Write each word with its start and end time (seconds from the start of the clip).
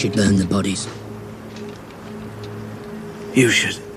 should 0.00 0.14
burn 0.14 0.36
the 0.36 0.46
bodies. 0.46 0.88
You 3.34 3.50
should. 3.50 3.89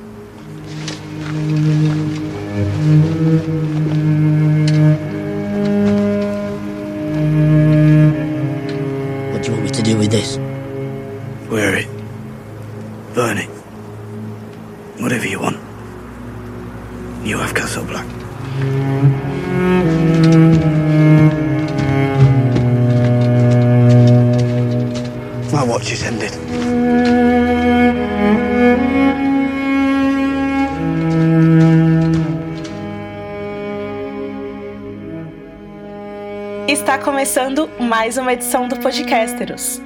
Começando 37.33 37.67
mais 37.79 38.15
uma 38.15 38.31
edição 38.31 38.67
do 38.67 38.77
Podcasteros. 38.77 39.81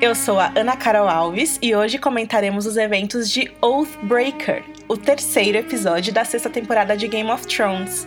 Eu 0.00 0.16
sou 0.16 0.40
a 0.40 0.50
Ana 0.56 0.76
Carol 0.76 1.08
Alves 1.08 1.56
e 1.62 1.72
hoje 1.72 1.96
comentaremos 1.96 2.66
os 2.66 2.76
eventos 2.76 3.30
de 3.30 3.48
Oathbreaker, 3.62 4.64
o 4.88 4.96
terceiro 4.96 5.56
episódio 5.56 6.12
da 6.12 6.24
sexta 6.24 6.50
temporada 6.50 6.96
de 6.96 7.06
Game 7.06 7.30
of 7.30 7.46
Thrones. 7.46 8.04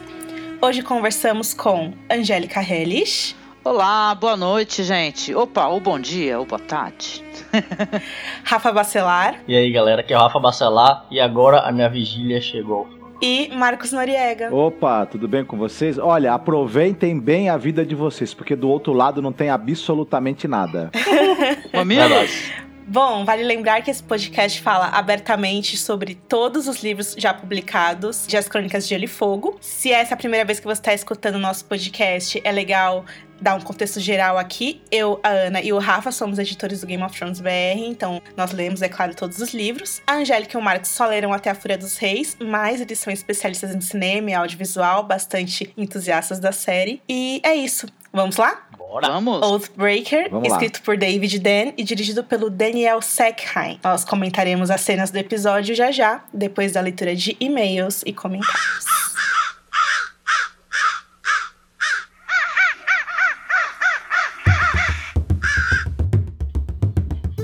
Hoje 0.62 0.82
conversamos 0.82 1.54
com 1.54 1.94
Angélica 2.10 2.62
Hellish. 2.62 3.34
Olá, 3.64 4.14
boa 4.14 4.36
noite, 4.36 4.84
gente. 4.84 5.34
Opa, 5.34 5.68
ou 5.68 5.80
bom 5.80 5.98
dia, 5.98 6.38
ou 6.38 6.46
boa 6.46 6.60
tarde. 6.60 7.24
Rafa 8.44 8.74
Bacelar. 8.74 9.40
E 9.48 9.56
aí, 9.56 9.72
galera, 9.72 10.02
aqui 10.02 10.14
é 10.14 10.18
o 10.18 10.20
Rafa 10.20 10.38
Bacelar 10.38 11.06
e 11.10 11.18
agora 11.18 11.62
a 11.62 11.72
minha 11.72 11.90
vigília 11.90 12.42
chegou. 12.42 13.01
E 13.22 13.50
Marcos 13.54 13.92
Noriega. 13.92 14.54
Opa, 14.54 15.06
tudo 15.06 15.28
bem 15.28 15.46
com 15.46 15.56
vocês? 15.56 16.00
Olha, 16.00 16.34
aproveitem 16.34 17.20
bem 17.20 17.50
a 17.50 17.58
vida 17.58 17.86
de 17.86 17.94
vocês, 17.94 18.34
porque 18.34 18.56
do 18.56 18.68
outro 18.68 18.94
lado 18.94 19.22
não 19.22 19.32
tem 19.32 19.50
absolutamente 19.50 20.48
nada. 20.48 20.90
Mamilos? 21.72 22.52
Bom, 22.88 23.24
vale 23.24 23.44
lembrar 23.44 23.82
que 23.82 23.90
esse 23.90 24.04
podcast 24.04 24.60
fala 24.62 24.88
abertamente 24.88 25.78
sobre 25.78 26.16
todos 26.16 26.68
os 26.68 26.84
livros 26.84 27.16
já 27.18 27.34
publicados 27.34 28.26
de 28.28 28.36
As 28.36 28.50
Crônicas 28.50 28.84
de 28.84 28.90
Gelo 28.90 29.06
e 29.06 29.08
Fogo. 29.08 29.58
Se 29.62 29.92
essa 29.92 30.14
é 30.14 30.16
a 30.16 30.18
primeira 30.18 30.46
vez 30.46 30.60
que 30.60 30.66
você 30.66 30.82
está 30.82 30.94
escutando 30.94 31.36
o 31.36 31.40
nosso 31.40 31.64
podcast, 31.66 32.42
é 32.44 32.52
legal 32.52 33.06
dar 33.42 33.56
um 33.56 33.62
contexto 33.62 34.00
geral 34.00 34.38
aqui. 34.38 34.82
Eu, 34.92 35.20
a 35.24 35.30
Ana 35.30 35.62
e 35.62 35.74
o 35.74 35.80
Rafa 35.80 36.12
somos 36.12 36.38
editores 36.38 36.82
do 36.82 36.88
Game 36.88 37.02
of 37.04 37.18
Thrones 37.18 37.42
BR, 37.42 37.80
então 37.80 38.22
nós 38.38 38.52
lemos, 38.52 38.82
é 38.82 38.90
claro, 38.90 39.16
todos 39.16 39.40
os 39.40 39.54
livros. 39.54 40.02
A 40.06 40.16
Angélica 40.16 40.58
e 40.58 40.62
o 40.62 40.64
Marcos 40.64 40.90
só 40.90 41.08
leram 41.08 41.34
até 41.34 41.50
a 41.50 41.56
Fúria 41.56 41.78
dos 41.78 41.98
Reis, 41.98 42.38
mas 42.40 42.82
eles 42.82 43.00
são 43.00 43.12
especialistas 43.12 43.74
em 43.74 43.82
cinema 43.82 44.30
e 44.30 44.34
audiovisual, 44.34 45.04
bastante 45.04 45.74
entusiastas 45.76 46.40
da 46.40 46.52
série. 46.52 47.02
E 47.10 47.42
é 47.44 47.56
isso. 47.56 47.88
Vamos 48.14 48.36
lá? 48.36 48.68
Bora! 48.78 49.08
Vamos? 49.08 49.42
Oathbreaker, 49.42 50.30
Vamos 50.30 50.50
lá. 50.50 50.56
escrito 50.56 50.82
por 50.84 50.98
David 50.98 51.40
Dan 51.40 51.72
e 51.78 51.84
dirigido 51.84 52.24
pelo 52.26 52.50
Daniel 52.50 53.02
Sackheim. 53.02 53.80
Nós 53.82 54.04
comentaremos 54.04 54.70
as 54.70 54.82
cenas 54.82 55.12
do 55.12 55.18
episódio 55.18 55.74
já 55.74 55.92
já, 55.92 56.24
depois 56.34 56.74
da 56.74 56.82
leitura 56.82 57.16
de 57.16 57.38
e-mails 57.40 58.04
e 58.06 58.12
comentários. 58.12 58.86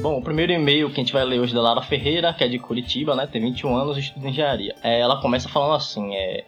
Bom, 0.01 0.19
o 0.19 0.21
primeiro 0.21 0.51
e-mail 0.51 0.87
que 0.89 0.99
a 0.99 1.03
gente 1.03 1.13
vai 1.13 1.23
ler 1.25 1.39
hoje 1.39 1.53
é 1.53 1.55
da 1.55 1.61
Lara 1.61 1.81
Ferreira, 1.81 2.33
que 2.33 2.43
é 2.43 2.47
de 2.47 2.59
Curitiba, 2.59 3.15
né? 3.15 3.27
Tem 3.27 3.41
21 3.41 3.75
anos 3.75 3.97
e 3.97 4.01
estuda 4.01 4.27
engenharia. 4.29 4.75
É, 4.83 4.99
ela 4.99 5.21
começa 5.21 5.49
falando 5.49 5.75
assim, 5.75 6.15
é... 6.15 6.45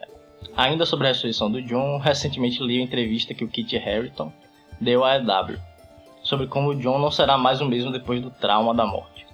Ainda 0.56 0.84
sobre 0.84 1.06
a 1.06 1.10
ressurreição 1.10 1.50
do 1.50 1.62
John, 1.62 1.98
recentemente 1.98 2.62
li 2.62 2.80
a 2.80 2.84
entrevista 2.84 3.34
que 3.34 3.44
o 3.44 3.48
Kit 3.48 3.76
Harington 3.76 4.32
deu 4.80 5.04
à 5.04 5.16
EW, 5.16 5.58
sobre 6.22 6.46
como 6.46 6.70
o 6.70 6.74
John 6.74 6.98
não 6.98 7.10
será 7.10 7.38
mais 7.38 7.60
o 7.60 7.66
mesmo 7.66 7.92
depois 7.92 8.20
do 8.20 8.30
trauma 8.30 8.74
da 8.74 8.84
morte. 8.84 9.26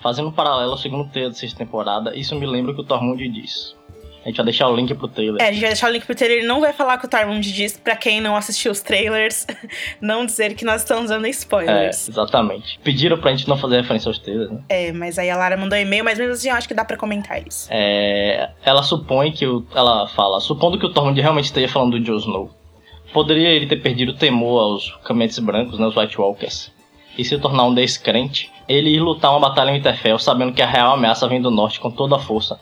Fazendo 0.00 0.28
um 0.28 0.32
paralelo 0.32 0.72
ao 0.72 0.78
segundo 0.78 1.08
trailer 1.10 1.30
da 1.30 1.36
sexta 1.36 1.58
temporada, 1.58 2.16
isso 2.16 2.34
me 2.34 2.46
lembra 2.46 2.72
o 2.72 2.74
que 2.74 2.82
o 2.82 2.84
Tormund 2.84 3.26
diz. 3.28 3.76
A 4.24 4.28
gente 4.28 4.36
vai 4.36 4.44
deixar 4.46 4.68
o 4.68 4.74
link 4.74 4.94
pro 4.94 5.06
trailer. 5.06 5.40
É, 5.42 5.48
a 5.48 5.52
gente 5.52 5.60
vai 5.60 5.70
deixar 5.70 5.90
o 5.90 5.92
link 5.92 6.06
pro 6.06 6.14
trailer. 6.14 6.38
Ele 6.38 6.46
não 6.46 6.58
vai 6.60 6.72
falar 6.72 6.96
que 6.96 7.04
o 7.04 7.08
Tormund 7.08 7.52
diz, 7.52 7.76
pra 7.76 7.94
quem 7.94 8.22
não 8.22 8.34
assistiu 8.34 8.72
os 8.72 8.80
trailers, 8.80 9.46
não 10.00 10.24
dizer 10.24 10.54
que 10.54 10.64
nós 10.64 10.80
estamos 10.82 11.10
dando 11.10 11.26
É, 11.26 11.30
spoilers. 11.30 12.08
exatamente. 12.08 12.78
Pediram 12.82 13.18
pra 13.18 13.30
gente 13.32 13.46
não 13.46 13.58
fazer 13.58 13.76
referência 13.82 14.08
aos 14.08 14.18
trailers, 14.18 14.50
né? 14.50 14.60
É, 14.68 14.92
mas 14.92 15.18
aí 15.18 15.28
a 15.28 15.36
Lara 15.36 15.56
mandou 15.58 15.78
e-mail, 15.78 16.02
mas 16.02 16.18
mesmo 16.18 16.32
assim 16.32 16.48
eu 16.48 16.54
acho 16.56 16.66
que 16.66 16.72
dá 16.74 16.84
pra 16.86 16.96
comentar 16.96 17.46
isso. 17.46 17.68
É, 17.70 18.48
ela 18.64 18.82
supõe 18.82 19.30
que 19.30 19.46
o, 19.46 19.64
ela 19.74 20.08
fala, 20.08 20.40
supondo 20.40 20.78
que 20.78 20.86
o 20.86 20.92
Tormund 20.92 21.20
realmente 21.20 21.44
esteja 21.44 21.68
falando 21.68 21.98
do 21.98 22.00
Jon 22.00 22.16
Snow, 22.16 22.50
poderia 23.12 23.48
ele 23.50 23.66
ter 23.66 23.76
perdido 23.76 24.12
o 24.12 24.16
temor 24.16 24.58
aos 24.60 24.90
caminhantes 25.04 25.38
brancos, 25.38 25.78
né, 25.78 25.86
os 25.86 25.94
White 25.96 26.18
Walkers, 26.18 26.72
e 27.18 27.24
se 27.24 27.38
tornar 27.38 27.64
um 27.64 27.74
descrente, 27.74 28.50
ele 28.66 28.88
ir 28.90 29.00
lutar 29.00 29.30
uma 29.32 29.40
batalha 29.40 29.70
em 29.70 29.74
Winterfell, 29.74 30.18
sabendo 30.18 30.52
que 30.52 30.62
a 30.62 30.66
real 30.66 30.94
ameaça 30.94 31.28
vem 31.28 31.40
do 31.42 31.50
norte 31.50 31.78
com 31.78 31.90
toda 31.90 32.16
a 32.16 32.18
força. 32.18 32.58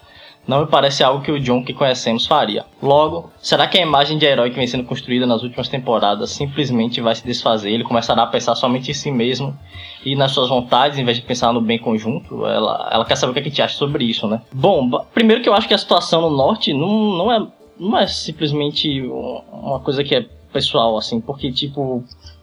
Não 0.47 0.61
me 0.63 0.67
parece 0.67 1.05
algo 1.05 1.23
que 1.23 1.31
o 1.31 1.39
Jon 1.39 1.63
que 1.65 1.73
conhecemos 1.73 2.27
faria. 2.27 2.65
Logo, 2.83 3.31
será 3.41 3.67
que 3.69 3.79
a 3.79 3.83
imagem 3.83 4.19
de 4.19 4.27
herói 4.27 4.51
que 4.51 4.57
vem 4.57 4.67
sendo 4.67 4.83
construída 4.85 5.25
nas 5.25 5.43
últimas 5.45 5.69
temporadas 5.69 6.31
simplesmente 6.31 7.01
vai 7.01 7.15
se 7.15 7.25
desfazer? 7.25 7.71
Ele 7.71 7.85
começará 7.85 8.23
a 8.25 8.27
pensar 8.27 8.57
somente 8.57 8.91
em 8.91 8.95
si 8.95 9.11
mesmo 9.13 9.57
e 10.05 10.17
nas 10.17 10.33
suas 10.33 10.49
vontades, 10.49 10.99
em 10.99 11.05
vez 11.05 11.17
de 11.17 11.23
pensar 11.23 11.53
no 11.53 11.61
bem 11.61 11.79
conjunto? 11.79 12.45
Ela, 12.45 12.89
ela 12.93 13.05
quer 13.05 13.15
saber 13.17 13.31
o 13.31 13.35
que 13.35 13.41
a 13.41 13.45
gente 13.45 13.63
acha 13.63 13.77
sobre 13.77 14.05
isso, 14.05 14.27
né? 14.27 14.43
Bom, 14.53 14.91
primeiro 15.15 15.43
que 15.43 15.49
eu 15.49 15.55
acho 15.55 15.69
que 15.69 15.75
a 15.75 15.79
situação 15.79 16.21
no 16.23 16.31
norte 16.37 16.73
não, 16.73 16.89
não, 17.17 17.33
é, 17.33 17.47
não 17.79 17.97
é 17.99 18.07
simplesmente 18.09 19.01
um- 19.01 19.43
uma 19.53 19.79
coisa 19.79 20.03
que 20.03 20.15
é 20.15 20.27
pessoal, 20.53 20.97
assim, 20.99 21.21
porque, 21.21 21.53
tipo, 21.53 22.03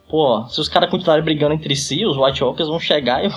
pô, 0.09 0.45
se 0.47 0.61
os 0.61 0.69
caras 0.69 0.89
continuarem 0.89 1.23
brigando 1.23 1.53
entre 1.53 1.75
si, 1.75 2.05
os 2.05 2.15
White 2.17 2.43
Walkers 2.43 2.69
vão 2.69 2.79
chegar 2.79 3.23
e 3.25 3.29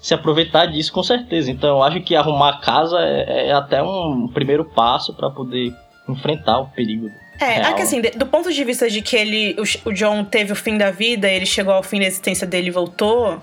se 0.00 0.14
aproveitar 0.14 0.66
disso 0.66 0.92
com 0.92 1.02
certeza. 1.02 1.50
Então 1.50 1.70
eu 1.76 1.82
acho 1.82 2.00
que 2.00 2.14
arrumar 2.14 2.50
a 2.50 2.58
casa 2.58 2.98
é, 3.00 3.48
é 3.48 3.52
até 3.52 3.82
um 3.82 4.28
primeiro 4.28 4.64
passo 4.64 5.14
pra 5.14 5.30
poder 5.30 5.74
enfrentar 6.08 6.58
o 6.58 6.66
perigo. 6.68 7.10
É, 7.40 7.44
real, 7.44 7.72
é 7.72 7.74
que 7.74 7.82
assim, 7.82 8.00
do 8.00 8.26
ponto 8.26 8.52
de 8.52 8.64
vista 8.64 8.88
de 8.88 9.02
que 9.02 9.16
ele, 9.16 9.56
o, 9.58 9.88
o 9.88 9.92
John 9.92 10.24
teve 10.24 10.52
o 10.52 10.56
fim 10.56 10.78
da 10.78 10.90
vida, 10.90 11.28
ele 11.28 11.44
chegou 11.44 11.74
ao 11.74 11.82
fim 11.82 12.00
da 12.00 12.06
existência 12.06 12.46
dele 12.46 12.68
e 12.68 12.70
voltou, 12.70 13.42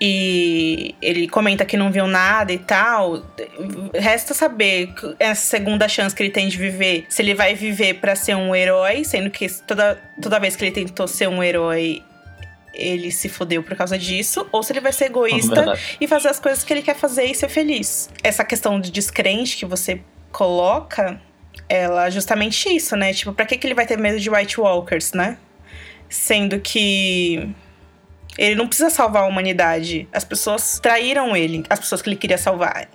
e 0.00 0.94
ele 1.00 1.28
comenta 1.28 1.64
que 1.64 1.76
não 1.76 1.90
viu 1.90 2.06
nada 2.06 2.52
e 2.52 2.58
tal, 2.58 3.22
resta 3.94 4.34
saber 4.34 4.92
essa 5.18 5.46
segunda 5.46 5.88
chance 5.88 6.14
que 6.14 6.22
ele 6.22 6.30
tem 6.30 6.48
de 6.48 6.58
viver, 6.58 7.06
se 7.08 7.22
ele 7.22 7.34
vai 7.34 7.54
viver 7.54 7.94
pra 7.94 8.14
ser 8.14 8.34
um 8.34 8.54
herói, 8.54 9.04
sendo 9.04 9.30
que 9.30 9.46
toda, 9.62 9.98
toda 10.20 10.38
vez 10.38 10.56
que 10.56 10.64
ele 10.64 10.72
tentou 10.72 11.08
ser 11.08 11.28
um 11.28 11.42
herói, 11.42 12.02
ele 12.74 13.10
se 13.10 13.28
fodeu 13.28 13.62
por 13.62 13.76
causa 13.76 13.98
disso, 13.98 14.46
ou 14.52 14.62
se 14.62 14.72
ele 14.72 14.80
vai 14.80 14.92
ser 14.92 15.06
egoísta 15.06 15.54
Verdade. 15.54 15.96
e 16.00 16.06
fazer 16.06 16.28
as 16.28 16.40
coisas 16.40 16.64
que 16.64 16.72
ele 16.72 16.82
quer 16.82 16.96
fazer 16.96 17.24
e 17.24 17.34
ser 17.34 17.48
feliz. 17.48 18.10
Essa 18.22 18.44
questão 18.44 18.80
de 18.80 18.90
descrente 18.90 19.56
que 19.56 19.64
você 19.64 20.00
coloca, 20.32 21.20
ela 21.68 22.06
é 22.06 22.10
justamente 22.10 22.68
isso, 22.68 22.96
né? 22.96 23.12
Tipo, 23.12 23.32
pra 23.32 23.46
que, 23.46 23.56
que 23.56 23.66
ele 23.66 23.74
vai 23.74 23.86
ter 23.86 23.96
medo 23.96 24.18
de 24.18 24.28
White 24.28 24.60
Walkers, 24.60 25.12
né? 25.12 25.38
Sendo 26.08 26.60
que 26.60 27.48
ele 28.36 28.54
não 28.54 28.66
precisa 28.66 28.90
salvar 28.90 29.22
a 29.22 29.26
humanidade. 29.26 30.08
As 30.12 30.24
pessoas 30.24 30.78
traíram 30.80 31.36
ele, 31.36 31.64
as 31.70 31.78
pessoas 31.78 32.02
que 32.02 32.08
ele 32.08 32.16
queria 32.16 32.38
salvar. 32.38 32.88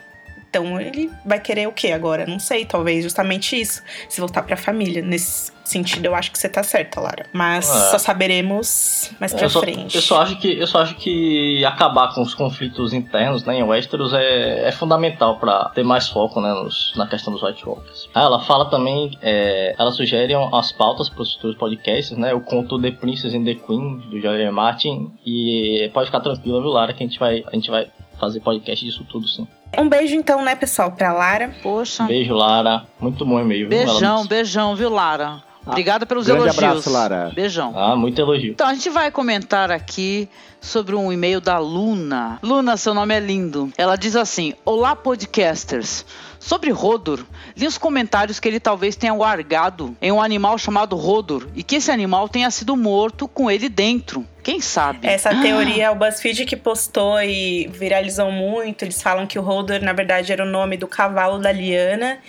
Então 0.50 0.80
ele 0.82 1.12
vai 1.26 1.40
querer 1.40 1.68
o 1.68 1.72
que 1.72 1.92
agora? 1.92 2.26
Não 2.26 2.40
sei, 2.40 2.66
talvez 2.66 3.04
justamente 3.04 3.60
isso. 3.60 3.84
Se 4.10 4.20
voltar 4.20 4.42
pra 4.44 4.58
família. 4.58 5.02
Nesse 5.02 5.52
sentido, 5.64 6.08
eu 6.08 6.16
acho 6.16 6.32
que 6.32 6.40
você 6.40 6.50
tá 6.50 6.64
certa, 6.64 7.00
Lara. 7.00 7.28
Mas 7.32 7.70
É. 7.70 7.92
só 7.92 8.00
saberemos 8.00 9.12
mais 9.20 9.32
pra 9.34 9.44
eu 9.46 9.50
só, 9.52 9.60
frente. 9.60 9.96
eu 9.96 10.02
só 10.02 10.22
acho 10.24 10.38
que 10.40 10.58
eu 10.60 10.66
só 10.66 10.82
acho 10.82 10.96
que 10.96 11.64
acabar 11.64 12.14
com 12.16 12.22
os 12.24 12.34
conflitos 12.34 12.94
internos 12.94 13.44
né, 13.46 13.60
em 13.60 13.64
Westeros 13.64 14.12
é, 14.14 14.68
é 14.68 14.72
fundamental 14.72 15.38
pra 15.38 15.66
ter 15.76 15.84
mais 15.84 16.08
foco 16.10 16.42
né, 16.42 16.52
nos- 16.54 16.94
na 16.96 17.06
questão 17.08 17.32
dos 17.32 17.44
White 17.44 17.64
Walkers. 17.68 18.10
Ah, 18.16 18.24
ela 18.24 18.40
fala 18.42 18.70
também, 18.70 19.12
é, 19.22 19.76
ela 19.78 19.92
sugere 19.92 20.34
as 20.54 20.72
pautas 20.72 21.08
para 21.10 21.22
os 21.22 21.36
futuros 21.36 21.58
podcasts, 21.58 22.18
né? 22.18 22.34
O 22.34 22.42
conto 22.42 22.82
The 22.82 22.92
Princess 22.92 23.36
and 23.36 23.44
the 23.46 23.54
Queen 23.56 23.98
do. 24.10 24.20
R. 24.30 24.50
Martin 24.52 25.12
e 25.26 25.90
pode 25.94 26.08
ficar 26.08 26.20
tranquila, 26.22 26.60
viu, 26.62 26.70
Lara, 26.72 26.94
que 26.94 27.04
a 27.04 27.08
gente 27.08 27.20
vai 27.20 27.44
a 27.46 27.56
gente 27.56 27.70
vai 27.70 27.88
fazer 28.20 28.40
podcast 28.42 28.84
disso 28.86 29.06
tudo, 29.10 29.28
sim. 29.28 29.48
Um 29.78 29.88
beijo 29.88 30.16
então, 30.16 30.44
né, 30.44 30.56
pessoal, 30.56 30.92
pra 30.92 31.14
Lara. 31.14 31.54
Poxa. 31.62 32.04
Beijo, 32.04 32.34
Lara. 32.34 32.84
Muito 33.00 33.26
bom 33.26 33.40
e-mail. 33.40 33.70
Beijão, 33.70 34.26
beijão, 34.26 34.76
viu, 34.76 34.90
Lara? 34.90 35.42
Obrigada 35.66 36.06
pelos 36.06 36.26
grande 36.26 36.44
elogios. 36.44 36.64
abraço, 36.64 36.90
Lara. 36.92 37.32
Beijão. 37.36 37.74
Ah, 37.78 37.96
muito 37.96 38.20
elogio. 38.20 38.52
Então, 38.52 38.68
a 38.68 38.74
gente 38.74 38.90
vai 38.90 39.12
comentar 39.12 39.70
aqui 39.70 40.28
sobre 40.60 40.96
um 40.96 41.12
e-mail 41.12 41.40
da 41.40 41.60
Luna. 41.60 42.40
Luna, 42.42 42.76
seu 42.76 42.94
nome 42.94 43.14
é 43.14 43.20
lindo. 43.20 43.72
Ela 43.78 43.96
diz 43.96 44.16
assim: 44.16 44.54
Olá, 44.66 44.96
podcasters. 44.96 46.06
Sobre 46.40 46.72
Rodor, 46.72 47.26
li 47.56 47.68
os 47.68 47.78
comentários 47.78 48.40
que 48.40 48.48
ele 48.48 48.60
talvez 48.60 48.96
tenha 48.96 49.14
largado 49.14 49.96
em 50.02 50.12
um 50.12 50.22
animal 50.22 50.58
chamado 50.58 50.96
Rodor 50.96 51.48
e 51.54 51.62
que 51.62 51.76
esse 51.76 51.92
animal 51.92 52.30
tenha 52.30 52.50
sido 52.50 52.78
morto 52.78 53.28
com 53.28 53.52
ele 53.52 53.68
dentro. 53.68 54.26
Quem 54.42 54.62
sabe? 54.62 55.06
Essa 55.06 55.30
teoria 55.42 55.86
é 55.86 55.90
o 55.92 55.96
BuzzFeed 55.96 56.46
que 56.46 56.56
postou 56.56 57.22
e 57.22 57.68
viralizou 57.68 58.32
muito. 58.32 58.84
Eles 58.84 59.02
falam 59.02 59.28
que 59.28 59.38
o 59.38 59.46
Hodor, 59.46 59.82
na 59.82 59.92
verdade, 59.92 60.32
era 60.32 60.44
o 60.44 60.50
nome 60.50 60.78
do 60.78 60.88
cavalo 60.88 61.40
da 61.40 61.52
Liana 61.52 62.20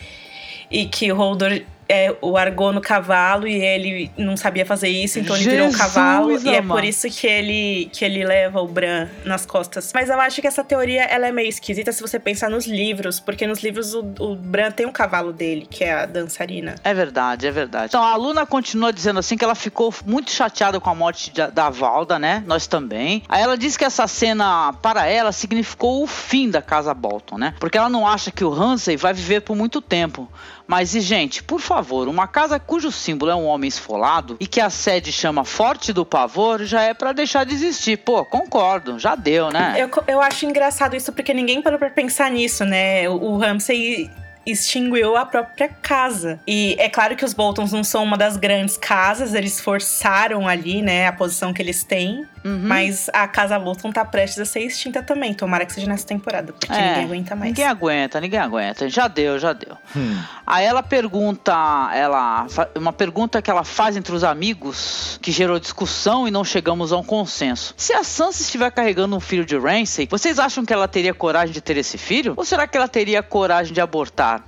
e 0.71 0.87
que 0.87 1.11
o 1.13 1.19
Hodor 1.19 1.63
é, 1.91 2.17
o 2.21 2.37
argou 2.37 2.73
no 2.73 2.81
cavalo 2.81 3.49
e 3.49 3.55
ele 3.55 4.13
não 4.17 4.37
sabia 4.37 4.65
fazer 4.65 4.89
isso, 4.89 5.19
então 5.19 5.35
ele 5.35 5.51
virou 5.51 5.69
um 5.69 5.73
cavalo. 5.73 6.41
E 6.41 6.49
é 6.55 6.63
por 6.63 6.85
isso 6.85 7.11
que 7.11 7.27
ele, 7.27 7.91
que 7.93 8.05
ele 8.05 8.25
leva 8.25 8.61
o 8.61 8.69
Bran 8.69 9.09
nas 9.25 9.45
costas. 9.45 9.91
Mas 9.93 10.09
eu 10.09 10.21
acho 10.21 10.41
que 10.41 10.47
essa 10.47 10.63
teoria 10.63 11.03
ela 11.03 11.27
é 11.27 11.33
meio 11.33 11.49
esquisita 11.49 11.91
se 11.91 12.01
você 12.01 12.21
pensar 12.21 12.49
nos 12.49 12.65
livros, 12.67 13.19
porque 13.19 13.45
nos 13.45 13.61
livros 13.61 13.93
o, 13.93 14.05
o 14.21 14.37
Bran 14.37 14.71
tem 14.71 14.87
um 14.87 14.93
cavalo 14.93 15.33
dele, 15.33 15.67
que 15.69 15.83
é 15.83 15.93
a 15.93 16.07
dançarina. 16.07 16.77
É 16.85 16.95
verdade, 16.95 17.49
é 17.49 17.51
verdade. 17.51 17.87
Então 17.87 18.05
a 18.05 18.15
Luna 18.15 18.47
continua 18.47 18.93
dizendo 18.93 19.19
assim 19.19 19.37
que 19.37 19.45
ela 19.45 19.57
ficou 19.57 19.93
muito 20.07 20.31
chateada 20.31 20.79
com 20.79 20.91
a 20.91 20.95
morte 20.95 21.33
de, 21.33 21.45
da 21.49 21.71
Valda, 21.71 22.21
né? 22.21 22.45
Nós 22.47 22.69
também. 22.69 23.25
Aí 23.29 23.43
ela 23.43 23.59
diz 23.59 23.77
que 23.77 23.85
essa 23.85 24.07
cena, 24.07 24.73
para 24.75 25.07
ela, 25.07 25.33
significou 25.33 26.05
o 26.05 26.07
fim 26.07 26.49
da 26.49 26.63
casa 26.63 26.95
Bolton, 26.95 27.37
né? 27.37 27.55
Porque 27.59 27.77
ela 27.77 27.89
não 27.89 28.07
acha 28.07 28.31
que 28.31 28.45
o 28.45 28.53
Hansel 28.53 28.97
vai 28.97 29.13
viver 29.13 29.41
por 29.41 29.57
muito 29.57 29.81
tempo. 29.81 30.29
Mas, 30.71 30.95
e 30.95 31.01
gente, 31.01 31.43
por 31.43 31.61
favor, 31.61 32.07
uma 32.07 32.29
casa 32.29 32.61
cujo 32.61 32.93
símbolo 32.93 33.33
é 33.33 33.35
um 33.35 33.45
homem 33.45 33.67
esfolado 33.67 34.37
e 34.39 34.47
que 34.47 34.61
a 34.61 34.71
sede 34.71 35.11
chama 35.11 35.45
Forte 35.45 35.93
do 35.93 36.07
Pavor 36.07 36.63
já 36.63 36.81
é 36.83 36.95
para 36.95 37.11
deixar 37.11 37.43
de 37.43 37.53
existir. 37.53 37.99
Pô, 37.99 38.25
concordo, 38.25 38.97
já 38.97 39.17
deu, 39.17 39.51
né? 39.51 39.75
Eu, 39.77 39.91
eu 40.07 40.23
acho 40.23 40.47
engraçado 40.47 40.95
isso 40.95 41.13
porque 41.13 41.35
ninguém 41.35 41.61
parou 41.61 41.77
pra 41.77 41.91
pensar 41.91 42.31
nisso, 42.31 42.65
né? 42.65 43.09
O, 43.09 43.15
o 43.15 43.37
Ramsay 43.37 44.09
extinguiu 44.47 45.17
a 45.17 45.27
própria 45.27 45.69
casa. 45.69 46.41
E 46.47 46.77
é 46.79 46.89
claro 46.89 47.17
que 47.17 47.25
os 47.25 47.35
Boltons 47.35 47.73
não 47.73 47.85
são 47.85 48.03
uma 48.05 48.17
das 48.17 48.37
grandes 48.37 48.77
casas, 48.77 49.35
eles 49.35 49.61
forçaram 49.61 50.49
ali, 50.49 50.83
né, 50.83 51.07
a 51.07 51.13
posição 51.13 51.53
que 51.53 51.61
eles 51.61 51.85
têm. 51.85 52.25
Uhum. 52.45 52.61
Mas 52.63 53.11
a 53.13 53.29
Casa 53.29 53.59
Bolton 53.59 53.93
tá 53.93 54.05
prestes 54.05 54.39
a 54.39 54.45
ser 54.45 54.61
extinta 54.61 55.03
também. 55.03 55.35
Tomara 55.35 55.67
que 55.67 55.73
seja 55.73 55.87
nessa 55.87 56.07
temporada, 56.07 56.53
porque 56.53 56.73
é, 56.73 56.89
ninguém 56.89 57.05
aguenta 57.05 57.37
mais. 57.37 57.51
Ninguém 57.51 57.67
aguenta, 57.67 58.21
ninguém 58.21 58.41
aguenta. 58.41 58.89
Já 58.89 59.09
deu, 59.09 59.39
já 59.39 59.53
deu. 59.53 59.77
Hum. 59.95 60.19
Aí 60.47 60.65
ela 60.65 60.83
pergunta, 60.83 61.53
ela 61.95 62.47
uma 62.75 62.93
pergunta 62.93 63.43
que 63.43 63.51
ela 63.51 63.65
faz 63.65 63.97
entre 63.97 64.15
os 64.15 64.25
amigos, 64.25 65.19
que 65.21 65.31
gerou 65.31 65.59
discussão 65.59 66.27
e 66.27 66.31
não 66.31 66.45
chegamos 66.45 66.93
a 66.93 66.97
um 66.97 67.05
consenso. 67.05 67.75
Se 67.77 67.93
a 67.93 68.03
Sansa 68.03 68.43
estiver 68.43 68.71
carregando 68.71 69.15
um 69.15 69.21
filho 69.21 69.45
de 69.45 69.59
Ramsay, 69.59 70.09
vocês 70.11 70.39
acham 70.39 70.65
que 70.65 70.73
ela 70.73 70.89
teria 70.89 71.13
coragem 71.13 71.53
de 71.53 71.61
ter 71.61 71.77
esse 71.77 71.99
filho? 71.99 72.35
Ou 72.37 72.45
será 72.45 72.67
que 72.67 72.77
ela 72.77 72.89
teria 72.89 73.23
coragem 73.23 73.73
de 73.73 73.81
abortar? 73.81 74.43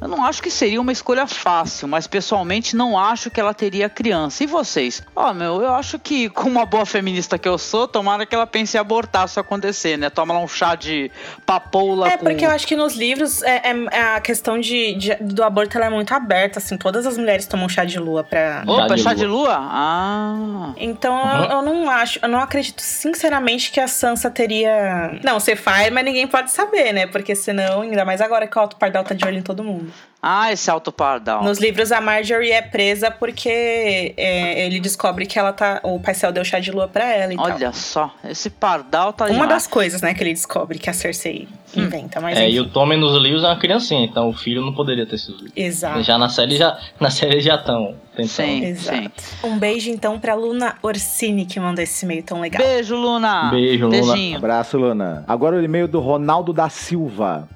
Eu 0.00 0.06
não 0.06 0.24
acho 0.24 0.42
que 0.42 0.50
seria 0.50 0.80
uma 0.80 0.92
escolha 0.92 1.26
fácil, 1.26 1.88
mas 1.88 2.06
pessoalmente 2.06 2.76
não 2.76 2.98
acho 2.98 3.30
que 3.30 3.40
ela 3.40 3.52
teria 3.52 3.88
criança. 3.88 4.44
E 4.44 4.46
vocês? 4.46 5.02
Ó, 5.14 5.30
oh, 5.30 5.34
meu, 5.34 5.60
eu 5.60 5.74
acho 5.74 5.98
que, 5.98 6.28
como 6.28 6.52
uma 6.52 6.66
boa 6.66 6.86
feminista 6.86 7.36
que 7.36 7.48
eu 7.48 7.58
sou, 7.58 7.88
tomara 7.88 8.24
que 8.24 8.34
ela 8.34 8.46
pense 8.46 8.76
em 8.76 8.80
abortar 8.80 9.28
se 9.28 9.40
acontecer, 9.40 9.96
né? 9.96 10.08
Toma 10.08 10.34
lá 10.34 10.40
um 10.40 10.46
chá 10.46 10.76
de 10.76 11.10
papoula. 11.44 12.08
É, 12.08 12.16
com... 12.16 12.24
porque 12.24 12.46
eu 12.46 12.50
acho 12.50 12.66
que 12.66 12.76
nos 12.76 12.94
livros 12.94 13.42
é, 13.42 13.56
é, 13.64 13.86
é 13.90 14.02
a 14.16 14.20
questão 14.20 14.58
de, 14.60 14.94
de, 14.94 15.14
do 15.16 15.42
aborto 15.42 15.76
ela 15.76 15.86
é 15.86 15.90
muito 15.90 16.12
aberta, 16.14 16.60
assim. 16.60 16.76
Todas 16.76 17.04
as 17.04 17.18
mulheres 17.18 17.46
tomam 17.46 17.68
chá 17.68 17.84
de 17.84 17.98
lua 17.98 18.22
pra. 18.22 18.62
Opa, 18.66 18.96
chá 18.96 19.14
de 19.14 19.26
lua? 19.26 19.56
Ah. 19.58 20.72
Então 20.76 21.12
uhum. 21.12 21.44
eu, 21.44 21.50
eu, 21.50 21.62
não 21.62 21.90
acho, 21.90 22.20
eu 22.22 22.28
não 22.28 22.40
acredito 22.40 22.80
sinceramente 22.80 23.72
que 23.72 23.80
a 23.80 23.88
Sansa 23.88 24.30
teria. 24.30 25.18
Não, 25.24 25.40
você 25.40 25.56
faz, 25.56 25.90
mas 25.90 26.04
ninguém 26.04 26.26
pode 26.28 26.52
saber, 26.52 26.92
né? 26.92 27.06
Porque 27.06 27.34
senão, 27.34 27.82
ainda 27.82 28.04
mais 28.04 28.20
agora 28.20 28.46
que 28.46 28.56
o 28.56 28.60
Alto 28.60 28.76
Pardal 28.76 29.02
tá 29.02 29.14
de 29.14 29.24
olho 29.24 29.38
em 29.38 29.42
todo 29.42 29.64
mundo. 29.64 29.87
Ah, 30.20 30.52
esse 30.52 30.68
alto 30.68 30.90
pardal. 30.90 31.44
Nos 31.44 31.58
livros, 31.60 31.92
a 31.92 32.00
Marjorie 32.00 32.50
é 32.50 32.60
presa 32.60 33.08
porque 33.08 34.14
é, 34.16 34.66
ele 34.66 34.80
descobre 34.80 35.24
que 35.26 35.38
ela 35.38 35.52
tá. 35.52 35.78
O 35.84 36.00
Paisel 36.00 36.32
deu 36.32 36.44
chá 36.44 36.58
de 36.58 36.72
lua 36.72 36.88
pra 36.88 37.14
ela 37.14 37.32
e 37.32 37.36
Olha 37.38 37.56
tal. 37.56 37.72
só, 37.72 38.10
esse 38.24 38.50
pardal 38.50 39.12
tá 39.12 39.26
Uma 39.26 39.32
demais. 39.32 39.48
das 39.50 39.66
coisas, 39.68 40.02
né, 40.02 40.12
que 40.14 40.22
ele 40.22 40.32
descobre 40.34 40.76
que 40.76 40.90
a 40.90 40.92
Cersei 40.92 41.46
hum. 41.76 41.82
inventa. 41.84 42.20
Mas, 42.20 42.36
é, 42.36 42.46
enfim. 42.48 42.56
e 42.56 42.60
o 42.60 42.68
Tommy 42.68 42.96
nos 42.96 43.16
livros 43.22 43.44
é 43.44 43.46
uma 43.46 43.56
criancinha, 43.60 44.04
então 44.04 44.28
o 44.28 44.32
filho 44.32 44.60
não 44.60 44.74
poderia 44.74 45.06
ter 45.06 45.18
sido. 45.18 45.46
Exato. 45.54 46.02
Já 46.02 46.18
na 46.18 46.28
série 46.28 46.56
já, 46.56 46.76
na 46.98 47.10
série 47.10 47.40
já 47.40 47.54
estão 47.54 47.94
tentando. 48.16 48.28
Sim, 48.28 48.64
Exato. 48.64 49.12
sim. 49.18 49.46
Um 49.46 49.56
beijo 49.56 49.88
então 49.88 50.18
pra 50.18 50.34
Luna 50.34 50.74
Orsini 50.82 51.46
que 51.46 51.60
mandou 51.60 51.84
esse 51.84 52.04
e-mail 52.04 52.24
tão 52.24 52.40
legal. 52.40 52.60
Beijo, 52.60 52.96
Luna. 52.96 53.50
Beijo, 53.52 53.86
Luna. 53.86 54.00
Beijinho. 54.00 54.36
Abraço, 54.38 54.76
Luna. 54.76 55.24
Agora 55.28 55.54
o 55.54 55.62
e-mail 55.62 55.86
do 55.86 56.00
Ronaldo 56.00 56.52
da 56.52 56.68
Silva. 56.68 57.48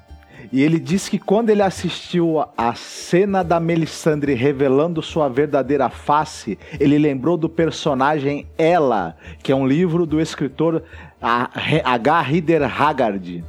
E 0.53 0.61
ele 0.61 0.79
disse 0.79 1.09
que 1.09 1.17
quando 1.17 1.49
ele 1.49 1.63
assistiu 1.63 2.45
a 2.55 2.75
cena 2.75 3.43
da 3.43 3.59
Melisandre 3.59 4.35
revelando 4.35 5.01
sua 5.01 5.27
verdadeira 5.27 5.89
face, 5.89 6.59
ele 6.79 6.99
lembrou 6.99 7.35
do 7.35 7.49
personagem 7.49 8.45
Ela, 8.55 9.17
que 9.41 9.51
é 9.51 9.55
um 9.55 9.65
livro 9.65 10.05
do 10.05 10.21
escritor 10.21 10.83
H. 11.19 12.21
Rider 12.21 12.81
Haggard 12.81 13.43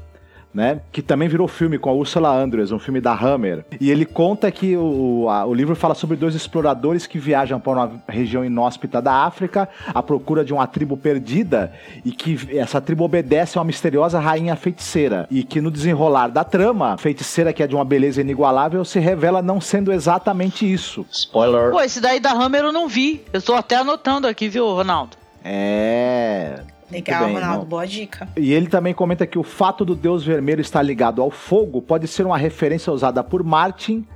né? 0.54 0.80
Que 0.92 1.02
também 1.02 1.28
virou 1.28 1.48
filme 1.48 1.78
com 1.78 1.90
a 1.90 1.92
Ursula 1.92 2.30
Andress, 2.30 2.72
um 2.72 2.78
filme 2.78 3.00
da 3.00 3.12
Hammer. 3.12 3.64
E 3.80 3.90
ele 3.90 4.06
conta 4.06 4.50
que 4.52 4.76
o, 4.76 5.28
a, 5.28 5.44
o 5.44 5.52
livro 5.52 5.74
fala 5.74 5.94
sobre 5.94 6.16
dois 6.16 6.34
exploradores 6.34 7.06
que 7.06 7.18
viajam 7.18 7.58
para 7.58 7.72
uma 7.72 8.02
região 8.08 8.44
inóspita 8.44 9.02
da 9.02 9.24
África 9.24 9.68
à 9.92 10.02
procura 10.02 10.44
de 10.44 10.52
uma 10.52 10.66
tribo 10.66 10.96
perdida 10.96 11.72
e 12.04 12.12
que 12.12 12.56
essa 12.56 12.80
tribo 12.80 13.04
obedece 13.04 13.58
a 13.58 13.60
uma 13.60 13.66
misteriosa 13.66 14.20
rainha 14.20 14.54
feiticeira. 14.54 15.26
E 15.30 15.42
que 15.42 15.60
no 15.60 15.70
desenrolar 15.70 16.28
da 16.28 16.44
trama, 16.44 16.92
a 16.92 16.98
feiticeira 16.98 17.52
que 17.52 17.62
é 17.62 17.66
de 17.66 17.74
uma 17.74 17.84
beleza 17.84 18.20
inigualável 18.20 18.84
se 18.84 19.00
revela 19.00 19.42
não 19.42 19.60
sendo 19.60 19.92
exatamente 19.92 20.70
isso. 20.70 21.04
Spoiler. 21.10 21.72
Pô, 21.72 21.80
esse 21.80 22.00
daí 22.00 22.20
da 22.20 22.32
Hammer 22.32 22.62
eu 22.62 22.72
não 22.72 22.86
vi. 22.86 23.24
Eu 23.32 23.42
tô 23.42 23.54
até 23.54 23.76
anotando 23.76 24.28
aqui, 24.28 24.48
viu, 24.48 24.66
Ronaldo? 24.66 25.16
É. 25.44 26.60
Legal, 26.90 27.25
bem, 27.26 27.34
Ronaldo, 27.34 27.64
boa 27.66 27.86
dica. 27.86 28.28
E 28.36 28.52
ele 28.52 28.66
também 28.66 28.94
comenta 28.94 29.26
que 29.26 29.38
o 29.38 29.42
fato 29.42 29.84
do 29.84 29.94
Deus 29.94 30.25
Vermelho 30.25 30.60
estar 30.60 30.82
ligado 30.82 31.22
ao 31.22 31.31
fogo 31.31 31.81
pode 31.81 32.06
ser 32.06 32.26
uma 32.26 32.38
referência 32.38 32.92
usada 32.92 33.22
por 33.25 33.42
Martin 33.42 34.06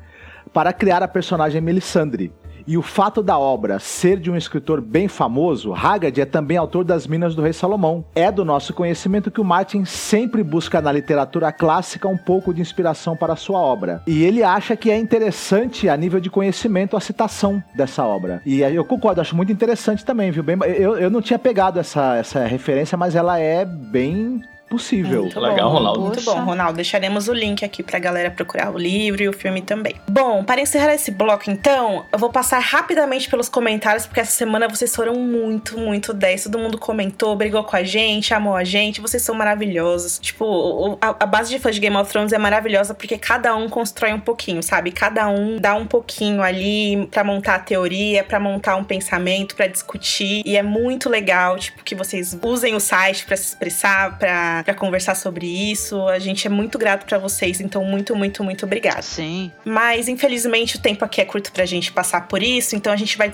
para 0.52 0.72
criar 0.72 1.02
a 1.02 1.08
personagem 1.08 1.60
Melisandre. 1.60 2.32
E 2.68 2.76
o 2.76 2.82
fato 2.82 3.22
da 3.22 3.38
obra 3.38 3.78
ser 3.78 4.20
de 4.20 4.30
um 4.30 4.36
escritor 4.36 4.82
bem 4.82 5.08
famoso, 5.08 5.72
Haggard 5.72 6.20
é 6.20 6.26
também 6.26 6.58
autor 6.58 6.84
das 6.84 7.06
Minas 7.06 7.34
do 7.34 7.40
Rei 7.40 7.54
Salomão. 7.54 8.04
É 8.14 8.30
do 8.30 8.44
nosso 8.44 8.74
conhecimento 8.74 9.30
que 9.30 9.40
o 9.40 9.44
Martin 9.44 9.86
sempre 9.86 10.42
busca 10.42 10.78
na 10.82 10.92
literatura 10.92 11.50
clássica 11.50 12.06
um 12.06 12.18
pouco 12.18 12.52
de 12.52 12.60
inspiração 12.60 13.16
para 13.16 13.36
sua 13.36 13.58
obra. 13.58 14.02
E 14.06 14.22
ele 14.22 14.42
acha 14.42 14.76
que 14.76 14.90
é 14.90 14.98
interessante, 14.98 15.88
a 15.88 15.96
nível 15.96 16.20
de 16.20 16.28
conhecimento, 16.28 16.94
a 16.94 17.00
citação 17.00 17.64
dessa 17.74 18.04
obra. 18.04 18.42
E 18.44 18.60
eu 18.60 18.84
concordo, 18.84 19.22
acho 19.22 19.34
muito 19.34 19.50
interessante 19.50 20.04
também, 20.04 20.30
viu? 20.30 20.42
Bem, 20.42 20.58
eu, 20.76 20.98
eu 20.98 21.08
não 21.08 21.22
tinha 21.22 21.38
pegado 21.38 21.80
essa, 21.80 22.16
essa 22.16 22.44
referência, 22.44 22.98
mas 22.98 23.14
ela 23.14 23.38
é 23.38 23.64
bem 23.64 24.42
possível. 24.68 25.22
Muito 25.22 25.40
Legal, 25.40 25.70
bom, 25.70 25.76
Ronaldo. 25.76 26.00
Muito 26.00 26.24
Poxa. 26.24 26.36
bom, 26.38 26.44
Ronaldo. 26.44 26.76
Deixaremos 26.76 27.28
o 27.28 27.32
link 27.32 27.64
aqui 27.64 27.82
pra 27.82 27.98
galera 27.98 28.30
procurar 28.30 28.70
o 28.72 28.78
livro 28.78 29.22
e 29.22 29.28
o 29.28 29.32
filme 29.32 29.62
também. 29.62 29.94
Bom, 30.08 30.44
para 30.44 30.60
encerrar 30.60 30.94
esse 30.94 31.10
bloco, 31.10 31.50
então, 31.50 32.04
eu 32.12 32.18
vou 32.18 32.30
passar 32.30 32.58
rapidamente 32.58 33.28
pelos 33.28 33.48
comentários, 33.48 34.06
porque 34.06 34.20
essa 34.20 34.32
semana 34.32 34.68
vocês 34.68 34.94
foram 34.94 35.14
muito, 35.14 35.78
muito 35.78 36.12
10. 36.12 36.44
Todo 36.44 36.58
mundo 36.58 36.78
comentou, 36.78 37.34
brigou 37.34 37.64
com 37.64 37.76
a 37.76 37.82
gente, 37.82 38.32
amou 38.34 38.54
a 38.54 38.64
gente. 38.64 39.00
Vocês 39.00 39.22
são 39.22 39.34
maravilhosos. 39.34 40.18
Tipo, 40.18 40.98
a, 41.00 41.16
a 41.20 41.26
base 41.26 41.50
de 41.50 41.58
fãs 41.58 41.74
de 41.74 41.80
Game 41.80 41.96
of 41.96 42.10
Thrones 42.10 42.32
é 42.32 42.38
maravilhosa 42.38 42.94
porque 42.94 43.16
cada 43.18 43.54
um 43.56 43.68
constrói 43.68 44.12
um 44.12 44.20
pouquinho, 44.20 44.62
sabe? 44.62 44.92
Cada 44.92 45.28
um 45.28 45.56
dá 45.58 45.74
um 45.74 45.86
pouquinho 45.86 46.42
ali 46.42 47.06
pra 47.10 47.24
montar 47.24 47.54
a 47.56 47.58
teoria, 47.58 48.22
pra 48.24 48.38
montar 48.38 48.76
um 48.76 48.84
pensamento, 48.84 49.54
pra 49.54 49.66
discutir. 49.66 50.42
E 50.44 50.56
é 50.56 50.62
muito 50.62 51.08
legal, 51.08 51.56
tipo, 51.58 51.82
que 51.82 51.94
vocês 51.94 52.38
usem 52.42 52.74
o 52.74 52.80
site 52.80 53.24
pra 53.24 53.36
se 53.36 53.48
expressar, 53.48 54.18
pra 54.18 54.57
pra 54.62 54.74
conversar 54.74 55.14
sobre 55.14 55.46
isso. 55.46 56.06
A 56.08 56.18
gente 56.18 56.46
é 56.46 56.50
muito 56.50 56.78
grato 56.78 57.06
pra 57.06 57.18
vocês, 57.18 57.60
então 57.60 57.84
muito, 57.84 58.14
muito, 58.14 58.42
muito 58.44 58.64
obrigada. 58.66 59.02
Sim. 59.02 59.50
Mas 59.64 60.08
infelizmente 60.08 60.76
o 60.76 60.80
tempo 60.80 61.04
aqui 61.04 61.20
é 61.20 61.24
curto 61.24 61.52
pra 61.52 61.64
gente 61.64 61.92
passar 61.92 62.28
por 62.28 62.42
isso, 62.42 62.76
então 62.76 62.92
a 62.92 62.96
gente 62.96 63.16
vai 63.16 63.30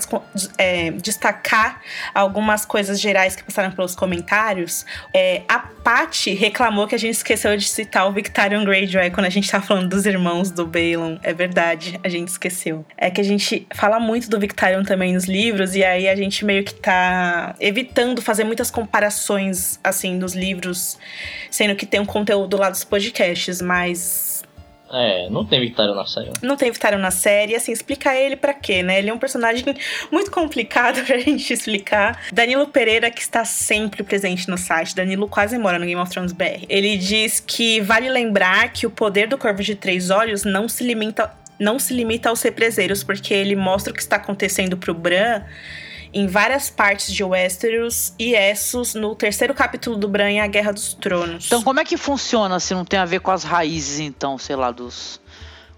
é, 0.57 0.91
destacar 0.91 1.81
algumas 2.13 2.65
coisas 2.65 2.99
gerais 2.99 3.35
que 3.35 3.43
passaram 3.43 3.71
pelos 3.71 3.95
comentários. 3.95 4.85
É, 5.13 5.41
a 5.47 5.59
Paty 5.59 6.33
reclamou 6.33 6.87
que 6.87 6.95
a 6.95 6.99
gente 6.99 7.15
esqueceu 7.15 7.55
de 7.55 7.67
citar 7.67 8.07
o 8.07 8.11
Victorian 8.11 8.63
Greyjoy 8.63 9.11
quando 9.11 9.25
a 9.25 9.29
gente 9.29 9.49
tá 9.49 9.61
falando 9.61 9.89
dos 9.89 10.05
irmãos 10.05 10.51
do 10.51 10.65
Balon. 10.65 11.17
É 11.21 11.33
verdade, 11.33 11.99
a 12.03 12.09
gente 12.09 12.29
esqueceu. 12.29 12.85
É 12.97 13.09
que 13.09 13.21
a 13.21 13.23
gente 13.23 13.67
fala 13.73 13.99
muito 13.99 14.29
do 14.29 14.39
Victorian 14.39 14.83
também 14.83 15.13
nos 15.13 15.25
livros, 15.25 15.75
e 15.75 15.83
aí 15.83 16.07
a 16.07 16.15
gente 16.15 16.43
meio 16.43 16.63
que 16.63 16.73
tá 16.73 17.55
evitando 17.59 18.21
fazer 18.21 18.43
muitas 18.43 18.71
comparações, 18.71 19.79
assim, 19.83 20.17
dos 20.17 20.33
livros, 20.33 20.97
sendo 21.49 21.75
que 21.75 21.85
tem 21.85 21.99
um 21.99 22.05
conteúdo 22.05 22.57
lá 22.57 22.69
dos 22.69 22.83
podcasts, 22.83 23.61
mas 23.61 24.43
É, 24.91 25.27
não 25.29 25.43
tem 25.43 25.59
Victário 25.59 25.95
na 25.95 26.05
série. 26.05 26.31
Não 26.43 26.55
tem 26.55 26.71
Victário 26.71 26.97
na 26.97 27.09
série, 27.11 27.55
assim, 27.55 27.71
explica 27.71 28.15
ele 28.15 28.35
pra 28.35 28.53
quê, 28.53 28.83
né? 28.83 28.99
Ele 28.99 29.09
é 29.09 29.13
um 29.13 29.17
personagem 29.17 29.65
muito 30.11 30.29
complicado 30.29 31.03
pra 31.05 31.17
gente 31.17 31.51
explicar. 31.51 32.21
Danilo 32.31 32.67
Pereira, 32.67 33.09
que 33.09 33.21
está 33.21 33.43
sempre 33.43 34.03
presente 34.03 34.47
no 34.47 34.57
site, 34.57 34.95
Danilo 34.95 35.27
quase 35.27 35.57
mora 35.57 35.79
no 35.79 35.85
Game 35.85 35.99
of 35.99 36.11
Thrones 36.11 36.31
BR. 36.31 36.65
Ele 36.69 36.97
diz 36.97 37.39
que 37.39 37.81
vale 37.81 38.09
lembrar 38.09 38.71
que 38.71 38.85
o 38.85 38.91
poder 38.91 39.27
do 39.27 39.37
Corvo 39.37 39.63
de 39.63 39.75
Três 39.75 40.11
Olhos 40.11 40.43
não 40.43 40.69
se 40.69 40.83
limita, 40.83 41.31
não 41.59 41.79
se 41.79 41.93
limita 41.93 42.29
aos 42.29 42.41
represeiros, 42.43 43.03
porque 43.03 43.33
ele 43.33 43.55
mostra 43.55 43.91
o 43.91 43.95
que 43.95 44.01
está 44.01 44.17
acontecendo 44.17 44.77
pro 44.77 44.93
Bran 44.93 45.41
em 46.15 46.27
várias 46.27 46.69
partes 46.69 47.13
de 47.13 47.23
Westeros 47.23 48.13
e 48.17 48.33
Essos 48.33 48.95
no 48.95 49.13
terceiro 49.15 49.53
capítulo 49.53 49.97
do 49.97 50.07
Bran 50.07 50.41
A 50.41 50.47
Guerra 50.47 50.71
dos 50.71 50.93
Tronos. 50.93 51.45
Então 51.45 51.61
como 51.61 51.79
é 51.81 51.83
que 51.83 51.97
funciona 51.97 52.57
se 52.59 52.73
não 52.73 52.85
tem 52.85 52.97
a 52.97 53.03
ver 53.05 53.19
com 53.19 53.31
as 53.31 53.43
raízes, 53.43 53.99
então, 53.99 54.37
sei 54.37 54.55
lá, 54.55 54.71
dos 54.71 55.19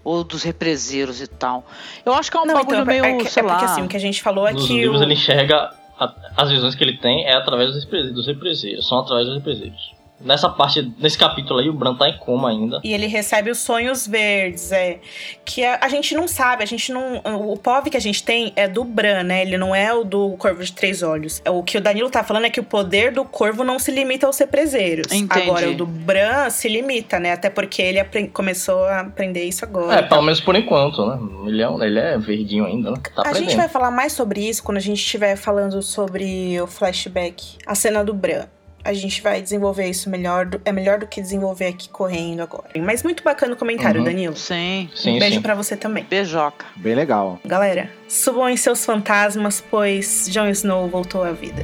ou 0.04 0.22
dos 0.24 0.44
represeiros 0.44 1.20
e 1.20 1.26
tal. 1.26 1.66
Eu 2.06 2.14
acho 2.14 2.30
que 2.30 2.36
é 2.36 2.40
um 2.40 2.46
Não, 2.46 2.54
bagulho 2.54 2.76
então, 2.82 2.86
meio, 2.86 3.04
é, 3.04 3.18
que- 3.18 3.28
sei 3.28 3.42
é 3.42 3.46
porque 3.46 3.64
lá. 3.64 3.70
assim, 3.72 3.82
o 3.82 3.88
que 3.88 3.96
a 3.96 4.00
gente 4.00 4.22
falou 4.22 4.46
é 4.46 4.52
Nos 4.52 4.66
que 4.66 4.72
livros 4.74 5.00
o... 5.00 5.02
ele 5.04 5.14
enxerga 5.14 5.74
a- 5.98 6.14
as 6.36 6.50
visões 6.50 6.74
que 6.76 6.84
ele 6.84 6.96
tem 6.98 7.26
é 7.26 7.34
através 7.36 7.72
dos 7.74 8.26
represeiros, 8.26 8.88
são 8.88 9.00
através 9.00 9.26
dos 9.26 9.36
represeiros. 9.38 9.92
Nessa 10.20 10.48
parte, 10.48 10.92
nesse 10.98 11.16
capítulo 11.16 11.60
aí, 11.60 11.68
o 11.68 11.72
Bran 11.72 11.94
tá 11.94 12.08
em 12.08 12.18
coma 12.18 12.50
ainda. 12.50 12.80
E 12.82 12.92
ele 12.92 13.06
recebe 13.06 13.50
os 13.50 13.58
sonhos 13.58 14.06
verdes, 14.06 14.72
é. 14.72 14.98
Que 15.44 15.64
a, 15.64 15.78
a 15.82 15.88
gente 15.88 16.14
não 16.14 16.26
sabe, 16.26 16.62
a 16.62 16.66
gente 16.66 16.92
não. 16.92 17.18
O 17.48 17.56
POV 17.56 17.90
que 17.90 17.96
a 17.96 18.00
gente 18.00 18.22
tem 18.22 18.52
é 18.56 18.66
do 18.66 18.82
Bran, 18.82 19.22
né? 19.22 19.42
Ele 19.42 19.56
não 19.56 19.74
é 19.74 19.94
o 19.94 20.02
do 20.02 20.30
Corvo 20.36 20.62
de 20.64 20.72
Três 20.72 21.02
Olhos. 21.02 21.40
O 21.46 21.62
que 21.62 21.78
o 21.78 21.80
Danilo 21.80 22.10
tá 22.10 22.24
falando 22.24 22.46
é 22.46 22.50
que 22.50 22.58
o 22.60 22.64
poder 22.64 23.12
do 23.12 23.24
corvo 23.24 23.62
não 23.62 23.78
se 23.78 23.90
limita 23.90 24.26
aos 24.26 24.36
represeiros. 24.38 25.12
Entendi. 25.12 25.48
Agora, 25.48 25.70
o 25.70 25.74
do 25.74 25.86
Bran 25.86 26.50
se 26.50 26.68
limita, 26.68 27.20
né? 27.20 27.32
Até 27.32 27.48
porque 27.48 27.80
ele 27.80 28.02
começou 28.32 28.84
a 28.84 29.00
aprender 29.00 29.44
isso 29.44 29.64
agora. 29.64 30.00
É, 30.00 30.02
pelo 30.02 30.22
menos 30.22 30.40
por 30.40 30.56
enquanto, 30.56 31.06
né? 31.06 31.18
Ele 31.46 31.62
é, 31.62 31.86
ele 31.86 31.98
é 31.98 32.18
verdinho 32.18 32.66
ainda, 32.66 32.90
né? 32.90 32.96
Tá 33.14 33.22
a 33.24 33.32
gente 33.32 33.56
vai 33.56 33.68
falar 33.68 33.90
mais 33.90 34.12
sobre 34.12 34.40
isso 34.40 34.62
quando 34.62 34.78
a 34.78 34.80
gente 34.80 34.98
estiver 34.98 35.36
falando 35.36 35.80
sobre 35.80 36.60
o 36.60 36.66
flashback, 36.66 37.56
a 37.64 37.74
cena 37.74 38.04
do 38.04 38.12
Bran. 38.12 38.46
A 38.88 38.94
gente 38.94 39.20
vai 39.20 39.42
desenvolver 39.42 39.86
isso 39.86 40.08
melhor, 40.08 40.46
do- 40.46 40.60
é 40.64 40.72
melhor 40.72 40.98
do 40.98 41.06
que 41.06 41.20
desenvolver 41.20 41.66
aqui 41.66 41.90
correndo 41.90 42.40
agora. 42.40 42.70
Mas 42.78 43.02
muito 43.02 43.22
bacana 43.22 43.52
o 43.52 43.56
comentário, 43.56 43.98
Uhum. 44.00 44.04
Danilo. 44.06 44.34
Sim, 44.34 44.88
Sim, 44.94 45.16
um 45.16 45.18
beijo 45.18 45.42
pra 45.42 45.54
você 45.54 45.76
também. 45.76 46.04
beijoca. 46.08 46.64
Bem 46.74 46.94
legal. 46.94 47.38
Galera, 47.44 47.90
subam 48.08 48.48
em 48.48 48.56
seus 48.56 48.86
fantasmas, 48.86 49.62
pois 49.70 50.26
Jon 50.30 50.48
Snow 50.48 50.88
voltou 50.88 51.22
à 51.22 51.32
vida. 51.32 51.62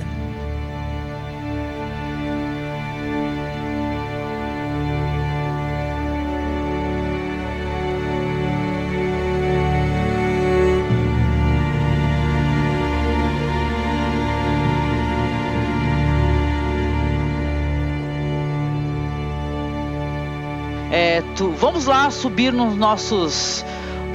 Vamos 21.84 21.86
lá 21.86 22.10
subir 22.10 22.50
nos 22.50 22.74
nossos 22.76 23.64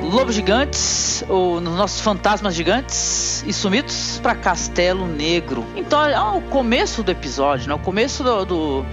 lobos 0.01 0.33
gigantes, 0.33 1.23
ou 1.29 1.61
nos 1.61 1.75
nossos 1.75 2.01
fantasmas 2.01 2.55
gigantes 2.55 3.43
e 3.45 3.53
sumidos 3.53 4.19
para 4.23 4.33
Castelo 4.33 5.05
Negro. 5.05 5.63
Então 5.75 6.03
é 6.03 6.19
o 6.19 6.41
começo 6.41 7.03
do 7.03 7.11
episódio, 7.11 7.67
né? 7.67 7.75
O 7.75 7.79
começo 7.79 8.23
do, 8.23 8.45
do, 8.45 8.85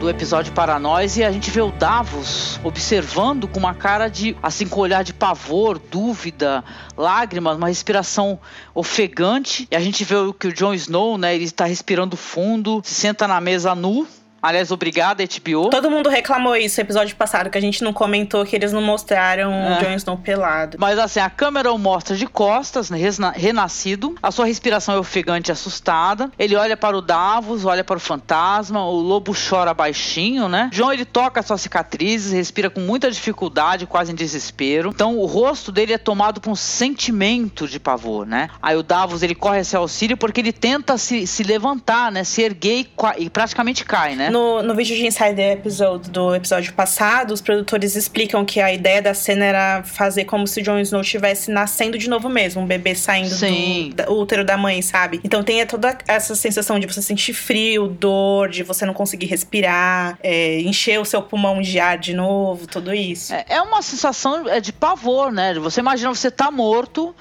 do 0.00 0.08
episódio 0.08 0.50
para 0.54 0.78
nós 0.78 1.18
e 1.18 1.24
a 1.24 1.30
gente 1.30 1.50
vê 1.50 1.60
o 1.60 1.70
Davos 1.72 2.58
observando 2.64 3.46
com 3.46 3.58
uma 3.58 3.74
cara 3.74 4.08
de, 4.08 4.34
assim, 4.42 4.66
com 4.66 4.80
um 4.80 4.82
olhar 4.82 5.04
de 5.04 5.12
pavor, 5.12 5.78
dúvida, 5.78 6.64
lágrimas, 6.96 7.58
uma 7.58 7.68
respiração 7.68 8.40
ofegante. 8.74 9.68
E 9.70 9.76
a 9.76 9.80
gente 9.80 10.04
vê 10.04 10.14
que 10.38 10.46
o 10.46 10.52
Jon 10.54 10.72
Snow, 10.72 11.18
né? 11.18 11.34
Ele 11.34 11.44
está 11.44 11.66
respirando 11.66 12.16
fundo, 12.16 12.80
se 12.82 12.94
senta 12.94 13.28
na 13.28 13.40
mesa 13.42 13.74
nu. 13.74 14.06
Aliás, 14.42 14.72
obrigada, 14.72 15.22
HBO. 15.24 15.70
Todo 15.70 15.88
mundo 15.88 16.10
reclamou 16.10 16.56
isso 16.56 16.80
no 16.80 16.84
episódio 16.84 17.14
passado, 17.14 17.48
que 17.48 17.56
a 17.56 17.60
gente 17.60 17.84
não 17.84 17.92
comentou 17.92 18.44
que 18.44 18.56
eles 18.56 18.72
não 18.72 18.82
mostraram 18.82 19.52
É. 19.52 19.78
o 19.78 19.80
Jon 19.84 19.94
Snow 19.94 20.16
pelado. 20.18 20.76
Mas 20.80 20.98
assim, 20.98 21.20
a 21.20 21.30
câmera 21.30 21.72
o 21.72 21.78
mostra 21.78 22.16
de 22.16 22.26
costas, 22.26 22.90
né, 22.90 22.98
renascido. 23.36 24.16
A 24.20 24.32
sua 24.32 24.46
respiração 24.46 24.96
é 24.96 24.98
ofegante 24.98 25.50
e 25.50 25.52
assustada. 25.52 26.30
Ele 26.38 26.56
olha 26.56 26.76
para 26.76 26.96
o 26.96 27.00
Davos, 27.00 27.64
olha 27.64 27.84
para 27.84 27.96
o 27.96 28.00
fantasma. 28.00 28.84
O 28.84 28.96
lobo 29.00 29.32
chora 29.32 29.72
baixinho, 29.72 30.48
né? 30.48 30.68
João 30.72 30.92
ele 30.92 31.04
toca 31.04 31.38
as 31.40 31.46
suas 31.46 31.60
cicatrizes, 31.60 32.32
respira 32.32 32.68
com 32.68 32.80
muita 32.80 33.10
dificuldade, 33.10 33.86
quase 33.86 34.10
em 34.10 34.14
desespero. 34.14 34.90
Então 34.92 35.18
o 35.18 35.26
rosto 35.26 35.70
dele 35.70 35.92
é 35.92 35.98
tomado 35.98 36.40
por 36.40 36.50
um 36.50 36.56
sentimento 36.56 37.68
de 37.68 37.78
pavor, 37.78 38.26
né? 38.26 38.48
Aí 38.60 38.76
o 38.76 38.82
Davos 38.82 39.22
ele 39.22 39.34
corre 39.34 39.58
a 39.60 39.64
seu 39.64 39.80
auxílio 39.80 40.16
porque 40.16 40.40
ele 40.40 40.52
tenta 40.52 40.98
se, 40.98 41.26
se 41.26 41.42
levantar, 41.44 42.10
né? 42.10 42.24
Se 42.24 42.42
erguer 42.42 42.80
e, 43.18 43.24
e 43.24 43.30
praticamente 43.30 43.84
cai, 43.84 44.16
né? 44.16 44.31
No, 44.32 44.62
no 44.62 44.74
vídeo 44.74 44.96
de 44.96 45.06
Insider 45.06 45.52
Episode 45.52 46.08
do 46.08 46.34
episódio 46.34 46.72
passado, 46.72 47.34
os 47.34 47.42
produtores 47.42 47.94
explicam 47.94 48.46
que 48.46 48.62
a 48.62 48.72
ideia 48.72 49.02
da 49.02 49.12
cena 49.12 49.44
era 49.44 49.82
fazer 49.82 50.24
como 50.24 50.46
se 50.46 50.62
Jon 50.62 50.78
Snow 50.78 51.02
estivesse 51.02 51.50
nascendo 51.50 51.98
de 51.98 52.08
novo 52.08 52.30
mesmo, 52.30 52.62
um 52.62 52.66
bebê 52.66 52.94
saindo 52.94 53.28
Sim. 53.28 53.90
do 53.90 53.96
da- 53.96 54.10
útero 54.10 54.42
da 54.42 54.56
mãe, 54.56 54.80
sabe? 54.80 55.20
Então 55.22 55.42
tem 55.42 55.66
toda 55.66 55.98
essa 56.08 56.34
sensação 56.34 56.80
de 56.80 56.86
você 56.86 57.02
sentir 57.02 57.34
frio, 57.34 57.86
dor, 57.88 58.48
de 58.48 58.62
você 58.62 58.86
não 58.86 58.94
conseguir 58.94 59.26
respirar, 59.26 60.18
é, 60.22 60.62
encher 60.62 60.98
o 60.98 61.04
seu 61.04 61.20
pulmão 61.20 61.60
de 61.60 61.78
ar 61.78 61.98
de 61.98 62.14
novo, 62.14 62.66
tudo 62.66 62.94
isso. 62.94 63.34
É, 63.34 63.44
é 63.50 63.60
uma 63.60 63.82
sensação 63.82 64.48
é, 64.48 64.60
de 64.62 64.72
pavor, 64.72 65.30
né? 65.30 65.52
Você 65.58 65.80
imagina 65.80 66.08
você 66.08 66.30
tá 66.30 66.50
morto, 66.50 67.14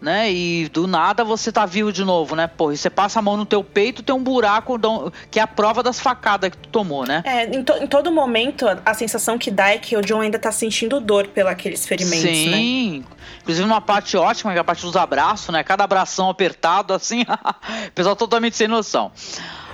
né? 0.00 0.30
E 0.30 0.68
do 0.68 0.86
nada 0.86 1.24
você 1.24 1.50
tá 1.50 1.66
vivo 1.66 1.92
de 1.92 2.04
novo, 2.04 2.34
né? 2.36 2.46
Pô, 2.46 2.72
e 2.72 2.76
você 2.76 2.88
passa 2.90 3.18
a 3.18 3.22
mão 3.22 3.36
no 3.36 3.44
teu 3.44 3.62
peito, 3.64 4.02
tem 4.02 4.14
um 4.14 4.22
buraco 4.22 4.78
que 5.30 5.38
é 5.38 5.42
a 5.42 5.46
prova 5.46 5.82
das 5.82 5.98
facadas 6.00 6.50
que 6.50 6.56
tu 6.58 6.68
tomou, 6.68 7.04
né? 7.06 7.22
É, 7.24 7.44
em, 7.44 7.62
to- 7.62 7.82
em 7.82 7.86
todo 7.86 8.10
momento, 8.12 8.66
a, 8.84 8.94
sensação 8.94 9.38
que 9.38 9.50
dá 9.50 9.70
é 9.70 9.78
que 9.78 9.96
o 9.96 10.00
John 10.02 10.20
ainda 10.20 10.38
tá 10.38 10.52
sentindo 10.52 11.00
dor 11.00 11.28
pelos 11.28 11.86
ferimentos, 11.86 12.22
né? 12.24 12.32
Sim. 12.56 13.04
Inclusive 13.42 13.66
numa 13.66 13.80
parte 13.80 14.16
ótima, 14.16 14.52
que 14.52 14.58
é 14.58 14.60
a 14.60 14.64
parte 14.64 14.82
dos 14.82 14.96
abraços, 14.96 15.48
né? 15.52 15.62
Cada 15.64 15.84
abração 15.84 16.28
apertado, 16.28 16.92
assim. 16.94 17.24
Pessoal 17.94 18.14
totalmente 18.16 18.56
sem 18.56 18.68
noção. 18.68 19.10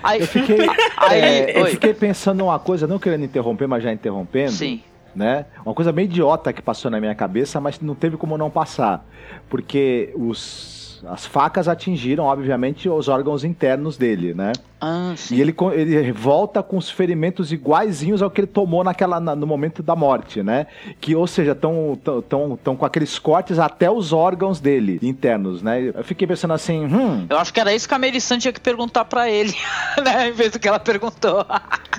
Aí, 0.03 0.21
Eu 0.21 0.27
fiquei, 0.27 0.59
Aí, 0.97 1.21
é, 1.21 1.61
eu 1.61 1.67
fiquei 1.67 1.95
pensando 1.95 2.45
uma 2.45 2.59
coisa, 2.59 2.87
não 2.87 2.99
querendo 2.99 3.25
interromper, 3.25 3.67
mas 3.67 3.83
já 3.83 3.93
interrompendo. 3.93 4.53
Sim. 4.53 4.83
Né? 5.15 5.47
Uma 5.65 5.75
coisa 5.75 5.93
meio 5.93 6.07
idiota 6.07 6.53
que 6.53 6.63
passou 6.63 6.91
na 6.91 7.01
minha 7.01 7.15
cabeça, 7.15 7.61
mas 7.61 7.81
não 7.81 7.95
teve 7.95 8.17
como 8.17 8.37
não 8.37 8.51
passar. 8.51 9.05
Porque 9.49 10.13
os, 10.17 11.03
as 11.07 11.27
facas 11.27 11.69
atingiram, 11.69 12.25
obviamente, 12.25 12.89
os 12.89 13.09
órgãos 13.09 13.45
internos 13.45 13.97
dele, 13.97 14.35
né? 14.35 14.53
Ah, 14.87 15.15
sim. 15.17 15.37
E 15.37 15.41
ele, 15.41 15.55
ele 15.75 16.13
volta 16.13 16.63
com 16.63 16.77
os 16.77 16.91
ferimentos 16.91 17.51
iguaizinhos 17.53 18.21
ao 18.21 18.31
que 18.31 18.41
ele 18.43 18.47
tomou 18.47 18.85
naquela, 18.85 19.19
na- 19.19 19.35
no 19.35 19.47
momento 19.47 19.83
da 19.83 19.97
morte, 19.97 20.43
né? 20.43 20.67
Que, 21.01 21.15
ou 21.17 21.27
seja, 21.27 21.53
estão 21.53 21.99
tão, 22.05 22.21
tão, 22.23 22.59
tão 22.63 22.77
com 22.77 22.85
aqueles 22.85 23.19
cortes 23.19 23.59
até 23.59 23.91
os 23.91 24.13
órgãos 24.13 24.61
dele, 24.61 24.99
internos, 25.03 25.63
né? 25.63 25.93
Eu 25.95 26.05
fiquei 26.05 26.27
pensando 26.27 26.53
assim, 26.53 26.85
hum, 26.85 27.27
Eu 27.31 27.39
acho 27.39 27.53
que 27.53 27.61
era 27.61 27.75
isso 27.75 27.89
que 27.89 27.95
a 27.95 27.99
Melissa 27.99 28.37
tinha 28.37 28.53
que 28.53 28.61
perguntar 28.61 29.07
pra 29.07 29.29
ele, 29.31 29.55
né? 30.05 30.29
Em 30.29 30.33
vez 30.33 30.51
do 30.53 30.59
que 30.59 30.69
ela 30.69 30.79
perguntou. 30.79 31.47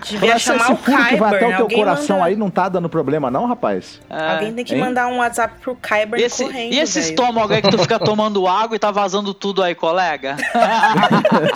Devia 0.08 0.36
esse 0.36 0.46
chamar 0.46 0.74
o 0.74 0.76
furo 0.78 1.06
que 1.06 1.16
vai 1.16 1.30
até 1.30 1.40
Kyburn. 1.40 1.46
o 1.46 1.56
teu 1.58 1.62
Alguém 1.64 1.78
coração 1.80 2.18
manda- 2.18 2.28
aí 2.30 2.36
não 2.36 2.50
tá 2.52 2.70
dando 2.70 2.88
problema 2.88 3.32
não, 3.32 3.48
rapaz? 3.48 4.00
Alguém 4.10 4.54
tem 4.54 4.64
que 4.64 4.76
hein? 4.76 4.80
mandar 4.80 5.08
um 5.08 5.18
WhatsApp 5.18 5.56
pro 5.62 5.76
Kyburn 5.76 6.22
Esse, 6.24 6.44
correndo, 6.44 6.74
e 6.74 6.80
esse 6.80 7.00
velho. 7.00 7.10
estômago 7.10 7.54
aí 7.54 7.62
que 7.62 7.70
tu 7.72 7.80
fica 7.80 7.98
tomando 7.98 8.46
água 8.48 8.76
e 8.76 8.80
tá 8.80 8.92
vazando 8.92 9.34
tudo 9.34 9.64
aí, 9.64 9.74
colega? 9.74 10.36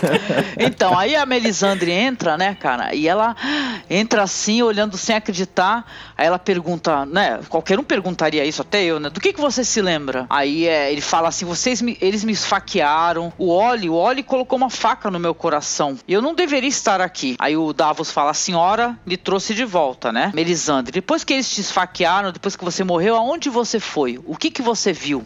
então, 0.59 0.97
aí 0.97 1.15
a 1.19 1.25
Melisandre 1.25 1.91
entra, 1.91 2.37
né, 2.37 2.55
cara? 2.55 2.93
E 2.95 3.07
ela 3.07 3.35
entra 3.89 4.23
assim, 4.23 4.61
olhando 4.61 4.97
sem 4.97 5.15
acreditar. 5.15 5.85
Aí 6.17 6.25
ela 6.25 6.39
pergunta, 6.39 7.05
né? 7.05 7.39
Qualquer 7.49 7.79
um 7.79 7.83
perguntaria 7.83 8.45
isso, 8.45 8.61
até 8.61 8.83
eu, 8.83 8.99
né? 8.99 9.09
Do 9.09 9.19
que, 9.19 9.33
que 9.33 9.39
você 9.39 9.63
se 9.63 9.81
lembra? 9.81 10.25
Aí 10.29 10.67
é, 10.67 10.91
ele 10.91 11.01
fala 11.01 11.29
assim: 11.29 11.45
vocês 11.45 11.81
me, 11.81 11.97
eles 12.01 12.23
me 12.23 12.31
esfaquearam. 12.31 13.31
O 13.37 13.49
Oli, 13.49 13.89
o 13.89 13.93
Oli 13.93 14.23
colocou 14.23 14.57
uma 14.57 14.69
faca 14.69 15.11
no 15.11 15.19
meu 15.19 15.35
coração. 15.35 15.97
Eu 16.07 16.21
não 16.21 16.33
deveria 16.33 16.69
estar 16.69 17.01
aqui. 17.01 17.35
Aí 17.39 17.55
o 17.55 17.73
Davos 17.73 18.11
fala: 18.11 18.31
a 18.31 18.33
senhora 18.33 18.97
me 19.05 19.17
trouxe 19.17 19.53
de 19.53 19.65
volta, 19.65 20.11
né? 20.11 20.31
Melisandre, 20.33 20.91
depois 20.91 21.23
que 21.23 21.33
eles 21.33 21.49
te 21.49 21.61
esfaquearam, 21.61 22.31
depois 22.31 22.55
que 22.55 22.63
você 22.63 22.83
morreu, 22.83 23.15
aonde 23.15 23.49
você 23.49 23.79
foi? 23.79 24.19
O 24.25 24.35
que, 24.35 24.49
que 24.49 24.61
você 24.61 24.93
viu? 24.93 25.25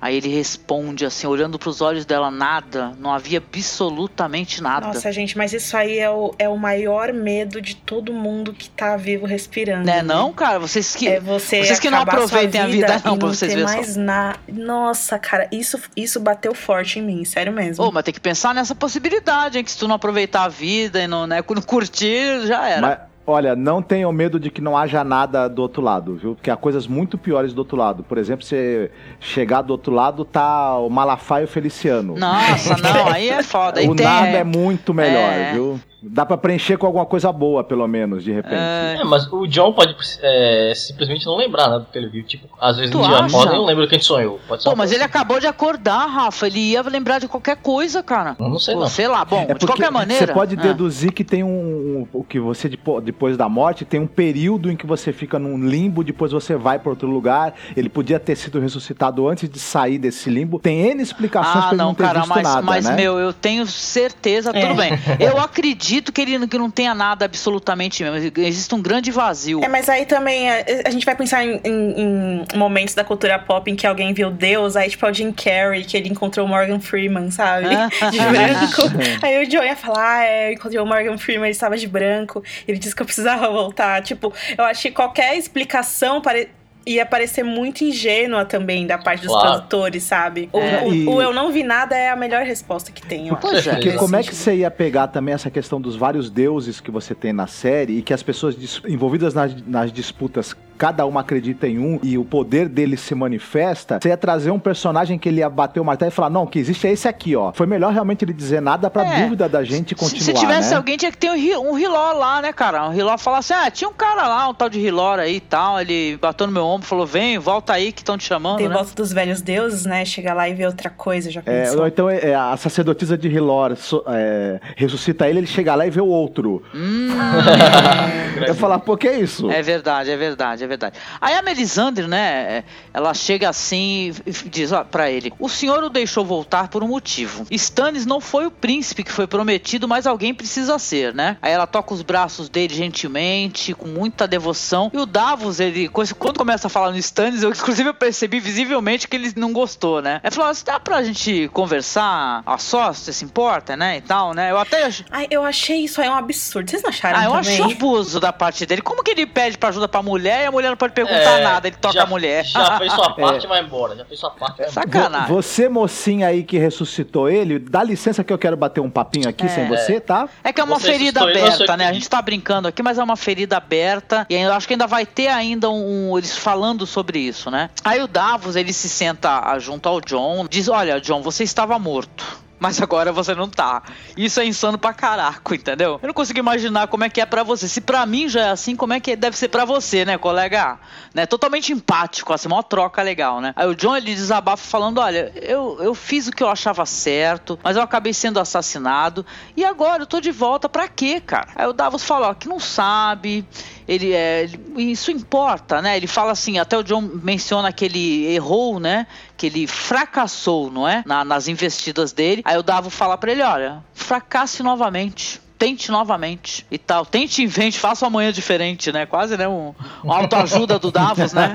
Aí 0.00 0.16
ele 0.16 0.28
responde 0.28 1.04
assim, 1.04 1.26
olhando 1.26 1.58
pros 1.58 1.82
olhos 1.82 2.06
dela, 2.06 2.30
nada, 2.30 2.92
não 2.98 3.12
havia 3.12 3.38
absolutamente 3.38 4.62
nada. 4.62 4.86
Nossa, 4.86 5.12
gente, 5.12 5.36
mas 5.36 5.52
isso 5.52 5.76
aí 5.76 5.98
é 5.98 6.10
o, 6.10 6.34
é 6.38 6.48
o 6.48 6.56
maior 6.56 7.12
medo 7.12 7.60
de 7.60 7.76
todo 7.76 8.12
mundo 8.12 8.52
que 8.52 8.70
tá 8.70 8.96
vivo 8.96 9.26
respirando. 9.26 9.84
né, 9.84 9.96
né? 9.96 10.02
não, 10.02 10.32
cara? 10.32 10.58
Vocês 10.58 10.96
que 10.96 11.06
É 11.06 11.20
você 11.20 11.62
vocês 11.64 11.78
que 11.78 11.90
não 11.90 12.00
aproveitem 12.00 12.60
a 12.60 12.66
vida 12.66 13.00
e 13.02 13.06
não, 13.06 13.18
pra 13.18 13.28
vocês 13.28 13.52
verem 13.52 13.68
só. 13.68 13.74
mais 13.74 13.96
nada. 13.96 14.38
Nossa, 14.48 15.18
cara, 15.18 15.48
isso, 15.52 15.78
isso 15.94 16.18
bateu 16.18 16.54
forte 16.54 16.98
em 16.98 17.02
mim, 17.02 17.24
sério 17.24 17.52
mesmo. 17.52 17.84
Ô, 17.84 17.92
mas 17.92 18.02
tem 18.02 18.14
que 18.14 18.20
pensar 18.20 18.54
nessa 18.54 18.74
possibilidade, 18.74 19.58
hein? 19.58 19.64
Que 19.64 19.70
se 19.70 19.78
tu 19.78 19.86
não 19.86 19.96
aproveitar 19.96 20.44
a 20.44 20.48
vida 20.48 21.02
e 21.02 21.06
não, 21.06 21.26
né, 21.26 21.42
não 21.46 21.62
curtir, 21.62 22.46
já 22.46 22.68
era. 22.68 22.80
Mas, 22.80 22.98
Olha, 23.30 23.54
não 23.56 23.80
tenham 23.80 24.12
medo 24.12 24.38
de 24.40 24.50
que 24.50 24.60
não 24.60 24.76
haja 24.76 25.02
nada 25.04 25.48
do 25.48 25.62
outro 25.62 25.80
lado, 25.82 26.16
viu? 26.16 26.34
Porque 26.34 26.50
há 26.50 26.56
coisas 26.56 26.86
muito 26.86 27.16
piores 27.16 27.52
do 27.52 27.58
outro 27.60 27.76
lado. 27.76 28.02
Por 28.02 28.18
exemplo, 28.18 28.44
você 28.44 28.90
chegar 29.18 29.62
do 29.62 29.70
outro 29.70 29.92
lado, 29.94 30.24
tá 30.24 30.76
o 30.78 30.88
Malafaia 30.90 31.42
e 31.42 31.44
o 31.44 31.48
Feliciano. 31.48 32.16
Nossa, 32.16 32.76
não, 32.76 33.06
aí 33.08 33.28
é 33.28 33.42
foda. 33.42 33.80
O 33.82 33.94
tem- 33.94 34.04
nada 34.06 34.28
é 34.28 34.44
muito 34.44 34.92
melhor, 34.92 35.32
É. 35.32 35.52
viu? 35.52 35.80
Dá 36.02 36.24
pra 36.24 36.38
preencher 36.38 36.78
com 36.78 36.86
alguma 36.86 37.04
coisa 37.04 37.30
boa, 37.30 37.62
pelo 37.62 37.86
menos, 37.86 38.24
de 38.24 38.32
repente. 38.32 38.54
É, 38.56 39.04
mas 39.04 39.30
o 39.30 39.46
John 39.46 39.74
pode 39.74 39.94
é, 40.22 40.72
simplesmente 40.74 41.26
não 41.26 41.36
lembrar, 41.36 41.68
né, 41.68 41.78
do 41.80 41.84
que 41.84 41.98
ele 41.98 42.08
viu. 42.08 42.22
Tipo, 42.24 42.48
às 42.58 42.78
vezes 42.78 42.90
no 42.94 43.02
dia 43.02 43.16
acha? 43.18 43.26
acorda 43.36 43.52
e 43.54 43.58
não 43.58 43.66
lembra 43.66 43.84
do 43.84 43.88
que 43.90 43.96
a 43.96 43.98
gente 43.98 44.06
sonhou. 44.06 44.40
Pode 44.48 44.62
ser 44.62 44.70
Pô, 44.70 44.74
mas 44.74 44.88
coisa 44.88 44.94
ele 44.94 45.04
acabou 45.04 45.38
de 45.38 45.46
acordar, 45.46 46.06
Rafa. 46.06 46.46
Ele 46.46 46.58
ia 46.58 46.80
lembrar 46.80 47.18
de 47.18 47.28
qualquer 47.28 47.56
coisa, 47.58 48.02
cara. 48.02 48.30
assim. 48.30 48.48
Não 48.50 48.58
sei 48.58 48.74
Pô, 48.76 48.80
não. 48.80 48.88
sei 48.88 49.08
lá, 49.08 49.26
bom, 49.26 49.44
É 49.46 49.52
de 49.52 49.66
qualquer 49.66 49.90
maneira. 49.90 50.26
você 50.28 50.32
pode 50.32 50.54
Ah. 50.58 50.62
deduzir 50.62 51.12
que 51.12 51.22
tem 51.22 51.44
um, 51.44 52.08
o 52.14 52.24
que 52.24 52.40
você 52.40 52.66
depo- 52.66 52.98
depois 53.20 53.36
da 53.36 53.50
morte 53.50 53.84
tem 53.84 54.00
um 54.00 54.06
período 54.06 54.70
em 54.72 54.76
que 54.76 54.86
você 54.86 55.12
fica 55.12 55.38
num 55.38 55.58
limbo, 55.68 56.02
depois 56.02 56.32
você 56.32 56.56
vai 56.56 56.78
para 56.78 56.88
outro 56.88 57.06
lugar. 57.06 57.52
Ele 57.76 57.90
podia 57.90 58.18
ter 58.18 58.34
sido 58.34 58.58
ressuscitado 58.58 59.28
antes 59.28 59.46
de 59.46 59.58
sair 59.58 59.98
desse 59.98 60.30
limbo. 60.30 60.58
Tem 60.58 60.80
N 60.88 61.02
explicações 61.02 61.54
Ah, 61.56 61.60
pra 61.60 61.68
ele 61.72 61.76
não, 61.76 61.86
não 61.88 61.94
ter 61.94 62.02
cara, 62.04 62.20
visto 62.20 62.30
mas, 62.30 62.42
nada, 62.42 62.62
mas 62.62 62.84
né? 62.86 62.96
meu, 62.96 63.18
eu 63.18 63.30
tenho 63.34 63.66
certeza, 63.66 64.52
É. 64.54 64.60
tudo 64.62 64.74
bem. 64.74 64.92
Eu 65.18 65.38
acredito 65.38 66.10
que 66.14 66.22
ele 66.22 66.46
que 66.48 66.56
não 66.56 66.70
tenha 66.70 66.94
nada 66.94 67.26
absolutamente 67.26 68.02
mesmo. 68.02 68.32
Existe 68.38 68.74
um 68.74 68.80
grande 68.80 69.10
vazio. 69.10 69.62
É, 69.62 69.68
mas 69.68 69.86
aí 69.90 70.06
também 70.06 70.48
a, 70.50 70.64
a 70.86 70.90
gente 70.90 71.04
vai 71.04 71.14
pensar 71.14 71.44
em, 71.44 71.60
em- 71.62 72.46
em 72.54 72.56
momentos 72.58 72.94
da 72.94 73.04
cultura 73.04 73.38
pop 73.38 73.70
em 73.70 73.76
que 73.76 73.86
alguém 73.86 74.14
viu 74.14 74.30
Deus, 74.30 74.76
aí 74.76 74.88
tipo 74.88 75.04
é 75.04 75.10
o 75.10 75.12
Jim 75.12 75.30
Carrey, 75.30 75.84
que 75.84 75.94
ele 75.94 76.08
encontrou 76.08 76.46
o 76.46 76.48
Morgan 76.48 76.80
Freeman, 76.80 77.30
sabe? 77.30 77.66
De 78.10 78.18
branco. 78.18 78.82
aí 79.20 79.44
o 79.44 79.46
John 79.46 79.62
ia 79.62 79.76
falar, 79.76 80.20
ah, 80.20 80.24
é, 80.24 80.48
eu 80.48 80.52
encontrei 80.54 80.80
o 80.80 80.86
Morgan 80.86 81.18
Freeman, 81.18 81.44
ele 81.44 81.50
estava 81.50 81.76
de 81.76 81.86
branco, 81.86 82.42
ele 82.66 82.78
disse 82.78 82.96
que 82.96 83.02
eu 83.02 83.09
precisava 83.10 83.48
voltar. 83.50 84.02
Tipo, 84.02 84.32
eu 84.56 84.64
acho 84.64 84.82
que 84.82 84.90
qualquer 84.92 85.36
explicação 85.36 86.20
pare- 86.20 86.50
ia 86.86 87.04
parecer 87.04 87.42
muito 87.42 87.84
ingênua 87.84 88.44
também 88.44 88.86
da 88.86 88.96
parte 88.98 89.22
dos 89.22 89.32
Claro. 89.32 89.48
produtores, 89.50 90.02
sabe? 90.02 90.48
O, 90.52 90.58
É. 90.58 90.82
o- 90.84 90.92
E- 90.94 91.06
o 91.06 91.20
eu 91.22 91.32
não 91.32 91.52
vi 91.52 91.62
nada 91.62 91.96
é 91.96 92.10
a 92.10 92.16
melhor 92.16 92.42
resposta 92.44 92.90
que 92.90 93.02
tem. 93.02 93.28
Pois 93.40 93.66
é. 93.66 93.72
Porque 93.72 93.86
Nesse 93.86 93.98
como 93.98 94.16
é 94.16 94.22
que 94.22 94.34
você 94.34 94.56
ia 94.56 94.70
pegar 94.70 95.08
também 95.08 95.34
essa 95.34 95.50
questão 95.50 95.80
dos 95.80 95.94
vários 95.96 96.30
deuses 96.30 96.80
que 96.80 96.90
você 96.90 97.14
tem 97.14 97.32
na 97.32 97.46
série 97.46 97.98
e 97.98 98.02
que 98.02 98.14
as 98.14 98.22
pessoas 98.22 98.56
envolvidas 98.88 99.34
nas, 99.34 99.54
nas 99.66 99.92
disputas, 99.92 100.56
cada 100.78 101.04
uma 101.04 101.20
acredita 101.20 101.68
em 101.68 101.78
um 101.78 102.00
e 102.02 102.16
o 102.16 102.24
poder 102.24 102.66
dele 102.68 102.96
se 102.96 103.14
manifesta? 103.14 103.98
Você 104.00 104.08
ia 104.08 104.16
trazer 104.16 104.50
um 104.50 104.58
personagem 104.58 105.18
que 105.18 105.28
ele 105.28 105.40
ia 105.40 105.48
bater 105.50 105.80
o 105.80 105.84
martelo 105.84 106.10
e 106.10 106.14
falar: 106.14 106.30
não, 106.30 106.44
o 106.44 106.46
que 106.46 106.58
existe 106.58 106.86
é 106.86 106.92
esse 106.92 107.06
aqui, 107.06 107.36
ó. 107.36 107.52
Foi 107.52 107.66
melhor 107.66 107.92
realmente 107.92 108.24
ele 108.24 108.32
dizer 108.32 108.60
nada 108.62 108.88
pra 108.88 109.04
É. 109.06 109.22
dúvida 109.24 109.48
da 109.48 109.62
gente 109.62 109.94
continuar. 109.94 110.22
Se 110.24 110.32
tivesse 110.32 110.70
né? 110.70 110.76
alguém, 110.76 110.96
tinha 110.96 111.10
que 111.12 111.18
ter 111.18 111.30
um, 111.30 111.70
um 111.70 111.74
Riló 111.74 112.12
lá, 112.12 112.40
né, 112.40 112.52
cara? 112.52 112.86
Um 112.88 112.92
Riló 112.92 113.16
falar 113.18 113.38
assim: 113.38 113.52
ah, 113.54 113.70
tinha 113.70 113.88
um 113.88 113.92
cara 113.92 114.26
lá, 114.26 114.48
um 114.48 114.54
tal 114.54 114.68
de 114.70 114.80
Riló 114.80 115.14
aí 115.14 115.36
e 115.36 115.40
tal. 115.40 115.80
Ele 115.80 116.16
bateu 116.20 116.46
no 116.46 116.52
meu 116.52 116.64
ombro 116.70 116.86
falou: 116.86 117.06
vem, 117.06 117.38
volta 117.38 117.72
aí 117.72 117.92
que 117.92 118.00
estão 118.00 118.16
te 118.16 118.24
chamando, 118.24 118.58
Tem 118.58 118.68
né? 118.68 118.74
volta 118.74 118.94
dos 118.94 119.12
velhos 119.12 119.40
deuses, 119.42 119.84
né? 119.84 120.04
Chegar 120.04 120.34
lá 120.34 120.48
e 120.48 120.54
ver 120.54 120.66
outra 120.66 120.90
coisa, 120.90 121.30
já 121.30 121.40
É, 121.44 121.62
pensou? 121.64 121.80
ou 121.80 121.86
então 121.86 122.08
é, 122.10 122.34
a 122.34 122.56
sacerdotisa 122.56 123.16
de 123.18 123.28
Hilor 123.28 123.76
so- 123.76 124.04
é, 124.08 124.60
ressuscita 124.76 125.28
ele, 125.28 125.40
ele 125.40 125.46
chega 125.46 125.74
lá 125.74 125.86
e 125.86 125.90
vê 125.90 126.00
o 126.00 126.06
outro. 126.06 126.62
Hum, 126.74 127.08
Eu 128.46 128.54
falar, 128.54 128.78
pô, 128.78 128.96
que 128.96 129.06
é 129.08 129.18
isso? 129.18 129.50
É 129.50 129.60
verdade, 129.62 130.10
é 130.10 130.16
verdade, 130.16 130.64
é 130.64 130.66
verdade. 130.66 130.98
Aí 131.20 131.34
a 131.34 131.42
Melisandre, 131.42 132.06
né, 132.06 132.64
ela 132.92 133.12
chega 133.14 133.48
assim 133.48 134.12
e 134.26 134.32
diz 134.48 134.72
ó, 134.72 134.84
pra 134.84 135.10
ele: 135.10 135.32
O 135.38 135.48
senhor 135.48 135.82
o 135.82 135.88
deixou 135.90 136.24
voltar 136.24 136.68
por 136.68 136.82
um 136.82 136.88
motivo. 136.88 137.46
Stannis 137.50 138.06
não 138.06 138.20
foi 138.20 138.46
o 138.46 138.50
príncipe 138.50 139.02
que 139.04 139.12
foi 139.12 139.26
prometido, 139.26 139.86
mas 139.88 140.06
alguém 140.06 140.32
precisa 140.34 140.78
ser, 140.78 141.14
né? 141.14 141.36
Aí 141.42 141.52
ela 141.52 141.66
toca 141.66 141.92
os 141.94 142.02
braços 142.02 142.48
dele 142.48 142.74
gentilmente, 142.74 143.74
com 143.74 143.88
muita 143.88 144.26
devoção. 144.26 144.90
E 144.94 144.98
o 144.98 145.06
Davos, 145.06 145.60
ele, 145.60 145.88
quando 145.88 146.38
começa 146.38 146.59
a 146.66 146.70
falar 146.70 146.90
no 146.90 146.96
Stannis, 146.98 147.42
eu 147.42 147.50
inclusive 147.50 147.88
eu 147.88 147.94
percebi 147.94 148.40
visivelmente 148.40 149.06
que 149.08 149.16
ele 149.16 149.32
não 149.36 149.52
gostou, 149.52 150.00
né? 150.02 150.20
Ele 150.22 150.34
falou: 150.34 150.52
"Se 150.54 150.64
dá 150.64 150.78
pra 150.80 151.02
gente 151.02 151.48
conversar 151.52 152.42
a 152.44 152.58
sós, 152.58 152.98
você 152.98 153.12
se 153.12 153.24
importa, 153.24 153.76
né? 153.76 153.98
E 153.98 154.00
tal, 154.00 154.34
né? 154.34 154.50
Eu 154.50 154.58
até. 154.58 154.88
Ai, 155.10 155.26
eu 155.30 155.44
achei 155.44 155.84
isso 155.84 156.00
aí 156.00 156.08
um 156.08 156.14
absurdo. 156.14 156.70
Vocês 156.70 156.82
não 156.82 156.90
acharam 156.90 157.18
Ah, 157.18 157.24
eu 157.24 157.30
também? 157.32 157.60
acho 157.60 157.70
abuso 157.72 158.20
da 158.20 158.32
parte 158.32 158.66
dele. 158.66 158.82
Como 158.82 159.02
que 159.02 159.10
ele 159.12 159.26
pede 159.26 159.56
pra 159.58 159.68
ajuda 159.70 159.88
pra 159.88 160.02
mulher 160.02 160.44
e 160.44 160.46
a 160.46 160.50
mulher 160.52 160.68
não 160.70 160.76
pode 160.76 160.92
perguntar 160.92 161.38
É, 161.38 161.42
nada? 161.44 161.68
Ele 161.68 161.76
toca 161.76 161.94
já- 161.94 162.02
a 162.02 162.06
mulher. 162.06 162.44
Já 162.44 162.76
fez 162.78 162.92
sua 162.92 163.10
parte 163.14 163.44
e 163.44 163.48
vai 163.48 163.62
embora. 163.62 163.96
Já 163.96 164.04
fez 164.04 164.20
sua 164.20 164.30
parte 164.30 164.58
vai 164.58 164.68
embora. 164.68 164.86
Sacanagem. 164.86 165.28
Você, 165.34 165.68
mocinha 165.68 166.26
aí 166.28 166.42
que 166.42 166.58
ressuscitou 166.58 167.28
ele, 167.28 167.58
dá 167.58 167.82
licença 167.82 168.22
que 168.24 168.32
eu 168.32 168.38
quero 168.38 168.56
bater 168.56 168.80
um 168.80 168.90
papinho 168.90 169.28
aqui 169.28 169.48
sem 169.48 169.66
você, 169.68 170.00
tá? 170.00 170.28
É 170.44 170.52
que 170.52 170.60
é 170.60 170.64
uma 170.64 170.78
Você 170.78 170.92
ferida 170.92 171.22
aberta, 171.22 171.76
né? 171.76 171.84
A 171.84 171.88
que- 171.88 171.94
gente 171.94 172.08
tá 172.10 172.20
brincando 172.20 172.68
aqui, 172.68 172.82
mas 172.82 172.98
é 172.98 173.02
uma 173.02 173.16
ferida 173.16 173.56
aberta. 173.56 174.26
E 174.28 174.34
eu 174.34 174.52
acho 174.52 174.66
que 174.66 174.74
ainda 174.74 174.86
vai 174.86 175.06
ter 175.06 175.28
ainda 175.28 175.70
um, 175.70 176.16
eles 176.18 176.36
falando 176.50 176.84
sobre 176.84 177.20
isso, 177.20 177.48
né? 177.48 177.70
Aí 177.84 178.02
o 178.02 178.08
Davos, 178.08 178.56
ele 178.56 178.72
se 178.72 178.88
senta 178.88 179.56
junto 179.60 179.88
ao 179.88 180.00
John, 180.00 180.48
diz: 180.50 180.68
Olha, 180.68 181.00
John, 181.00 181.22
você 181.22 181.44
estava 181.44 181.78
morto. 181.78 182.40
Mas 182.58 182.82
agora 182.82 183.10
você 183.10 183.34
não 183.34 183.48
tá. 183.48 183.82
Isso 184.14 184.38
é 184.38 184.44
insano 184.44 184.76
pra 184.76 184.92
caraco, 184.92 185.54
entendeu? 185.54 185.98
Eu 186.02 186.06
não 186.06 186.12
consigo 186.12 186.38
imaginar 186.38 186.88
como 186.88 187.04
é 187.04 187.08
que 187.08 187.18
é 187.18 187.24
pra 187.24 187.42
você. 187.42 187.66
Se 187.66 187.80
pra 187.80 188.04
mim 188.04 188.28
já 188.28 188.40
é 188.48 188.50
assim, 188.50 188.76
como 188.76 188.92
é 188.92 189.00
que 189.00 189.16
deve 189.16 189.34
ser 189.34 189.48
pra 189.48 189.64
você, 189.64 190.04
né, 190.04 190.18
colega? 190.18 190.78
Né? 191.14 191.24
Totalmente 191.24 191.72
empático, 191.72 192.34
assim, 192.34 192.48
uma 192.48 192.62
troca 192.62 193.00
legal, 193.00 193.40
né? 193.40 193.54
Aí 193.56 193.66
o 193.66 193.74
John 193.74 193.96
ele 193.96 194.14
desabafa 194.14 194.62
falando: 194.62 194.98
Olha, 194.98 195.32
eu, 195.36 195.78
eu 195.80 195.94
fiz 195.94 196.28
o 196.28 196.32
que 196.32 196.42
eu 196.42 196.50
achava 196.50 196.84
certo, 196.84 197.58
mas 197.62 197.76
eu 197.76 197.82
acabei 197.82 198.12
sendo 198.12 198.38
assassinado. 198.38 199.24
E 199.56 199.64
agora 199.64 200.02
eu 200.02 200.06
tô 200.06 200.20
de 200.20 200.30
volta 200.30 200.68
pra 200.68 200.86
quê, 200.86 201.18
cara? 201.18 201.48
Aí 201.56 201.66
o 201.66 201.72
Davos 201.72 202.04
fala: 202.04 202.28
Ó, 202.28 202.34
que 202.34 202.46
não 202.46 202.60
sabe. 202.60 203.42
Ele 203.90 204.12
é. 204.12 204.48
Isso 204.76 205.10
importa, 205.10 205.82
né? 205.82 205.96
Ele 205.96 206.06
fala 206.06 206.30
assim, 206.30 206.60
até 206.60 206.78
o 206.78 206.82
John 206.84 207.00
menciona 207.00 207.72
que 207.72 207.84
ele 207.84 208.24
errou, 208.32 208.78
né? 208.78 209.04
Que 209.36 209.46
ele 209.46 209.66
fracassou, 209.66 210.70
não 210.70 210.86
é? 210.86 211.02
Na- 211.04 211.24
nas 211.24 211.48
investidas 211.48 212.12
dele. 212.12 212.40
Aí 212.44 212.56
o 212.56 212.62
Davos 212.62 212.94
fala 212.94 213.18
pra 213.18 213.32
ele: 213.32 213.42
olha, 213.42 213.82
fracasse 213.92 214.62
novamente. 214.62 215.39
Tente 215.60 215.90
novamente 215.90 216.66
e 216.70 216.78
tal. 216.78 217.04
Tente 217.04 217.42
invente, 217.42 217.78
faça 217.78 218.06
uma 218.06 218.10
manhã 218.10 218.32
diferente, 218.32 218.90
né? 218.90 219.04
Quase, 219.04 219.36
né? 219.36 219.46
Um, 219.46 219.74
uma 220.02 220.16
autoajuda 220.16 220.78
do 220.78 220.90
Davos, 220.90 221.34
né? 221.34 221.52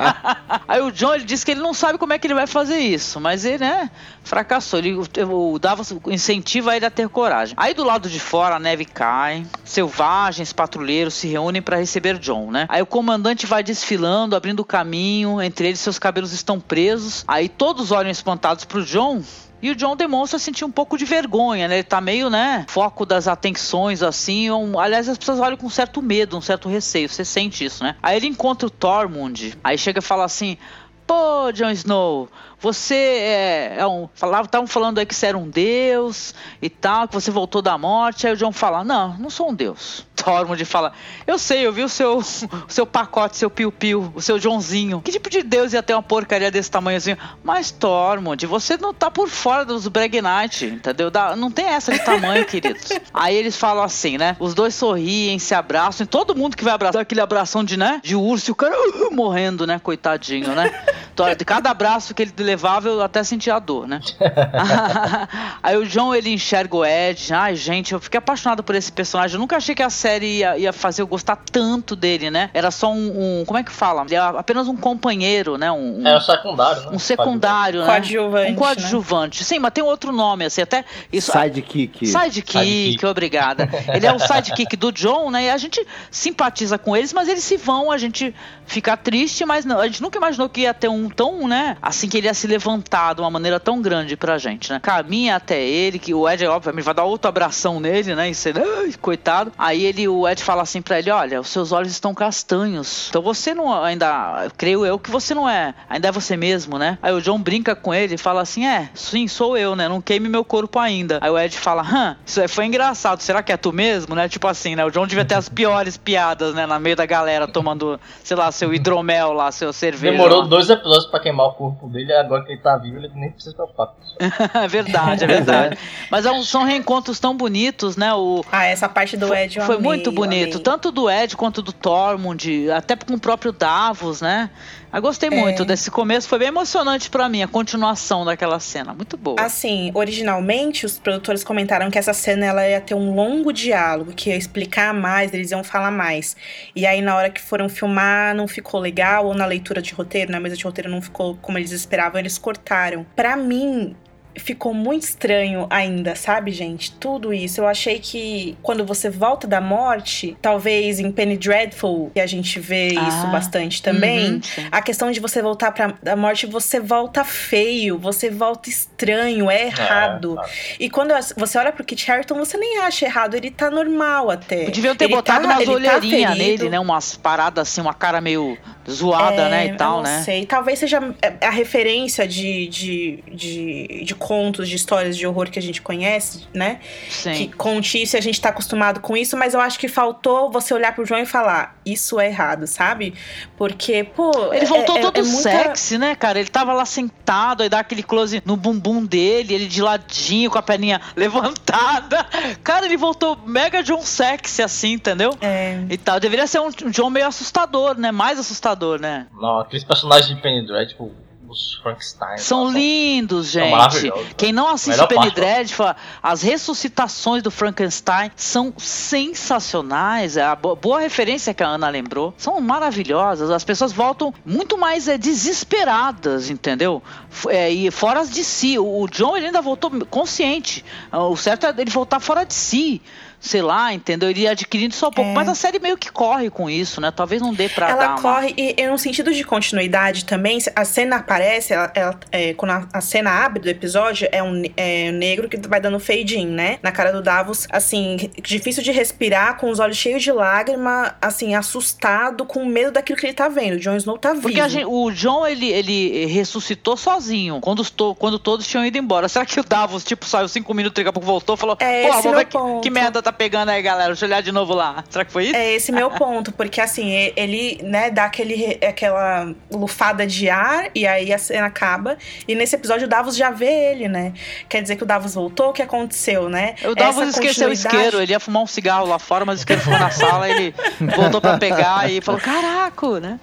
Aí 0.66 0.80
o 0.80 0.90
John 0.90 1.14
ele 1.14 1.24
diz 1.24 1.44
que 1.44 1.50
ele 1.50 1.60
não 1.60 1.74
sabe 1.74 1.98
como 1.98 2.14
é 2.14 2.18
que 2.18 2.26
ele 2.26 2.32
vai 2.32 2.46
fazer 2.46 2.78
isso, 2.78 3.20
mas 3.20 3.44
ele, 3.44 3.58
né, 3.58 3.90
fracassou. 4.22 4.78
Ele, 4.78 4.94
o, 4.94 5.52
o 5.52 5.58
Davos 5.58 5.94
incentiva 6.06 6.74
ele 6.74 6.86
a 6.86 6.90
ter 6.90 7.06
coragem. 7.10 7.54
Aí 7.58 7.74
do 7.74 7.84
lado 7.84 8.08
de 8.08 8.18
fora 8.18 8.56
a 8.56 8.58
neve 8.58 8.86
cai, 8.86 9.44
selvagens, 9.62 10.50
patrulheiros 10.54 11.12
se 11.12 11.28
reúnem 11.28 11.60
para 11.60 11.76
receber 11.76 12.18
John, 12.18 12.50
né? 12.50 12.64
Aí 12.70 12.80
o 12.80 12.86
comandante 12.86 13.44
vai 13.44 13.62
desfilando, 13.62 14.34
abrindo 14.34 14.64
caminho, 14.64 15.42
entre 15.42 15.68
eles 15.68 15.80
seus 15.80 15.98
cabelos 15.98 16.32
estão 16.32 16.58
presos. 16.58 17.26
Aí 17.28 17.50
todos 17.50 17.92
olham 17.92 18.10
espantados 18.10 18.64
pro 18.64 18.82
John. 18.82 19.22
E 19.64 19.70
o 19.70 19.74
John 19.74 19.96
demonstra 19.96 20.38
sentir 20.38 20.62
um 20.66 20.70
pouco 20.70 20.98
de 20.98 21.06
vergonha, 21.06 21.66
né? 21.66 21.76
Ele 21.76 21.82
tá 21.82 21.98
meio, 21.98 22.28
né? 22.28 22.66
Foco 22.68 23.06
das 23.06 23.26
atenções, 23.26 24.02
assim. 24.02 24.50
Um... 24.50 24.78
Aliás, 24.78 25.08
as 25.08 25.16
pessoas 25.16 25.40
olham 25.40 25.56
com 25.56 25.70
certo 25.70 26.02
medo, 26.02 26.36
um 26.36 26.40
certo 26.42 26.68
receio. 26.68 27.08
Você 27.08 27.24
sente 27.24 27.64
isso, 27.64 27.82
né? 27.82 27.96
Aí 28.02 28.18
ele 28.18 28.26
encontra 28.26 28.66
o 28.66 28.70
Tormund. 28.70 29.56
Aí 29.64 29.78
chega 29.78 30.00
e 30.00 30.02
fala 30.02 30.26
assim: 30.26 30.58
Pô, 31.06 31.50
Jon 31.50 31.70
Snow, 31.70 32.28
você 32.64 32.94
é, 32.94 33.74
é 33.80 33.86
um. 33.86 34.08
Falavam, 34.14 34.46
estavam 34.46 34.66
falando 34.66 34.98
aí 34.98 35.04
que 35.04 35.14
você 35.14 35.26
era 35.26 35.36
um 35.36 35.50
deus 35.50 36.34
e 36.62 36.70
tal, 36.70 37.06
que 37.06 37.12
você 37.12 37.30
voltou 37.30 37.60
da 37.60 37.76
morte. 37.76 38.26
Aí 38.26 38.32
o 38.32 38.36
John 38.36 38.52
fala: 38.52 38.82
Não, 38.82 39.18
não 39.18 39.28
sou 39.28 39.50
um 39.50 39.54
deus. 39.54 40.06
Tormund 40.16 40.64
fala: 40.64 40.94
Eu 41.26 41.38
sei, 41.38 41.66
eu 41.66 41.72
vi 41.74 41.82
o 41.82 41.88
seu, 41.90 42.16
o 42.16 42.24
seu 42.68 42.86
pacote, 42.86 43.36
seu 43.36 43.50
piu-piu, 43.50 44.10
o 44.14 44.22
seu 44.22 44.38
Joãozinho. 44.38 45.02
Que 45.02 45.12
tipo 45.12 45.28
de 45.28 45.42
deus 45.42 45.74
ia 45.74 45.82
ter 45.82 45.92
uma 45.92 46.02
porcaria 46.02 46.50
desse 46.50 46.70
tamanhozinho? 46.70 47.18
Mas 47.42 47.70
Tormund, 47.70 48.46
você 48.46 48.78
não 48.78 48.94
tá 48.94 49.10
por 49.10 49.28
fora 49.28 49.66
dos 49.66 49.86
Brag 49.86 50.22
Knight, 50.22 50.64
entendeu? 50.64 51.10
Dá- 51.10 51.36
não 51.36 51.50
tem 51.50 51.66
essa 51.66 51.92
de 51.92 51.98
tamanho, 51.98 52.46
queridos. 52.46 52.88
Aí 53.12 53.36
eles 53.36 53.58
falam 53.58 53.84
assim, 53.84 54.16
né? 54.16 54.38
Os 54.40 54.54
dois 54.54 54.74
sorriem, 54.74 55.38
se 55.38 55.54
abraçam, 55.54 56.04
e 56.04 56.06
todo 56.06 56.34
mundo 56.34 56.56
que 56.56 56.64
vai 56.64 56.72
abraçar 56.72 57.02
aquele 57.02 57.20
abração 57.20 57.62
de, 57.62 57.76
né? 57.76 58.00
De 58.02 58.16
urso, 58.16 58.50
e 58.50 58.52
o 58.52 58.54
cara 58.54 58.74
uh, 58.74 59.14
morrendo, 59.14 59.66
né? 59.66 59.78
Coitadinho, 59.78 60.54
né? 60.54 60.72
Então, 61.12 61.32
De 61.34 61.44
cada 61.44 61.70
abraço 61.70 62.14
que 62.14 62.22
ele 62.22 62.32
levava, 62.54 62.88
eu 62.88 63.02
até 63.02 63.22
sentia 63.24 63.56
a 63.56 63.58
dor, 63.58 63.86
né? 63.88 64.00
Aí 65.62 65.76
o 65.76 65.84
John, 65.86 66.14
ele 66.14 66.30
enxerga 66.32 66.76
o 66.76 66.84
Ed. 66.84 67.32
Ai, 67.34 67.56
gente, 67.56 67.92
eu 67.92 68.00
fiquei 68.00 68.18
apaixonado 68.18 68.62
por 68.62 68.74
esse 68.74 68.92
personagem. 68.92 69.34
Eu 69.34 69.40
nunca 69.40 69.56
achei 69.56 69.74
que 69.74 69.82
a 69.82 69.90
série 69.90 70.38
ia, 70.38 70.56
ia 70.58 70.72
fazer 70.72 71.02
eu 71.02 71.06
gostar 71.06 71.36
tanto 71.50 71.96
dele, 71.96 72.30
né? 72.30 72.50
Era 72.54 72.70
só 72.70 72.92
um, 72.92 73.40
um- 73.40 73.44
como 73.44 73.58
é 73.58 73.62
que 73.64 73.72
fala? 73.72 74.02
Ele 74.04 74.14
era 74.14 74.38
apenas 74.38 74.68
um 74.68 74.76
companheiro, 74.76 75.58
né? 75.58 75.70
Um, 75.72 76.00
um- 76.02 76.06
É 76.06 76.16
o 76.16 76.20
secundário, 76.20 76.82
né? 76.82 76.88
um 76.92 76.98
secundário, 76.98 77.80
né? 77.80 77.86
Coadjuvante, 77.86 78.52
Um 78.52 78.54
coadjuvante. 78.54 79.44
Sim, 79.44 79.58
mas 79.58 79.72
tem 79.72 79.82
outro 79.82 80.12
nome, 80.12 80.44
assim, 80.44 80.62
até 80.62 80.84
isso. 81.12 81.32
Sidekick. 81.32 82.06
Sidekick, 82.06 82.52
Sidekick. 82.52 83.06
obrigada. 83.06 83.68
Ele 83.92 84.06
é 84.06 84.12
o 84.12 84.18
sidekick 84.18 84.76
do 84.76 84.92
John, 84.92 85.30
né? 85.30 85.44
E 85.44 85.50
a 85.50 85.56
gente 85.56 85.84
simpatiza 86.10 86.78
com 86.78 86.96
eles, 86.96 87.12
mas 87.12 87.28
eles 87.28 87.42
se 87.42 87.56
vão, 87.56 87.90
a 87.90 87.98
gente 87.98 88.34
fica 88.66 88.96
triste, 88.96 89.44
mas 89.44 89.64
não, 89.64 89.80
a 89.80 89.86
gente 89.86 90.00
nunca 90.02 90.18
imaginou 90.18 90.48
que 90.48 90.60
ia 90.62 90.72
ter 90.74 90.88
um 90.88 91.08
tão, 91.08 91.24
tão, 91.24 91.48
né? 91.48 91.76
Assim 91.80 92.06
que 92.08 92.18
ele 92.18 92.26
ia 92.26 92.33
se 92.34 92.46
levantar 92.46 93.14
de 93.14 93.20
uma 93.20 93.30
maneira 93.30 93.58
tão 93.60 93.80
grande 93.80 94.16
pra 94.16 94.38
gente, 94.38 94.72
né? 94.72 94.80
Caminha 94.82 95.36
até 95.36 95.60
ele, 95.62 95.98
que 95.98 96.12
o 96.14 96.28
Ed, 96.28 96.46
obviamente, 96.46 96.84
vai 96.84 96.94
dar 96.94 97.04
outro 97.04 97.28
abração 97.28 97.80
nele, 97.80 98.14
né? 98.14 98.30
E 98.30 98.34
você, 98.34 98.52
"Ai, 98.56 98.92
coitado. 99.00 99.52
Aí 99.58 99.84
ele, 99.84 100.06
o 100.08 100.28
Ed 100.28 100.42
fala 100.42 100.62
assim 100.62 100.82
pra 100.82 100.98
ele: 100.98 101.10
olha, 101.10 101.40
os 101.40 101.48
seus 101.48 101.72
olhos 101.72 101.92
estão 101.92 102.14
castanhos. 102.14 103.06
Então 103.08 103.22
você 103.22 103.54
não 103.54 103.82
ainda. 103.82 104.48
Creio 104.56 104.84
eu 104.84 104.98
que 104.98 105.10
você 105.10 105.34
não 105.34 105.48
é. 105.48 105.74
Ainda 105.88 106.08
é 106.08 106.12
você 106.12 106.36
mesmo, 106.36 106.78
né? 106.78 106.98
Aí 107.02 107.12
o 107.12 107.20
John 107.20 107.38
brinca 107.38 107.74
com 107.74 107.92
ele 107.94 108.14
e 108.14 108.18
fala 108.18 108.42
assim: 108.42 108.66
é, 108.66 108.88
sim, 108.94 109.26
sou 109.28 109.56
eu, 109.56 109.74
né? 109.76 109.88
Não 109.88 110.00
queime 110.00 110.28
meu 110.28 110.44
corpo 110.44 110.78
ainda. 110.78 111.18
Aí 111.20 111.30
o 111.30 111.38
Ed 111.38 111.56
fala: 111.56 111.82
hã, 111.82 112.16
isso 112.24 112.46
foi 112.48 112.66
engraçado. 112.66 113.20
Será 113.20 113.42
que 113.42 113.52
é 113.52 113.56
tu 113.56 113.72
mesmo, 113.72 114.14
né? 114.14 114.28
Tipo 114.28 114.48
assim, 114.48 114.74
né? 114.74 114.84
O 114.84 114.90
John 114.90 115.06
devia 115.06 115.24
ter 115.24 115.34
as 115.34 115.48
piores 115.48 115.96
piadas, 115.96 116.54
né? 116.54 116.66
Na 116.66 116.78
meio 116.78 116.96
da 116.96 117.06
galera 117.06 117.46
tomando, 117.46 117.98
sei 118.22 118.36
lá, 118.36 118.50
seu 118.52 118.72
hidromel 118.74 119.32
lá, 119.32 119.50
seu 119.52 119.72
cerveja. 119.72 120.12
Demorou 120.12 120.40
lá. 120.42 120.46
dois 120.46 120.68
episódios 120.68 121.06
pra 121.06 121.20
queimar 121.20 121.46
o 121.46 121.52
corpo 121.52 121.88
dele, 121.88 122.12
agora 122.24 122.44
que 122.44 122.52
ele 122.52 122.60
tá 122.60 122.76
vivo, 122.76 122.96
ele 122.98 123.10
nem 123.14 123.30
precisa 123.30 123.54
preocupar 123.54 123.88
com 123.88 124.02
isso. 124.02 124.16
é 124.58 124.68
verdade, 124.68 125.24
é 125.24 125.26
verdade. 125.26 125.78
Mas 126.10 126.26
é 126.26 126.30
um- 126.32 126.42
são 126.42 126.64
reencontros 126.64 127.18
tão 127.20 127.36
bonitos, 127.36 127.96
né? 127.96 128.12
O, 128.14 128.44
Ah, 128.50 128.64
essa 128.66 128.88
parte 128.88 129.16
do 129.16 129.32
Ed 129.34 129.58
eu 129.58 129.64
foi 129.64 129.76
amei, 129.76 129.86
muito 129.88 130.10
eu 130.10 130.14
bonito, 130.14 130.52
amei. 130.54 130.62
tanto 130.62 130.90
do 130.90 131.08
Ed 131.10 131.36
quanto 131.36 131.62
do 131.62 131.72
Tormund, 131.72 132.70
até 132.70 132.96
com 132.96 133.14
o 133.14 133.20
próprio 133.20 133.52
Davos, 133.52 134.20
né? 134.20 134.50
Eu 134.94 135.02
gostei 135.02 135.28
É. 135.28 135.34
muito 135.34 135.64
desse 135.64 135.90
começo, 135.90 136.28
foi 136.28 136.38
bem 136.38 136.48
emocionante 136.48 137.10
pra 137.10 137.28
mim 137.28 137.42
a 137.42 137.48
continuação 137.48 138.24
daquela 138.24 138.60
cena, 138.60 138.94
muito 138.94 139.16
boa. 139.16 139.40
Assim, 139.40 139.90
originalmente 139.92 140.86
os 140.86 140.98
produtores 140.98 141.42
comentaram 141.42 141.90
que 141.90 141.98
essa 141.98 142.12
cena 142.12 142.46
ela 142.46 142.68
ia 142.68 142.80
ter 142.80 142.94
um 142.94 143.12
longo 143.14 143.52
diálogo, 143.52 144.12
que 144.12 144.30
ia 144.30 144.36
explicar 144.36 144.94
mais, 144.94 145.34
eles 145.34 145.50
iam 145.50 145.64
falar 145.64 145.90
mais. 145.90 146.36
E 146.76 146.86
aí 146.86 147.02
na 147.02 147.16
hora 147.16 147.28
que 147.28 147.40
foram 147.40 147.68
filmar 147.68 148.34
não 148.36 148.46
ficou 148.46 148.78
legal, 148.78 149.26
ou 149.26 149.34
na 149.34 149.46
leitura 149.46 149.82
de 149.82 149.92
roteiro, 149.92 150.30
na 150.30 150.38
mesa 150.38 150.56
de 150.56 150.62
roteiro 150.64 150.88
não 150.88 151.02
ficou 151.02 151.36
como 151.42 151.58
eles 151.58 151.72
esperavam, 151.72 152.20
eles 152.20 152.38
cortaram. 152.38 153.04
Pra 153.16 153.36
mim, 153.36 153.96
ficou 154.38 154.74
muito 154.74 155.02
estranho 155.02 155.66
ainda, 155.70 156.14
sabe, 156.14 156.50
gente? 156.50 156.92
Tudo 156.92 157.32
isso. 157.32 157.60
Eu 157.60 157.66
achei 157.68 157.98
que 157.98 158.56
quando 158.62 158.84
você 158.84 159.08
volta 159.10 159.46
da 159.46 159.60
morte, 159.60 160.36
talvez 160.42 160.98
em 161.00 161.10
Penny 161.12 161.36
Dreadful, 161.36 162.10
que 162.14 162.20
a 162.20 162.26
gente 162.26 162.58
vê 162.60 162.88
isso 162.88 163.26
Ah, 163.26 163.30
bastante 163.30 163.82
também, 163.82 164.34
Uhum, 164.34 164.40
a 164.70 164.82
questão 164.82 165.10
de 165.10 165.20
você 165.20 165.40
voltar 165.42 165.70
pra 165.72 165.94
da 166.02 166.16
morte, 166.16 166.46
você 166.46 166.80
volta 166.80 167.24
feio, 167.24 167.98
você 167.98 168.30
volta 168.30 168.68
estranho, 168.68 169.50
é 169.50 169.66
errado. 169.66 170.38
É, 170.40 170.74
E 170.80 170.90
quando 170.90 171.12
você 171.36 171.58
olha 171.58 171.72
pro 171.72 171.84
Kit 171.84 172.10
Harington, 172.10 172.34
você 172.36 172.56
nem 172.56 172.78
acha 172.78 173.04
errado, 173.06 173.34
ele 173.34 173.50
tá 173.50 173.70
normal 173.70 174.30
até. 174.30 174.66
Deviam 174.70 174.94
ter 174.96 175.04
Ele 175.04 175.14
botado 175.14 175.46
tá- 175.46 175.54
umas 175.54 175.64
tá 175.64 175.70
olheirinhas 175.72 176.30
ferido. 176.34 176.36
nele, 176.36 176.68
né? 176.70 176.80
Umas 176.80 177.16
paradas 177.16 177.68
assim, 177.68 177.80
uma 177.80 177.94
cara 177.94 178.20
meio 178.20 178.56
zoada, 178.90 179.42
É, 179.42 179.48
né? 179.50 179.66
E 179.66 179.76
tal, 179.76 179.98
eu 179.98 180.02
não 180.04 180.10
né? 180.10 180.22
sei. 180.22 180.44
Talvez 180.46 180.78
seja 180.78 181.00
a 181.40 181.50
referência 181.50 182.26
de, 182.28 182.66
de, 182.68 183.24
de, 183.32 184.04
de 184.04 184.14
contos, 184.14 184.68
de 184.68 184.76
histórias 184.76 185.16
de 185.16 185.26
horror 185.26 185.50
que 185.50 185.58
a 185.58 185.62
gente 185.62 185.80
conhece, 185.82 186.46
né? 186.52 186.80
Sim. 187.08 187.32
Que 187.32 187.48
conte 187.54 188.02
isso 188.02 188.16
e 188.16 188.18
a 188.18 188.22
gente 188.22 188.40
tá 188.40 188.48
acostumado 188.50 189.00
com 189.00 189.16
isso, 189.16 189.36
mas 189.36 189.54
eu 189.54 189.60
acho 189.60 189.78
que 189.78 189.88
faltou 189.88 190.50
você 190.50 190.72
olhar 190.74 190.94
pro 190.94 191.04
João 191.04 191.20
e 191.20 191.26
falar, 191.26 191.78
isso 191.84 192.18
é 192.20 192.26
errado, 192.28 192.66
sabe? 192.66 193.14
Porque, 193.56 194.04
pô. 194.04 194.30
Ele 194.52 194.64
é- 194.64 194.68
voltou 194.68 194.96
é- 194.98 195.00
todo 195.00 195.18
é 195.18 195.22
muita- 195.22 195.42
sexy, 195.42 195.98
né, 195.98 196.14
cara? 196.14 196.38
Ele 196.38 196.48
tava 196.48 196.72
lá 196.72 196.84
sentado, 196.84 197.62
aí 197.62 197.68
dá 197.68 197.80
aquele 197.80 198.02
close 198.02 198.42
no 198.44 198.56
bumbum 198.56 199.04
dele, 199.04 199.54
ele 199.54 199.66
de 199.66 199.80
ladinho, 199.82 200.50
com 200.50 200.58
a 200.58 200.62
perninha 200.62 201.00
levantada. 201.16 202.26
Cara, 202.62 202.86
ele 202.86 202.96
voltou 202.96 203.38
mega 203.46 203.82
John 203.82 204.02
sexy, 204.02 204.62
assim, 204.62 204.92
entendeu? 204.92 205.36
É. 205.40 205.80
E 205.88 205.96
tal. 205.96 206.18
Deveria 206.20 206.46
ser 206.46 206.60
um 206.60 206.70
John 206.90 207.10
meio 207.10 207.26
assustador, 207.26 207.98
né? 207.98 208.10
Mais 208.10 208.38
assustador, 208.38 208.73
né? 208.98 209.26
Não, 209.34 209.58
aqueles 209.60 209.84
personagens 209.84 210.28
de 210.34 210.40
Penny 210.42 210.66
Dread, 210.66 210.90
tipo, 210.90 211.10
os 211.46 211.74
Frankenstein. 211.82 212.38
São 212.38 212.64
nossa, 212.64 212.78
lindos, 212.78 213.50
gente. 213.50 214.34
Quem 214.36 214.50
não 214.52 214.66
assiste 214.68 215.06
Penny. 215.06 215.30
Dreadful, 215.30 215.94
as 216.22 216.42
ressuscitações 216.42 217.42
do 217.42 217.50
Frankenstein 217.50 218.30
são 218.34 218.72
sensacionais. 218.78 220.36
É 220.36 220.42
a 220.42 220.56
bo- 220.56 220.74
boa 220.74 221.00
referência 221.00 221.52
que 221.54 221.62
a 221.62 221.68
Ana 221.68 221.88
lembrou. 221.88 222.34
São 222.36 222.60
maravilhosas. 222.60 223.50
As 223.50 223.62
pessoas 223.62 223.92
voltam 223.92 224.32
muito 224.44 224.78
mais 224.78 225.06
é, 225.06 225.18
desesperadas, 225.18 226.50
entendeu? 226.50 227.02
É, 227.48 227.70
e 227.70 227.90
fora 227.90 228.24
de 228.24 228.42
si. 228.42 228.78
O 228.78 229.06
John 229.08 229.36
ele 229.36 229.46
ainda 229.46 229.60
voltou 229.60 229.90
consciente. 230.06 230.84
O 231.12 231.36
certo 231.36 231.66
é 231.66 231.74
ele 231.76 231.90
voltar 231.90 232.20
fora 232.20 232.44
de 232.44 232.54
si. 232.54 233.02
Sei 233.46 233.60
lá, 233.60 233.92
entendeu? 233.92 234.30
Ele 234.30 234.40
ia 234.40 234.52
adquirindo 234.52 234.94
só 234.94 235.10
pouco. 235.10 235.30
É. 235.30 235.34
Mas 235.34 235.46
a 235.50 235.54
série 235.54 235.78
meio 235.78 235.98
que 235.98 236.10
corre 236.10 236.48
com 236.48 236.70
isso, 236.70 236.98
né? 236.98 237.10
Talvez 237.10 237.42
não 237.42 237.52
dê 237.52 237.68
pra 237.68 237.88
dar 237.88 237.92
Ela 237.92 238.08
uma- 238.14 238.22
corre, 238.22 238.54
e, 238.56 238.74
e 238.80 238.86
no 238.88 238.96
sentido 238.98 239.34
de 239.34 239.44
continuidade 239.44 240.24
também, 240.24 240.58
a 240.74 240.84
cena 240.86 241.16
aparece, 241.16 241.74
ela, 241.74 241.92
ela- 241.94 242.18
é, 242.32 242.54
quando 242.54 242.70
a, 242.70 242.88
a 242.90 243.00
cena 243.02 243.30
abre 243.44 243.60
do 243.60 243.68
episódio, 243.68 244.26
é 244.32 244.42
um 244.42 244.62
é, 244.78 245.10
um 245.10 245.18
negro 245.18 245.46
que 245.46 245.58
vai 245.68 245.78
dando 245.78 246.00
fade 246.00 246.38
in, 246.38 246.46
né? 246.46 246.78
Na 246.82 246.90
cara 246.90 247.12
do 247.12 247.20
Davos, 247.20 247.66
assim, 247.70 248.30
difícil 248.42 248.82
de 248.82 248.90
respirar, 248.92 249.58
com 249.58 249.68
os 249.68 249.78
olhos 249.78 249.96
cheios 249.98 250.22
de 250.22 250.32
lágrima, 250.32 251.14
assim, 251.20 251.54
assustado, 251.54 252.46
com 252.46 252.64
medo 252.64 252.92
daquilo 252.92 253.18
que 253.18 253.26
ele 253.26 253.34
tá 253.34 253.48
vendo. 253.48 253.74
O 253.74 253.78
Jon 253.78 253.96
Snow 253.96 254.16
tá 254.16 254.30
vivo. 254.32 254.42
Porque 254.42 254.68
gente- 254.70 254.86
o 254.86 255.10
John, 255.10 255.46
ele, 255.46 255.70
ele 255.70 256.26
ressuscitou 256.26 256.96
sozinho, 256.96 257.60
quando, 257.60 257.84
to- 257.90 258.14
quando 258.14 258.38
todos 258.38 258.66
tinham 258.66 258.86
ido 258.86 258.96
embora. 258.96 259.28
Será 259.28 259.44
que 259.44 259.60
o 259.60 259.64
Davos, 259.64 260.02
tipo, 260.02 260.24
saiu 260.24 260.48
cinco 260.48 260.72
minutos, 260.72 260.94
daqui 260.96 261.08
a 261.08 261.12
pouco 261.12 261.26
voltou, 261.26 261.56
falou, 261.56 261.76
É 261.80 262.08
pô, 262.08 262.22
ver 262.32 262.44
que, 262.46 262.58
que 262.82 262.90
merda 262.90 263.22
tá 263.22 263.33
pegando 263.34 263.70
aí, 263.70 263.82
galera, 263.82 264.08
deixa 264.08 264.24
eu 264.24 264.28
olhar 264.28 264.42
de 264.42 264.52
novo 264.52 264.74
lá. 264.74 265.04
Será 265.10 265.24
que 265.24 265.32
foi 265.32 265.44
isso? 265.46 265.56
É 265.56 265.72
esse 265.72 265.92
meu 265.92 266.10
ponto, 266.10 266.52
porque 266.52 266.80
assim, 266.80 267.10
ele, 267.36 267.80
né, 267.82 268.10
dá 268.10 268.24
aquele, 268.24 268.78
aquela 268.86 269.52
lufada 269.70 270.26
de 270.26 270.48
ar 270.48 270.88
e 270.94 271.06
aí 271.06 271.32
a 271.32 271.38
cena 271.38 271.66
acaba. 271.66 272.16
E 272.46 272.54
nesse 272.54 272.74
episódio 272.76 273.06
o 273.06 273.08
Davos 273.08 273.36
já 273.36 273.50
vê 273.50 273.90
ele, 273.92 274.08
né? 274.08 274.32
Quer 274.68 274.82
dizer 274.82 274.96
que 274.96 275.02
o 275.02 275.06
Davos 275.06 275.34
voltou, 275.34 275.70
o 275.70 275.72
que 275.72 275.82
aconteceu, 275.82 276.48
né? 276.48 276.74
O 276.84 276.94
Davos 276.94 277.20
Essa 277.20 277.30
esqueceu 277.40 277.66
o 277.68 277.70
continuidade- 277.70 277.96
isqueiro, 277.96 278.22
ele 278.22 278.32
ia 278.32 278.40
fumar 278.40 278.62
um 278.62 278.66
cigarro 278.66 279.06
lá 279.06 279.18
fora, 279.18 279.44
mas 279.44 279.58
o 279.58 279.60
isqueiro 279.60 279.82
ficou 279.82 279.98
na 279.98 280.10
sala, 280.10 280.48
ele 280.48 280.74
voltou 281.16 281.40
pra 281.40 281.58
pegar 281.58 282.10
e 282.10 282.20
falou, 282.20 282.40
caraca, 282.40 283.20
né? 283.20 283.38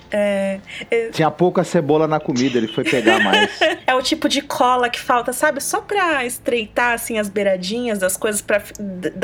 Tinha 1.11 1.29
pouca 1.29 1.63
cebola 1.63 2.07
na 2.07 2.19
comida, 2.19 2.57
ele 2.57 2.67
foi 2.67 2.83
pegar 2.83 3.19
mais. 3.23 3.49
É 3.85 3.95
o 3.95 4.01
tipo 4.01 4.29
de 4.29 4.41
cola 4.41 4.89
que 4.89 4.99
falta, 4.99 5.33
sabe? 5.33 5.59
Só 5.61 5.81
pra 5.81 6.25
estreitar, 6.25 6.93
assim, 6.93 7.17
as 7.17 7.27
beiradinhas 7.27 7.99
das 7.99 8.15
coisas, 8.15 8.41
pra 8.41 8.61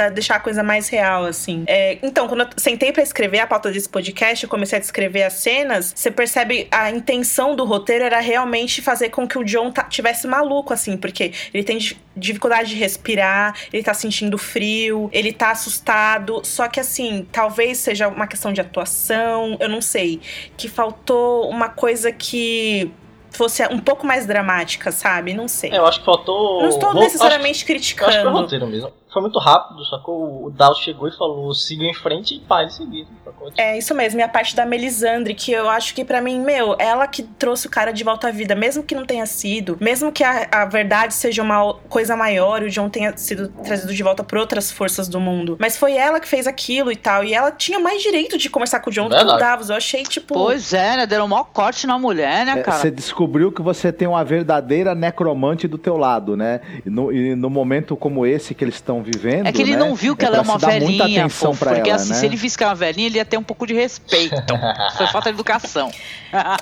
deixar 0.09 0.35
a 0.35 0.39
coisa 0.47 0.63
mais 0.63 0.87
real, 0.87 1.25
assim. 1.25 1.65
É, 1.67 1.97
então, 2.01 2.25
quando 2.27 2.41
eu 2.41 2.47
sentei 2.55 2.93
pra 2.93 3.03
escrever 3.03 3.39
a 3.39 3.47
pauta 3.47 3.69
desse 3.69 3.89
podcast, 3.89 4.43
eu 4.45 4.49
comecei 4.49 4.77
a 4.77 4.79
descrever 4.79 5.23
as 5.23 5.33
cenas, 5.33 5.91
você 5.93 6.09
percebe 6.09 6.67
a 6.71 6.89
intenção 6.89 7.53
do 7.53 7.65
roteiro 7.65 8.05
era 8.05 8.19
realmente 8.21 8.81
fazer 8.81 9.09
com 9.09 9.27
que 9.27 9.37
o 9.37 9.43
John 9.43 9.73
tivesse 9.89 10.25
maluco, 10.25 10.71
assim, 10.73 10.95
porque 10.95 11.33
ele 11.53 11.63
tem 11.65 11.77
di- 11.77 11.97
dificuldade 12.15 12.69
de 12.69 12.75
respirar, 12.75 13.55
ele 13.73 13.83
tá 13.83 13.93
sentindo 13.93 14.37
frio, 14.37 15.09
ele 15.11 15.33
tá 15.33 15.51
assustado. 15.51 16.39
Só 16.45 16.67
que, 16.69 16.79
assim, 16.79 17.27
talvez 17.31 17.77
seja 17.79 18.07
uma 18.07 18.25
questão 18.27 18.53
de 18.53 18.61
atuação, 18.61 19.57
eu 19.59 19.67
não 19.67 19.81
sei. 19.81 20.21
Que 20.55 20.69
faltou 20.69 21.49
uma 21.49 21.67
coisa 21.69 22.09
que 22.11 22.89
fosse 23.31 23.61
um 23.67 23.79
pouco 23.79 24.07
mais 24.07 24.25
dramática, 24.25 24.91
sabe? 24.91 25.33
Não 25.33 25.47
sei. 25.47 25.71
É, 25.71 25.77
eu 25.77 25.85
acho 25.85 25.99
que 25.99 26.05
faltou. 26.05 26.61
não 26.61 26.69
estou 26.69 26.93
necessariamente 26.93 27.63
acho 27.63 27.71
Eu 27.71 27.77
acho 27.77 27.93
que 27.93 28.03
foi 28.03 28.13
criticando. 28.13 28.29
roteiro 28.31 28.65
mesmo. 28.67 28.91
Foi 29.17 29.21
muito 29.23 29.39
rápido, 29.39 29.83
sacou? 29.85 30.45
O 30.45 30.51
Dal 30.51 30.75
chegou 30.75 31.07
e 31.07 31.11
falou: 31.11 31.51
siga 31.51 31.83
em 31.83 31.93
frente 31.95 32.35
e 32.35 32.39
pá, 32.39 32.61
ele 32.61 32.69
seguiu. 32.69 33.07
sacou? 33.25 33.51
É 33.57 33.75
isso 33.75 33.95
mesmo, 33.95 34.19
e 34.19 34.23
a 34.23 34.29
parte 34.29 34.55
da 34.55 34.63
Melisandre, 34.63 35.33
que 35.33 35.51
eu 35.51 35.67
acho 35.67 35.95
que 35.95 36.05
pra 36.05 36.21
mim, 36.21 36.39
meu, 36.39 36.75
ela 36.77 37.07
que 37.07 37.23
trouxe 37.23 37.65
o 37.65 37.69
cara 37.69 37.91
de 37.91 38.03
volta 38.03 38.27
à 38.27 38.31
vida, 38.31 38.53
mesmo 38.53 38.83
que 38.83 38.93
não 38.93 39.07
tenha 39.07 39.25
sido, 39.25 39.75
mesmo 39.81 40.11
que 40.11 40.23
a, 40.23 40.47
a 40.51 40.65
verdade 40.65 41.15
seja 41.15 41.41
uma 41.41 41.73
coisa 41.89 42.15
maior 42.15 42.61
e 42.61 42.67
o 42.67 42.69
John 42.69 42.89
tenha 42.89 43.17
sido 43.17 43.47
trazido 43.63 43.91
de 43.91 44.03
volta 44.03 44.23
por 44.23 44.37
outras 44.37 44.71
forças 44.71 45.07
do 45.07 45.19
mundo. 45.19 45.57
Mas 45.59 45.75
foi 45.75 45.93
ela 45.93 46.19
que 46.19 46.27
fez 46.27 46.45
aquilo 46.45 46.91
e 46.91 46.95
tal, 46.95 47.23
e 47.23 47.33
ela 47.33 47.51
tinha 47.51 47.79
mais 47.79 48.03
direito 48.03 48.37
de 48.37 48.51
conversar 48.51 48.81
com 48.81 48.91
o 48.91 48.93
John 48.93 49.09
do 49.09 49.15
que 49.15 49.15
o 49.15 49.17
Verdade. 49.17 49.39
Davos. 49.39 49.69
Eu 49.71 49.77
achei, 49.77 50.03
tipo. 50.03 50.35
Pois 50.35 50.73
é, 50.73 50.97
né? 50.97 51.07
Deram 51.07 51.25
um 51.25 51.29
maior 51.29 51.45
corte 51.45 51.87
na 51.87 51.97
mulher, 51.97 52.45
né, 52.45 52.59
É, 52.59 52.61
cara? 52.61 52.77
Você 52.77 52.91
descobriu 52.91 53.51
que 53.51 53.63
você 53.63 53.91
tem 53.91 54.07
uma 54.07 54.23
verdadeira 54.23 54.93
necromante 54.93 55.67
do 55.67 55.79
teu 55.79 55.97
lado, 55.97 56.37
né? 56.37 56.61
E 56.85 56.89
no, 56.89 57.11
e 57.11 57.33
no 57.35 57.49
momento 57.49 57.97
como 57.97 58.27
esse 58.27 58.53
que 58.53 58.63
eles 58.63 58.75
estão 58.75 59.01
vivendo. 59.11 59.47
É 59.47 59.51
que 59.51 59.61
ele 59.61 59.71
né? 59.71 59.77
não 59.77 59.95
viu 59.95 60.15
que 60.15 60.25
ela 60.25 60.37
é 60.37 60.41
uma 60.41 60.57
velhinha, 60.57 61.27
pra 61.29 61.73
porque 61.73 61.89
ela, 61.89 61.95
assim, 62.01 62.09
né? 62.09 62.15
se 62.15 62.25
ele 62.25 62.35
visse 62.35 62.57
que 62.57 62.63
era 62.63 62.69
uma 62.71 62.75
velhinha, 62.75 63.07
ele 63.07 63.17
ia 63.17 63.25
ter 63.25 63.37
um 63.37 63.43
pouco 63.43 63.65
de 63.65 63.73
respeito. 63.73 64.35
Foi 64.97 65.07
falta 65.07 65.29
de 65.31 65.35
educação. 65.35 65.91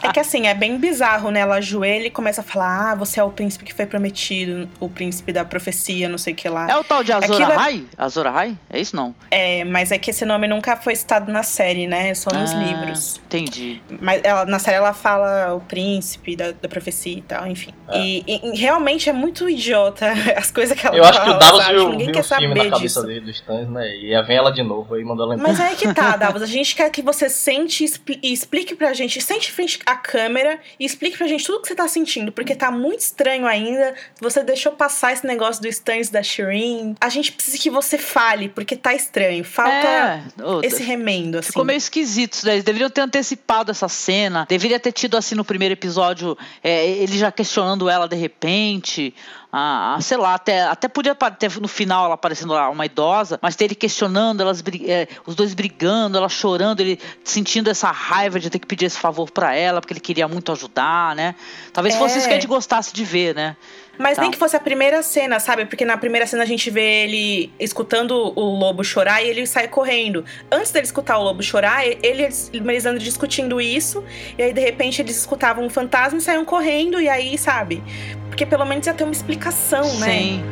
É 0.03 0.12
que 0.12 0.19
assim, 0.19 0.47
é 0.47 0.53
bem 0.53 0.77
bizarro, 0.77 1.31
né? 1.31 1.39
Ela 1.39 1.55
ajoelha 1.55 2.08
e 2.08 2.10
começa 2.12 2.41
a 2.41 2.43
falar: 2.43 2.91
ah, 2.91 2.95
você 2.95 3.19
é 3.19 3.23
o 3.23 3.31
príncipe 3.31 3.65
que 3.65 3.73
foi 3.73 3.86
prometido, 3.86 4.69
o 4.79 4.88
príncipe 4.88 5.34
da 5.34 5.43
profecia, 5.43 6.08
não 6.08 6.17
sei 6.17 6.34
o 6.34 6.36
que 6.36 6.47
lá. 6.47 6.69
É 6.69 6.77
o 6.77 6.84
tal 6.84 7.03
de 7.03 7.12
Azor 7.12 7.36
Aquilo 7.36 7.51
é- 7.51 7.55
Ahai? 7.55 7.86
Azor 7.97 8.27
Ahai? 8.27 8.58
É 8.69 8.79
isso 8.79 8.95
não? 8.95 9.15
É, 9.31 9.63
mas 9.63 9.91
é 9.91 9.97
que 9.97 10.12
esse 10.12 10.23
nome 10.25 10.47
nunca 10.47 10.75
foi 10.77 10.95
citado 10.95 11.31
na 11.31 11.41
série, 11.43 11.88
né? 11.88 12.13
Só 12.13 12.29
nos 12.31 12.51
Ah, 12.53 12.58
livros. 12.58 13.19
Entendi. 13.25 13.81
Mas 13.99 14.21
ela, 14.23 14.45
na 14.45 14.60
série 14.60 14.77
ela 14.77 14.93
fala 14.93 15.53
o 15.55 15.62
príncipe 15.62 16.36
da, 16.36 16.51
da 16.51 16.69
profecia 16.69 17.17
e 17.17 17.21
tal, 17.21 17.47
enfim. 17.47 17.73
E, 17.93 18.23
e- 18.27 18.49
e 18.53 18.58
realmente 18.58 19.10
é 19.10 19.13
muito 19.13 19.49
idiota 19.49 20.08
as 20.38 20.51
coisas 20.51 20.79
que 20.79 20.86
ela 20.86 20.95
Eu 20.95 21.03
fala. 21.03 21.15
acho 21.15 21.25
que 21.25 21.29
o 21.36 21.39
Davos 21.39 21.65
viu, 21.67 21.89
Ninguém 21.89 22.05
viu 22.12 22.15
saber 22.36 22.45
filme 22.48 22.56
na 22.69 22.76
cabeça 22.76 23.00
disso. 23.02 23.04
dele 23.04 23.19
dos 23.21 23.69
né? 23.69 23.98
E 23.98 24.15
aí 24.15 24.24
vem 24.26 24.38
ela 24.38 24.52
de 24.52 24.63
novo 24.63 24.93
aí 24.95 25.04
mandou 25.04 25.26
ela 25.26 25.38
Mas 25.41 25.60
aí 25.60 25.76
que 25.76 25.93
tá, 25.93 26.15
Davos. 26.17 26.41
A 26.41 26.45
gente 26.45 26.76
quer 26.76 26.89
que 26.89 27.02
você 27.02 27.30
sente 27.30 27.84
e 27.84 27.86
expli- 27.86 28.19
explique 28.24 28.76
pra 28.76 28.93
gente, 28.93 29.21
sente 29.21 29.52
frente 29.52 29.80
à 29.86 29.95
câmera 29.95 30.60
e 30.80 30.86
explique 30.86 31.17
pra 31.17 31.28
gente 31.28 31.43
tudo 31.45 31.62
que 31.62 31.67
você 31.67 31.76
tá 31.76 31.88
sentindo, 31.88 32.32
porque 32.32 32.56
tá 32.56 32.69
muito 32.71 33.00
estranho 33.02 33.45
ainda. 33.45 33.93
Você 34.21 34.43
deixou 34.43 34.71
passar 34.74 35.13
esse 35.13 35.26
negócio 35.26 35.62
do 35.62 35.67
Stannis 35.67 36.10
da 36.10 36.21
Shireen. 36.24 36.95
A 37.02 37.10
gente 37.10 37.32
precisa 37.32 37.58
que 37.58 37.69
você 37.69 37.98
fale, 37.98 38.50
porque 38.50 38.76
tá 38.76 38.93
estranho. 38.93 39.43
Falta 39.43 39.71
É, 39.71 40.24
esse 40.63 40.84
remendo, 40.84 41.38
assim. 41.39 41.48
Ficou 41.48 41.65
meio 41.65 41.78
esquisito 41.78 42.34
isso 42.34 42.45
daí. 42.45 42.56
Eles 42.56 42.63
deveriam 42.63 42.89
ter 42.89 43.02
antecipado 43.02 43.71
essa 43.71 43.88
cena. 43.88 44.45
Deveria 44.50 44.80
ter 44.80 44.91
tido, 44.91 45.17
assim, 45.17 45.36
no 45.36 45.43
primeiro 45.45 45.74
episódio, 45.74 46.38
é, 46.63 46.86
ele 46.88 47.17
já 47.17 47.32
questionando 47.32 47.89
ela 47.89 48.08
de 48.08 48.15
repente. 48.15 49.13
Ah, 49.58 49.96
ah, 49.96 50.02
sei 50.02 50.18
lá, 50.18 50.34
até, 50.34 50.63
até 50.63 50.89
podia 50.89 51.15
ter 51.15 51.62
no 51.62 51.68
final 51.70 52.04
ela 52.04 52.15
aparecendo 52.15 52.52
lá, 52.52 52.70
uma 52.70 52.86
idosa, 52.86 53.39
mas 53.41 53.56
ter 53.56 53.63
ele 53.63 53.76
questionando, 53.76 54.41
elas, 54.41 54.62
é, 54.86 55.08
os 55.26 55.34
dois 55.34 55.54
brigando, 55.54 56.18
ela 56.18 56.28
chorando, 56.28 56.82
ele 56.82 57.00
sentindo 57.24 57.70
essa 57.70 57.89
raiva 57.89 58.38
de 58.38 58.50
ter 58.50 58.60
que 58.60 58.68
pedir 58.68 58.84
esse 58.84 59.00
favor 59.00 59.32
pra 59.32 59.56
ela, 59.56 59.80
porque 59.80 59.94
ele 59.94 60.02
queria 60.02 60.28
muito 60.28 60.52
ajudar, 60.52 61.15
né? 61.15 61.36
Talvez 61.72 61.96
fosse 61.96 62.15
É. 62.15 62.18
isso 62.18 62.28
que 62.28 62.34
a 62.34 62.36
gente 62.36 62.48
gostasse 62.48 62.94
de 62.94 63.06
ver, 63.06 63.34
né? 63.34 63.56
Mas 63.97 64.15
Tá. 64.15 64.21
nem 64.21 64.31
que 64.31 64.38
fosse 64.38 64.55
a 64.55 64.60
primeira 64.60 65.01
cena, 65.01 65.39
sabe? 65.39 65.65
Porque 65.65 65.86
na 65.86 65.97
primeira 65.97 66.25
cena 66.27 66.43
a 66.43 66.45
gente 66.45 66.69
vê 66.69 67.03
ele 67.05 67.51
escutando 67.60 68.34
o 68.36 68.58
lobo 68.58 68.84
chorar 68.84 69.23
e 69.23 69.27
ele 69.29 69.45
sai 69.45 69.67
correndo. 69.67 70.23
Antes 70.51 70.71
dele 70.71 70.86
escutar 70.86 71.17
o 71.17 71.23
lobo 71.23 71.41
chorar, 71.43 71.86
ele 71.86 72.27
e 72.53 72.60
Melisandre 72.62 73.03
discutindo 73.03 73.60
isso, 73.62 74.03
e 74.38 74.43
aí 74.43 74.53
de 74.53 74.62
repente 74.62 75.01
eles 75.01 75.17
escutavam 75.17 75.65
um 75.65 75.69
fantasma 75.69 76.17
e 76.19 76.21
saíam 76.21 76.45
correndo, 76.45 76.99
e 76.99 77.08
aí, 77.10 77.38
sabe? 77.38 77.84
Porque 78.29 78.45
pelo 78.45 78.65
menos 78.65 78.86
ia 78.88 78.93
ter 78.93 79.03
uma 79.03 79.13
explicação, 79.13 79.84
né? 79.99 80.08
Sim. 80.08 80.43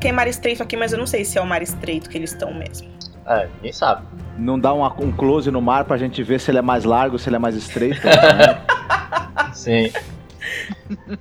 Coloquei 0.00 0.12
mar 0.12 0.26
estreito 0.26 0.62
aqui, 0.62 0.76
mas 0.76 0.92
eu 0.92 0.98
não 0.98 1.06
sei 1.06 1.24
se 1.26 1.38
é 1.38 1.42
o 1.42 1.46
mar 1.46 1.60
estreito 1.62 2.08
que 2.08 2.16
eles 2.16 2.32
estão 2.32 2.52
mesmo. 2.54 2.88
É, 3.26 3.46
ninguém 3.56 3.72
sabe. 3.72 4.06
Não 4.38 4.58
dá 4.58 4.72
uma- 4.72 4.92
um 4.98 5.12
close 5.12 5.50
no 5.50 5.60
mar 5.60 5.84
pra 5.84 5.98
gente 5.98 6.22
ver 6.22 6.40
se 6.40 6.50
ele 6.50 6.58
é 6.58 6.62
mais 6.62 6.84
largo, 6.84 7.18
se 7.18 7.28
ele 7.28 7.36
é 7.36 7.38
mais 7.38 7.54
estreito. 7.54 8.00
né? 8.06 8.62
Sim. 9.52 9.92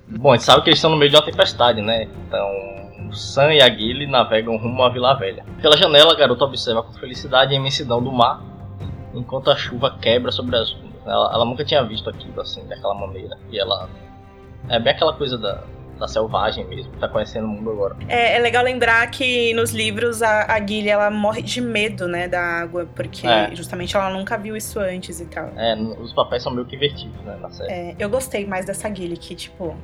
Bom, 0.08 0.32
a 0.32 0.36
gente 0.38 0.46
sabe 0.46 0.62
que 0.64 0.70
eles 0.70 0.78
estão 0.80 0.90
no 0.92 0.98
meio 0.98 1.12
de 1.12 1.18
uma 1.18 1.26
tempestade, 1.26 1.82
né? 1.82 2.08
Então, 2.28 2.48
o 3.10 3.14
Sam 3.14 3.54
e 3.54 3.62
a 3.62 3.70
Gilly 3.70 4.08
navegam 4.08 4.56
rumo 4.58 4.82
à 4.82 4.90
Vila 4.90 5.14
Velha. 5.16 5.44
Pela 5.62 5.76
janela, 5.76 6.14
a 6.14 6.16
garota 6.16 6.46
observa 6.46 6.82
com 6.82 6.94
felicidade 6.94 7.54
a 7.54 7.58
imensidão 7.58 8.02
do 8.02 8.12
mar, 8.12 8.42
enquanto 9.14 9.52
a 9.52 9.56
chuva 9.58 9.98
quebra 10.02 10.32
sobre 10.32 10.56
as 10.56 10.72
ondas. 10.74 10.90
Ela, 11.06 11.34
ela 11.34 11.46
nunca 11.46 11.66
tinha 11.66 11.84
visto 11.84 12.10
aquilo 12.10 12.40
assim, 12.42 12.66
daquela 12.68 12.94
maneira. 12.96 13.38
E 13.52 13.60
ela. 13.60 13.90
É 14.70 14.80
bem 14.80 14.94
aquela 14.94 15.14
coisa 15.14 15.38
da, 15.38 15.64
da 16.00 16.08
selvagem 16.08 16.66
mesmo, 16.66 16.92
tá 17.00 17.08
conhecendo 17.08 17.46
o 17.46 17.50
mundo 17.50 17.70
agora. 17.72 17.96
É, 18.08 18.38
é 18.38 18.40
legal 18.40 18.64
lembrar 18.64 19.10
que 19.12 19.54
nos 19.54 19.72
livros 19.72 20.22
a, 20.24 20.46
a 20.54 20.60
Gilly, 20.66 20.90
ela 20.90 21.12
morre 21.12 21.42
de 21.42 21.60
medo, 21.62 22.08
né, 22.08 22.28
da 22.28 22.42
água, 22.42 22.88
porque 22.96 23.28
É. 23.28 23.54
justamente 23.56 23.96
ela 23.96 24.10
nunca 24.10 24.38
viu 24.38 24.56
isso 24.56 24.80
antes 24.80 25.20
e 25.20 25.26
tal. 25.26 25.50
É, 25.58 25.76
os 25.76 26.14
papéis 26.14 26.42
são 26.44 26.52
meio 26.54 26.66
que 26.66 26.76
invertidos, 26.76 27.20
né, 27.24 27.38
na 27.42 27.50
série. 27.52 27.72
É, 27.72 27.96
eu 28.00 28.10
gostei 28.10 28.46
mais 28.46 28.66
dessa 28.66 28.94
Gilly, 28.94 29.18
que, 29.18 29.36
tipo. 29.36 29.76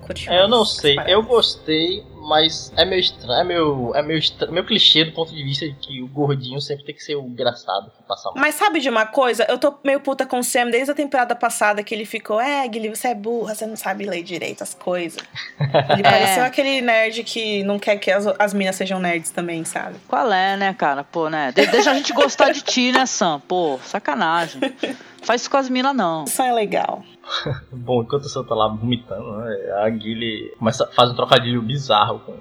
Curtiu 0.00 0.32
É, 0.32 0.42
eu 0.42 0.48
não 0.48 0.64
sei, 0.64 0.96
eu 1.06 1.22
gostei, 1.22 2.04
mas 2.28 2.72
é 2.76 2.84
meio 2.84 3.00
estranho, 3.00 3.40
é 3.40 3.44
meio, 3.44 3.92
é 3.94 4.02
meio, 4.02 4.18
estranho, 4.18 4.52
meio 4.52 4.66
clichê 4.66 5.04
do 5.04 5.12
ponto 5.12 5.32
de 5.34 5.42
vista 5.42 5.66
de 5.66 5.74
que 5.74 6.02
o 6.02 6.06
gordinho 6.08 6.60
sempre 6.60 6.84
tem 6.84 6.94
que 6.94 7.02
ser 7.02 7.16
o 7.16 7.22
engraçado 7.26 7.90
que 7.96 8.02
passa 8.04 8.30
mal. 8.30 8.34
Mas 8.38 8.54
sabe 8.56 8.80
de 8.80 8.88
uma 8.88 9.06
coisa? 9.06 9.44
Eu 9.48 9.58
tô 9.58 9.74
meio 9.84 10.00
puta 10.00 10.26
com 10.26 10.38
o 10.38 10.44
Sam 10.44 10.66
desde 10.70 10.90
a 10.90 10.94
temporada 10.94 11.34
passada 11.34 11.82
que 11.82 11.94
ele 11.94 12.04
ficou, 12.04 12.40
é, 12.40 12.64
Gilly, 12.72 12.88
você 12.90 13.08
é 13.08 13.14
burra, 13.14 13.54
você 13.54 13.66
não 13.66 13.76
sabe 13.76 14.04
ler 14.04 14.22
direito 14.22 14.62
as 14.62 14.74
coisas. 14.74 15.20
Ele 15.90 16.02
pareceu 16.02 16.44
aquele 16.44 16.80
nerd 16.80 17.22
que 17.24 17.62
não 17.64 17.78
quer 17.78 17.96
que 17.96 18.10
as, 18.10 18.26
as 18.38 18.54
minas 18.54 18.76
sejam 18.76 18.98
nerds 19.00 19.30
também, 19.30 19.64
sabe? 19.64 19.96
Qual 20.08 20.30
é, 20.32 20.56
né, 20.56 20.74
cara? 20.74 21.02
Pô, 21.04 21.28
né? 21.28 21.52
De- 21.52 21.66
deixa 21.66 21.90
a 21.90 21.94
gente 21.94 22.12
gostar 22.12 22.50
de 22.52 22.62
ti, 22.62 22.92
né, 22.92 23.06
Sam? 23.06 23.40
Pô, 23.46 23.78
sacanagem. 23.84 24.60
Faz 25.22 25.42
isso 25.42 25.50
com 25.50 25.56
as 25.58 25.68
minas, 25.68 25.94
não. 25.94 26.24
Isso 26.24 26.40
é 26.40 26.52
legal. 26.52 27.02
Bom, 27.72 28.02
enquanto 28.02 28.24
o 28.24 28.28
Sam 28.28 28.44
tá 28.44 28.54
lá 28.54 28.68
vomitando, 28.68 29.30
né, 29.38 29.72
a 29.82 29.90
Gilly 29.90 30.52
começa, 30.58 30.86
faz 30.88 31.10
um 31.10 31.14
trocadilho 31.14 31.62
bizarro 31.62 32.20
com 32.20 32.36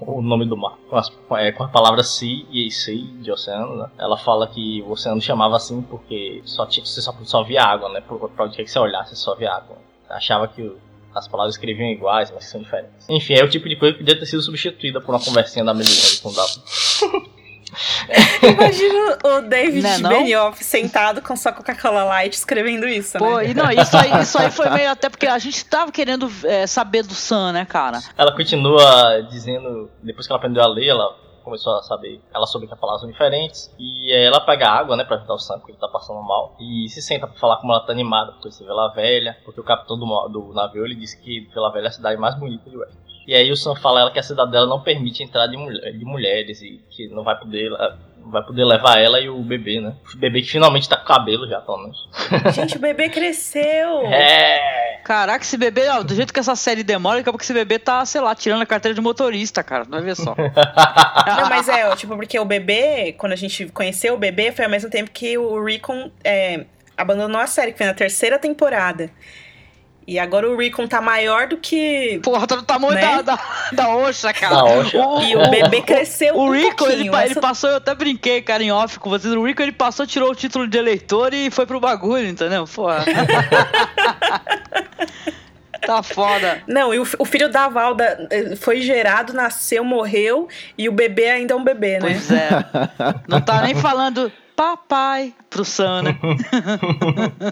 o 0.18 0.22
nome 0.22 0.46
do 0.46 0.56
mar. 0.56 0.76
Com, 0.88 0.96
as, 0.96 1.12
é, 1.32 1.52
com 1.52 1.64
a 1.64 1.68
palavra 1.68 2.02
sea 2.02 2.44
e 2.50 2.70
sea 2.70 2.96
de 3.20 3.30
oceano, 3.30 3.76
né? 3.76 3.90
Ela 3.98 4.16
fala 4.16 4.46
que 4.46 4.82
o 4.82 4.90
oceano 4.92 5.20
chamava 5.20 5.56
assim 5.56 5.82
porque 5.82 6.40
só 6.44 6.66
tinha, 6.66 6.84
você 6.84 7.00
só, 7.00 7.12
só 7.24 7.42
via 7.42 7.62
água, 7.62 7.88
né? 7.90 8.00
Pra, 8.00 8.16
pra 8.28 8.44
onde 8.46 8.56
que 8.56 8.66
você 8.70 8.78
olhasse, 8.78 9.14
só 9.16 9.34
via 9.34 9.52
água. 9.52 9.76
Achava 10.08 10.48
que 10.48 10.62
o- 10.62 10.78
as 11.14 11.26
palavras 11.26 11.54
escreviam 11.54 11.88
iguais, 11.88 12.30
mas 12.30 12.44
são 12.44 12.60
diferentes. 12.62 13.08
Enfim, 13.08 13.34
é 13.34 13.42
o 13.44 13.48
tipo 13.48 13.68
de 13.68 13.76
coisa 13.76 13.94
que 13.94 14.04
podia 14.04 14.18
ter 14.18 14.26
sido 14.26 14.42
substituída 14.42 15.00
por 15.00 15.14
uma 15.14 15.22
conversinha 15.24 15.64
da 15.64 15.74
Melisandre 15.74 16.20
com 16.22 16.28
o. 16.28 17.28
Imagina 18.42 19.18
o 19.24 19.40
David 19.42 19.82
Né, 19.82 19.98
não? 19.98 20.10
Benioff 20.10 20.62
sentado 20.64 21.22
com 21.22 21.36
sua 21.36 21.52
Coca-Cola 21.52 22.04
Light 22.04 22.34
escrevendo 22.34 22.86
isso, 22.88 23.18
Pô, 23.18 23.38
né? 23.38 23.50
e 23.50 23.54
não, 23.54 23.70
isso 23.70 23.96
aí, 23.96 24.20
isso 24.22 24.38
aí 24.38 24.50
foi 24.50 24.68
meio 24.70 24.90
até 24.90 25.08
porque 25.08 25.26
a 25.26 25.38
gente 25.38 25.64
tava 25.64 25.92
querendo 25.92 26.30
é, 26.44 26.66
saber 26.66 27.02
do 27.02 27.14
Sam, 27.14 27.52
né, 27.52 27.64
cara? 27.64 28.00
Ela 28.16 28.34
continua 28.34 29.20
dizendo, 29.30 29.90
depois 30.02 30.26
que 30.26 30.32
ela 30.32 30.38
aprendeu 30.38 30.62
a 30.62 30.66
ler, 30.66 30.88
ela 30.88 31.14
começou 31.44 31.78
a 31.78 31.82
saber, 31.82 32.20
ela 32.34 32.46
soube 32.46 32.66
que 32.66 32.74
as 32.74 32.78
palavras 32.78 33.00
são 33.00 33.10
diferentes, 33.10 33.74
e 33.78 34.12
aí 34.12 34.24
ela 34.24 34.40
pega 34.40 34.68
água, 34.68 34.96
né, 34.96 35.04
pra 35.04 35.16
ajudar 35.16 35.34
o 35.34 35.38
Sam, 35.38 35.58
porque 35.58 35.72
ele 35.72 35.78
tá 35.78 35.88
passando 35.88 36.20
mal, 36.22 36.54
e 36.60 36.86
se 36.90 37.00
senta 37.00 37.26
pra 37.26 37.38
falar 37.38 37.56
como 37.56 37.72
ela 37.72 37.80
tá 37.80 37.92
animada 37.92 38.32
por 38.32 38.42
conhecer 38.42 38.64
Vila 38.64 38.92
Velha, 38.92 39.36
porque 39.44 39.60
o 39.60 39.64
capitão 39.64 39.98
do, 39.98 40.28
do 40.28 40.52
navio, 40.52 40.84
ele 40.84 40.94
disse 40.94 41.18
que 41.20 41.48
Vila 41.52 41.72
Velha 41.72 41.86
é 41.86 41.88
a 41.88 41.92
cidade 41.92 42.20
mais 42.20 42.38
bonita 42.38 42.68
de 42.68 42.76
Westeros. 42.76 43.07
E 43.28 43.34
aí 43.34 43.52
o 43.52 43.56
Sam 43.56 43.76
fala 43.76 44.00
ela 44.00 44.10
que 44.10 44.18
a 44.18 44.22
cidade 44.22 44.50
dela 44.50 44.66
não 44.66 44.80
permite 44.80 45.22
a 45.22 45.26
entrada 45.26 45.50
de, 45.50 45.56
mulher- 45.58 45.92
de 45.92 46.04
mulheres, 46.04 46.62
e 46.62 46.80
que 46.90 47.08
não 47.08 47.22
vai 47.22 47.38
poder... 47.38 47.70
não 47.70 48.08
Vai 48.30 48.42
poder 48.42 48.62
levar 48.64 48.98
ela 48.98 49.18
e 49.20 49.28
o 49.30 49.38
bebê, 49.42 49.80
né? 49.80 49.94
O 50.14 50.18
bebê 50.18 50.42
que 50.42 50.50
finalmente 50.50 50.86
tá 50.86 50.98
com 50.98 51.04
cabelo 51.06 51.48
já, 51.48 51.62
pelo 51.62 51.78
menos. 51.78 52.08
Gente, 52.54 52.76
o 52.76 52.80
bebê 52.80 53.08
cresceu! 53.08 54.02
É! 54.06 55.00
Caraca, 55.02 55.42
esse 55.42 55.56
bebê, 55.56 55.88
ó, 55.88 56.02
do 56.02 56.14
jeito 56.14 56.30
que 56.34 56.38
essa 56.40 56.54
série 56.54 56.82
demora, 56.82 57.18
daqui 57.18 57.30
a 57.30 57.32
pouco 57.32 57.42
esse 57.42 57.54
bebê 57.54 57.78
tá, 57.78 58.04
sei 58.04 58.20
lá, 58.20 58.34
tirando 58.34 58.60
a 58.60 58.66
carteira 58.66 58.94
de 58.94 59.00
motorista, 59.00 59.62
cara. 59.62 59.84
Vai 59.84 60.02
ver 60.02 60.14
só. 60.14 60.34
Não, 61.26 61.48
mas 61.48 61.68
é, 61.70 61.88
ó, 61.88 61.96
tipo, 61.96 62.14
porque 62.16 62.38
o 62.38 62.44
bebê, 62.44 63.14
quando 63.16 63.32
a 63.32 63.36
gente 63.36 63.66
conheceu 63.68 64.12
o 64.14 64.18
bebê, 64.18 64.52
foi 64.52 64.66
ao 64.66 64.70
mesmo 64.70 64.90
tempo 64.90 65.10
que 65.10 65.38
o 65.38 65.64
Rickon 65.64 66.10
é, 66.22 66.66
abandonou 66.98 67.40
a 67.40 67.46
série, 67.46 67.72
que 67.72 67.78
foi 67.78 67.86
na 67.86 67.94
terceira 67.94 68.38
temporada. 68.38 69.10
E 70.10 70.18
agora 70.18 70.48
o 70.50 70.56
Rickon 70.56 70.86
tá 70.88 71.02
maior 71.02 71.48
do 71.48 71.58
que. 71.58 72.18
Porra, 72.22 72.46
tá 72.46 72.56
do 72.56 72.62
tamanho 72.62 72.94
Né? 72.94 73.00
da, 73.02 73.20
da, 73.20 73.38
da 73.72 73.88
Osha, 73.94 74.32
cara. 74.32 74.54
Da 74.56 74.64
Osha. 74.64 74.98
O, 74.98 75.20
E 75.20 75.36
o 75.36 75.50
bebê 75.50 75.82
cresceu 75.82 76.34
o 76.34 76.46
um 76.46 76.50
Rico, 76.50 76.76
pouquinho. 76.78 77.00
ele, 77.02 77.10
pa- 77.10 77.24
ele 77.24 77.32
Essa- 77.32 77.40
passou, 77.42 77.68
eu 77.68 77.76
até 77.76 77.94
brinquei, 77.94 78.40
cara, 78.40 78.62
em 78.62 78.72
off 78.72 78.98
com 78.98 79.10
vocês. 79.10 79.30
O 79.34 79.46
Rico, 79.46 79.60
ele 79.60 79.70
passou, 79.72 80.06
tirou 80.06 80.30
o 80.30 80.34
título 80.34 80.66
de 80.66 80.78
eleitor 80.78 81.34
e 81.34 81.50
foi 81.50 81.66
pro 81.66 81.78
bagulho, 81.78 82.26
entendeu? 82.26 82.64
Porra. 82.64 83.04
tá 85.86 86.02
foda. 86.02 86.62
Não, 86.66 86.92
e 86.94 86.98
o, 86.98 87.06
o 87.18 87.24
filho 87.26 87.50
da 87.50 87.68
Valda 87.68 88.28
foi 88.60 88.80
gerado, 88.80 89.32
nasceu, 89.34 89.84
morreu, 89.84 90.48
e 90.76 90.88
o 90.88 90.92
bebê 90.92 91.28
ainda 91.30 91.54
é 91.54 91.56
um 91.56 91.64
bebê, 91.64 91.94
né? 91.98 92.00
Pois 92.00 92.30
é. 92.30 92.48
Não 93.28 93.40
tá 93.40 93.62
nem 93.62 93.74
falando 93.74 94.30
papai 94.56 95.32
pro 95.50 95.64
Sam, 95.64 96.02
né? 96.02 96.18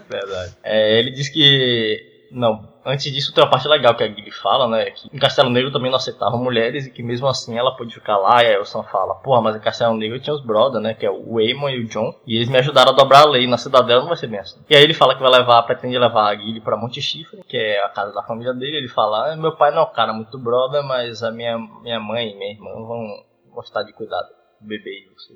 Verdade. 0.08 0.52
É, 0.64 0.98
ele 0.98 1.10
diz 1.10 1.28
que. 1.28 2.15
Não, 2.30 2.68
antes 2.84 3.12
disso 3.12 3.32
tem 3.32 3.42
uma 3.42 3.50
parte 3.50 3.68
legal 3.68 3.94
que 3.94 4.02
a 4.02 4.08
Gilly 4.08 4.30
fala, 4.30 4.68
né? 4.68 4.90
Que 4.90 5.08
em 5.14 5.18
Castelo 5.18 5.50
Negro 5.50 5.72
também 5.72 5.90
não 5.90 5.96
aceitavam 5.96 6.42
mulheres 6.42 6.86
e 6.86 6.90
que 6.90 7.02
mesmo 7.02 7.26
assim 7.26 7.56
ela 7.56 7.76
pôde 7.76 7.94
ficar 7.94 8.16
lá. 8.16 8.42
E 8.42 8.58
o 8.58 8.64
Sam 8.64 8.82
fala: 8.82 9.14
Porra, 9.16 9.42
mas 9.42 9.56
em 9.56 9.60
Castelo 9.60 9.96
Negro 9.96 10.20
tinha 10.20 10.34
os 10.34 10.42
brothers, 10.42 10.82
né? 10.82 10.94
Que 10.94 11.06
é 11.06 11.10
o 11.10 11.38
Aemon 11.38 11.68
e 11.70 11.80
o 11.80 11.88
John. 11.88 12.14
E 12.26 12.36
eles 12.36 12.48
me 12.48 12.58
ajudaram 12.58 12.92
a 12.92 12.94
dobrar 12.96 13.22
a 13.22 13.28
lei. 13.28 13.46
Na 13.46 13.58
cidadela 13.58 14.00
não 14.00 14.08
vai 14.08 14.16
ser 14.16 14.26
bem 14.26 14.40
assim. 14.40 14.60
E 14.68 14.76
aí 14.76 14.82
ele 14.82 14.94
fala 14.94 15.14
que 15.14 15.22
vai 15.22 15.30
levar, 15.30 15.62
pretende 15.62 15.98
levar 15.98 16.28
a 16.28 16.36
Gilly 16.36 16.60
pra 16.60 16.76
Monte 16.76 17.00
Chifre, 17.00 17.42
que 17.48 17.56
é 17.56 17.84
a 17.84 17.88
casa 17.88 18.12
da 18.12 18.22
família 18.22 18.52
dele. 18.52 18.78
Ele 18.78 18.88
fala: 18.88 19.32
ah, 19.32 19.36
Meu 19.36 19.56
pai 19.56 19.70
não 19.70 19.82
é 19.82 19.84
um 19.84 19.92
cara 19.92 20.12
muito 20.12 20.38
brother, 20.38 20.82
mas 20.82 21.22
a 21.22 21.30
minha, 21.30 21.58
minha 21.82 22.00
mãe 22.00 22.32
e 22.32 22.36
minha 22.36 22.52
irmã 22.52 22.72
vão 22.74 23.24
gostar 23.52 23.82
de 23.82 23.92
cuidar 23.92 24.22
do 24.60 24.66
bebê 24.68 25.06
e 25.06 25.14
você, 25.14 25.34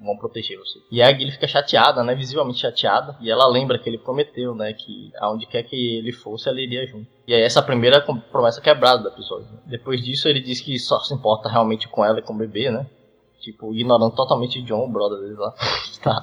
vão 0.00 0.16
proteger 0.16 0.58
você. 0.58 0.78
E 0.90 1.00
a 1.02 1.12
Gilly 1.12 1.30
fica 1.32 1.46
chateada, 1.46 2.02
né? 2.02 2.14
Visivelmente 2.14 2.58
chateada. 2.60 3.16
E 3.20 3.30
ela 3.30 3.46
lembra 3.48 3.78
que 3.78 3.88
ele 3.88 3.98
prometeu, 3.98 4.54
né? 4.54 4.72
Que 4.72 5.10
aonde 5.18 5.46
quer 5.46 5.62
que 5.62 5.96
ele 5.98 6.12
fosse, 6.12 6.48
ela 6.48 6.60
iria 6.60 6.86
junto. 6.86 7.06
E 7.26 7.34
aí 7.34 7.42
essa 7.42 7.62
primeira 7.62 8.00
com- 8.00 8.18
promessa 8.18 8.60
quebrada 8.60 9.02
do 9.02 9.08
episódio. 9.08 9.46
né? 9.52 9.58
Depois 9.66 10.02
disso, 10.04 10.28
ele 10.28 10.40
diz 10.40 10.60
que 10.60 10.78
só 10.78 10.98
se 11.00 11.14
importa 11.14 11.48
realmente 11.48 11.88
com 11.88 12.04
ela 12.04 12.18
e 12.18 12.22
com 12.22 12.34
o 12.34 12.38
bebê, 12.38 12.70
né? 12.70 12.86
Tipo, 13.46 13.72
ignorando 13.72 14.10
totalmente 14.10 14.60
John, 14.62 14.86
o 14.86 14.88
brother 14.88 15.18
dele 15.20 15.34
lá. 15.34 15.54
tá. 16.02 16.20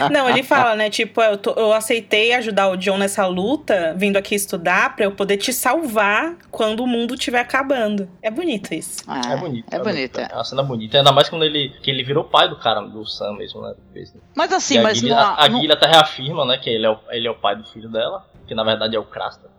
Não, 0.10 0.26
ele 0.28 0.42
fala, 0.42 0.74
né? 0.74 0.88
Tipo, 0.88 1.20
eu, 1.20 1.36
tô- 1.36 1.52
eu 1.52 1.70
aceitei 1.74 2.32
ajudar 2.32 2.68
o 2.70 2.76
John 2.78 2.96
nessa 2.96 3.26
luta, 3.26 3.92
vindo 3.94 4.16
aqui 4.16 4.34
estudar, 4.34 4.96
pra 4.96 5.04
eu 5.04 5.12
poder 5.12 5.36
te 5.36 5.52
salvar 5.52 6.36
quando 6.50 6.80
o 6.80 6.86
mundo 6.86 7.12
estiver 7.12 7.40
acabando. 7.40 8.08
É 8.22 8.30
bonito 8.30 8.72
isso. 8.72 9.02
É, 9.10 9.32
É 9.34 9.36
bonito. 9.36 9.66
É 9.74 9.78
bonito, 9.78 10.18
É 10.18 10.28
é. 10.30 10.34
uma 10.34 10.44
cena 10.44 10.62
bonita. 10.62 10.96
Ainda 10.96 11.12
mais 11.12 11.28
quando 11.28 11.44
ele, 11.44 11.68
que 11.82 11.90
ele 11.90 12.02
virou 12.02 12.24
pai 12.24 12.48
do 12.48 12.56
cara, 12.56 12.80
do 12.80 13.04
Sam 13.04 13.34
mesmo, 13.34 13.60
né? 13.60 13.74
depois, 13.76 14.14
né? 14.14 14.20
Mas 14.34 14.50
assim, 14.54 14.76
E 14.76 14.78
a 14.78 14.82
mas 14.82 14.98
Guilherme, 15.00 15.22
não, 15.22 15.30
a, 15.30 15.44
a 15.44 15.48
não- 15.50 15.72
até 15.72 15.86
reafirma, 15.86 16.46
né? 16.46 16.56
Que 16.56 16.70
ele 16.70 16.86
é, 16.86 16.90
o, 16.90 16.98
ele 17.10 17.28
é 17.28 17.30
o 17.30 17.34
pai 17.34 17.54
do 17.54 17.64
filho 17.64 17.90
dela. 17.90 18.24
Que 18.48 18.54
na 18.54 18.64
verdade 18.64 18.96
é 18.96 18.98
o 18.98 19.04
Crasta. 19.04 19.50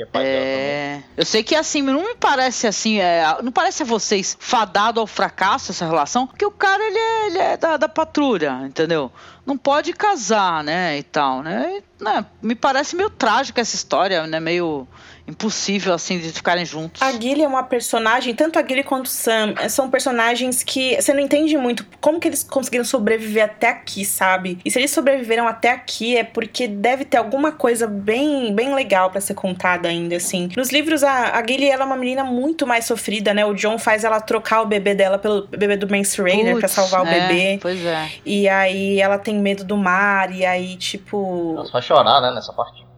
Que 0.00 0.02
é 0.02 0.06
também. 0.06 0.28
É, 0.28 1.02
eu 1.16 1.26
sei 1.26 1.42
que 1.42 1.54
assim, 1.54 1.82
não 1.82 2.02
me 2.02 2.14
parece 2.14 2.66
assim, 2.66 3.00
é, 3.00 3.22
não 3.42 3.52
parece 3.52 3.82
a 3.82 3.86
vocês 3.86 4.36
fadado 4.40 4.98
ao 5.00 5.06
fracasso 5.06 5.72
essa 5.72 5.84
relação, 5.84 6.26
porque 6.26 6.44
o 6.44 6.50
cara 6.50 6.82
ele 6.82 6.98
é, 6.98 7.26
ele 7.26 7.38
é 7.38 7.56
da, 7.56 7.76
da 7.76 7.88
patrulha, 7.88 8.62
entendeu? 8.64 9.12
Não 9.44 9.58
pode 9.58 9.92
casar, 9.92 10.62
né, 10.62 10.98
e 10.98 11.02
tal, 11.02 11.42
né? 11.42 11.78
E, 11.78 12.04
né, 12.04 12.24
Me 12.40 12.54
parece 12.54 12.96
meio 12.96 13.10
trágica 13.10 13.60
essa 13.60 13.74
história, 13.74 14.26
né? 14.26 14.40
Meio 14.40 14.86
impossível 15.30 15.94
assim 15.94 16.18
de 16.18 16.30
ficarem 16.30 16.64
juntos. 16.64 17.00
A 17.00 17.12
Gilly 17.12 17.42
é 17.42 17.48
uma 17.48 17.62
personagem, 17.62 18.34
tanto 18.34 18.58
a 18.58 18.66
Gilly 18.66 18.82
quanto 18.82 19.06
o 19.06 19.08
Sam, 19.08 19.54
são 19.68 19.90
personagens 19.90 20.62
que 20.62 21.00
você 21.00 21.12
não 21.12 21.20
entende 21.20 21.56
muito 21.56 21.86
como 22.00 22.20
que 22.20 22.28
eles 22.28 22.42
conseguiram 22.42 22.84
sobreviver 22.84 23.44
até 23.44 23.68
aqui, 23.70 24.04
sabe? 24.04 24.58
E 24.64 24.70
se 24.70 24.78
eles 24.78 24.90
sobreviveram 24.90 25.46
até 25.46 25.70
aqui 25.70 26.16
é 26.16 26.24
porque 26.24 26.66
deve 26.66 27.04
ter 27.04 27.16
alguma 27.16 27.52
coisa 27.52 27.86
bem, 27.86 28.54
bem 28.54 28.74
legal 28.74 29.10
pra 29.10 29.20
ser 29.20 29.34
contada 29.34 29.88
ainda, 29.88 30.16
assim. 30.16 30.48
Nos 30.56 30.70
livros, 30.70 31.02
a, 31.02 31.38
a 31.38 31.46
Gilly 31.46 31.68
ela 31.68 31.82
é 31.82 31.86
uma 31.86 31.96
menina 31.96 32.24
muito 32.24 32.66
mais 32.66 32.84
sofrida, 32.84 33.32
né? 33.32 33.44
O 33.44 33.54
John 33.54 33.78
faz 33.78 34.04
ela 34.04 34.20
trocar 34.20 34.62
o 34.62 34.66
bebê 34.66 34.94
dela 34.94 35.18
pelo 35.18 35.46
bebê 35.46 35.76
do 35.76 35.88
Mance 35.88 36.20
Rayner 36.20 36.58
pra 36.58 36.68
salvar 36.68 37.04
o 37.04 37.06
é, 37.06 37.20
bebê. 37.20 37.58
Pois 37.60 37.84
é. 37.84 38.08
E 38.24 38.48
aí 38.48 39.00
ela 39.00 39.18
tem 39.18 39.38
medo 39.38 39.64
do 39.64 39.76
mar, 39.76 40.34
e 40.34 40.44
aí, 40.44 40.76
tipo. 40.76 41.54
Nossa, 41.54 41.72
vai 41.72 41.82
chorar, 41.82 42.20
né? 42.20 42.32
Nessa 42.32 42.52
parte. 42.52 42.89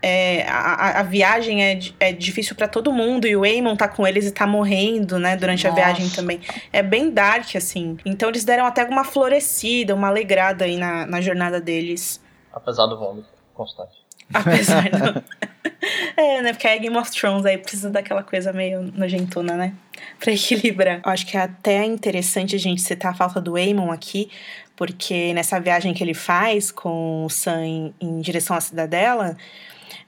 É, 0.00 0.44
a, 0.48 0.58
a- 0.74 1.00
a 1.00 1.02
viagem 1.02 1.64
é, 1.64 1.78
é 1.98 2.12
difícil 2.12 2.54
pra 2.54 2.68
todo 2.68 2.92
mundo 2.92 3.26
e 3.26 3.34
o 3.36 3.44
Eamon 3.44 3.74
tá 3.76 3.88
com 3.88 4.06
eles 4.06 4.26
e 4.26 4.30
tá 4.30 4.46
morrendo, 4.46 5.18
né, 5.18 5.36
durante 5.36 5.66
a 5.66 5.70
Nossa. 5.70 5.82
viagem 5.82 6.08
também. 6.10 6.40
É 6.72 6.82
bem 6.82 7.10
dark, 7.10 7.56
assim. 7.56 7.96
Então 8.04 8.28
eles 8.28 8.44
deram 8.44 8.64
até 8.64 8.84
uma 8.84 9.02
florescida, 9.04 9.94
uma 9.94 10.06
alegrada 10.08 10.64
aí 10.64 10.76
na, 10.76 11.04
na 11.06 11.20
jornada 11.20 11.60
deles. 11.60 12.20
Apesar 12.52 12.86
do 12.86 12.96
vômito 12.98 13.28
constante. 13.54 13.98
Apesar 14.32 14.88
do. 14.90 15.24
é, 16.16 16.42
né, 16.42 16.52
porque 16.52 16.66
é 16.68 16.78
Game 16.78 16.96
of 16.96 17.10
Thrones 17.10 17.44
aí 17.44 17.58
precisa 17.58 17.90
daquela 17.90 18.22
coisa 18.22 18.52
meio 18.52 18.82
nojentona, 18.94 19.56
né? 19.56 19.74
Pra 20.20 20.32
equilibrar. 20.32 21.00
Eu 21.04 21.10
acho 21.10 21.26
que 21.26 21.36
é 21.36 21.40
até 21.40 21.84
interessante 21.84 22.54
a 22.54 22.58
gente 22.58 22.80
citar 22.82 23.12
a 23.12 23.14
falta 23.14 23.40
do 23.40 23.56
Eamon 23.58 23.90
aqui, 23.90 24.30
porque 24.76 25.32
nessa 25.34 25.58
viagem 25.60 25.92
que 25.92 26.02
ele 26.04 26.14
faz 26.14 26.70
com 26.70 27.24
o 27.24 27.28
Sam 27.28 27.64
em, 27.64 27.94
em 28.00 28.20
direção 28.20 28.56
à 28.56 28.60
cidadela, 28.60 29.36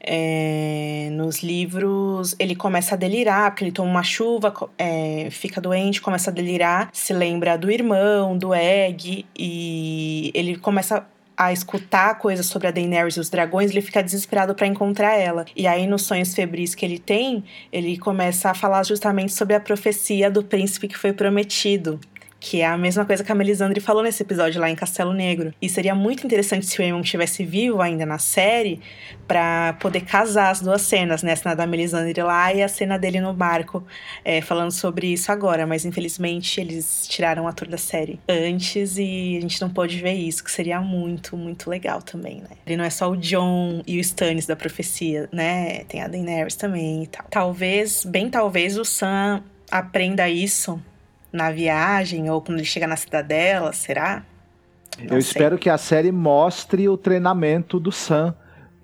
é, 0.01 1.09
nos 1.13 1.43
livros 1.43 2.35
ele 2.39 2.55
começa 2.57 2.95
a 2.95 2.99
delirar, 2.99 3.51
porque 3.51 3.65
ele 3.65 3.73
toma 3.73 3.91
uma 3.91 4.03
chuva, 4.03 4.53
é, 4.79 5.29
fica 5.31 5.61
doente, 5.61 6.01
começa 6.01 6.31
a 6.31 6.33
delirar, 6.33 6.89
se 6.93 7.13
lembra 7.13 7.57
do 7.57 7.71
irmão, 7.71 8.37
do 8.37 8.55
Egg, 8.55 9.27
e 9.37 10.31
ele 10.35 10.57
começa 10.57 11.07
a 11.41 11.55
escutar 11.55 12.19
coisas 12.19 12.45
sobre 12.45 12.69
a 12.69 12.71
Daenerys 12.71 13.17
e 13.17 13.21
os 13.21 13.31
dragões, 13.31 13.71
ele 13.71 13.81
fica 13.81 14.03
desesperado 14.03 14.55
pra 14.55 14.67
encontrar 14.67 15.15
ela. 15.15 15.47
E 15.57 15.67
aí, 15.67 15.87
nos 15.87 16.03
sonhos 16.03 16.35
febris 16.35 16.75
que 16.75 16.85
ele 16.85 16.99
tem, 16.99 17.43
ele 17.73 17.97
começa 17.97 18.51
a 18.51 18.55
falar 18.55 18.85
justamente 18.85 19.33
sobre 19.33 19.55
a 19.55 19.61
profecia 19.61 20.31
do 20.31 20.45
príncipe 20.45 20.87
que 20.87 20.99
foi 20.99 21.15
prometido. 21.15 21.99
Que 22.41 22.63
é 22.63 22.67
a 22.67 22.77
mesma 22.77 23.05
coisa 23.05 23.23
que 23.23 23.31
a 23.31 23.35
Melisandre 23.35 23.81
falou 23.81 24.03
nesse 24.03 24.23
episódio 24.23 24.59
lá 24.61 24.71
em 24.71 24.75
Castelo 24.75 25.13
Negro. 25.13 25.53
E 25.61 25.69
seria 25.69 25.95
muito 25.95 26.27
interessante 26.27 26.65
se 26.65 26.81
o 26.81 26.83
Aemon 26.83 27.03
estivesse 27.03 27.45
vivo 27.45 27.83
ainda 27.83 28.07
na 28.07 28.19
série 28.19 28.81
pra 29.29 29.75
poder 29.75 30.01
casar 30.01 30.51
as 30.51 30.63
duas 30.63 30.81
cenas, 30.81 31.23
né? 31.23 31.33
A 31.33 31.37
cena 31.37 31.55
da 31.55 31.67
Melisandre 31.67 32.23
lá 32.23 32.53
e 32.53 32.63
a 32.63 32.69
cena 32.69 32.99
dele 32.99 33.21
no 33.21 33.35
barco, 33.35 33.85
é, 34.25 34.41
falando 34.41 34.73
sobre 34.73 35.13
isso 35.13 35.31
agora. 35.31 35.67
Mas 35.67 35.85
infelizmente 35.85 36.61
eles 36.61 37.07
tiraram 37.07 37.45
o 37.45 37.47
ator 37.47 37.69
da 37.69 37.77
série 37.77 38.19
antes 38.27 38.97
e 38.97 39.37
a 39.37 39.41
gente 39.43 39.61
não 39.61 39.69
pôde 39.69 40.01
ver 40.01 40.15
isso, 40.15 40.43
que 40.43 40.51
seria 40.51 40.81
muito, 40.81 41.37
muito 41.37 41.69
legal 41.69 42.01
também, 42.01 42.41
né? 42.41 42.57
Ele 42.67 42.79
não 42.79 42.85
é 42.85 42.91
só 42.91 43.11
o 43.11 43.17
John 43.17 43.83
e 43.87 43.99
o 43.99 44.01
Stannis 44.01 44.47
da 44.47 44.57
profecia, 44.57 45.29
né? 45.31 45.85
Tem 45.85 46.03
a 46.03 46.09
Daenerys 46.09 46.55
também 46.55 47.03
e 47.03 47.07
tal. 47.07 47.27
Talvez, 47.31 48.05
bem 48.05 48.31
talvez, 48.31 48.79
o 48.79 48.85
Sam 48.85 49.43
aprenda 49.71 50.29
isso 50.29 50.81
na 51.33 51.51
viagem 51.51 52.29
ou 52.31 52.41
quando 52.41 52.59
ele 52.59 52.67
chega 52.67 52.87
na 52.87 52.97
cidadela, 52.97 53.73
será? 53.73 54.25
Não 54.99 55.17
Eu 55.17 55.23
sei. 55.23 55.31
espero 55.33 55.59
que 55.59 55.71
a 55.71 55.79
série 55.79 56.11
mostre 56.13 56.89
o 56.89 56.97
treinamento 56.97 57.79
do 57.79 57.93
Sam, 57.93 58.35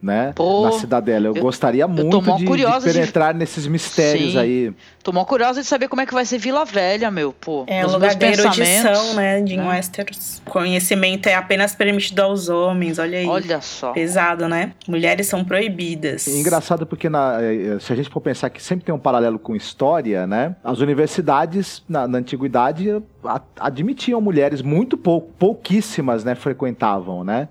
né? 0.03 0.33
Pô, 0.35 0.65
na 0.65 0.73
cidadela. 0.73 1.27
Eu, 1.29 1.35
eu- 1.37 1.43
gostaria 1.43 1.87
muito 1.89 2.21
mó 2.23 2.35
de, 2.35 2.41
de 2.41 2.45
curiosa 2.47 2.87
de- 2.87 2.93
penetrar 2.99 3.35
nesses 3.35 3.67
mistérios 3.67 4.33
Sim. 4.33 4.39
aí. 4.39 4.73
Tô 5.03 5.13
mó 5.13 5.25
curiosa 5.25 5.61
de 5.63 5.67
saber 5.67 5.89
como 5.89 6.03
é 6.03 6.07
que 6.07 6.13
vai 6.13 6.25
ser 6.25 6.39
Vila 6.39 6.65
Velha, 6.65 7.11
meu, 7.11 7.33
pô. 7.33 7.65
É 7.67 7.83
Nos 7.83 7.93
lugar 7.93 8.15
da 8.15 8.27
erudição, 8.29 9.15
né, 9.15 9.41
de 9.41 9.57
né? 9.57 9.69
Westeros. 9.69 10.43
Conhecimento 10.45 11.29
é 11.29 11.35
apenas 11.35 11.75
permitido 11.75 12.21
aos 12.21 12.49
homens, 12.49 12.99
olha 12.99 13.19
aí. 13.19 13.27
Olha 13.27 13.61
só. 13.61 13.93
Pesado, 13.93 14.49
né? 14.49 14.73
Mulheres 14.87 15.27
são 15.29 15.45
proibidas. 15.45 16.27
É 16.29 16.33
Engraçado 16.33 16.87
porque 16.87 17.09
na- 17.09 17.39
eh, 17.41 17.79
se 17.81 17.93
a 17.93 17.97
gente 17.97 18.09
for 18.11 18.21
pensar 18.21 18.51
que 18.51 18.63
sempre 18.63 18.85
tem 18.85 18.95
um 18.95 18.99
paralelo 18.99 19.39
com 19.39 19.57
história, 19.57 20.27
né? 20.27 20.55
As 20.63 20.81
universidades 20.81 21.83
na, 21.89 22.07
na 22.07 22.19
antiguidade 22.19 22.91
a- 23.25 23.41
admitiam 23.61 24.21
mulheres 24.21 24.61
muito 24.63 24.97
pou, 24.97 25.21
pouquíssimas, 25.21 26.25
né? 26.25 26.35
Frequentavam, 26.35 27.25
né? 27.25 27.49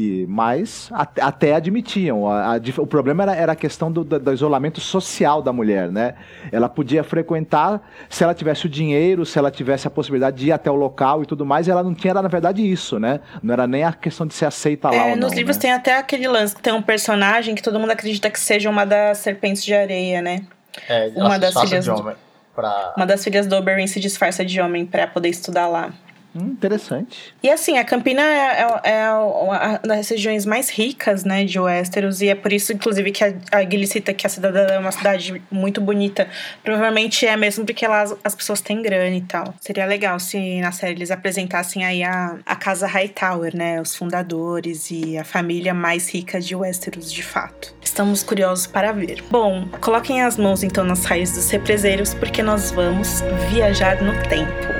E, 0.00 0.26
mas 0.28 0.88
até, 0.92 1.20
até 1.20 1.54
admitiam. 1.56 2.28
A- 2.30 2.54
a 2.54 2.60
o 2.80 2.86
problema 2.86 3.24
era, 3.24 3.34
era 3.34 3.52
a 3.52 3.56
questão 3.56 3.90
do, 3.90 4.04
do- 4.04 4.20
do 4.20 4.32
isolamento 4.32 4.80
social 4.80 5.42
da 5.42 5.52
mulher, 5.52 5.90
né? 5.90 6.14
Ela 6.52 6.68
podia 6.68 7.02
frequentar 7.02 7.82
se 8.08 8.22
ela 8.22 8.32
tivesse 8.32 8.66
o 8.66 8.68
dinheiro, 8.68 9.26
se 9.26 9.36
ela 9.36 9.50
tivesse 9.50 9.88
a 9.88 9.90
possibilidade 9.90 10.36
de 10.36 10.46
ir 10.46 10.52
até 10.52 10.70
o 10.70 10.76
local 10.76 11.24
e 11.24 11.26
tudo 11.26 11.44
mais. 11.44 11.66
E 11.66 11.72
ela 11.72 11.82
não 11.82 11.94
tinha, 11.96 12.12
era, 12.12 12.22
na 12.22 12.28
verdade, 12.28 12.62
isso, 12.64 13.00
né? 13.00 13.18
Não 13.42 13.52
era 13.52 13.66
nem 13.66 13.82
a 13.82 13.92
questão 13.92 14.24
de 14.24 14.34
ser 14.34 14.44
aceita 14.46 14.88
lá 14.88 14.94
É, 14.94 15.02
ou 15.02 15.16
não. 15.16 15.16
nos 15.26 15.32
livros 15.32 15.56
né? 15.56 15.62
tem 15.62 15.72
até 15.72 15.98
aquele 15.98 16.28
lance 16.28 16.54
que 16.54 16.62
tem 16.62 16.72
um 16.72 16.82
personagem 16.82 17.56
que 17.56 17.62
todo 17.62 17.80
mundo 17.80 17.90
acredita 17.90 18.30
que 18.30 18.38
seja 18.38 18.70
uma 18.70 18.84
das 18.86 19.18
serpentes 19.18 19.64
de 19.64 19.74
areia, 19.74 20.22
né? 20.22 20.42
É, 20.88 21.10
Uma 21.16 21.38
das 21.40 21.58
filhas 21.58 21.84
de 21.84 21.90
do- 21.90 21.98
homem 22.00 22.14
Pra... 22.54 22.92
Uma 22.96 23.06
das 23.06 23.22
filhas 23.24 23.46
do 23.46 23.56
Oberyn 23.56 23.86
se 23.86 23.98
disfarça 24.00 24.44
de 24.44 24.60
homem 24.60 24.84
pra 24.86 25.06
poder 25.08 25.28
estudar 25.28 25.66
lá. 25.68 25.90
Hum, 26.38 26.50
interessante. 26.52 27.34
E 27.42 27.50
assim, 27.50 27.78
a 27.78 27.84
Campina 27.84 28.22
é, 28.22 28.66
é, 28.84 28.90
é 28.92 29.12
uma 29.12 29.78
das 29.78 30.08
regiões 30.08 30.46
mais 30.46 30.70
ricas, 30.70 31.24
né, 31.24 31.44
de 31.44 31.58
Westeros, 31.58 32.22
e 32.22 32.28
é 32.28 32.34
por 32.34 32.52
isso, 32.52 32.72
inclusive, 32.72 33.10
que 33.10 33.24
a, 33.24 33.34
a 33.52 33.62
Gilly 33.62 33.86
cita 33.86 34.14
que 34.14 34.26
a 34.26 34.30
cidade 34.30 34.56
é 34.56 34.78
uma 34.78 34.92
cidade 34.92 35.42
muito 35.50 35.80
bonita. 35.80 36.28
Provavelmente 36.62 37.26
é 37.26 37.36
mesmo 37.36 37.66
porque 37.66 37.86
lá 37.86 38.02
as, 38.02 38.16
as 38.22 38.34
pessoas 38.34 38.60
têm 38.60 38.80
grana 38.80 39.16
e 39.16 39.22
tal. 39.22 39.52
Seria 39.60 39.86
legal 39.86 40.18
se 40.20 40.60
na 40.60 40.70
série 40.70 40.92
eles 40.92 41.10
apresentassem 41.10 41.84
aí 41.84 42.02
a, 42.02 42.36
a 42.46 42.56
casa 42.56 42.86
Hightower, 42.86 43.56
né, 43.56 43.80
os 43.80 43.96
fundadores 43.96 44.90
e 44.90 45.18
a 45.18 45.24
família 45.24 45.74
mais 45.74 46.08
rica 46.08 46.40
de 46.40 46.54
Westeros, 46.54 47.12
de 47.12 47.22
fato. 47.22 47.74
Estamos 47.82 48.22
curiosos 48.22 48.66
para 48.66 48.92
ver. 48.92 49.24
Bom, 49.30 49.66
coloquem 49.80 50.22
as 50.22 50.36
mãos 50.36 50.62
então 50.62 50.84
nas 50.84 51.04
raízes 51.04 51.36
dos 51.36 51.50
represeiros, 51.50 52.14
porque 52.14 52.42
nós 52.42 52.70
vamos 52.70 53.22
viajar 53.50 54.02
no 54.02 54.12
tempo. 54.28 54.77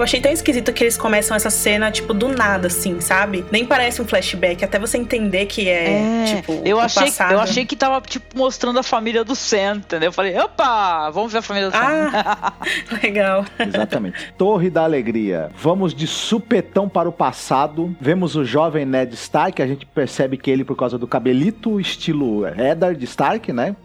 Eu 0.00 0.04
achei 0.04 0.18
tão 0.18 0.32
esquisito 0.32 0.72
que 0.72 0.82
eles 0.82 0.96
começam 0.96 1.36
essa 1.36 1.50
cena, 1.50 1.90
tipo, 1.90 2.14
do 2.14 2.28
nada, 2.28 2.68
assim, 2.68 3.02
sabe? 3.02 3.44
Nem 3.52 3.66
parece 3.66 4.00
um 4.00 4.06
flashback, 4.06 4.64
até 4.64 4.78
você 4.78 4.96
entender 4.96 5.44
que 5.44 5.68
é, 5.68 6.22
É, 6.22 6.24
tipo, 6.36 6.62
eu 6.64 6.78
o 6.78 6.80
achei, 6.80 7.04
passado. 7.04 7.32
eu 7.32 7.38
achei 7.40 7.66
que 7.66 7.76
tava, 7.76 8.00
tipo, 8.00 8.38
mostrando 8.38 8.78
a 8.78 8.82
família 8.82 9.22
do 9.22 9.34
Sam, 9.36 9.76
entendeu? 9.76 10.08
Eu 10.08 10.12
falei, 10.12 10.38
opa, 10.38 11.10
vamos 11.10 11.30
ver 11.30 11.38
a 11.38 11.42
família 11.42 11.68
do 11.68 11.76
Sam. 11.76 12.10
Ah, 12.14 12.52
legal. 13.02 13.44
Exatamente. 13.58 14.32
Torre 14.38 14.70
da 14.70 14.84
Alegria. 14.84 15.50
Vamos 15.54 15.94
de 15.94 16.06
supetão 16.06 16.88
para 16.88 17.06
o 17.06 17.12
passado. 17.12 17.94
Vemos 18.00 18.36
o 18.36 18.42
jovem 18.44 18.86
Ned 18.86 19.12
Stark. 19.14 19.60
A 19.60 19.66
gente 19.66 19.84
percebe 19.84 20.38
que 20.38 20.50
ele, 20.50 20.64
por 20.64 20.76
causa 20.76 20.96
do 20.96 21.06
cabelito, 21.06 21.78
estilo 21.78 22.46
Eddard 22.46 23.04
Stark, 23.04 23.52
né? 23.52 23.76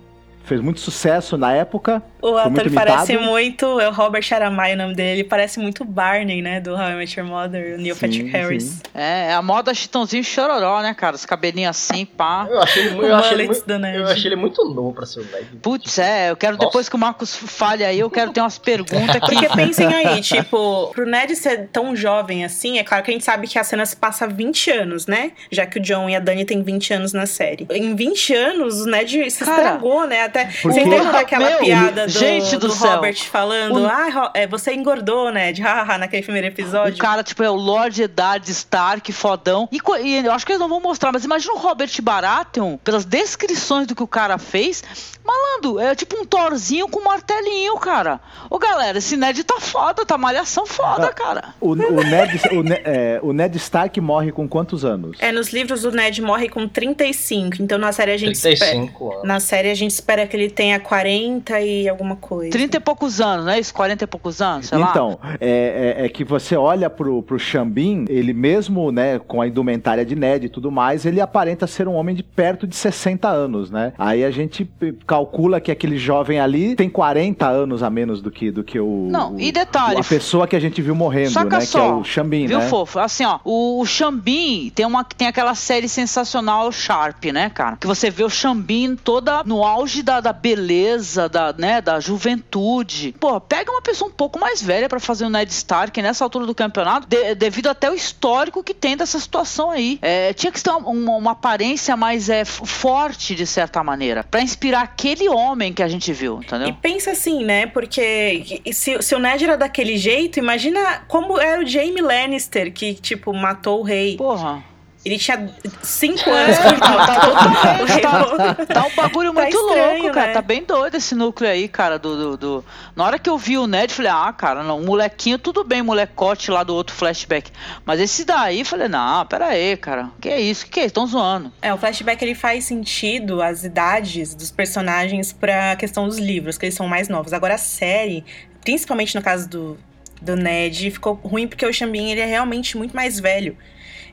Fez 0.45 0.61
muito 0.61 0.79
sucesso 0.79 1.37
na 1.37 1.53
época. 1.53 2.01
O 2.21 2.37
ator 2.37 2.51
muito 2.51 2.73
parece 2.73 3.13
imitado. 3.13 3.31
muito. 3.31 3.79
É 3.79 3.87
o 3.87 3.91
Robert 3.91 4.21
Sharamai 4.23 4.73
o 4.73 4.77
nome 4.77 4.95
dele. 4.95 5.23
Parece 5.23 5.59
muito 5.59 5.85
Barney, 5.85 6.41
né? 6.41 6.59
Do 6.59 6.73
How 6.73 6.89
I 6.89 6.95
Met 6.95 7.19
Your 7.19 7.29
Mother, 7.29 7.75
o 7.75 7.81
Neil 7.81 7.95
Sim, 7.95 8.01
Patrick 8.01 8.29
Harris. 8.29 8.63
sim. 8.63 8.79
É, 8.93 9.27
é 9.29 9.33
a 9.33 9.41
moda 9.41 9.73
chitãozinho 9.73 10.23
chororó, 10.23 10.81
né, 10.81 10.93
cara? 10.93 11.15
Os 11.15 11.25
cabelinhos 11.25 11.69
assim, 11.69 12.05
pá. 12.05 12.47
Eu 12.49 12.61
achei, 12.61 12.87
ele 12.87 12.97
eu, 12.97 13.15
achei 13.15 13.33
ele 13.33 13.47
muito, 13.47 13.71
eu 13.71 14.07
achei 14.07 14.27
ele 14.27 14.35
muito 14.35 14.63
novo 14.65 14.93
pra 14.93 15.05
ser 15.05 15.19
o 15.19 15.23
Ned. 15.23 15.57
Putz, 15.61 15.99
é, 15.99 16.31
eu 16.31 16.35
quero, 16.35 16.53
Nossa. 16.53 16.67
depois 16.67 16.89
que 16.89 16.95
o 16.95 16.99
Marcos 16.99 17.35
fale 17.35 17.83
aí, 17.83 17.99
eu 17.99 18.09
quero 18.09 18.31
ter 18.31 18.41
umas 18.41 18.57
perguntas 18.57 19.15
que... 19.19 19.19
Porque 19.19 19.49
pensem 19.49 19.87
aí, 19.87 20.21
tipo, 20.21 20.91
pro 20.93 21.05
Ned 21.05 21.35
ser 21.35 21.69
tão 21.71 21.95
jovem 21.95 22.43
assim, 22.43 22.79
é 22.79 22.83
claro 22.83 23.03
que 23.03 23.11
a 23.11 23.13
gente 23.13 23.25
sabe 23.25 23.47
que 23.47 23.59
a 23.59 23.63
cena 23.63 23.85
se 23.85 23.95
passa 23.95 24.25
há 24.25 24.27
20 24.27 24.71
anos, 24.71 25.07
né? 25.07 25.31
Já 25.51 25.65
que 25.65 25.77
o 25.79 25.81
John 25.81 26.09
e 26.09 26.15
a 26.15 26.19
Dani 26.19 26.45
têm 26.45 26.63
20 26.63 26.93
anos 26.93 27.13
na 27.13 27.25
série. 27.25 27.67
Em 27.69 27.95
20 27.95 28.33
anos, 28.33 28.81
o 28.81 28.85
Ned 28.85 29.29
se 29.29 29.43
Cara, 29.43 29.57
estragou, 29.57 30.07
né? 30.07 30.23
Até. 30.41 30.45
Porque- 30.61 30.67
Você 30.81 30.83
lembra 30.83 31.11
daquela 31.11 31.49
Meu, 31.49 31.59
piada 31.59 32.05
do, 32.05 32.11
gente 32.11 32.57
do 32.57 32.69
céu. 32.71 32.95
Robert 32.95 33.15
falando: 33.29 33.81
O- 33.81 33.85
Ah, 33.85 34.31
é, 34.33 34.45
você 34.47 34.73
engordou, 34.73 35.31
Ned, 35.31 35.61
hahaha, 35.61 35.97
naquele 35.97 36.23
primeiro 36.23 36.47
O 36.47 36.51
episódio. 36.51 36.97
cara, 36.97 37.23
tipo, 37.23 37.41
é 37.43 37.49
o 37.49 37.55
Lord 37.55 38.01
Eddard 38.03 38.49
Stark, 38.51 39.11
fodão. 39.13 39.67
E, 39.71 39.79
e 40.03 40.25
eu 40.25 40.31
acho 40.31 40.45
que 40.45 40.51
eles 40.51 40.59
não 40.59 40.67
vão 40.69 40.79
mostrar, 40.81 41.11
mas 41.11 41.23
imagina 41.23 41.53
o 41.53 41.57
Robert 41.57 41.89
Baratheon, 42.01 42.77
pelas 42.77 43.05
descrições 43.05 43.87
do 43.87 43.95
que 43.95 44.03
o 44.03 44.07
cara 44.07 44.37
fez. 44.37 44.83
Malandro, 45.25 45.79
é 45.79 45.95
tipo 45.95 46.15
um 46.19 46.25
Thorzinho 46.25 46.87
com 46.87 46.99
um 46.99 47.03
martelinho, 47.03 47.75
cara. 47.77 48.19
Ô, 48.49 48.59
galera, 48.59 48.99
esse 48.99 49.17
Ned 49.17 49.43
tá 49.43 49.59
foda, 49.59 50.05
tá 50.05 50.17
malhação 50.19 50.67
foda, 50.67 51.11
cara. 51.11 51.55
O, 51.59 51.71
o 51.71 51.75
Ned, 51.75 52.41
o, 52.51 52.61
Ne- 52.61 52.81
é, 52.83 53.19
o 53.23 53.33
Ned 53.33 53.57
Stark 53.57 53.99
morre 53.99 54.31
com 54.31 54.47
quantos 54.47 54.85
anos? 54.85 55.17
É, 55.19 55.31
nos 55.31 55.49
livros 55.51 55.83
o 55.83 55.89
Ned 55.89 56.21
morre 56.21 56.47
com 56.47 56.67
35, 56.67 57.55
então 57.59 57.77
na 57.79 57.91
série 57.91 58.11
a 58.11 58.17
gente 58.17 58.35
espera. 58.35 58.55
35 58.59 59.11
anos. 59.13 59.23
Na 59.23 59.39
série 59.39 59.71
a 59.71 59.73
gente 59.73 59.91
espera 59.91 60.24
que 60.25 60.35
ele 60.35 60.49
tenha 60.49 60.79
40 60.79 61.59
e 61.61 61.87
alguma 61.89 62.15
coisa. 62.15 62.51
30 62.51 62.77
e 62.77 62.79
poucos 62.79 63.19
anos, 63.21 63.45
não 63.45 63.51
é 63.53 63.59
isso? 63.59 63.73
40 63.73 64.03
e 64.03 64.07
poucos 64.07 64.41
anos, 64.41 64.67
sei 64.67 64.77
lá. 64.77 64.89
Então, 64.89 65.19
é, 65.39 65.95
é- 65.99 66.05
é 66.05 66.09
que 66.09 66.23
você 66.23 66.55
olha 66.55 66.89
pro, 66.89 67.21
pro 67.23 67.37
Xambin, 67.39 68.05
ele 68.09 68.33
mesmo, 68.33 68.91
né, 68.91 69.19
com 69.19 69.41
a 69.41 69.47
indumentária 69.47 70.05
de 70.05 70.15
Ned 70.15 70.45
e 70.45 70.49
tudo 70.49 70.71
mais, 70.71 71.05
ele 71.05 71.21
aparenta 71.21 71.67
ser 71.67 71.87
um 71.87 71.93
homem 71.95 72.15
de 72.15 72.23
perto 72.23 72.65
de 72.67 72.75
60 72.75 73.27
anos, 73.29 73.69
né? 73.71 73.93
Aí 73.97 74.23
a 74.23 74.31
gente 74.31 74.69
calcula 75.05 75.59
que 75.61 75.71
aquele 75.71 75.97
jovem 75.97 76.39
ali 76.39 76.75
tem 76.75 76.89
40 76.89 77.47
anos 77.47 77.83
a 77.83 77.89
menos 77.89 78.21
do 78.21 78.31
que, 78.31 78.51
do 78.51 78.63
que 78.63 78.79
o... 78.79 79.07
Não, 79.11 79.35
o- 79.35 79.39
e 79.39 79.51
detalhe, 79.51 79.99
A 79.99 80.03
pessoa 80.03 80.47
que 80.47 80.55
a 80.55 80.59
gente 80.59 80.81
viu 80.81 80.95
morrendo, 80.95 81.31
Saca 81.31 81.49
né? 81.49 81.59
Que 81.59 81.65
só, 81.65 81.79
é 81.85 81.91
o 81.93 82.03
Xambin, 82.03 82.47
Viu, 82.47 82.59
né? 82.59 82.67
fofo? 82.67 82.99
Assim, 82.99 83.25
ó, 83.25 83.39
o, 83.43 83.81
o 83.81 83.85
Xambin 83.85 84.71
tem, 84.73 84.85
uma, 84.85 85.03
tem 85.03 85.27
aquela 85.27 85.55
série 85.55 85.87
sensacional 85.89 86.71
Sharp, 86.71 87.25
né, 87.25 87.49
cara? 87.49 87.77
Que 87.77 87.87
você 87.87 88.09
vê 88.09 88.23
o 88.23 88.29
Xambin 88.29 88.95
toda 88.95 89.43
no 89.45 89.63
auge 89.63 90.01
da, 90.03 90.14
da 90.21 90.33
beleza, 90.33 91.27
da, 91.29 91.53
né, 91.53 91.81
da 91.81 91.99
juventude. 91.99 93.13
Pô, 93.19 93.39
pega 93.39 93.71
uma 93.71 93.81
pessoa 93.81 94.09
um 94.09 94.13
pouco 94.13 94.39
mais 94.39 94.61
velha 94.61 94.87
pra 94.89 94.99
fazer 94.99 95.25
o 95.25 95.29
Ned 95.29 95.51
Stark 95.51 96.01
nessa 96.01 96.23
altura 96.23 96.45
do 96.45 96.53
campeonato, 96.55 97.07
de- 97.07 97.35
devido 97.35 97.67
até 97.67 97.89
o 97.89 97.93
histórico 97.93 98.63
que 98.63 98.73
tem 98.73 98.95
dessa 98.97 99.19
situação 99.19 99.69
aí. 99.71 99.99
É, 100.01 100.33
tinha 100.33 100.51
que 100.51 100.61
ter 100.61 100.69
uma, 100.69 100.89
uma- 101.17 101.31
aparência 101.31 101.95
mais 101.97 102.29
é, 102.29 102.45
forte, 102.45 103.35
de 103.35 103.45
certa 103.45 103.83
maneira, 103.83 104.23
pra 104.23 104.41
inspirar 104.41 104.81
aquele 104.81 105.27
homem 105.29 105.73
que 105.73 105.83
a 105.83 105.87
gente 105.87 106.11
viu, 106.13 106.39
E 106.41 106.45
entendeu? 106.45 106.75
pensa 106.81 107.11
assim, 107.11 107.43
né? 107.43 107.67
Porque 107.67 108.61
se, 108.73 109.01
se 109.01 109.15
o 109.15 109.19
Ned 109.19 109.43
era 109.43 109.57
daquele 109.57 109.97
jeito, 109.97 110.39
imagina 110.39 111.03
como 111.07 111.39
era 111.39 111.61
o 111.61 111.65
Jaime 111.67 112.01
Lannister, 112.01 112.71
que, 112.73 112.93
tipo, 112.93 113.33
matou 113.33 113.79
o 113.81 113.83
rei. 113.83 114.15
Porra. 114.17 114.63
Ele 115.05 115.19
tinha 115.19 115.47
5 115.83 116.27
É, 116.29 116.33
anos 116.33 116.57
tá 116.79 117.19
totalmente, 117.19 117.91
rei. 117.91 118.01
tá, 118.01 118.55
tá 118.65 118.85
um 118.87 118.95
bagulho 118.95 119.31
Tá 119.35 119.41
muito 119.41 119.55
estranho, 119.55 119.99
louco, 120.01 120.13
cara. 120.15 120.27
né? 120.27 120.33
Tá 120.33 120.41
bem 120.41 120.63
doido 120.63 120.95
esse 120.95 121.13
núcleo 121.13 121.47
aí, 121.47 121.67
cara. 121.67 121.99
Do, 121.99 122.17
do, 122.17 122.37
do- 122.37 122.65
Na 122.95 123.03
hora 123.05 123.19
que 123.19 123.29
eu 123.29 123.37
vi 123.37 123.55
o 123.55 123.67
Ned, 123.67 123.93
falei, 123.93 124.11
ah, 124.11 124.33
cara, 124.33 124.63
não, 124.63 124.81
molequinho, 124.81 125.37
tudo 125.37 125.63
bem, 125.63 125.83
molecote 125.83 126.49
lá 126.49 126.63
do 126.63 126.73
outro 126.73 126.95
flashback. 126.95 127.51
Mas 127.85 127.99
esse 127.99 128.25
daí, 128.25 128.65
falei, 128.65 128.87
não, 128.87 129.23
pera 129.27 129.45
aí, 129.49 129.77
cara. 129.77 130.09
Que 130.19 130.29
é 130.29 130.41
isso? 130.41 130.65
Que 130.65 130.71
que 130.71 130.79
é? 130.79 130.85
Estão 130.85 131.05
zoando. 131.05 131.53
É, 131.61 131.71
o 131.71 131.77
flashback 131.77 132.23
ele 132.25 132.33
faz 132.33 132.65
sentido, 132.65 133.43
as 133.43 133.63
idades 133.63 134.33
dos 134.33 134.49
personagens 134.49 135.31
pra 135.31 135.75
questão 135.75 136.07
dos 136.07 136.17
livros, 136.17 136.57
que 136.57 136.65
eles 136.65 136.73
são 136.75 136.87
mais 136.87 137.07
novos. 137.09 137.31
Agora 137.31 137.53
a 137.53 137.59
série, 137.59 138.25
principalmente 138.63 139.13
no 139.15 139.21
caso 139.21 139.47
do, 139.47 139.77
do 140.19 140.35
Ned, 140.35 140.89
ficou 140.89 141.13
ruim 141.13 141.47
porque 141.47 141.63
o 141.63 141.71
Xambin 141.71 142.09
ele 142.09 142.21
é 142.21 142.25
realmente 142.25 142.75
muito 142.75 142.95
mais 142.95 143.19
velho. 143.19 143.55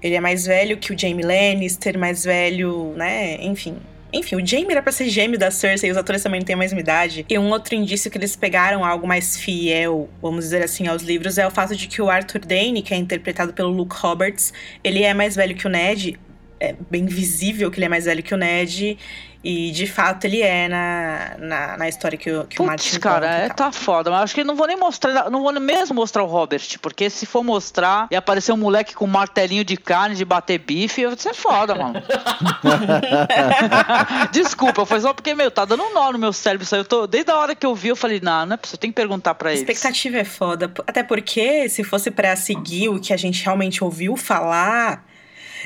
Ele 0.02 0.14
é 0.14 0.20
mais 0.20 0.46
velho 0.46 0.76
que 0.76 0.92
o 0.92 0.98
Jaime 0.98 1.22
Lannister, 1.22 1.98
mais 1.98 2.24
velho, 2.24 2.92
né? 2.96 3.36
Enfim. 3.42 3.76
Enfim, 4.12 4.36
o 4.36 4.46
Jaime 4.46 4.72
era 4.72 4.82
pra 4.82 4.92
ser 4.92 5.08
gêmeo 5.08 5.38
da 5.38 5.50
Cersei, 5.50 5.90
os 5.90 5.96
atores 5.96 6.22
também 6.22 6.40
não 6.40 6.44
têm 6.44 6.54
a 6.54 6.58
mesma 6.58 6.78
idade. 6.78 7.24
E 7.30 7.38
um 7.38 7.48
outro 7.48 7.74
indício 7.74 8.10
que 8.10 8.18
eles 8.18 8.36
pegaram 8.36 8.84
algo 8.84 9.06
mais 9.06 9.38
fiel, 9.38 10.10
vamos 10.20 10.44
dizer 10.44 10.62
assim, 10.62 10.86
aos 10.86 11.02
livros, 11.02 11.38
é 11.38 11.46
o 11.46 11.50
fato 11.50 11.74
de 11.74 11.88
que 11.88 12.02
o 12.02 12.10
Arthur 12.10 12.40
Dane, 12.44 12.82
que 12.82 12.92
é 12.92 12.96
interpretado 12.98 13.54
pelo 13.54 13.70
Luke 13.70 13.96
Roberts, 13.96 14.52
ele 14.84 15.02
é 15.02 15.14
mais 15.14 15.34
velho 15.34 15.54
que 15.56 15.66
o 15.66 15.70
Ned, 15.70 16.18
é 16.60 16.74
bem 16.90 17.06
visível 17.06 17.70
que 17.70 17.78
ele 17.78 17.86
é 17.86 17.88
mais 17.88 18.04
velho 18.04 18.22
que 18.22 18.34
o 18.34 18.36
Ned. 18.36 18.98
E 19.44 19.72
de 19.72 19.88
fato 19.88 20.24
ele 20.24 20.40
é 20.40 20.68
na, 20.68 21.34
na, 21.38 21.76
na 21.76 21.88
história 21.88 22.16
que 22.16 22.30
o, 22.30 22.44
que 22.44 22.62
o 22.62 22.66
Martin 22.66 23.00
cara, 23.00 23.26
conta 23.26 23.44
é, 23.44 23.48
tá 23.48 23.72
foda. 23.72 24.08
Mas 24.08 24.22
acho 24.22 24.34
que 24.36 24.44
não 24.44 24.54
vou 24.54 24.68
nem 24.68 24.76
mostrar, 24.76 25.28
não 25.30 25.42
vou 25.42 25.52
mesmo 25.60 25.96
mostrar 25.96 26.22
o 26.22 26.26
Robert, 26.26 26.62
porque 26.80 27.10
se 27.10 27.26
for 27.26 27.42
mostrar 27.42 28.06
e 28.10 28.14
aparecer 28.14 28.52
um 28.52 28.56
moleque 28.56 28.94
com 28.94 29.04
um 29.04 29.08
martelinho 29.08 29.64
de 29.64 29.76
carne 29.76 30.14
de 30.14 30.24
bater 30.24 30.58
bife, 30.58 31.00
eu 31.00 31.10
vou 31.10 31.16
dizer, 31.16 31.30
é 31.30 31.34
foda, 31.34 31.74
mano. 31.74 32.00
Desculpa, 34.32 34.86
foi 34.86 35.00
só 35.00 35.12
porque, 35.12 35.34
meu, 35.34 35.50
tá 35.50 35.64
dando 35.64 35.82
um 35.82 35.92
nó 35.92 36.12
no 36.12 36.18
meu 36.18 36.32
cérebro 36.32 36.64
isso 36.64 36.74
aí. 36.74 36.80
Eu 36.80 36.84
tô, 36.84 37.06
desde 37.06 37.30
a 37.30 37.36
hora 37.36 37.54
que 37.54 37.66
eu 37.66 37.74
vi, 37.74 37.88
eu 37.88 37.96
falei, 37.96 38.20
não, 38.22 38.46
não 38.46 38.54
é 38.54 38.56
possível, 38.56 38.78
tem 38.78 38.90
que 38.90 38.96
perguntar 38.96 39.34
pra 39.34 39.50
A 39.50 39.52
eles. 39.52 39.62
expectativa 39.62 40.18
é 40.18 40.24
foda. 40.24 40.72
Até 40.86 41.02
porque, 41.02 41.68
se 41.68 41.82
fosse 41.82 42.10
pra 42.10 42.36
seguir 42.36 42.88
o 42.90 43.00
que 43.00 43.12
a 43.12 43.16
gente 43.16 43.42
realmente 43.44 43.82
ouviu 43.82 44.16
falar, 44.16 45.04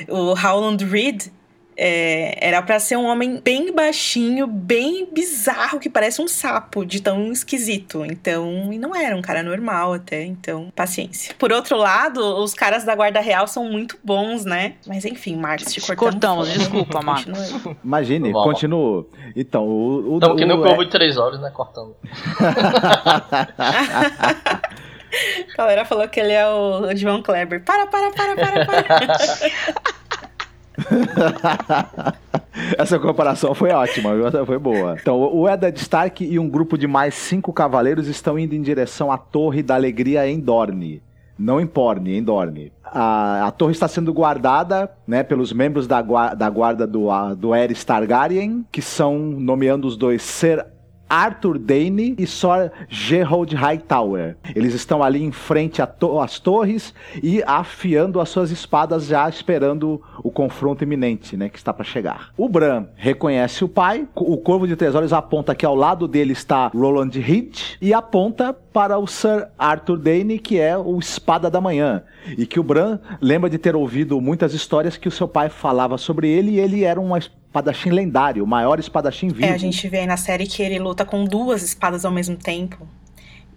o 0.07 0.33
Howland 0.33 0.83
Reed 0.85 1.27
é, 1.79 2.37
era 2.41 2.59
pra 2.63 2.79
ser 2.79 2.97
um 2.97 3.05
homem 3.05 3.39
bem 3.39 3.71
baixinho, 3.71 4.47
bem 4.47 5.07
bizarro, 5.13 5.79
que 5.79 5.89
parece 5.89 6.19
um 6.21 6.27
sapo, 6.27 6.83
de 6.83 7.01
tão 7.01 7.31
esquisito. 7.31 8.03
Então, 8.03 8.73
e 8.73 8.79
não 8.79 8.95
era 8.95 9.15
um 9.15 9.21
cara 9.21 9.43
normal 9.43 9.93
até, 9.93 10.23
então, 10.23 10.71
paciência. 10.75 11.35
Por 11.37 11.51
outro 11.53 11.77
lado, 11.77 12.19
os 12.41 12.53
caras 12.55 12.83
da 12.83 12.95
Guarda 12.95 13.19
Real 13.19 13.47
são 13.47 13.65
muito 13.65 13.97
bons, 14.03 14.43
né? 14.43 14.73
Mas 14.87 15.05
enfim, 15.05 15.35
Marcos, 15.35 15.71
te 15.71 15.79
Te 15.79 15.95
cortamos. 15.95 16.13
cortamos, 16.13 16.47
fora. 16.47 16.59
desculpa, 16.59 17.01
Marcos. 17.01 17.51
Continua. 17.51 17.77
Imagine, 17.83 18.31
Vamos. 18.31 18.47
continuo. 18.47 19.09
Então, 19.35 19.63
o... 19.67 20.13
o, 20.13 20.17
Então, 20.17 20.35
que 20.35 20.45
nem 20.45 20.57
o 20.57 20.59
o- 20.61 20.63
Corvo 20.63 20.83
de 20.83 20.89
3 20.91 21.17
horas, 21.17 21.39
né? 21.39 21.51
Cortando. 21.53 21.95
A 25.53 25.57
galera 25.57 25.85
falou 25.85 26.07
que 26.07 26.19
ele 26.19 26.33
é 26.33 26.45
o 26.47 26.95
João 26.95 27.21
Kleber. 27.23 27.63
Para, 27.63 27.87
para, 27.87 28.11
para, 28.11 28.35
para, 28.35 28.65
para. 28.65 28.87
Essa 32.77 32.99
comparação 32.99 33.53
foi 33.53 33.71
ótima, 33.71 34.15
viu? 34.15 34.45
Foi 34.45 34.57
boa. 34.59 34.95
Então, 34.99 35.19
o 35.19 35.47
Eddard 35.47 35.77
Stark 35.79 36.23
e 36.23 36.39
um 36.39 36.49
grupo 36.49 36.77
de 36.77 36.87
mais 36.87 37.13
cinco 37.13 37.53
cavaleiros 37.53 38.07
estão 38.07 38.37
indo 38.37 38.55
em 38.55 38.61
direção 38.61 39.11
à 39.11 39.17
Torre 39.17 39.63
da 39.63 39.75
Alegria 39.75 40.27
em 40.27 40.39
Dorne. 40.39 41.01
Não 41.37 41.61
em 41.61 41.67
Porne, 41.67 42.17
em 42.17 42.23
Dorne. 42.23 42.71
A, 42.83 43.45
a 43.47 43.51
torre 43.51 43.73
está 43.73 43.87
sendo 43.87 44.11
guardada 44.11 44.89
né, 45.05 45.21
pelos 45.21 45.53
membros 45.53 45.85
da, 45.85 46.01
da 46.01 46.49
guarda 46.49 46.87
do, 46.87 47.11
a- 47.11 47.35
do 47.35 47.51
Targaryen, 47.85 48.65
que 48.71 48.81
são 48.81 49.19
nomeando 49.19 49.87
os 49.87 49.95
dois 49.95 50.23
Ser 50.23 50.65
Arthur 51.09 51.57
Dane 51.57 52.15
e 52.17 52.25
Sir 52.27 52.71
Gerald 52.89 53.55
Hightower. 53.55 54.35
Eles 54.55 54.73
estão 54.73 55.01
ali 55.03 55.23
em 55.23 55.31
frente 55.31 55.81
a 55.81 55.87
to- 55.87 56.19
às 56.19 56.39
torres 56.39 56.93
e 57.21 57.41
afiando 57.45 58.19
as 58.19 58.29
suas 58.29 58.51
espadas, 58.51 59.07
já 59.07 59.27
esperando 59.29 60.01
o 60.23 60.31
confronto 60.31 60.83
iminente, 60.83 61.35
né, 61.37 61.49
que 61.49 61.57
está 61.57 61.73
para 61.73 61.83
chegar. 61.85 62.31
O 62.37 62.49
Bran 62.49 62.85
reconhece 62.95 63.63
o 63.63 63.69
pai, 63.69 64.07
o 64.15 64.37
Corvo 64.37 64.67
de 64.67 64.75
Três 64.75 64.95
Olhos 64.95 65.13
aponta 65.13 65.55
que 65.55 65.65
ao 65.65 65.75
lado 65.75 66.07
dele 66.07 66.33
está 66.33 66.67
Roland 66.67 67.11
Heath 67.15 67.77
e 67.81 67.93
aponta 67.93 68.53
para 68.77 68.99
o 68.99 69.07
Sir 69.07 69.47
Arthur 69.57 69.97
Dane, 69.97 70.37
que 70.37 70.59
é 70.59 70.77
o 70.77 70.99
Espada 70.99 71.49
da 71.49 71.59
Manhã, 71.59 72.03
e 72.37 72.45
que 72.45 72.59
o 72.59 72.63
Bran 72.63 72.99
lembra 73.19 73.49
de 73.49 73.57
ter 73.57 73.75
ouvido 73.75 74.21
muitas 74.21 74.53
histórias 74.53 74.95
que 74.95 75.07
o 75.07 75.11
seu 75.11 75.27
pai 75.27 75.49
falava 75.49 75.97
sobre 75.97 76.29
ele 76.29 76.51
e 76.51 76.59
ele 76.59 76.83
era 76.83 77.01
um 77.01 77.17
espadachim 77.17 77.89
lendário, 77.89 78.43
o 78.43 78.45
maior 78.45 78.79
espadachim 78.79 79.29
vivo. 79.29 79.47
É, 79.47 79.53
a 79.53 79.57
gente 79.57 79.87
vê 79.87 80.01
aí 80.01 80.05
na 80.05 80.15
série 80.15 80.45
que 80.45 80.61
ele 80.61 80.77
luta 80.77 81.03
com 81.03 81.25
duas 81.25 81.63
espadas 81.63 82.05
ao 82.05 82.11
mesmo 82.11 82.35
tempo. 82.35 82.87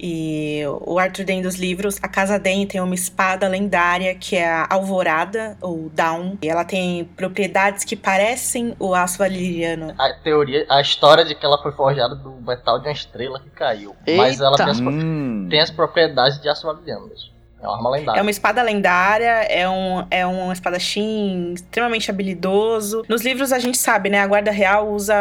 E 0.02 0.62
o 0.86 0.98
Arthur 0.98 1.24
Dane 1.26 1.42
dos 1.42 1.56
livros, 1.56 1.98
a 2.02 2.08
Casa 2.08 2.38
Dane 2.38 2.66
tem 2.66 2.80
uma 2.80 2.94
espada 2.94 3.46
lendária 3.46 4.14
que 4.14 4.34
é 4.34 4.48
a 4.48 4.66
Alvorada, 4.70 5.58
ou 5.60 5.90
Dawn. 5.90 6.36
E 6.42 6.48
ela 6.48 6.64
tem 6.64 7.04
propriedades 7.16 7.84
que 7.84 7.94
parecem 7.94 8.74
o 8.78 8.94
aço 8.94 9.18
valeriano. 9.18 9.94
A 9.98 10.12
teoria, 10.14 10.64
a 10.70 10.80
história 10.80 11.24
de 11.24 11.34
que 11.34 11.44
ela 11.44 11.60
foi 11.62 11.72
forjada 11.72 12.14
do 12.14 12.30
metal 12.40 12.78
de 12.78 12.86
uma 12.86 12.92
estrela 12.92 13.38
que 13.40 13.50
caiu. 13.50 13.94
Mas 14.16 14.40
ela 14.40 14.52
Eita. 14.52 14.64
tem 14.64 14.72
as, 14.72 14.80
Hum. 14.80 15.46
tem 15.50 15.60
as 15.60 15.70
propriedades 15.70 16.40
de 16.40 16.48
aço 16.48 16.66
valeriano 16.66 17.06
mesmo. 17.08 17.30
É 17.62 17.66
uma 17.66 17.76
arma 17.76 17.90
lendária. 17.90 18.18
É 18.18 18.22
uma 18.22 18.30
espada 18.30 18.62
lendária, 18.62 19.42
é 19.44 19.68
um, 19.68 20.06
é 20.10 20.26
um 20.26 20.50
espadachim 20.50 21.52
extremamente 21.54 22.10
habilidoso. 22.10 23.04
Nos 23.08 23.22
livros 23.22 23.52
a 23.52 23.58
gente 23.58 23.76
sabe, 23.76 24.08
né? 24.08 24.20
A 24.20 24.26
Guarda 24.26 24.50
Real 24.50 24.88
usa 24.88 25.14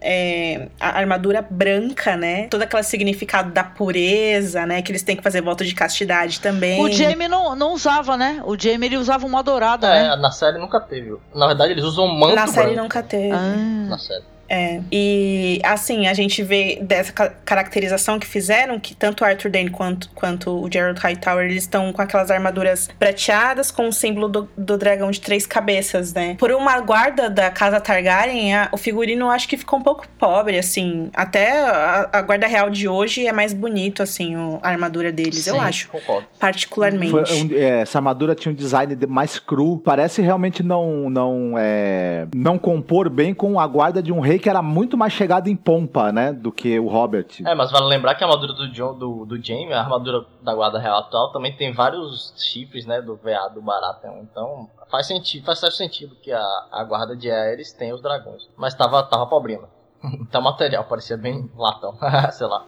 é, 0.00 0.68
a 0.78 0.98
armadura 0.98 1.44
branca, 1.48 2.16
né? 2.16 2.48
Todo 2.48 2.62
aquele 2.62 2.82
significado 2.82 3.50
da 3.50 3.64
pureza, 3.64 4.66
né? 4.66 4.82
Que 4.82 4.92
eles 4.92 5.02
têm 5.02 5.16
que 5.16 5.22
fazer 5.22 5.40
voto 5.40 5.64
de 5.64 5.74
castidade 5.74 6.40
também. 6.40 6.82
O 6.82 6.90
Jaime 6.90 7.28
não, 7.28 7.56
não 7.56 7.72
usava, 7.72 8.16
né? 8.16 8.42
O 8.44 8.58
Jaime 8.58 8.86
ele 8.86 8.96
usava 8.98 9.26
uma 9.26 9.42
dourada, 9.42 9.88
né? 9.88 10.12
É, 10.12 10.16
na 10.16 10.30
série 10.30 10.58
nunca 10.58 10.78
teve. 10.80 11.16
Na 11.34 11.46
verdade, 11.46 11.72
eles 11.72 11.84
usam 11.84 12.04
um 12.06 12.18
manto 12.18 12.34
Na 12.34 12.46
série 12.46 12.66
branco. 12.72 12.82
nunca 12.82 13.02
teve. 13.02 13.32
Ah. 13.32 13.86
Na 13.88 13.98
série. 13.98 14.24
É. 14.48 14.80
E 14.92 15.60
assim, 15.64 16.06
a 16.06 16.14
gente 16.14 16.42
vê 16.42 16.78
dessa 16.80 17.12
ca- 17.12 17.32
caracterização 17.44 18.18
que 18.18 18.26
fizeram 18.26 18.78
que 18.78 18.94
tanto 18.94 19.22
o 19.22 19.24
Arthur 19.24 19.50
Dane 19.50 19.70
quanto, 19.70 20.08
quanto 20.14 20.50
o 20.50 20.70
Gerald 20.72 21.00
Hightower 21.00 21.44
eles 21.46 21.62
estão 21.64 21.92
com 21.92 22.00
aquelas 22.00 22.30
armaduras 22.30 22.88
prateadas 22.98 23.70
com 23.70 23.88
o 23.88 23.92
símbolo 23.92 24.28
do, 24.28 24.48
do 24.56 24.78
dragão 24.78 25.10
de 25.10 25.20
três 25.20 25.46
cabeças, 25.46 26.12
né? 26.14 26.36
Por 26.38 26.52
uma 26.52 26.80
guarda 26.80 27.28
da 27.28 27.50
casa 27.50 27.80
Targaryen, 27.80 28.54
a- 28.54 28.68
o 28.72 28.76
figurino 28.76 29.26
eu 29.26 29.30
acho 29.30 29.48
que 29.48 29.56
ficou 29.56 29.78
um 29.78 29.82
pouco 29.82 30.06
pobre, 30.18 30.58
assim. 30.58 31.10
Até 31.14 31.60
a, 31.60 32.08
a 32.12 32.22
guarda 32.22 32.46
real 32.46 32.70
de 32.70 32.86
hoje 32.88 33.26
é 33.26 33.32
mais 33.32 33.52
bonito, 33.52 34.02
assim, 34.02 34.36
o- 34.36 34.58
a 34.62 34.68
armadura 34.68 35.10
deles, 35.10 35.46
eu 35.46 35.54
Sim, 35.54 35.60
acho. 35.60 35.88
Concordo. 35.88 36.26
Particularmente. 36.38 37.10
Foi 37.10 37.22
um- 37.22 37.48
é, 37.52 37.80
essa 37.80 37.98
armadura 37.98 38.34
tinha 38.34 38.52
um 38.52 38.54
design 38.54 38.94
de- 38.94 39.06
mais 39.06 39.38
cru. 39.38 39.78
Parece 39.84 40.22
realmente 40.22 40.62
não 40.62 41.10
não 41.10 41.54
é, 41.58 42.26
não 42.34 42.58
compor 42.58 43.08
bem 43.08 43.32
com 43.34 43.58
a 43.58 43.66
guarda 43.66 44.02
de 44.02 44.12
um 44.12 44.20
rei 44.20 44.35
que 44.38 44.48
era 44.48 44.62
muito 44.62 44.96
mais 44.96 45.12
chegado 45.12 45.48
em 45.48 45.56
pompa, 45.56 46.12
né, 46.12 46.32
do 46.32 46.52
que 46.52 46.78
o 46.78 46.88
Robert. 46.88 47.26
É, 47.44 47.54
mas 47.54 47.70
vale 47.70 47.86
lembrar 47.86 48.14
que 48.14 48.24
a 48.24 48.26
armadura 48.26 48.52
do, 48.52 48.70
John, 48.72 48.94
do, 48.94 49.24
do 49.24 49.44
Jaime, 49.44 49.72
a 49.72 49.80
armadura 49.80 50.24
da 50.42 50.54
Guarda 50.54 50.78
Real 50.78 50.98
atual, 50.98 51.32
também 51.32 51.56
tem 51.56 51.72
vários 51.72 52.32
chifres, 52.36 52.86
né, 52.86 53.00
do 53.00 53.16
veado, 53.16 53.54
do 53.54 53.62
Baratheon. 53.62 54.20
Então, 54.22 54.68
faz 54.90 55.06
sentido, 55.06 55.44
faz 55.44 55.58
certo 55.58 55.76
sentido 55.76 56.16
que 56.16 56.32
a, 56.32 56.44
a 56.72 56.84
Guarda 56.84 57.16
de 57.16 57.30
Aerys 57.30 57.72
tenha 57.72 57.94
os 57.94 58.02
dragões. 58.02 58.48
Mas 58.56 58.74
tava, 58.74 59.02
tava 59.02 59.26
pobrina. 59.26 59.75
Então 60.20 60.40
o 60.40 60.44
material 60.44 60.84
parecia 60.84 61.16
bem 61.16 61.50
latão, 61.56 61.98
sei 62.32 62.46
lá. 62.46 62.64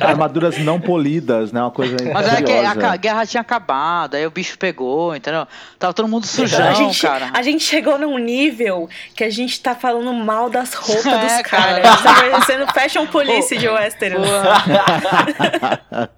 Armaduras 0.00 0.58
não 0.58 0.80
polidas, 0.80 1.50
né, 1.50 1.60
uma 1.60 1.70
coisa 1.70 1.96
Mas 2.12 2.32
é 2.32 2.42
que 2.42 2.52
a 2.52 2.96
guerra 2.96 3.26
tinha 3.26 3.40
acabado, 3.40 4.14
aí 4.14 4.24
o 4.26 4.30
bicho 4.30 4.56
pegou, 4.56 5.14
entendeu? 5.16 5.46
Tava 5.78 5.92
todo 5.92 6.06
mundo 6.06 6.26
sujão, 6.26 6.68
a, 6.68 6.72
gente, 6.72 7.02
cara. 7.02 7.30
a 7.34 7.42
gente 7.42 7.64
chegou 7.64 7.98
num 7.98 8.16
nível 8.18 8.88
que 9.16 9.24
a 9.24 9.30
gente 9.30 9.60
tá 9.60 9.74
falando 9.74 10.12
mal 10.12 10.48
das 10.48 10.74
roupas 10.74 11.06
É, 11.14 11.38
dos 11.38 11.50
cara. 11.50 11.80
caras. 11.80 12.02
Tá 12.02 12.14
parecendo 12.14 12.66
fashion 12.72 13.06
police 13.06 13.56
de 13.56 13.68
Westeros. 13.68 14.26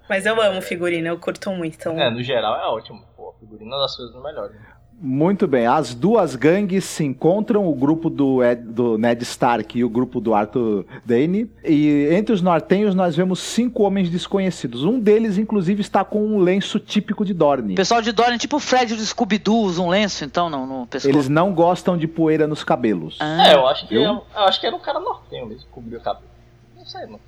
Mas 0.09 0.25
eu 0.25 0.39
amo 0.41 0.61
figurino, 0.61 1.07
eu 1.07 1.17
curto 1.17 1.51
muito. 1.51 1.75
Então... 1.75 1.99
É, 1.99 2.09
no 2.09 2.21
geral 2.21 2.55
é 2.55 2.67
ótimo. 2.67 3.03
Pô, 3.15 3.33
a 3.35 3.39
figurina 3.39 3.75
é 3.75 3.79
das 3.79 3.95
coisas 3.95 4.15
melhores. 4.21 4.55
Muito 4.99 5.47
bem, 5.47 5.67
as 5.67 5.93
duas 5.93 6.35
gangues 6.35 6.83
se 6.83 7.03
encontram, 7.03 7.67
o 7.67 7.75
grupo 7.75 8.09
do, 8.09 8.43
Ed- 8.43 8.63
do 8.63 8.97
Ned 8.97 9.21
Stark 9.21 9.77
e 9.77 9.83
o 9.83 9.89
grupo 9.89 10.19
do 10.19 10.33
Arthur 10.33 10.85
Dane. 11.05 11.47
E 11.63 12.07
entre 12.11 12.33
os 12.33 12.41
nortenhos 12.41 12.95
nós 12.95 13.15
vemos 13.15 13.39
cinco 13.39 13.83
homens 13.83 14.09
desconhecidos. 14.09 14.83
Um 14.83 14.99
deles, 14.99 15.37
inclusive, 15.37 15.81
está 15.81 16.03
com 16.03 16.25
um 16.25 16.39
lenço 16.39 16.79
típico 16.79 17.23
de 17.23 17.31
Dorne. 17.31 17.73
o 17.73 17.75
pessoal 17.75 18.01
de 18.01 18.11
Dorian, 18.11 18.39
tipo 18.39 18.55
o 18.55 18.59
Fred 18.59 18.95
do 18.95 19.05
Scooby-Doo, 19.05 19.61
usa 19.65 19.81
um 19.83 19.89
lenço, 19.89 20.25
então, 20.25 20.49
no, 20.49 20.65
no 20.65 20.87
pescoço. 20.87 21.13
Eles 21.15 21.29
não 21.29 21.53
gostam 21.53 21.95
de 21.95 22.07
poeira 22.07 22.47
nos 22.47 22.63
cabelos. 22.63 23.17
Ah, 23.19 23.49
É, 23.49 23.53
eu 23.53 23.67
acho 23.67 23.87
que 23.87 23.93
eu, 23.93 24.01
eu 24.01 24.23
acho 24.45 24.59
que 24.59 24.65
era 24.65 24.75
um 24.75 24.79
cara 24.79 24.99
nortenho 24.99 25.45
mesmo, 25.45 25.65
cobriu 25.69 25.99
o 25.99 26.01
cabelo. 26.01 26.25
Não 26.75 26.85
sei, 26.85 27.05
não. 27.05 27.19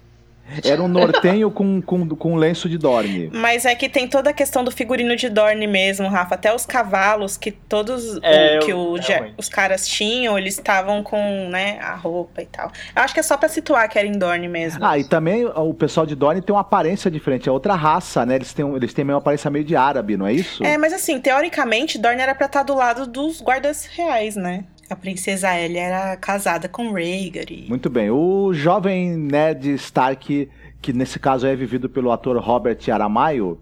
Era 0.64 0.82
um 0.82 0.88
nortenho 0.90 1.52
com, 1.52 1.82
com, 1.82 2.08
com 2.10 2.36
lenço 2.36 2.68
de 2.70 2.78
Dorne. 2.78 3.30
Mas 3.34 3.66
é 3.66 3.76
que 3.76 3.88
tem 3.90 4.08
toda 4.08 4.30
a 4.30 4.34
questão 4.34 4.64
do 4.64 4.72
figurino 4.72 5.16
de 5.16 5.30
Dorne 5.30 5.68
mesmo, 5.68 6.08
Rafa. 6.08 6.36
Até 6.36 6.54
os 6.54 6.66
cavalos 6.66 7.38
que 7.38 7.52
todos 7.52 8.18
o- 8.18 8.20
É, 8.24 8.60
que 8.60 8.72
eu- 8.72 8.78
o 8.80 8.96
realmente. 8.96 9.36
os 9.38 9.50
caras 9.50 9.88
tinham, 9.88 10.38
eles 10.38 10.56
estavam 10.56 11.04
com 11.04 11.50
né, 11.50 11.80
a 11.82 11.96
roupa 11.96 12.42
e 12.42 12.46
tal. 12.46 12.72
Eu 12.96 13.02
acho 13.04 13.14
que 13.14 13.20
é 13.20 13.24
só 13.24 13.38
pra 13.38 13.50
situar 13.50 13.88
que 13.90 13.98
era 13.98 14.08
em 14.08 14.18
Dorne 14.18 14.48
mesmo. 14.48 14.84
Ah, 14.84 14.98
e 14.98 15.04
também 15.04 15.46
o 15.46 15.74
pessoal 15.74 16.06
de 16.06 16.16
Dorne 16.16 16.42
tem 16.42 16.54
uma 16.54 16.62
aparência 16.62 17.10
diferente, 17.10 17.48
é 17.48 17.52
outra 17.52 17.76
raça, 17.76 18.26
né? 18.26 18.36
Eles 18.36 18.54
têm, 18.54 18.76
eles 18.76 18.94
têm 18.94 19.06
meio 19.06 19.16
uma 19.16 19.22
aparência 19.22 19.50
meio 19.50 19.66
de 19.66 19.76
árabe, 19.76 20.18
não 20.18 20.26
é 20.28 20.34
isso? 20.34 20.64
É, 20.64 20.78
mas 20.78 20.94
assim, 20.94 21.20
teoricamente, 21.20 21.98
Dorne 21.98 22.22
era 22.22 22.34
pra 22.36 22.46
estar 22.48 22.64
do 22.64 22.74
lado 22.76 23.06
dos 23.08 23.42
guardas 23.42 23.86
reais, 23.86 24.36
né? 24.36 24.64
A 24.90 24.96
princesa 24.96 25.56
Ellie 25.56 25.78
era 25.78 26.18
casada 26.18 26.68
com 26.68 26.92
Rhaegar. 26.92 27.46
Muito 27.68 27.92
bem. 27.92 28.10
O 28.10 28.52
jovem 28.54 29.16
Ned 29.16 29.70
Stark, 29.76 30.50
que 30.82 30.94
nesse 30.94 31.20
caso 31.20 31.46
é 31.46 31.56
vivido 31.56 31.88
pelo 31.88 32.12
ator 32.12 32.36
Robert 32.38 32.80
Aramayo, 32.92 33.60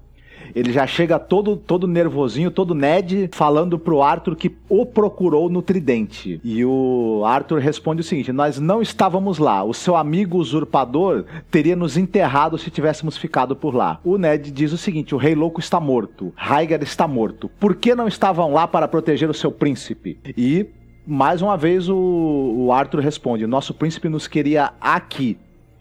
ele 0.56 0.72
já 0.72 0.88
chega 0.88 1.20
todo, 1.20 1.58
todo 1.58 1.86
nervosinho, 1.86 2.50
todo 2.50 2.74
Ned, 2.74 3.30
falando 3.34 3.78
pro 3.78 4.02
Arthur 4.02 4.38
que 4.38 4.56
o 4.70 4.86
procurou 4.86 5.50
no 5.50 5.62
tridente. 5.62 6.40
E 6.44 6.64
o 6.64 7.24
Arthur 7.26 7.60
responde 7.60 8.00
o 8.00 8.04
seguinte: 8.06 8.32
Nós 8.32 8.58
não 8.58 8.82
estávamos 8.82 9.38
lá. 9.38 9.66
O 9.66 9.74
seu 9.74 9.98
amigo 9.98 10.38
usurpador 10.38 11.26
teria 11.52 11.76
nos 11.76 11.98
enterrado 11.98 12.58
se 12.58 12.72
tivéssemos 12.72 13.18
ficado 13.18 13.54
por 13.54 13.76
lá. 13.76 14.00
O 14.02 14.18
Ned 14.18 14.50
diz 14.50 14.72
o 14.72 14.78
seguinte: 14.78 15.14
O 15.14 15.18
rei 15.18 15.36
louco 15.36 15.60
está 15.60 15.80
morto. 15.80 16.32
Rhaegar 16.38 16.82
está 16.82 17.06
morto. 17.06 17.50
Por 17.60 17.76
que 17.76 17.94
não 17.94 18.08
estavam 18.08 18.54
lá 18.54 18.66
para 18.66 18.88
proteger 18.88 19.30
o 19.30 19.34
seu 19.34 19.52
príncipe? 19.52 20.18
E 20.38 20.68
mais 21.08 21.42
uma 21.42 21.56
vez 21.56 21.88
o, 21.88 21.96
o 21.96 22.72
Arthur 22.72 23.00
responde: 23.00 23.48
Nosso 23.48 23.74
príncipe 23.74 24.10
nos 24.10 24.28
queria 24.28 24.74
aqui. 24.82 25.38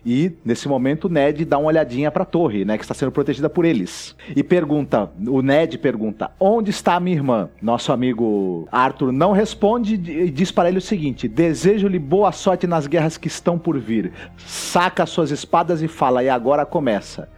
E, 0.09 0.31
nesse 0.45 0.68
momento, 0.68 1.07
o 1.07 1.09
Ned 1.09 1.45
dá 1.45 1.59
uma 1.59 1.66
olhadinha 1.66 2.12
pra 2.12 2.24
torre, 2.24 2.64
né? 2.64 2.79
Que 2.79 2.85
está 2.85 2.95
sendo 2.95 3.11
protegida 3.11 3.51
por 3.51 3.64
eles. 3.64 4.14
E 4.37 4.43
pergunta: 4.45 5.11
o 5.27 5.43
Ned 5.43 5.77
pergunta: 5.79 6.31
Onde 6.39 6.70
está 6.70 6.95
a 6.95 7.01
minha 7.01 7.16
irmã? 7.16 7.51
Nosso 7.61 7.93
amigo 7.93 8.68
Arthur 8.70 9.11
não 9.11 9.33
responde 9.33 9.95
e 9.95 10.31
diz 10.31 10.53
para 10.53 10.68
ele 10.68 10.79
o 10.79 10.83
seguinte: 10.83 11.27
Desejo-lhe 11.27 11.99
boa 11.99 12.31
sorte 12.31 12.68
nas 12.68 12.87
guerras 12.87 13.18
que 13.18 13.27
estão 13.27 13.59
por 13.59 13.77
vir. 13.81 14.12
Saca 14.37 15.05
suas 15.07 15.33
espadas 15.33 15.83
e 15.83 15.89
fala: 15.89 16.22
E 16.22 16.29
agora 16.29 16.64
começa. 16.64 17.29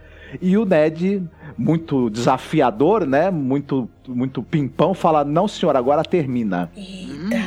E 0.41 0.57
o 0.57 0.65
Ned, 0.65 1.23
muito 1.57 2.09
desafiador, 2.09 3.05
né? 3.05 3.29
Muito, 3.29 3.89
muito 4.07 4.41
pimpão, 4.41 4.93
fala: 4.93 5.23
Não, 5.23 5.47
senhor, 5.47 5.75
agora 5.75 6.03
termina. 6.03 6.71
Eita. 6.75 7.37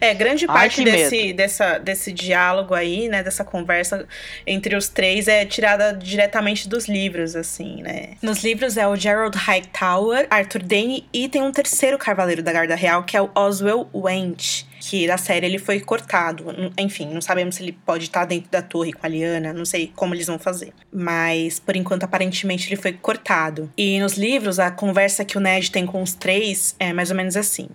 É, 0.00 0.14
grande 0.14 0.46
Ai, 0.48 0.54
parte 0.54 0.84
que 0.84 0.90
desse, 0.90 1.32
dessa, 1.32 1.78
desse 1.78 2.12
diálogo 2.12 2.74
aí, 2.74 3.08
né, 3.08 3.22
dessa 3.22 3.44
conversa 3.44 4.06
entre 4.46 4.76
os 4.76 4.88
três 4.88 5.28
é 5.28 5.44
tirada 5.44 5.92
diretamente 5.92 6.68
dos 6.68 6.88
livros, 6.88 7.34
assim, 7.34 7.82
né. 7.82 8.10
Nos 8.22 8.42
livros 8.42 8.76
é 8.76 8.86
o 8.86 8.96
Gerald 8.96 9.36
Hightower, 9.36 10.26
Arthur 10.30 10.62
Dane 10.62 11.06
e 11.12 11.28
tem 11.28 11.42
um 11.42 11.52
terceiro 11.52 11.96
cavaleiro 11.98 12.42
da 12.42 12.52
Guarda 12.52 12.74
Real, 12.74 13.02
que 13.04 13.16
é 13.16 13.22
o 13.22 13.30
Oswell 13.34 13.88
Wendt, 13.94 14.66
que 14.82 15.06
na 15.06 15.16
série 15.16 15.46
ele 15.46 15.58
foi 15.58 15.78
cortado. 15.78 16.44
Enfim, 16.76 17.06
não 17.06 17.20
sabemos 17.20 17.54
se 17.54 17.62
ele 17.62 17.70
pode 17.70 18.04
estar 18.04 18.24
dentro 18.24 18.50
da 18.50 18.60
torre 18.60 18.92
com 18.92 19.06
a 19.06 19.08
Liana, 19.08 19.52
não 19.52 19.64
sei 19.64 19.92
como 19.94 20.12
eles 20.12 20.26
vão 20.26 20.40
fazer. 20.40 20.72
Mas, 20.92 21.60
por 21.60 21.76
enquanto, 21.76 22.02
aparentemente 22.02 22.68
ele 22.68 22.74
foi 22.74 22.92
cortado. 22.92 23.70
E 23.76 24.00
nos 24.00 24.14
livros, 24.14 24.58
a 24.58 24.72
conversa 24.72 25.24
que 25.24 25.38
o 25.38 25.40
Ned 25.40 25.70
tem 25.70 25.86
com 25.86 26.02
os 26.02 26.14
três 26.14 26.74
é 26.80 26.92
mais 26.92 27.10
ou 27.10 27.16
menos 27.16 27.36
assim. 27.36 27.68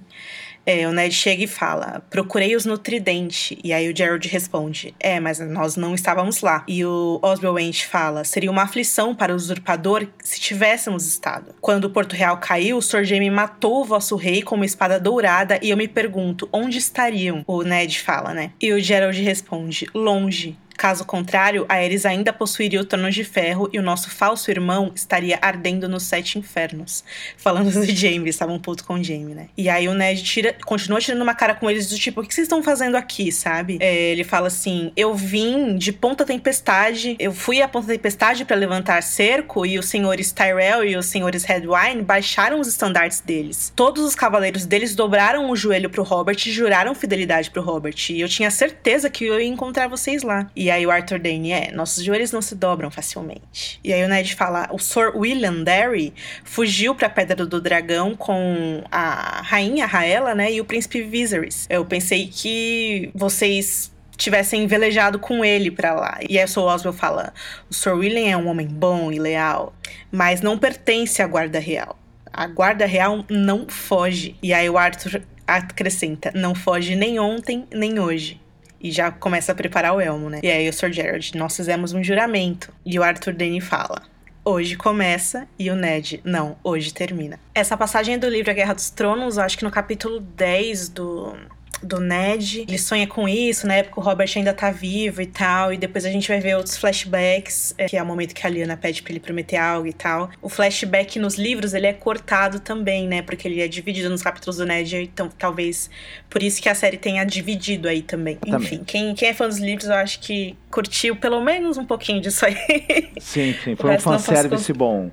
É, 0.68 0.86
o 0.86 0.92
Ned 0.92 1.16
chega 1.16 1.46
e 1.46 1.48
fala: 1.48 2.04
Procurei-os 2.10 2.66
no 2.66 2.78
Tridente. 2.78 3.58
E 3.64 3.72
aí 3.72 3.90
o 3.90 3.96
Gerald 3.96 4.28
responde: 4.28 4.94
É, 5.00 5.18
mas 5.18 5.40
nós 5.40 5.78
não 5.78 5.96
estávamos 5.96 6.42
lá. 6.42 6.66
E 6.68 6.84
o 6.84 7.22
Oswell 7.24 7.54
Wendt 7.54 7.88
fala: 7.88 8.26
Seria 8.26 8.52
uma 8.52 8.64
aflição 8.64 9.16
para 9.16 9.32
o 9.32 9.36
usurpador 9.38 10.06
se 10.22 10.42
tivéssemos 10.42 11.08
estado. 11.08 11.56
Quando 11.62 11.86
o 11.86 11.90
Porto 11.90 12.18
Real 12.18 12.36
caiu, 12.38 12.76
o 12.76 12.82
Sr. 12.82 13.06
Jaime 13.06 13.30
matou 13.30 13.80
o 13.80 13.86
vosso 13.86 14.18
rei 14.18 14.42
com 14.42 14.56
uma 14.56 14.66
espada 14.66 15.00
dourada. 15.00 15.58
E 15.62 15.70
eu 15.70 15.78
me 15.78 15.88
pergunto: 15.88 16.50
onde 16.52 16.78
estariam? 16.78 17.46
O 17.48 17.64
Ned 17.64 18.02
fala, 18.02 18.34
né? 18.34 18.52
E 18.62 18.74
o 18.74 18.80
Gerald 18.82 19.22
responde: 19.22 19.88
Longe. 19.94 20.58
Caso 20.78 21.04
contrário, 21.06 21.66
Aerys 21.68 22.06
ainda 22.06 22.32
possuiria 22.32 22.80
o 22.80 22.86
trono 22.86 23.10
de 23.10 23.24
ferro 23.24 23.68
e 23.74 23.80
o 23.80 23.82
nosso 23.82 24.12
falso 24.12 24.52
irmão 24.52 24.92
estaria 24.94 25.40
ardendo 25.42 25.90
nos 25.90 26.04
sete 26.04 26.38
infernos. 26.38 27.04
Falando 27.36 27.72
do 27.72 27.84
Jaime, 27.84 28.26
eles 28.26 28.36
estavam 28.36 28.60
puto 28.60 28.86
com 28.86 28.94
o 28.94 29.04
Jaime, 29.04 29.34
né? 29.34 29.48
E 29.58 29.70
aí 29.70 29.88
o 29.88 29.96
Ned 29.96 30.24
tira, 30.24 30.56
continua 30.66 31.00
tirando 31.00 31.24
uma 31.24 31.34
cara 31.34 31.56
com 31.56 31.68
eles 31.68 31.90
do 31.90 31.98
tipo, 31.98 32.22
o 32.22 32.28
que 32.28 32.32
vocês 32.32 32.46
estão 32.46 32.62
fazendo 32.62 32.96
aqui, 32.96 33.32
sabe? 33.32 33.80
É, 33.82 34.12
ele 34.12 34.24
fala 34.24 34.48
assim: 34.48 34.92
eu 34.96 35.16
vim 35.16 35.78
de 35.78 35.92
Ponta 35.92 36.24
Tempestade, 36.24 37.16
eu 37.18 37.34
fui 37.34 37.60
à 37.60 37.68
Ponta 37.68 37.88
Tempestade 37.88 38.46
para 38.46 38.56
levantar 38.56 39.02
cerco 39.02 39.66
e 39.66 39.80
os 39.80 39.88
senhores 39.88 40.32
Tyrell 40.32 40.84
e 40.84 40.96
os 40.96 41.08
senhores 41.08 41.44
Redwine 41.44 42.04
baixaram 42.04 42.60
os 42.60 42.68
estandartes 42.68 43.20
deles. 43.20 43.74
Todos 43.76 44.04
os 44.04 44.14
cavaleiros 44.14 44.66
deles 44.66 44.94
dobraram 44.94 45.50
o 45.50 45.56
joelho 45.56 45.90
pro 45.90 46.04
Robert 46.04 46.38
e 46.46 46.52
juraram 46.52 46.94
fidelidade 46.94 47.50
pro 47.50 47.64
Robert. 47.64 47.96
E 48.12 48.22
eu 48.22 48.30
tinha 48.30 48.52
certeza 48.52 49.10
que 49.10 49.26
eu 49.26 49.40
ia 49.40 49.48
encontrar 49.48 49.88
vocês 49.88 50.22
lá. 50.22 50.48
E 50.56 50.67
aí 50.72 50.86
o 50.86 50.92
Arthur 50.92 51.20
Dane, 51.20 51.52
é, 51.52 51.72
nossos 51.72 52.04
joelhos 52.04 52.32
não 52.32 52.42
se 52.42 52.56
dobram 52.56 52.90
facilmente. 52.90 53.80
E 53.84 53.94
aí 53.94 54.04
o 54.04 54.08
Ned 54.08 54.36
fala, 54.36 54.68
o 54.72 54.80
Sir 54.80 55.16
William 55.16 55.64
Derry 55.64 56.14
fugiu 56.44 56.96
pra 56.96 57.10
Pedra 57.10 57.46
do 57.46 57.62
Dragão 57.62 58.16
com 58.16 58.84
a 58.92 59.42
rainha 59.44 59.86
Raela, 59.86 60.34
né, 60.34 60.52
e 60.52 60.62
o 60.62 60.66
príncipe 60.66 61.02
Viserys. 61.02 61.68
Eu 61.70 61.86
pensei 61.86 62.28
que 62.28 63.12
vocês 63.14 63.92
tivessem 64.18 64.66
velejado 64.68 65.20
com 65.20 65.46
ele 65.46 65.70
para 65.70 65.94
lá. 65.94 66.20
E 66.28 66.38
aí 66.40 66.46
o 66.46 66.62
Oswell 66.62 66.94
fala: 66.94 67.34
o 67.70 67.74
Sir 67.74 67.94
William 67.94 68.28
é 68.28 68.36
um 68.36 68.48
homem 68.48 68.68
bom 68.68 69.12
e 69.12 69.20
leal, 69.20 69.74
mas 70.12 70.42
não 70.42 70.58
pertence 70.58 71.22
à 71.22 71.28
guarda 71.28 71.60
real. 71.60 71.98
A 72.34 72.48
guarda 72.48 72.86
real 72.86 73.24
não 73.30 73.68
foge. 73.70 74.36
E 74.42 74.54
aí 74.54 74.70
o 74.70 74.78
Arthur 74.78 75.22
acrescenta: 75.46 76.32
não 76.36 76.54
foge 76.54 76.96
nem 76.96 77.20
ontem 77.20 77.66
nem 77.72 78.00
hoje. 78.00 78.42
E 78.80 78.92
já 78.92 79.12
começa 79.12 79.52
a 79.52 79.56
preparar 79.56 79.96
o 79.96 80.02
elmo, 80.02 80.30
né? 80.30 80.40
E 80.44 80.50
aí 80.50 80.70
o 80.70 80.74
Sir 80.74 80.92
Gerald, 80.92 81.36
nós 81.38 81.56
fizemos 81.56 81.94
um 81.94 82.04
juramento. 82.04 82.72
E 82.86 82.98
o 83.00 83.04
Arthur 83.04 83.34
Dane 83.34 83.60
fala: 83.60 84.04
hoje 84.48 84.78
começa 84.78 85.46
e 85.60 85.70
o 85.70 85.76
Ned, 85.76 86.22
não, 86.24 86.58
hoje 86.64 86.94
termina. 86.94 87.38
Essa 87.54 87.76
passagem 87.76 88.18
do 88.18 88.30
livro 88.30 88.50
A 88.50 88.54
Guerra 88.54 88.74
dos 88.74 88.90
Tronos, 88.90 89.38
acho 89.38 89.58
que 89.58 89.64
no 89.64 89.72
capítulo 89.72 90.22
10 90.22 90.90
do 90.90 91.36
do 91.82 92.00
Ned. 92.00 92.66
Ele 92.68 92.78
sonha 92.78 93.08
com 93.08 93.28
isso, 93.28 93.68
na 93.68 93.76
época 93.76 94.00
o 94.00 94.04
Robert 94.04 94.30
ainda 94.36 94.54
tá 94.54 94.72
vivo 94.72 95.22
e 95.22 95.26
tal. 95.26 95.74
E 95.74 95.78
depois 95.78 96.06
a 96.06 96.10
gente 96.10 96.28
vai 96.28 96.40
ver 96.40 96.56
outros 96.56 96.78
flashbacks, 96.78 97.74
é, 97.78 97.86
que 97.86 97.98
é 97.98 98.04
o 98.04 98.06
momento 98.06 98.34
que 98.34 98.46
a 98.46 98.50
Lyanna 98.50 98.78
pede 98.78 99.02
pra 99.02 99.12
ele 99.12 99.20
prometer 99.20 99.58
algo 99.58 99.88
e 99.88 99.94
tal. 99.94 100.30
O 100.42 100.50
flashback 100.50 101.20
nos 101.20 101.36
livros, 101.36 101.74
ele 101.74 101.88
é 101.88 101.94
cortado 101.94 102.60
também, 102.60 103.08
né? 103.08 103.22
Porque 103.22 103.48
ele 103.48 103.62
é 103.62 103.68
dividido 103.68 104.10
nos 104.10 104.22
capítulos 104.22 104.58
do 104.58 104.66
Ned, 104.66 104.96
então 104.98 105.30
talvez 105.38 105.90
por 106.30 106.44
isso 106.44 106.62
que 106.62 106.70
a 106.70 106.76
série 106.76 106.98
tenha 106.98 107.24
dividido 107.24 107.88
aí 107.88 108.02
também. 108.02 108.36
também. 108.36 108.60
Enfim, 108.60 108.84
quem, 108.86 109.14
quem 109.16 109.30
é 109.30 109.34
fã 109.34 109.48
dos 109.48 109.60
livros, 109.60 109.88
eu 109.88 109.96
acho 109.96 110.20
que 110.20 110.56
curtiu 110.72 111.16
pelo 111.16 111.42
menos 111.42 111.78
um 111.78 111.86
pouquinho 111.86 112.22
disso 112.22 112.46
aí. 112.46 113.12
Sim, 113.20 113.56
sim, 113.64 113.76
foi 113.78 113.96
um 113.96 114.00
fanservice 114.00 114.72
bom. 114.74 115.12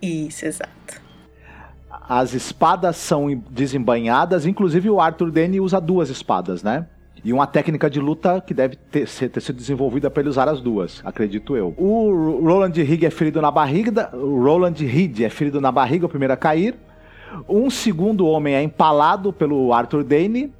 Isso, 0.00 0.46
exato. 0.46 1.01
As 2.14 2.34
espadas 2.34 2.96
são 2.96 3.42
desembanhadas, 3.48 4.44
inclusive 4.44 4.90
o 4.90 5.00
Arthur 5.00 5.30
Dane 5.30 5.58
usa 5.58 5.80
duas 5.80 6.10
espadas, 6.10 6.62
né? 6.62 6.84
E 7.24 7.32
uma 7.32 7.46
técnica 7.46 7.88
de 7.88 8.00
luta 8.00 8.38
que 8.46 8.52
deve 8.52 8.76
ter, 8.76 9.08
ter 9.08 9.40
sido 9.40 9.56
desenvolvida 9.56 10.10
para 10.10 10.20
ele 10.20 10.28
usar 10.28 10.46
as 10.46 10.60
duas, 10.60 11.00
acredito 11.06 11.56
eu. 11.56 11.72
O 11.78 12.38
Roland 12.44 12.74
Higg 12.76 13.06
é 13.06 13.10
ferido 13.10 13.40
na 13.40 13.50
barriga. 13.50 14.14
O 14.14 14.44
Roland 14.44 14.74
Reed 14.74 15.20
é 15.22 15.30
ferido 15.30 15.58
na 15.58 15.72
barriga, 15.72 16.04
o 16.04 16.08
primeiro 16.10 16.34
a 16.34 16.36
cair. 16.36 16.74
Um 17.48 17.70
segundo 17.70 18.26
homem 18.26 18.56
é 18.56 18.62
empalado 18.62 19.32
pelo 19.32 19.72
Arthur 19.72 20.04
Dane. 20.04 20.52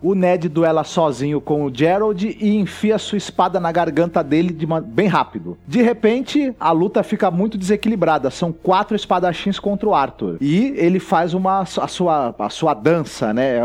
O 0.00 0.14
Ned 0.14 0.48
duela 0.48 0.84
sozinho 0.84 1.40
com 1.40 1.64
o 1.64 1.74
Gerald 1.74 2.36
e 2.40 2.56
enfia 2.56 2.98
sua 2.98 3.18
espada 3.18 3.58
na 3.58 3.72
garganta 3.72 4.22
dele 4.22 4.52
de 4.52 4.64
uma... 4.64 4.80
bem 4.80 5.06
rápido. 5.06 5.58
De 5.66 5.82
repente, 5.82 6.54
a 6.58 6.72
luta 6.72 7.02
fica 7.02 7.30
muito 7.30 7.58
desequilibrada. 7.58 8.30
São 8.30 8.52
quatro 8.52 8.96
espadachins 8.96 9.58
contra 9.58 9.88
o 9.88 9.94
Arthur. 9.94 10.38
E 10.40 10.74
ele 10.76 10.98
faz 10.98 11.34
uma 11.34 11.60
a 11.60 11.88
sua, 11.88 12.34
a 12.38 12.50
sua 12.50 12.74
dança, 12.74 13.32
né? 13.32 13.58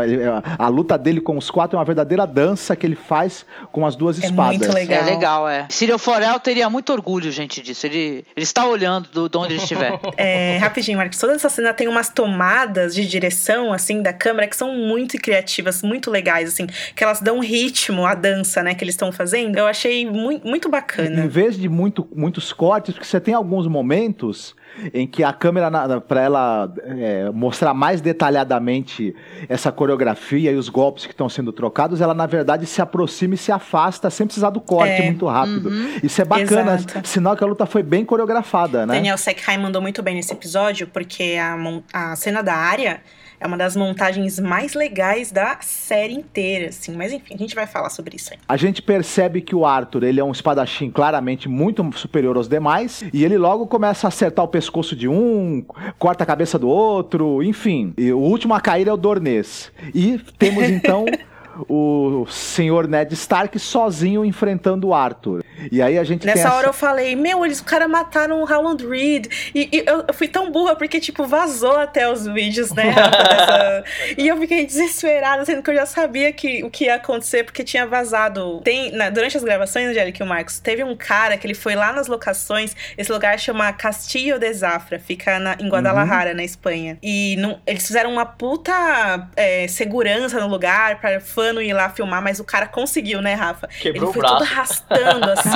A 0.58 0.68
luta 0.68 0.98
dele 0.98 1.20
com 1.20 1.36
os 1.36 1.50
quatro 1.50 1.76
é 1.76 1.78
uma 1.78 1.84
verdadeira 1.84 2.26
dança 2.26 2.76
que 2.76 2.86
ele 2.86 2.96
faz 2.96 3.44
com 3.72 3.86
as 3.86 3.96
duas 3.96 4.20
é 4.22 4.26
espadas. 4.26 4.58
Muito 4.58 4.72
legal. 4.72 5.00
É 5.00 5.04
legal, 5.04 5.48
é. 5.48 5.66
Cyril 5.70 5.98
Forel 5.98 6.38
teria 6.40 6.68
muito 6.68 6.92
orgulho, 6.92 7.30
gente, 7.30 7.60
disso. 7.62 7.86
Ele, 7.86 8.24
ele 8.36 8.44
está 8.44 8.66
olhando 8.66 9.08
do, 9.08 9.28
de 9.28 9.38
onde 9.38 9.54
ele 9.54 9.62
estiver. 9.62 9.98
É, 10.16 10.58
rapidinho, 10.58 10.98
Marcos. 10.98 11.18
Toda 11.18 11.34
essa 11.34 11.48
cena 11.48 11.72
tem 11.72 11.86
umas 11.86 12.08
tomadas 12.08 12.94
de 12.94 13.06
direção, 13.06 13.72
assim, 13.72 14.02
da 14.02 14.12
câmera 14.12 14.48
que 14.48 14.56
são 14.56 14.74
muito 14.74 15.16
criativas, 15.16 15.82
muito 15.82 16.10
legais 16.10 16.17
legais, 16.18 16.48
assim, 16.48 16.66
que 16.94 17.04
elas 17.04 17.20
dão 17.20 17.40
ritmo 17.40 18.04
à 18.04 18.14
dança, 18.14 18.62
né, 18.62 18.74
que 18.74 18.84
eles 18.84 18.94
estão 18.94 19.12
fazendo. 19.12 19.56
Eu 19.56 19.66
achei 19.66 20.04
muito, 20.10 20.46
muito 20.46 20.68
bacana. 20.68 21.24
Em 21.24 21.28
vez 21.28 21.56
de 21.56 21.68
muito, 21.68 22.06
muitos 22.14 22.52
cortes, 22.52 22.94
porque 22.94 23.06
você 23.06 23.20
tem 23.20 23.34
alguns 23.34 23.66
momentos 23.66 24.56
em 24.92 25.06
que 25.06 25.24
a 25.24 25.32
câmera, 25.32 25.70
para 26.00 26.22
ela 26.22 26.72
é, 26.84 27.30
mostrar 27.30 27.74
mais 27.74 28.00
detalhadamente 28.00 29.14
essa 29.48 29.72
coreografia 29.72 30.52
e 30.52 30.56
os 30.56 30.68
golpes 30.68 31.06
que 31.06 31.12
estão 31.12 31.28
sendo 31.28 31.52
trocados, 31.52 32.00
ela 32.00 32.14
na 32.14 32.26
verdade 32.26 32.66
se 32.66 32.80
aproxima 32.80 33.34
e 33.34 33.36
se 33.36 33.50
afasta 33.50 34.10
sem 34.10 34.26
precisar 34.26 34.50
do 34.50 34.60
corte 34.60 35.02
é, 35.02 35.06
muito 35.06 35.26
rápido. 35.26 35.68
Uhum, 35.68 35.96
Isso 36.02 36.20
é 36.20 36.24
bacana, 36.24 36.74
exato. 36.74 37.08
sinal 37.08 37.36
que 37.36 37.42
a 37.42 37.46
luta 37.46 37.66
foi 37.66 37.82
bem 37.82 38.04
coreografada, 38.04 38.86
né? 38.86 38.94
Daniel 38.94 39.18
Sekheim 39.18 39.58
mandou 39.58 39.82
muito 39.82 40.02
bem 40.02 40.14
nesse 40.14 40.32
episódio, 40.32 40.86
porque 40.86 41.36
a, 41.40 41.56
a 41.92 42.16
cena 42.16 42.42
da 42.42 42.54
área 42.54 43.00
é 43.40 43.46
uma 43.46 43.56
das 43.56 43.76
montagens 43.76 44.38
mais 44.38 44.74
legais 44.74 45.30
da 45.30 45.58
série 45.60 46.14
inteira, 46.14 46.68
assim. 46.68 46.96
Mas 46.96 47.12
enfim, 47.12 47.34
a 47.34 47.38
gente 47.38 47.54
vai 47.54 47.66
falar 47.66 47.90
sobre 47.90 48.16
isso 48.16 48.32
aí. 48.32 48.38
A 48.48 48.56
gente 48.56 48.82
percebe 48.82 49.40
que 49.40 49.54
o 49.54 49.64
Arthur, 49.64 50.04
ele 50.04 50.20
é 50.20 50.24
um 50.24 50.32
espadachim 50.32 50.90
claramente 50.90 51.48
muito 51.48 51.88
superior 51.96 52.36
aos 52.36 52.48
demais. 52.48 53.04
E 53.12 53.24
ele 53.24 53.38
logo 53.38 53.66
começa 53.66 54.06
a 54.06 54.08
acertar 54.08 54.44
o 54.44 54.48
pescoço 54.48 54.96
de 54.96 55.08
um, 55.08 55.64
corta 55.98 56.24
a 56.24 56.26
cabeça 56.26 56.58
do 56.58 56.68
outro, 56.68 57.42
enfim. 57.42 57.94
E 57.96 58.12
o 58.12 58.18
último 58.18 58.54
a 58.54 58.60
cair 58.60 58.88
é 58.88 58.92
o 58.92 58.96
Dornês. 58.96 59.70
E 59.94 60.18
temos 60.38 60.64
então 60.64 61.04
o 61.68 62.26
senhor 62.28 62.86
Ned 62.86 63.12
Stark 63.14 63.58
sozinho 63.58 64.24
enfrentando 64.24 64.88
o 64.88 64.94
Arthur. 64.94 65.44
E 65.72 65.82
aí 65.82 65.98
a 65.98 66.04
gente 66.04 66.26
Nessa 66.26 66.48
hora 66.48 66.58
essa... 66.60 66.68
eu 66.68 66.72
falei, 66.72 67.16
meu, 67.16 67.44
eles 67.44 67.60
cara 67.60 67.88
mataram 67.88 68.42
o 68.42 68.50
Howland 68.50 68.86
Reed. 68.86 69.26
E, 69.54 69.68
e 69.72 69.84
eu, 69.86 70.04
eu, 70.06 70.14
fui 70.14 70.28
tão 70.28 70.50
burra 70.50 70.76
porque, 70.76 71.00
tipo, 71.00 71.26
vazou 71.26 71.76
até 71.76 72.10
os 72.10 72.26
vídeos, 72.26 72.72
né? 72.72 72.94
dessa... 72.94 73.84
e 74.16 74.28
eu 74.28 74.36
fiquei 74.38 74.64
desesperada, 74.64 75.44
sendo 75.44 75.62
que 75.62 75.70
eu 75.70 75.74
já 75.74 75.86
sabia 75.86 76.32
que, 76.32 76.62
o 76.64 76.70
que 76.70 76.84
ia 76.84 76.94
acontecer, 76.94 77.44
porque 77.44 77.64
tinha 77.64 77.86
vazado. 77.86 78.60
Tem, 78.62 78.92
na, 78.92 79.10
durante 79.10 79.36
as 79.36 79.44
gravações, 79.44 79.88
Angélica 79.88 80.22
e 80.22 80.26
o 80.26 80.28
Marcos, 80.28 80.60
teve 80.60 80.84
um 80.84 80.96
cara 80.96 81.36
que 81.36 81.46
ele 81.46 81.54
foi 81.54 81.74
lá 81.74 81.92
nas 81.92 82.06
locações. 82.06 82.74
Esse 82.96 83.10
lugar 83.10 83.38
chama 83.38 83.72
Castillo 83.72 84.38
de 84.38 84.52
Zafra, 84.52 84.98
fica 84.98 85.38
na, 85.38 85.56
em 85.58 85.68
Guadalajara, 85.68 86.30
uhum. 86.30 86.36
na 86.36 86.44
Espanha. 86.44 86.98
E 87.02 87.36
não, 87.38 87.60
eles 87.66 87.86
fizeram 87.86 88.12
uma 88.12 88.24
puta 88.24 89.28
é, 89.36 89.66
segurança 89.68 90.40
no 90.40 90.46
lugar 90.46 91.00
para 91.00 91.20
fã 91.20 91.47
não 91.52 91.62
ir 91.62 91.72
lá 91.72 91.90
filmar, 91.90 92.22
mas 92.22 92.40
o 92.40 92.44
cara 92.44 92.66
conseguiu, 92.66 93.20
né, 93.20 93.34
Rafa? 93.34 93.66
Quebrou 93.68 94.10
ele 94.10 94.12
foi 94.12 94.22
o 94.22 94.26
braço. 94.26 94.34
todo 94.34 94.42
arrastando, 94.42 95.30
assim, 95.30 95.48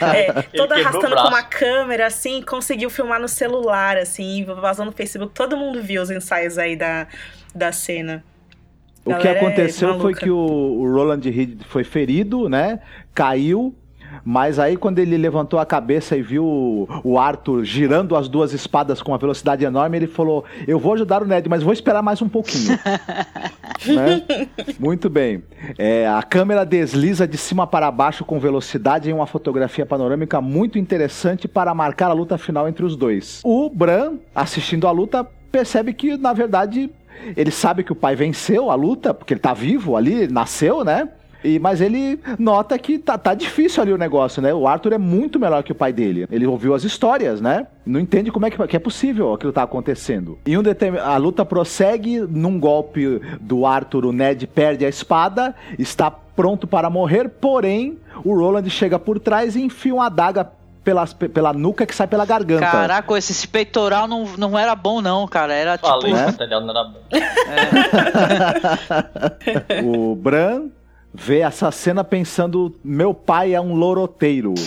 ó, 0.00 0.06
é, 0.06 0.42
todo 0.56 0.72
arrastando 0.72 1.16
com 1.16 1.28
uma 1.28 1.42
câmera, 1.42 2.06
assim, 2.06 2.42
conseguiu 2.42 2.90
filmar 2.90 3.20
no 3.20 3.28
celular, 3.28 3.96
assim, 3.96 4.44
vazou 4.44 4.84
no 4.84 4.92
Facebook. 4.92 5.34
Todo 5.34 5.56
mundo 5.56 5.82
viu 5.82 6.02
os 6.02 6.10
ensaios 6.10 6.58
aí 6.58 6.76
da, 6.76 7.06
da 7.54 7.72
cena. 7.72 8.24
O 9.04 9.14
que 9.14 9.28
é 9.28 9.32
aconteceu 9.32 9.94
é 9.94 9.98
foi 9.98 10.14
que 10.14 10.30
o, 10.30 10.36
o 10.36 10.92
Roland 10.92 11.20
Reed 11.24 11.62
foi 11.68 11.82
ferido, 11.82 12.48
né? 12.48 12.80
Caiu, 13.14 13.74
mas 14.24 14.58
aí, 14.58 14.76
quando 14.76 14.98
ele 14.98 15.16
levantou 15.16 15.58
a 15.58 15.66
cabeça 15.66 16.16
e 16.16 16.22
viu 16.22 16.88
o 17.04 17.18
Arthur 17.18 17.64
girando 17.64 18.16
as 18.16 18.28
duas 18.28 18.52
espadas 18.52 19.02
com 19.02 19.12
uma 19.12 19.18
velocidade 19.18 19.64
enorme, 19.64 19.96
ele 19.96 20.06
falou: 20.06 20.44
Eu 20.66 20.78
vou 20.78 20.94
ajudar 20.94 21.22
o 21.22 21.26
Ned, 21.26 21.48
mas 21.48 21.62
vou 21.62 21.72
esperar 21.72 22.02
mais 22.02 22.20
um 22.22 22.28
pouquinho. 22.28 22.78
né? 23.86 24.48
Muito 24.78 25.08
bem. 25.08 25.42
É, 25.76 26.06
a 26.06 26.22
câmera 26.22 26.64
desliza 26.64 27.26
de 27.26 27.36
cima 27.36 27.66
para 27.66 27.90
baixo 27.90 28.24
com 28.24 28.38
velocidade 28.38 29.10
em 29.10 29.12
uma 29.12 29.26
fotografia 29.26 29.86
panorâmica 29.86 30.40
muito 30.40 30.78
interessante 30.78 31.46
para 31.48 31.74
marcar 31.74 32.10
a 32.10 32.12
luta 32.12 32.38
final 32.38 32.68
entre 32.68 32.84
os 32.84 32.96
dois. 32.96 33.40
O 33.44 33.70
Bran, 33.70 34.14
assistindo 34.34 34.86
a 34.86 34.90
luta, 34.90 35.26
percebe 35.50 35.92
que, 35.92 36.16
na 36.16 36.32
verdade, 36.32 36.90
ele 37.36 37.50
sabe 37.50 37.82
que 37.82 37.92
o 37.92 37.96
pai 37.96 38.14
venceu 38.14 38.70
a 38.70 38.74
luta, 38.74 39.12
porque 39.12 39.34
ele 39.34 39.40
tá 39.40 39.52
vivo 39.52 39.96
ali, 39.96 40.28
nasceu, 40.28 40.84
né? 40.84 41.08
E, 41.42 41.58
mas 41.58 41.80
ele 41.80 42.20
nota 42.38 42.78
que 42.78 42.98
tá, 42.98 43.16
tá 43.16 43.34
difícil 43.34 43.82
ali 43.82 43.92
o 43.92 43.98
negócio, 43.98 44.42
né? 44.42 44.52
O 44.52 44.66
Arthur 44.66 44.94
é 44.94 44.98
muito 44.98 45.38
melhor 45.38 45.62
que 45.62 45.72
o 45.72 45.74
pai 45.74 45.92
dele. 45.92 46.26
Ele 46.30 46.46
ouviu 46.46 46.74
as 46.74 46.84
histórias, 46.84 47.40
né? 47.40 47.66
Não 47.86 48.00
entende 48.00 48.30
como 48.30 48.46
é 48.46 48.50
que, 48.50 48.66
que 48.66 48.76
é 48.76 48.80
possível 48.80 49.32
aquilo 49.32 49.52
tá 49.52 49.62
acontecendo. 49.62 50.38
E 50.44 50.56
um 50.58 50.62
determin... 50.62 50.98
a 50.98 51.16
luta 51.16 51.44
prossegue 51.44 52.20
num 52.20 52.58
golpe 52.58 53.20
do 53.40 53.64
Arthur, 53.64 54.06
o 54.06 54.12
Ned 54.12 54.46
perde 54.46 54.84
a 54.84 54.88
espada, 54.88 55.54
está 55.78 56.10
pronto 56.10 56.66
para 56.66 56.90
morrer, 56.90 57.28
porém 57.28 57.98
o 58.24 58.34
Roland 58.34 58.68
chega 58.70 58.98
por 58.98 59.18
trás 59.18 59.56
e 59.56 59.62
enfia 59.62 59.94
uma 59.94 60.06
adaga 60.06 60.52
pela, 60.84 61.06
pela 61.06 61.52
nuca 61.52 61.84
que 61.84 61.94
sai 61.94 62.06
pela 62.06 62.24
garganta. 62.24 62.64
Caraca, 62.64 63.18
esse 63.18 63.46
peitoral 63.46 64.08
não, 64.08 64.24
não 64.38 64.58
era 64.58 64.74
bom, 64.74 65.02
não, 65.02 65.26
cara. 65.26 65.52
Era 65.52 65.76
tipo. 65.76 65.88
Falei, 65.88 66.12
né? 66.14 66.34
não 66.48 66.70
era 66.70 66.84
bom. 66.84 67.00
É. 69.68 69.82
o 69.84 70.14
Bran 70.14 70.68
vê 71.18 71.40
essa 71.40 71.70
cena 71.70 72.04
pensando: 72.04 72.74
meu 72.82 73.12
pai 73.12 73.54
é 73.54 73.60
um 73.60 73.74
loroteiro. 73.74 74.54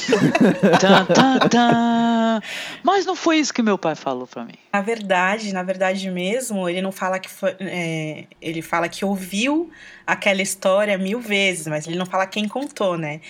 Mas 2.84 3.06
não 3.06 3.16
foi 3.16 3.38
isso 3.38 3.54
que 3.54 3.62
meu 3.62 3.78
pai 3.78 3.96
falou 3.96 4.28
para 4.28 4.44
mim. 4.44 4.54
Na 4.74 4.82
verdade, 4.82 5.54
na 5.54 5.64
verdade 5.64 6.10
mesmo, 6.10 6.68
ele 6.68 6.82
não 6.82 6.92
fala 6.92 7.20
que 7.20 7.30
foi. 7.30 7.56
É, 7.60 8.26
ele 8.42 8.62
fala 8.62 8.90
que 8.90 9.06
ouviu 9.06 9.72
aquela 10.12 10.42
história 10.42 10.98
mil 10.98 11.22
vezes, 11.22 11.68
mas 11.68 11.88
ele 11.88 11.98
não 11.98 12.06
fala 12.06 12.28
quem 12.28 12.46
contou, 12.48 12.98
né? 12.98 13.22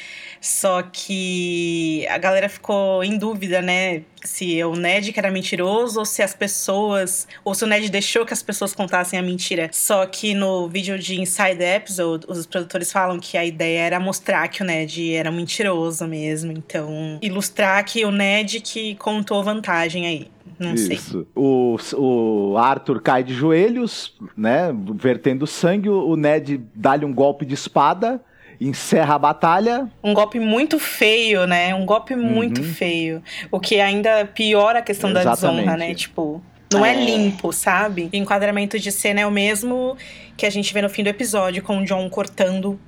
Só 0.41 0.81
que 0.81 2.07
a 2.09 2.17
galera 2.17 2.49
ficou 2.49 3.03
em 3.03 3.17
dúvida, 3.19 3.61
né? 3.61 4.01
Se 4.23 4.59
é 4.59 4.65
o 4.65 4.75
Ned 4.75 5.13
que 5.13 5.19
era 5.19 5.29
mentiroso 5.29 5.99
ou 5.99 6.05
se 6.05 6.23
as 6.23 6.33
pessoas. 6.33 7.27
Ou 7.43 7.53
se 7.53 7.63
o 7.63 7.67
Ned 7.67 7.89
deixou 7.89 8.25
que 8.25 8.33
as 8.33 8.41
pessoas 8.41 8.73
contassem 8.73 9.19
a 9.19 9.21
mentira. 9.21 9.69
Só 9.71 10.05
que 10.07 10.33
no 10.33 10.67
vídeo 10.67 10.97
de 10.97 11.21
Inside 11.21 11.63
Episode, 11.63 12.25
os 12.27 12.47
produtores 12.47 12.91
falam 12.91 13.19
que 13.19 13.37
a 13.37 13.45
ideia 13.45 13.81
era 13.81 13.99
mostrar 13.99 14.47
que 14.47 14.63
o 14.63 14.65
Ned 14.65 15.13
era 15.13 15.31
mentiroso 15.31 16.07
mesmo. 16.07 16.51
Então, 16.51 17.19
ilustrar 17.21 17.83
que 17.85 18.03
o 18.03 18.11
Ned 18.11 18.61
que 18.61 18.95
contou 18.95 19.43
vantagem 19.43 20.07
aí. 20.07 20.31
Não 20.59 20.73
Isso. 20.73 20.87
sei. 21.11 21.25
O, 21.35 21.77
o 21.97 22.57
Arthur 22.57 23.01
cai 23.01 23.23
de 23.23 23.33
joelhos, 23.33 24.13
né? 24.35 24.73
Vertendo 24.95 25.45
sangue. 25.47 25.89
O 25.89 26.15
Ned 26.15 26.61
dá-lhe 26.75 27.05
um 27.05 27.13
golpe 27.13 27.45
de 27.45 27.53
espada 27.53 28.21
encerra 28.63 29.15
a 29.15 29.17
batalha. 29.17 29.89
Um 30.03 30.13
golpe 30.13 30.39
muito 30.39 30.77
feio, 30.77 31.47
né? 31.47 31.73
Um 31.73 31.83
golpe 31.83 32.15
muito 32.15 32.61
Uhum. 32.61 32.67
feio. 32.73 33.23
O 33.49 33.59
que 33.59 33.79
ainda 33.81 34.23
piora 34.25 34.77
a 34.77 34.81
questão 34.83 35.11
da 35.11 35.21
Exatamente. 35.21 35.55
desonra, 35.61 35.77
né? 35.77 35.95
Tipo, 35.95 36.43
não 36.71 36.85
é 36.85 36.91
É. 36.91 37.03
limpo, 37.03 37.51
sabe? 37.51 38.07
O 38.13 38.15
enquadramento 38.15 38.77
de 38.77 38.91
cena 38.91 39.21
é 39.21 39.25
o 39.25 39.31
mesmo 39.31 39.97
que 40.37 40.45
a 40.45 40.49
gente 40.51 40.71
vê 40.75 40.79
no 40.83 40.89
fim 40.89 41.01
do 41.01 41.09
episódio, 41.09 41.63
com 41.63 41.79
o 41.79 41.85
John 41.85 42.07
cortando 42.07 42.79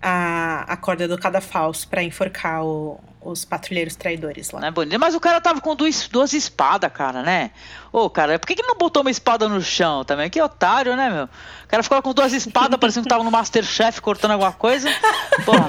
a, 0.00 0.64
a 0.68 0.76
corda 0.76 1.08
do 1.08 1.18
cadafalso 1.18 1.88
pra 1.88 2.02
enforcar 2.02 2.64
o- 2.64 3.00
os 3.20 3.44
patrulheiros 3.44 3.96
traidores 3.96 4.52
lá. 4.52 4.60
Não 4.60 4.68
é 4.68 4.70
bonito. 4.70 4.98
Mas 4.98 5.14
o 5.14 5.20
cara 5.20 5.40
tava 5.40 5.60
com 5.60 5.74
duas, 5.74 6.06
duas 6.08 6.32
espadas, 6.32 6.90
cara, 6.92 7.22
né? 7.22 7.50
Ô, 7.92 8.08
cara, 8.08 8.38
por 8.38 8.46
que, 8.46 8.54
que 8.54 8.62
não 8.62 8.76
botou 8.76 9.02
uma 9.02 9.10
espada 9.10 9.48
no 9.48 9.60
chão 9.60 10.04
também? 10.04 10.30
Que 10.30 10.40
otário, 10.40 10.94
né, 10.96 11.10
meu? 11.10 11.24
O 11.24 11.68
cara 11.68 11.82
ficou 11.82 12.00
com 12.00 12.14
duas 12.14 12.32
espadas, 12.32 12.78
parecendo 12.78 13.04
que 13.04 13.10
tava 13.10 13.24
no 13.24 13.30
Masterchef 13.30 14.00
cortando 14.00 14.30
alguma 14.30 14.52
coisa. 14.52 14.88
Porra, 15.44 15.68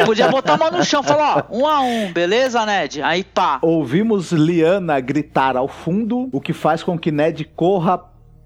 eu 0.00 0.06
podia 0.06 0.28
botar 0.28 0.54
uma 0.54 0.70
no 0.70 0.82
chão, 0.82 1.02
falar, 1.02 1.46
ó, 1.50 1.56
um 1.56 1.66
a 1.66 1.80
um, 1.82 2.10
beleza, 2.12 2.64
Ned? 2.64 3.02
Aí 3.02 3.22
pá. 3.22 3.58
Ouvimos 3.62 4.32
Liana 4.32 4.98
gritar 4.98 5.56
ao 5.58 5.68
fundo, 5.68 6.28
o 6.32 6.40
que 6.40 6.54
faz 6.54 6.82
com 6.82 6.98
que 6.98 7.12
Ned 7.12 7.44
corra 7.54 8.00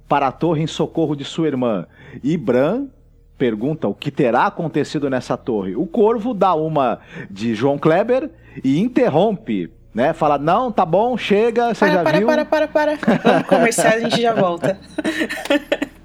para 0.09 0.26
a 0.26 0.32
torre 0.32 0.62
em 0.62 0.66
socorro 0.66 1.14
de 1.14 1.24
sua 1.24 1.46
irmã. 1.46 1.86
E 2.22 2.36
Bran 2.36 2.86
pergunta 3.37 3.89
o 3.89 3.95
que 3.95 4.11
terá 4.11 4.47
acontecido 4.47 5.11
nessa 5.11 5.37
torre. 5.37 5.76
O 5.76 5.87
corvo 5.87 6.32
dá 6.32 6.55
uma 6.55 7.01
de 7.30 7.55
João 7.55 7.78
Kleber 7.78 8.30
e 8.64 8.80
interrompe, 8.80 9.70
né? 9.95 10.12
Fala: 10.12 10.39
"Não, 10.39 10.72
tá 10.72 10.84
bom, 10.84 11.16
chega, 11.16 11.74
você 11.74 11.87
Para, 11.87 11.95
já 11.95 12.03
para, 12.03 12.18
viu?" 12.18 12.26
para, 12.26 12.45
para, 12.45 12.68
para. 12.68 12.97
Vamos 12.97 13.47
comercial, 13.47 13.95
a 13.95 14.01
gente 14.01 14.20
já 14.20 14.34
volta. 14.34 14.78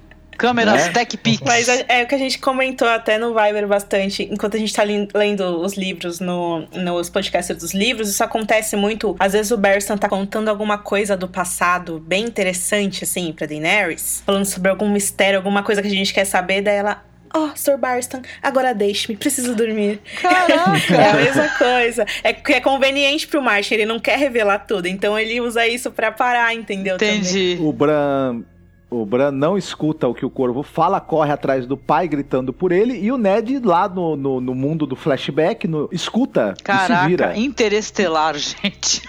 Câmeras 0.42 0.86
Né? 0.86 0.92
Tech 0.92 1.16
Pix. 1.18 1.40
Mas 1.46 1.68
é, 1.68 1.84
é 1.88 2.02
o 2.02 2.06
que 2.08 2.16
a 2.16 2.18
gente 2.18 2.40
comentou 2.40 2.88
até 2.88 3.16
no 3.16 3.32
Viber 3.32 3.68
bastante, 3.68 4.28
enquanto 4.28 4.56
a 4.56 4.58
gente 4.58 4.74
tá 4.74 4.82
lendo 4.82 5.60
os 5.60 5.74
livros 5.74 6.18
no, 6.18 6.66
nos 6.72 7.08
podcasts 7.08 7.56
dos 7.56 7.72
livros, 7.72 8.08
isso 8.08 8.24
acontece 8.24 8.74
muito. 8.74 9.14
Às 9.20 9.34
vezes 9.34 9.52
o 9.52 9.56
Berston 9.56 9.96
tá 9.96 10.08
contando 10.08 10.48
alguma 10.48 10.78
coisa 10.78 11.16
do 11.16 11.28
passado 11.28 12.00
bem 12.00 12.24
interessante, 12.24 13.04
assim, 13.04 13.32
pra 13.32 13.46
Daenerys, 13.46 14.20
falando 14.26 14.44
sobre 14.44 14.68
algum 14.68 14.90
mistério, 14.90 15.38
alguma 15.38 15.62
coisa 15.62 15.80
que 15.80 15.86
a 15.86 15.90
gente 15.90 16.12
quer 16.12 16.24
saber, 16.24 16.60
daí 16.60 16.76
ela. 16.76 17.11
Oh, 17.34 17.50
Sir 17.54 17.76
Barston, 17.78 18.20
agora 18.42 18.74
deixe-me, 18.74 19.16
preciso 19.16 19.54
dormir. 19.54 20.00
Caraca! 20.20 20.72
É 20.92 21.10
a 21.10 21.14
mesma 21.14 21.48
coisa. 21.58 22.06
É 22.22 22.32
que 22.32 22.52
é 22.52 22.60
conveniente 22.60 23.26
pro 23.26 23.40
Martin, 23.42 23.74
ele 23.74 23.86
não 23.86 23.98
quer 23.98 24.18
revelar 24.18 24.60
tudo, 24.60 24.86
então 24.86 25.18
ele 25.18 25.40
usa 25.40 25.66
isso 25.66 25.90
pra 25.90 26.12
parar, 26.12 26.54
entendeu? 26.54 26.96
também. 26.98 27.16
Entendi. 27.18 27.58
O 27.60 27.72
Bran 27.72 28.42
o 28.90 29.06
Bran 29.06 29.30
não 29.30 29.56
escuta 29.56 30.06
o 30.06 30.12
que 30.12 30.26
o 30.26 30.28
corvo 30.28 30.62
fala, 30.62 31.00
corre 31.00 31.32
atrás 31.32 31.66
do 31.66 31.78
pai 31.78 32.06
gritando 32.06 32.52
por 32.52 32.70
ele, 32.72 32.92
e 33.00 33.10
o 33.10 33.16
Ned 33.16 33.58
lá 33.64 33.88
no, 33.88 34.14
no, 34.16 34.38
no 34.38 34.54
mundo 34.54 34.86
do 34.86 34.94
flashback 34.94 35.66
no- 35.66 35.88
escuta 35.90 36.52
e 36.52 36.58
se 36.58 36.62
Caraca, 36.62 37.06
vira. 37.08 37.32
interestelar, 37.34 38.34
gente. 38.36 39.00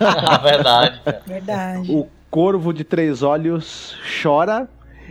Na 0.00 0.38
verdade. 0.38 1.00
Verdade. 1.26 1.90
O 1.92 2.06
corvo 2.30 2.72
de 2.72 2.84
três 2.84 3.22
olhos 3.22 3.96
chora 4.22 4.68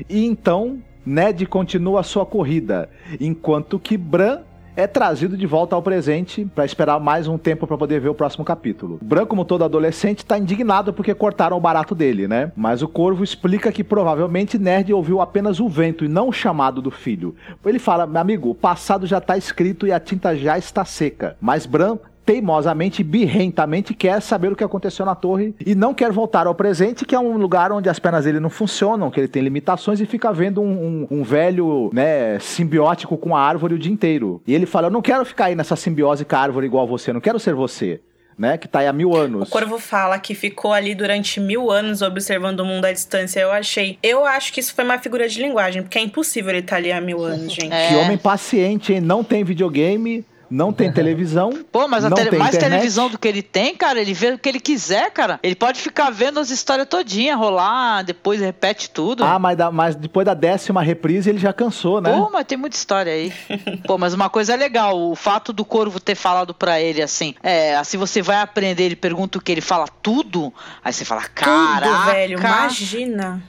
e 0.09 0.25
então 0.25 0.81
Ned 1.05 1.45
continua 1.47 2.03
sua 2.03 2.25
corrida, 2.25 2.89
enquanto 3.19 3.79
que 3.79 3.97
Bran 3.97 4.39
é 4.75 4.87
trazido 4.87 5.35
de 5.35 5.45
volta 5.45 5.75
ao 5.75 5.81
presente 5.81 6.45
para 6.55 6.63
esperar 6.63 6.99
mais 6.99 7.27
um 7.27 7.37
tempo 7.37 7.67
para 7.67 7.77
poder 7.77 7.99
ver 7.99 8.09
o 8.09 8.15
próximo 8.15 8.45
capítulo. 8.45 8.99
Bran, 9.01 9.25
como 9.25 9.43
todo 9.43 9.63
adolescente, 9.63 10.25
tá 10.25 10.37
indignado 10.37 10.93
porque 10.93 11.13
cortaram 11.13 11.57
o 11.57 11.59
barato 11.61 11.93
dele, 11.93 12.27
né? 12.27 12.51
Mas 12.55 12.81
o 12.81 12.87
corvo 12.87 13.23
explica 13.23 13.71
que 13.71 13.83
provavelmente 13.83 14.57
Ned 14.57 14.93
ouviu 14.93 15.19
apenas 15.19 15.59
o 15.59 15.67
vento 15.67 16.05
e 16.05 16.07
não 16.07 16.29
o 16.29 16.33
chamado 16.33 16.81
do 16.81 16.91
filho. 16.91 17.35
Ele 17.65 17.79
fala: 17.79 18.07
"Meu 18.07 18.21
amigo, 18.21 18.49
o 18.49 18.55
passado 18.55 19.05
já 19.05 19.19
tá 19.19 19.37
escrito 19.37 19.85
e 19.85 19.91
a 19.91 19.99
tinta 19.99 20.35
já 20.35 20.57
está 20.57 20.85
seca". 20.85 21.35
Mas 21.41 21.65
Bran 21.65 21.97
teimosamente, 22.25 23.03
birrentamente 23.03 23.93
quer 23.93 24.21
saber 24.21 24.51
o 24.51 24.55
que 24.55 24.63
aconteceu 24.63 25.05
na 25.05 25.15
torre 25.15 25.53
e 25.65 25.75
não 25.75 25.93
quer 25.93 26.11
voltar 26.11 26.47
ao 26.47 26.55
presente, 26.55 27.05
que 27.05 27.15
é 27.15 27.19
um 27.19 27.37
lugar 27.37 27.71
onde 27.71 27.89
as 27.89 27.99
pernas 27.99 28.25
dele 28.25 28.39
não 28.39 28.49
funcionam, 28.49 29.09
que 29.11 29.19
ele 29.19 29.27
tem 29.27 29.41
limitações 29.41 29.99
e 29.99 30.05
fica 30.05 30.31
vendo 30.31 30.61
um, 30.61 31.05
um- 31.11 31.19
um 31.19 31.23
velho, 31.23 31.89
né, 31.93 32.37
simbiótico 32.39 33.17
com 33.17 33.35
a 33.35 33.41
árvore 33.41 33.73
o 33.75 33.79
dia 33.79 33.91
inteiro. 33.91 34.41
E 34.45 34.53
ele 34.53 34.65
fala: 34.65 34.87
Eu 34.87 34.91
não 34.91 35.01
quero 35.01 35.25
ficar 35.25 35.45
aí 35.45 35.55
nessa 35.55 35.75
simbiose 35.75 36.23
com 36.25 36.35
a 36.35 36.39
árvore 36.39 36.65
igual 36.65 36.87
você, 36.87 37.11
não 37.11 37.19
quero 37.21 37.39
ser 37.39 37.53
você, 37.53 37.99
né, 38.37 38.57
que 38.57 38.67
tá 38.67 38.79
aí 38.79 38.87
há 38.87 38.93
mil 38.93 39.15
anos. 39.15 39.49
O 39.49 39.51
Corvo 39.51 39.77
fala 39.79 40.17
que 40.19 40.33
ficou 40.35 40.71
ali 40.73 40.95
durante 40.95 41.39
mil 41.39 41.69
anos 41.71 42.01
observando 42.01 42.61
o 42.61 42.65
mundo 42.65 42.85
à 42.85 42.91
distância. 42.91 43.39
Eu 43.39 43.51
achei. 43.51 43.97
Eu 44.01 44.25
acho 44.25 44.53
que 44.53 44.59
isso 44.59 44.73
foi 44.73 44.83
uma 44.85 44.97
figura 44.97 45.27
de 45.27 45.41
linguagem, 45.41 45.81
porque 45.81 45.97
é 45.97 46.01
impossível 46.01 46.51
ele 46.51 46.59
estar 46.59 46.77
ali 46.77 46.91
há 46.91 47.01
mil 47.01 47.23
anos, 47.23 47.51
gente. 47.53 47.73
É. 47.73 47.89
Que 47.89 47.95
homem 47.95 48.17
paciente, 48.17 48.93
hein? 48.93 49.01
Não 49.01 49.23
tem 49.23 49.43
videogame, 49.43 50.23
não 50.51 50.71
tem 50.73 50.91
televisão. 50.91 51.51
Pô, 51.71 51.87
mas 51.87 52.03
a 52.05 52.09
não 52.09 52.17
tele- 52.17 52.29
tem 52.31 52.39
mais 52.39 52.53
internet. 52.55 52.71
televisão 52.79 53.09
do 53.09 53.17
que 53.17 53.27
ele 53.27 53.41
tem, 53.41 53.73
cara, 53.75 53.99
ele 53.99 54.13
vê 54.13 54.33
o 54.33 54.37
que 54.37 54.49
ele 54.49 54.59
quiser, 54.59 55.09
cara. 55.11 55.39
Ele 55.41 55.55
pode 55.55 55.79
ficar 55.79 56.09
vendo 56.11 56.39
as 56.39 56.49
histórias 56.51 56.87
todinha 56.87 57.35
rolar, 57.35 58.03
depois 58.03 58.41
repete 58.41 58.89
tudo. 58.89 59.23
Ah, 59.23 59.39
mas, 59.39 59.57
da- 59.57 59.71
mas 59.71 59.95
depois 59.95 60.25
da 60.25 60.33
décima 60.33 60.83
reprise 60.83 61.29
ele 61.29 61.39
já 61.39 61.53
cansou, 61.53 62.01
né? 62.01 62.11
Pô, 62.11 62.29
mas 62.29 62.45
tem 62.45 62.57
muita 62.57 62.75
história 62.75 63.11
aí. 63.13 63.31
Pô, 63.87 63.97
mas 63.97 64.13
uma 64.13 64.29
coisa 64.29 64.53
é 64.53 64.57
legal, 64.57 64.99
o 64.99 65.15
fato 65.15 65.53
do 65.53 65.63
Corvo 65.63 65.99
ter 65.99 66.15
falado 66.15 66.53
pra 66.53 66.79
ele 66.81 67.01
assim, 67.01 67.33
é, 67.41 67.75
assim 67.77 67.97
você 67.97 68.21
vai 68.21 68.37
aprender, 68.41 68.83
ele 68.83 68.95
pergunta 68.95 69.37
o 69.37 69.41
que 69.41 69.51
ele 69.51 69.61
fala 69.61 69.87
tudo, 70.01 70.53
aí 70.83 70.91
você 70.91 71.05
fala, 71.05 71.21
caraca. 71.23 71.87
Tudo, 71.87 72.05
velho. 72.11 72.39
Imagina. 72.39 73.41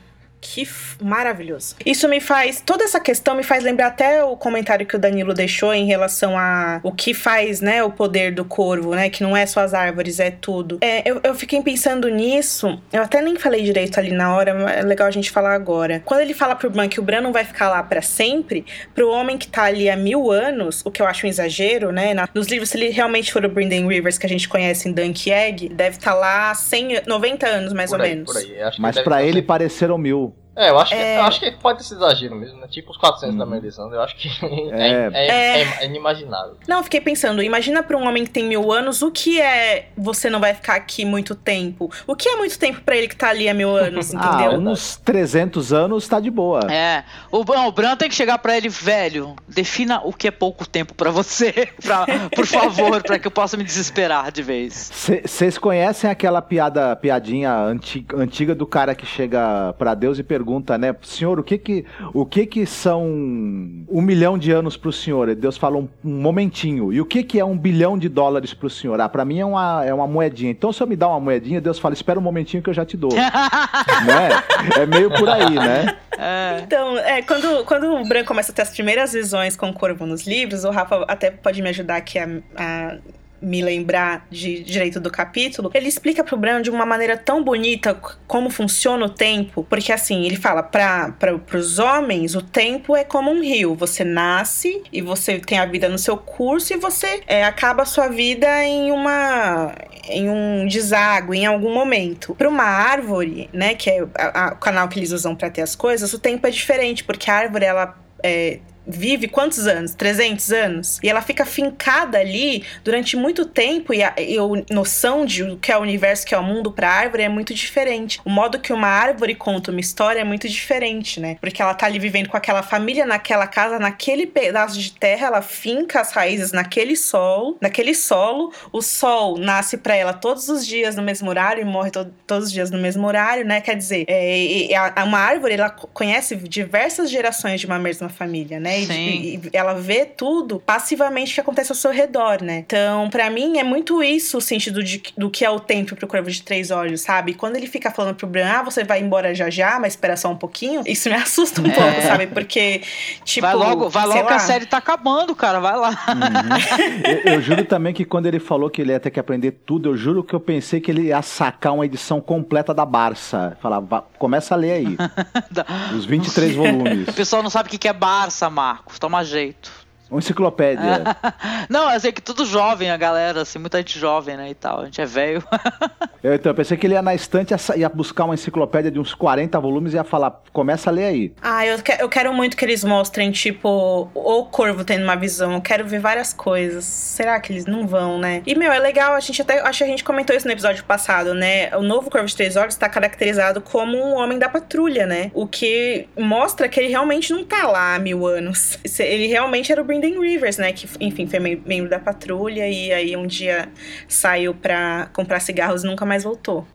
Que 0.45 0.63
f- 0.63 0.97
maravilhoso. 1.01 1.77
Isso 1.87 2.09
me 2.09 2.21
faz. 2.21 2.61
Toda 2.61 2.83
essa 2.83 2.99
questão 2.99 3.37
me 3.37 3.45
faz 3.45 3.63
lembrar 3.63 3.87
até 3.87 4.25
o 4.25 4.37
comentário 4.37 4.85
que 4.85 4.97
o 4.97 4.99
Danilo 4.99 5.33
deixou 5.33 5.73
em 5.73 5.87
relação 5.87 6.37
a 6.37 6.81
o 6.83 6.91
que 6.91 7.15
faz, 7.15 7.61
né, 7.61 7.83
o 7.85 7.93
poder 7.93 8.35
do 8.35 8.45
corvo, 8.45 8.93
né? 8.97 9.09
Que 9.09 9.23
não 9.23 9.37
é 9.37 9.47
só 9.47 9.61
as 9.61 9.73
árvores, 9.73 10.19
é 10.19 10.33
tudo. 10.33 10.79
É, 10.81 11.09
eu, 11.09 11.21
eu 11.23 11.35
fiquei 11.37 11.63
pensando 11.63 12.09
nisso. 12.09 12.77
Eu 12.93 13.03
até 13.03 13.23
nem 13.23 13.37
falei 13.37 13.63
direito 13.63 13.99
ali 14.01 14.11
na 14.11 14.35
hora, 14.35 14.53
mas 14.53 14.79
é 14.79 14.83
legal 14.83 15.07
a 15.07 15.11
gente 15.13 15.31
falar 15.31 15.55
agora. 15.55 16.03
Quando 16.05 16.21
ele 16.23 16.35
fala 16.35 16.57
pro 16.57 16.69
Bran 16.69 16.89
que 16.89 16.99
o 16.99 17.03
Bran 17.05 17.21
não 17.21 17.33
vai 17.33 17.45
ficar 17.45 17.69
lá 17.71 17.81
pra 17.83 18.03
sempre, 18.03 18.67
pro 18.95 19.09
homem 19.11 19.39
que 19.39 19.47
tá 19.47 19.63
ali 19.63 19.89
há 19.89 19.97
mil 19.97 20.31
anos, 20.33 20.83
o 20.85 20.91
que 20.91 21.01
eu 21.01 21.07
acho 21.07 21.25
um 21.25 21.29
exagero, 21.31 21.93
né? 21.93 22.13
na- 22.15 22.29
nos 22.35 22.49
livros, 22.49 22.71
se 22.71 22.77
ele 22.77 22.89
realmente 22.91 23.33
for 23.33 23.45
o 23.45 23.49
Brynden 23.49 23.87
Rivers 23.87 24.19
que 24.19 24.27
a 24.27 24.29
gente 24.29 24.49
conhece 24.49 24.89
em 24.89 24.93
Dunk 24.93 25.31
Egg, 25.31 25.69
deve 25.69 25.99
estar 25.99 26.15
lá 26.15 26.53
100, 26.53 27.03
90 27.07 27.47
anos, 27.47 27.73
mais 27.73 27.91
Por 27.91 28.01
ou 28.01 28.05
aí, 28.05 28.11
menos. 28.11 28.33
por 28.33 28.37
aí. 28.37 28.61
Acho 28.61 28.77
que 28.77 28.83
Mas 28.83 28.95
pra 28.99 29.03
estar 29.21 29.23
ele 29.25 29.41
pareceram 29.41 29.97
mil. 29.97 30.32
É, 30.55 30.69
eu 30.69 30.79
acho, 30.79 30.91
que, 30.95 31.01
É. 31.01 31.19
eu 31.19 31.23
acho 31.23 31.41
que 31.41 31.51
pode 31.53 31.83
ser 31.85 31.95
exagero 31.95 32.35
mesmo, 32.37 32.59
né? 32.61 32.67
Tipo 32.69 32.91
os 32.91 32.97
400 32.99 33.37
da 33.39 33.45
Uhum. 33.45 33.51
Melisandre, 33.51 33.97
eu 33.97 34.03
acho 34.03 34.17
que 34.17 34.29
É. 34.73 35.09
é, 35.09 35.11
é, 35.15 35.61
é- 35.63 35.79
é 35.81 35.87
inimaginável. 35.87 36.57
Não, 36.69 36.79
eu 36.79 36.85
fiquei 36.85 37.01
pensando, 37.01 37.43
imagina 37.43 37.83
pra 37.83 37.97
um 37.97 38.07
homem 38.07 38.25
que 38.25 38.31
tem 38.31 38.45
mil 38.45 38.71
anos, 38.71 39.01
o 39.01 39.11
que 39.11 39.41
é 39.41 39.87
você 39.97 40.29
não 40.29 40.41
vai 40.41 40.53
ficar 40.53 40.75
aqui 40.75 41.05
muito 41.07 41.35
tempo? 41.35 41.91
O 42.07 42.15
que 42.15 42.29
é 42.29 42.37
muito 42.37 42.59
tempo 42.59 42.83
pra 42.83 42.95
ele 42.97 43.09
que 43.09 43.17
tá 43.17 43.31
ali 43.31 43.49
há 43.49 43.55
mil 43.55 43.75
anos, 43.75 44.13
Ah, 44.15 44.43
entendeu? 44.45 44.61
uns 44.73 44.97
300 44.97 45.73
anos 45.73 46.07
tá 46.07 46.21
de 46.21 46.31
boa. 46.31 46.71
É, 46.71 47.05
o, 47.31 47.43
Bran- 47.45 47.63
o 47.67 47.73
Bran 47.73 47.97
tem 47.97 48.09
que 48.11 48.15
chegar 48.15 48.37
pra 48.39 48.55
ele, 48.57 48.69
velho, 48.69 49.35
defina 49.49 50.03
o 50.05 50.13
que 50.13 50.29
é 50.29 50.31
pouco 50.31 50.69
tempo 50.69 50.93
pra 50.95 51.11
você, 51.11 51.53
pra, 51.83 52.05
por 52.35 52.47
favor, 52.47 53.03
pra 53.03 53.19
que 53.19 53.27
eu 53.27 53.31
possa 53.31 53.57
me 53.57 53.65
desesperar 53.65 54.31
de 54.31 54.43
vez. 54.43 54.91
Vocês 55.25 55.57
conhecem 55.57 56.11
aquela 56.11 56.43
piada, 56.43 56.95
piadinha 56.97 57.55
anti- 57.57 58.05
antiga 58.15 58.55
do 58.55 58.67
cara 58.67 58.95
que 58.95 59.07
chega 59.07 59.73
pra 59.79 59.95
Deus 59.95 60.19
e 60.19 60.23
pergunta, 60.23 60.42
né, 60.79 60.95
senhor, 61.03 61.39
o 61.39 61.43
que 61.43 61.59
que, 61.59 61.85
o 62.13 62.27
que 62.27 62.47
que 62.47 62.67
são 62.67 63.05
um 63.07 64.03
milhão 64.03 64.37
de 64.39 64.51
anos 64.53 64.77
pro 64.77 64.93
senhor? 64.93 65.29
E 65.29 65.35
Deus 65.35 65.57
fala 65.57 65.77
um, 65.77 65.89
um 66.05 66.21
momentinho. 66.21 66.93
E 66.93 67.01
o 67.01 67.05
que 67.05 67.23
que 67.23 67.39
é 67.39 67.45
um 67.45 67.57
bilhão 67.57 67.99
de 67.99 68.09
dólares 68.09 68.55
pro 68.55 68.71
senhor? 68.71 69.01
Ah, 69.01 69.09
pra 69.09 69.25
mim 69.25 69.41
é 69.41 69.45
uma, 69.45 69.85
é 69.85 69.93
uma 69.93 70.07
moedinha. 70.07 70.51
Então 70.51 70.73
se 70.73 70.83
eu 70.83 70.87
me 70.87 70.97
dar 70.97 71.09
uma 71.09 71.21
moedinha, 71.21 71.61
Deus 71.61 71.79
fala, 71.79 71.95
espera 71.95 72.19
um 72.19 72.23
momentinho 72.23 72.63
que 72.63 72.71
eu 72.71 72.75
já 72.75 72.85
te 72.85 72.97
dou. 72.97 73.13
né? 73.15 74.31
É 74.79 74.87
meio 74.87 75.11
por 75.11 75.29
aí, 75.29 75.55
né? 75.55 75.97
É, 76.19 76.61
Então, 76.63 76.99
é, 76.99 77.23
quando, 77.23 77.65
quando 77.65 77.95
o 77.95 78.05
Bran 78.07 78.25
começa 78.25 78.53
a 78.53 78.55
ter 78.55 78.63
as 78.63 78.71
primeiras 78.71 79.13
visões 79.13 79.57
com 79.57 79.71
o 79.71 79.73
corvo 79.73 80.07
nos 80.07 80.27
livros, 80.27 80.65
o 80.65 80.71
Rafa 80.71 81.05
até 81.09 81.31
pode 81.31 81.61
me 81.63 81.69
ajudar 81.69 81.97
aqui 81.97 82.19
a, 82.19 82.29
a 82.57 82.97
me 83.43 83.61
lembrar 83.61 84.27
de 84.31 84.63
direito 84.63 85.01
do 85.01 85.11
capítulo. 85.11 85.71
Ele 85.75 85.89
explica 85.89 86.23
pro 86.23 86.37
Bran 86.37 86.63
de 86.63 86.71
uma 86.71 86.87
maneira 86.87 87.17
tão 87.17 87.43
bonita 87.43 87.95
como 88.27 88.49
funciona 88.49 89.05
o 89.07 89.09
tempo, 89.11 89.67
porque 89.69 89.93
assim, 89.93 90.25
ele 90.25 90.37
fala 90.37 90.63
para 90.63 91.13
pros 91.47 91.79
homens, 91.79 92.35
o 92.35 92.41
tempo 92.43 92.97
é 92.97 93.05
como 93.05 93.31
um 93.31 93.41
rio. 93.43 93.75
Você 93.75 94.05
nasce 94.05 94.83
e 94.93 95.03
você 95.03 95.39
tem 95.39 95.59
a 95.59 95.67
vida 95.67 95.89
no 95.89 95.99
seu 95.99 96.17
curso 96.17 96.73
e 96.73 96.77
você 96.77 97.23
é, 97.27 97.45
acaba 97.45 97.83
a 97.83 97.87
sua 97.87 98.09
vida 98.09 98.65
em 98.65 98.91
uma 98.91 99.75
em 100.09 100.29
um 100.29 100.67
deságue 100.67 101.37
em 101.39 101.47
algum 101.47 101.73
momento. 101.73 102.35
Para 102.35 102.49
uma 102.49 102.65
árvore, 102.65 103.49
né, 103.53 103.75
que 103.75 103.89
é 103.89 104.05
a- 104.19 104.47
a- 104.49 104.53
o 104.55 104.57
canal 104.57 104.89
que 104.89 104.99
eles 104.99 105.13
usam 105.13 105.35
para 105.37 105.49
ter 105.49 105.63
as 105.63 105.77
coisas, 105.77 106.13
o 106.13 106.19
tempo 106.19 106.45
é 106.47 106.51
diferente, 106.51 107.05
porque 107.05 107.31
a 107.31 107.35
árvore 107.35 107.65
ela 107.65 107.97
é, 108.23 108.59
vive 108.87 109.29
quantos 109.29 109.67
anos? 109.67 109.95
300 109.95 110.53
anos? 110.53 110.99
E 111.03 111.09
ela 111.09 111.23
fica 111.23 111.45
fincada 111.45 112.19
ali 112.19 112.65
durante 112.85 113.17
muito 113.17 113.47
tempo 113.47 113.95
e 113.95 114.03
a, 114.03 114.15
e 114.19 114.37
a 114.39 114.75
noção 114.75 115.25
de 115.25 115.43
o 115.43 115.57
que 115.57 115.71
é 115.71 115.77
o 115.77 115.81
universo, 115.81 116.27
que 116.27 116.35
é 116.35 116.39
o 116.39 116.43
mundo 116.43 116.73
para 116.73 116.91
árvore 116.91 117.23
é 117.23 117.29
muito 117.29 117.55
diferente. 117.55 118.21
O 118.25 118.31
modo 118.31 118.59
que 118.59 118.73
uma 118.73 118.89
árvore 118.89 119.35
conta 119.35 119.71
uma 119.71 119.81
história 119.81 120.21
é 120.21 120.25
muito 120.25 120.49
diferente, 120.49 121.21
né? 121.21 121.37
Porque 121.41 121.63
ela 121.63 121.75
tá 121.75 121.87
ali 121.87 121.99
vivendo 121.99 122.29
com 122.29 122.37
aquela 122.37 122.63
família 122.63 123.07
naquela 123.07 123.47
casa, 123.47 123.79
naquele 123.79 124.27
pedaço 124.27 124.79
de 124.79 124.93
terra, 124.93 125.27
ela 125.29 125.43
finca 125.43 126.01
as 126.01 126.13
raízes 126.13 126.53
naquele 126.53 126.97
sol, 126.97 127.57
naquele 127.61 127.95
solo. 127.95 128.53
O 128.73 128.83
sol 128.83 129.39
nasce 129.39 129.77
para 129.77 129.95
ela 129.95 130.13
todos 130.13 130.49
os 130.49 130.67
dias 130.67 130.97
no 130.97 131.03
mesmo 131.03 131.29
horário 131.29 131.63
e 131.63 131.65
morre 131.65 131.91
to 131.91 132.07
todos 132.27 132.47
os 132.47 132.53
dias 132.53 132.71
no 132.71 132.79
mesmo 132.79 133.07
horário, 133.07 133.45
né? 133.45 133.61
Quer 133.61 133.77
dizer, 133.77 134.05
é, 134.09 134.73
é, 134.73 135.03
uma 135.03 135.19
árvore 135.19 135.55
ela 135.55 135.71
conhece 135.71 136.37
diversas 136.37 137.11
gerações 137.11 137.61
de 137.61 137.67
uma 137.67 137.79
mesma 137.79 138.09
família, 138.09 138.59
né? 138.59 138.72
E, 138.81 139.37
e, 139.37 139.37
e 139.37 139.51
ela 139.53 139.75
vê 139.75 140.05
tudo 140.05 140.61
passivamente 140.61 141.35
que 141.35 141.41
acontece 141.41 141.73
ao 141.73 141.77
seu 141.77 141.91
redor, 141.91 142.43
né? 142.43 142.59
Então, 142.59 143.09
para 143.11 143.29
mim, 143.31 143.59
é 143.59 143.65
muito 143.65 144.03
isso 144.03 144.39
o 144.39 144.41
sentido 144.41 144.83
de, 144.83 145.03
do 145.17 145.31
que 145.31 145.45
é 145.45 145.51
o 145.51 145.61
tempo 145.61 145.95
pro 145.97 146.07
Corvo 146.07 146.31
de 146.31 146.43
Três 146.43 146.71
Olhos, 146.71 147.01
sabe? 147.01 147.35
Quando 147.35 147.57
ele 147.57 147.67
fica 147.67 147.91
falando 147.91 148.15
pro 148.15 148.27
Bran, 148.27 148.51
ah, 148.51 148.63
você 148.63 148.85
vai 148.85 149.01
embora 149.01 149.35
já 149.35 149.51
já, 149.51 149.79
mas 149.79 149.93
espera 149.95 150.17
só 150.17 150.31
um 150.31 150.37
pouquinho, 150.37 150.83
isso 150.87 151.09
me 151.09 151.15
assusta 151.17 151.61
um 151.61 151.67
é. 151.67 151.71
pouco, 151.71 152.03
sabe? 152.03 152.27
Porque, 152.27 152.83
tipo. 153.25 153.47
Vai 153.47 153.55
logo, 153.55 153.89
vai 153.89 154.07
logo 154.07 154.27
que 154.27 154.33
a 154.33 154.39
série 154.39 154.67
tá 154.67 154.79
acabando, 154.79 155.35
cara, 155.35 155.61
vai 155.61 155.77
lá. 155.77 155.91
Uhum. 155.91 157.11
eu, 157.27 157.35
eu, 157.35 157.43
juro 157.43 157.65
também 157.65 157.93
que 157.93 158.05
quando 158.05 158.27
ele 158.27 158.39
falou 158.39 158.71
que 158.71 158.81
ele 158.81 158.93
ia 158.93 159.01
ter 159.01 159.11
que 159.11 159.21
aprender 159.21 159.53
tudo, 159.67 159.91
eu 159.91 159.97
juro 159.97 160.23
que 160.23 160.35
eu 160.35 160.41
pensei 160.41 160.81
que 160.81 160.91
ele 160.91 161.03
ia 161.03 161.23
sacar 161.23 161.75
uma 161.75 161.85
edição 161.85 162.21
completa 162.21 162.73
da 162.73 162.85
Barça. 162.85 163.57
Falar, 163.61 163.83
começa 164.19 164.55
a 164.55 164.57
ler 164.57 164.73
aí. 164.73 164.97
Os 165.97 166.05
23 166.05 166.55
volumes. 166.57 167.09
O 167.09 167.13
pessoal 167.13 167.43
não 167.43 167.51
sabe 167.51 167.69
o 167.69 167.79
que 167.79 167.89
é 167.89 167.93
Barça, 167.93 168.49
Marcos. 168.63 168.97
Toma 168.97 169.25
jeito. 169.25 169.82
Uma 170.13 170.19
enciclopédia. 170.19 171.05
não, 171.71 171.91
eu 171.91 171.99
sei 171.99 172.13
que 172.13 172.21
tudo 172.21 172.45
jovem, 172.45 172.91
a 172.91 172.99
galera, 172.99 173.41
assim, 173.41 173.59
muita 173.59 173.79
gente 173.79 173.99
jovem, 173.99 174.37
né, 174.37 174.51
e 174.51 174.55
tal. 174.55 174.81
A 174.81 174.85
gente 174.85 175.01
é 175.01 175.07
velho. 175.07 175.43
eu, 176.23 176.35
então, 176.35 176.51
eu 176.51 176.55
pensei 176.55 176.77
que 176.77 176.87
ele 176.87 176.93
ia 176.93 177.01
na 177.01 177.15
estante, 177.15 177.55
ia 177.77 177.89
buscar 177.89 178.27
uma 178.27 178.35
enciclopédia 178.35 178.91
de 178.91 179.01
uns 179.01 179.15
40 179.15 179.59
volumes 179.59 179.95
e 179.95 179.97
ia 179.97 180.05
falar, 180.05 180.43
começa 180.53 180.91
a 180.91 180.93
ler 180.93 181.07
aí. 181.07 181.33
Ah, 181.41 181.67
eu, 181.67 181.83
que, 181.83 181.93
eu 181.99 182.11
quero 182.11 182.33
muito 182.35 182.59
que 182.59 182.65
eles 182.65 182.85
mostrem, 182.85 183.31
tipo, 183.31 184.11
o 184.15 184.45
Corvo 184.45 184.85
tendo 184.85 185.03
uma 185.03 185.17
visão. 185.17 185.55
Eu 185.55 185.63
quero 185.63 185.87
ver 185.87 185.99
várias 185.99 186.35
coisas. 186.35 186.85
Será 186.85 187.41
que 187.41 187.51
eles 187.51 187.65
não 187.65 187.87
vão, 187.87 188.19
né? 188.19 188.43
E, 188.47 188.55
meu, 188.55 188.71
é 188.71 188.79
legal, 188.79 189.15
a 189.15 189.21
gente 189.21 189.41
até, 189.41 189.61
acho 189.61 189.79
que 189.79 189.85
a 189.85 189.87
gente 189.89 190.05
comentou 190.05 190.37
isso 190.37 190.47
no 190.47 190.53
episódio 190.53 190.85
passado, 190.85 191.33
né? 191.33 191.75
O 191.75 191.83
novo 191.83 192.11
Corvo 192.11 192.27
de 192.27 192.37
Três 192.37 192.55
Olhos 192.55 192.75
está 192.75 192.87
caracterizado 192.87 193.63
como 193.63 193.97
um 193.97 194.15
homem 194.15 194.39
da 194.39 194.49
patrulha, 194.49 195.07
né? 195.07 195.31
O 195.33 195.47
que 195.47 196.07
mostra 196.19 196.69
que 196.69 196.79
ele 196.79 196.89
realmente 196.91 197.33
não 197.33 197.45
tá 197.45 197.67
lá 197.67 197.95
há 197.95 197.99
mil 197.99 198.27
anos. 198.27 198.79
Ele 199.03 199.27
realmente 199.27 199.73
era 199.73 199.81
o 199.81 199.85
Brendan 200.03 200.21
Rivers, 200.21 200.59
né? 200.59 200.73
Que, 200.73 200.89
enfim, 201.01 201.29
foi 201.29 201.39
membro 201.39 201.89
da 201.89 202.01
patrulha 202.01 202.69
e 202.69 202.93
aí 202.93 203.17
um 203.17 203.27
dia 203.27 203.69
saiu 204.09 204.53
pra 204.53 205.09
comprar 205.13 205.39
cigarros 205.39 205.85
e 205.85 205.87
nunca 205.87 206.05
mais 206.05 206.25
voltou 206.25 206.67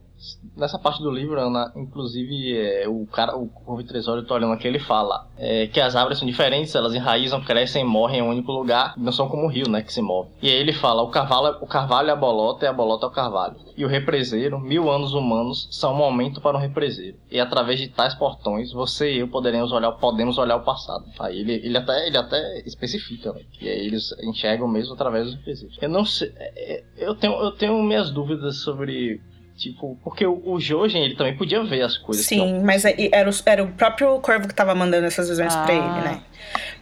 nessa 0.58 0.80
parte 0.80 1.02
do 1.02 1.12
livro, 1.12 1.40
Ana, 1.40 1.72
inclusive, 1.76 2.58
é, 2.58 2.88
o 2.88 3.06
cara, 3.06 3.38
o 3.38 3.48
Corvo 3.48 3.84
Tresório, 3.84 4.26
tô 4.26 4.34
olhando 4.34 4.54
aqui, 4.54 4.68
ele 4.68 4.80
fala 4.80 5.28
é, 5.38 5.68
que 5.68 5.80
as 5.80 5.96
árvores 5.96 6.18
são 6.18 6.28
diferentes, 6.28 6.74
elas 6.76 6.94
enraizam, 6.94 7.42
crescem, 7.42 7.84
morrem 7.86 8.20
em 8.20 8.24
um 8.24 8.30
único 8.30 8.52
lugar, 8.52 8.94
não 8.98 9.12
são 9.12 9.30
como 9.30 9.46
o 9.46 9.48
rio, 9.48 9.70
né, 9.70 9.82
que 9.82 9.94
se 9.94 10.02
move. 10.02 10.30
E 10.42 10.50
aí 10.50 10.56
ele 10.56 10.74
fala, 10.74 11.04
o 11.04 11.10
carvalho, 11.10 11.58
o 11.62 11.68
carvalho 11.68 12.10
é 12.10 12.14
a 12.14 12.16
bolota 12.16 12.66
e 12.66 12.68
a 12.68 12.74
bolota 12.74 13.06
é 13.06 13.10
o 13.10 13.12
carvalho. 13.12 13.56
E 13.78 13.86
o 13.86 13.88
represeiro, 13.88 14.60
mil 14.60 14.90
anos 14.90 15.14
humanos, 15.14 15.68
são 15.72 15.94
um 15.94 15.98
momento 15.98 16.42
para 16.42 16.58
um 16.58 16.60
represeiro. 16.60 17.18
E 17.30 17.40
através 17.40 17.80
de 17.80 17.88
tais 17.88 18.16
portões, 18.16 18.72
você 18.72 19.14
e 19.14 19.20
eu 19.20 19.28
poderemos 19.28 19.72
olhar, 19.72 19.92
podemos 19.94 20.38
olhar 20.38 20.56
o 20.56 20.64
passado. 20.64 21.06
Aí 21.20 21.40
ele, 21.40 21.54
ele, 21.54 21.78
até, 21.78 22.08
ele 22.08 22.18
até 22.18 22.60
especifica, 22.66 23.32
né, 23.32 23.42
que 23.52 23.70
aí 23.70 23.86
eles 23.86 24.12
enxergam 24.24 24.68
mesmo 24.68 24.94
através 24.96 25.26
dos 25.26 25.36
represeiros. 25.36 25.78
Eu 25.80 25.90
não 25.90 26.04
sei, 26.04 26.34
é, 26.36 26.74
é, 26.74 26.84
eu 26.98 27.14
tenho, 27.14 27.34
eu 27.34 27.52
tenho 27.52 27.82
minhas 27.84 28.10
dúvidas 28.10 28.58
sobre 28.62 29.22
Tipo, 29.58 29.98
porque 30.04 30.24
o, 30.24 30.40
o 30.46 30.60
Jojen, 30.60 31.04
ele 31.04 31.16
também 31.16 31.36
podia 31.36 31.64
ver 31.64 31.82
as 31.82 31.98
coisas. 31.98 32.24
Sim, 32.24 32.62
mas 32.64 32.86
é, 32.86 32.96
era 33.12 33.28
o, 33.28 33.34
era 33.44 33.64
o 33.64 33.68
próprio 33.70 34.20
Corvo 34.20 34.48
que 34.48 34.54
tava 34.54 34.76
mandando 34.76 35.08
essas 35.08 35.28
visões 35.28 35.56
ah. 35.56 35.64
pra 35.64 35.74
ele, 35.74 36.02
né? 36.02 36.22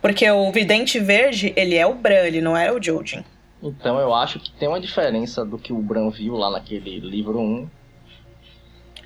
Porque 0.02 0.30
o 0.30 0.52
Vidente 0.52 1.00
Verde, 1.00 1.54
ele 1.56 1.76
é 1.76 1.88
o 1.88 1.94
Bran, 1.94 2.26
ele 2.26 2.42
não 2.42 2.56
é 2.56 2.72
o 2.74 2.84
Jojen. 2.84 3.24
Então 3.64 3.98
eu 3.98 4.14
acho 4.14 4.40
que 4.40 4.52
tem 4.52 4.68
uma 4.68 4.82
diferença 4.82 5.46
do 5.46 5.58
que 5.58 5.72
o 5.72 5.78
Bran 5.78 6.10
viu 6.10 6.36
lá 6.36 6.52
naquele 6.52 7.00
livro 7.00 7.40
1 7.40 7.70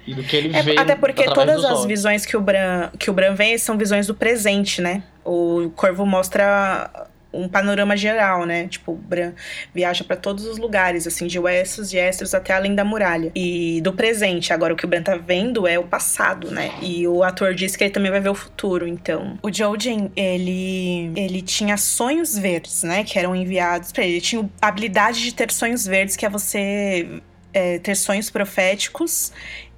e 0.07 0.15
do 0.15 0.23
que 0.23 0.35
ele 0.35 0.57
é, 0.57 0.63
vê. 0.63 0.75
Até 0.77 0.95
porque 0.95 1.25
todas 1.25 1.63
as 1.63 1.71
olhos. 1.71 1.85
visões 1.85 2.25
que 2.25 2.35
o 2.35 2.41
Bran 2.41 2.89
que 2.97 3.11
o 3.11 3.13
Bran 3.13 3.35
vê 3.35 3.55
são 3.59 3.77
visões 3.77 4.07
do 4.07 4.15
presente, 4.15 4.81
né? 4.81 5.03
O 5.23 5.69
Corvo 5.75 6.07
mostra 6.07 7.07
um 7.31 7.47
panorama 7.47 7.95
geral, 7.95 8.45
né? 8.45 8.67
Tipo, 8.67 8.95
Bran 8.95 9.33
viaja 9.73 10.03
para 10.03 10.15
todos 10.15 10.45
os 10.45 10.57
lugares, 10.57 11.05
assim, 11.05 11.27
de 11.27 11.37
Wessos 11.39 11.93
e 11.93 11.97
Essos 11.97 12.33
até 12.33 12.53
além 12.53 12.75
da 12.75 12.83
muralha. 12.83 13.31
E 13.35 13.81
do 13.81 13.93
presente, 13.93 14.51
agora 14.51 14.73
o 14.73 14.75
que 14.75 14.85
o 14.85 14.87
Bran 14.87 15.03
tá 15.03 15.15
vendo 15.15 15.67
é 15.67 15.77
o 15.77 15.83
passado, 15.83 16.51
né? 16.51 16.71
E 16.81 17.07
o 17.07 17.23
ator 17.23 17.53
disse 17.53 17.77
que 17.77 17.83
ele 17.83 17.91
também 17.91 18.11
vai 18.11 18.19
ver 18.19 18.29
o 18.29 18.35
futuro, 18.35 18.87
então. 18.87 19.37
O 19.41 19.51
Jojen, 19.51 20.11
ele 20.15 21.11
ele 21.15 21.41
tinha 21.41 21.77
sonhos 21.77 22.37
verdes, 22.37 22.83
né, 22.83 23.03
que 23.03 23.17
eram 23.17 23.35
enviados 23.35 23.91
para 23.91 24.03
ele. 24.03 24.13
Ele 24.13 24.21
tinha 24.21 24.49
a 24.61 24.67
habilidade 24.67 25.21
de 25.21 25.33
ter 25.33 25.51
sonhos 25.51 25.85
verdes, 25.85 26.15
que 26.15 26.25
é 26.25 26.29
você 26.29 27.21
é, 27.53 27.79
ter 27.79 27.95
sonhos 27.95 28.29
proféticos 28.29 29.31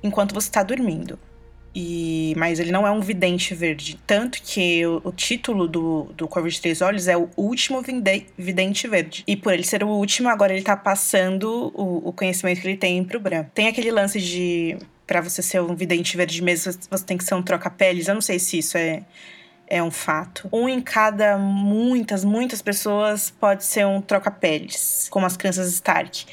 enquanto 0.04 0.34
você 0.34 0.50
tá 0.50 0.64
dormindo. 0.64 1.18
E, 1.74 2.34
mas 2.38 2.60
ele 2.60 2.72
não 2.72 2.86
é 2.86 2.92
um 2.92 3.00
vidente 3.00 3.56
verde. 3.56 3.98
Tanto 4.06 4.42
que 4.42 4.86
o, 4.86 5.02
o, 5.06 5.12
título 5.12 5.68
do, 5.68 6.04
do 6.16 6.28
Corvo 6.28 6.50
de 6.50 6.60
Três 6.60 6.82
Olhos 6.82 7.08
é 7.08 7.16
o 7.16 7.30
último 7.38 7.82
vidente 8.38 8.88
verde. 8.88 9.24
E 9.26 9.36
por 9.38 9.54
ele 9.54 9.64
ser 9.64 9.84
o 9.84 9.88
último, 9.88 10.28
agora 10.28 10.54
ele 10.54 10.64
tá 10.64 10.76
passando 10.76 11.72
o, 11.74 12.10
o 12.10 12.14
conhecimento 12.14 12.62
que 12.62 12.68
ele 12.68 12.78
tem 12.78 13.04
pro 13.04 13.20
Bran. 13.20 13.46
Tem 13.54 13.68
aquele 13.68 13.92
lance 13.92 14.20
de. 14.20 14.78
para 15.08 15.22
você 15.22 15.42
ser 15.42 15.62
um 15.62 15.74
vidente 15.74 16.18
verde 16.18 16.42
mesmo, 16.44 16.74
você 16.90 17.06
tem 17.06 17.18
que 17.18 17.24
ser 17.24 17.36
um 17.36 17.42
troca-peles. 17.42 18.08
Eu 18.08 18.16
não 18.16 18.22
sei 18.22 18.38
se 18.38 18.58
isso 18.58 18.78
é 18.78 19.04
é 19.72 19.82
um 19.82 19.90
fato. 19.90 20.50
Um 20.52 20.68
em 20.68 20.82
cada 20.82 21.38
muitas, 21.38 22.26
muitas 22.26 22.62
pessoas 22.62 23.32
pode 23.32 23.64
ser 23.64 23.88
um 23.88 24.02
troca-peles, 24.02 25.08
como 25.10 25.26
as 25.26 25.38
crianças 25.38 25.72
Stark. 25.72 26.26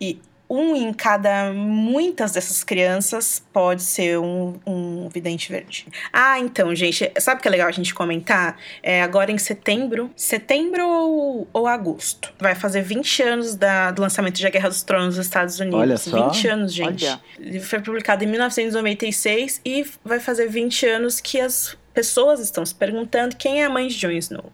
E 0.00 0.20
um 0.48 0.76
em 0.76 0.92
cada 0.92 1.52
muitas 1.52 2.32
dessas 2.32 2.62
crianças 2.62 3.42
pode 3.52 3.82
ser 3.82 4.18
um, 4.18 4.54
um 4.66 5.08
vidente 5.08 5.50
verde. 5.50 5.86
Ah, 6.12 6.38
então, 6.38 6.74
gente, 6.74 7.10
sabe 7.18 7.38
o 7.38 7.42
que 7.42 7.48
é 7.48 7.50
legal 7.50 7.68
a 7.68 7.72
gente 7.72 7.94
comentar? 7.94 8.56
É 8.82 9.02
agora 9.02 9.30
em 9.30 9.38
setembro, 9.38 10.10
setembro 10.16 10.86
ou, 10.86 11.48
ou 11.52 11.66
agosto, 11.66 12.32
vai 12.38 12.54
fazer 12.54 12.82
20 12.82 13.22
anos 13.22 13.54
da, 13.54 13.90
do 13.90 14.02
lançamento 14.02 14.36
de 14.36 14.46
A 14.46 14.50
Guerra 14.50 14.68
dos 14.68 14.82
Tronos 14.82 15.16
dos 15.16 15.26
Estados 15.26 15.58
Unidos. 15.58 15.80
Olha 15.80 15.96
só. 15.96 16.28
20 16.28 16.48
anos, 16.48 16.72
gente. 16.72 17.04
Olha. 17.06 17.20
Ele 17.38 17.60
foi 17.60 17.80
publicado 17.80 18.24
em 18.24 18.26
1996 18.26 19.60
e 19.64 19.86
vai 20.04 20.20
fazer 20.20 20.48
20 20.48 20.86
anos 20.86 21.20
que 21.20 21.40
as 21.40 21.76
pessoas 21.92 22.40
estão 22.40 22.66
se 22.66 22.74
perguntando 22.74 23.36
quem 23.36 23.62
é 23.62 23.66
a 23.66 23.70
mãe 23.70 23.86
de 23.88 23.96
Jon 23.96 24.10
Snow. 24.10 24.52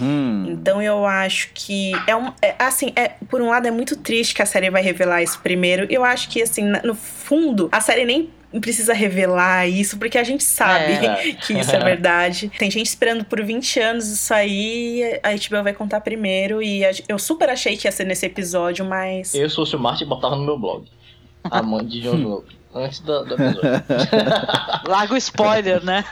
Hum. 0.00 0.46
Então 0.48 0.80
eu 0.82 1.04
acho 1.04 1.50
que 1.54 1.92
é 2.06 2.16
um, 2.16 2.32
é, 2.40 2.54
assim, 2.58 2.92
é, 2.96 3.12
por 3.28 3.40
um 3.42 3.50
lado 3.50 3.66
é 3.66 3.70
muito 3.70 3.96
triste 3.96 4.34
que 4.34 4.42
a 4.42 4.46
série 4.46 4.70
vai 4.70 4.82
revelar 4.82 5.22
isso 5.22 5.38
primeiro. 5.40 5.86
Eu 5.90 6.04
acho 6.04 6.28
que 6.28 6.42
assim, 6.42 6.64
no 6.84 6.94
fundo, 6.94 7.68
a 7.70 7.80
série 7.80 8.04
nem 8.04 8.30
precisa 8.60 8.92
revelar 8.92 9.66
isso, 9.68 9.98
porque 9.98 10.18
a 10.18 10.24
gente 10.24 10.44
sabe 10.44 10.92
é. 10.92 11.32
que 11.46 11.54
isso 11.54 11.74
é 11.74 11.78
verdade. 11.82 12.50
Tem 12.58 12.70
gente 12.70 12.86
esperando 12.86 13.24
por 13.24 13.42
20 13.42 13.80
anos 13.80 14.08
isso 14.08 14.32
aí, 14.32 15.20
a 15.22 15.30
HBO 15.30 15.62
vai 15.62 15.72
contar 15.72 16.00
primeiro. 16.00 16.62
E 16.62 16.82
eu 17.08 17.18
super 17.18 17.48
achei 17.48 17.76
que 17.76 17.86
ia 17.86 17.92
ser 17.92 18.04
nesse 18.04 18.26
episódio, 18.26 18.84
mas. 18.84 19.34
Eu, 19.34 19.48
se 19.48 19.56
fosse 19.56 19.76
o 19.76 19.78
Martin, 19.78 20.06
botava 20.06 20.36
no 20.36 20.44
meu 20.44 20.58
blog. 20.58 20.84
A 21.44 21.62
mãe 21.62 21.84
de 21.84 22.00
Jon 22.00 22.14
Snow. 22.14 22.44
Antes 22.74 23.00
do, 23.00 23.24
do 23.24 23.34
episódio. 23.34 23.84
Larga 24.88 25.14
o 25.14 25.16
spoiler, 25.16 25.84
né? 25.84 26.04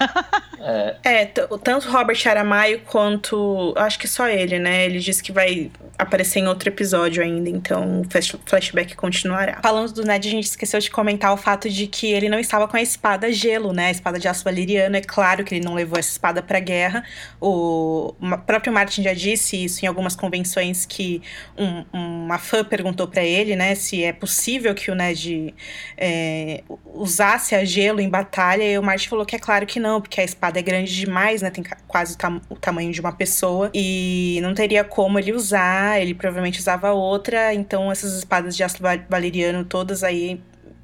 É, 0.58 0.96
é 1.22 1.24
tanto 1.24 1.90
Robert 1.90 2.20
Aramayo 2.26 2.80
quanto. 2.82 3.72
Acho 3.76 3.98
que 3.98 4.06
só 4.06 4.28
ele, 4.28 4.58
né? 4.58 4.84
Ele 4.84 4.98
disse 4.98 5.22
que 5.22 5.32
vai 5.32 5.70
aparecer 5.98 6.40
em 6.40 6.48
outro 6.48 6.68
episódio 6.68 7.22
ainda, 7.22 7.48
então 7.48 8.02
o 8.02 8.06
flashback 8.46 8.94
continuará. 8.94 9.60
Falando 9.62 9.92
do 9.92 10.04
Ned, 10.04 10.26
a 10.26 10.30
gente 10.30 10.44
esqueceu 10.44 10.80
de 10.80 10.90
comentar 10.90 11.32
o 11.32 11.36
fato 11.36 11.68
de 11.68 11.86
que 11.86 12.10
ele 12.10 12.28
não 12.28 12.38
estava 12.38 12.66
com 12.68 12.76
a 12.76 12.82
espada 12.82 13.32
gelo, 13.32 13.72
né? 13.72 13.86
A 13.86 13.90
espada 13.90 14.18
de 14.18 14.28
aço 14.28 14.44
valeriano. 14.44 14.96
É 14.96 15.00
claro 15.00 15.44
que 15.44 15.54
ele 15.54 15.64
não 15.64 15.74
levou 15.74 15.98
essa 15.98 16.10
espada 16.10 16.42
pra 16.42 16.60
guerra. 16.60 17.04
O 17.40 18.14
próprio 18.46 18.72
Martin 18.72 19.02
já 19.02 19.14
disse 19.14 19.64
isso 19.64 19.84
em 19.84 19.88
algumas 19.88 20.14
convenções 20.14 20.84
que 20.84 21.22
um, 21.56 21.84
uma 21.92 22.38
fã 22.38 22.64
perguntou 22.64 23.08
para 23.08 23.24
ele, 23.24 23.56
né? 23.56 23.74
Se 23.74 24.02
é 24.04 24.12
possível 24.12 24.74
que 24.74 24.90
o 24.90 24.94
Ned 24.94 25.54
é, 25.96 26.49
usasse 26.94 27.54
a 27.54 27.64
gelo 27.64 28.00
em 28.00 28.08
batalha. 28.08 28.64
E 28.64 28.78
o 28.78 28.82
Martin 28.82 29.08
falou 29.08 29.24
que 29.24 29.36
é 29.36 29.38
claro 29.38 29.66
que 29.66 29.78
não, 29.78 30.00
porque 30.00 30.20
a 30.20 30.24
espada 30.24 30.58
é 30.58 30.62
grande 30.62 30.94
demais, 30.94 31.42
né? 31.42 31.50
Tem 31.50 31.64
quase 31.86 32.14
o, 32.14 32.18
tam 32.18 32.40
o 32.48 32.56
tamanho 32.56 32.92
de 32.92 33.00
uma 33.00 33.12
pessoa. 33.12 33.70
E 33.74 34.38
não 34.42 34.54
teria 34.54 34.84
como 34.84 35.18
ele 35.18 35.32
usar 35.32 36.00
ele 36.00 36.14
provavelmente 36.14 36.58
usava 36.58 36.92
outra, 36.92 37.54
então 37.54 37.90
essas 37.90 38.14
espadas 38.16 38.56
de 38.56 38.62
aço 38.62 38.78
valeriano 39.08 39.64
todas 39.64 40.02
aí 40.02 40.40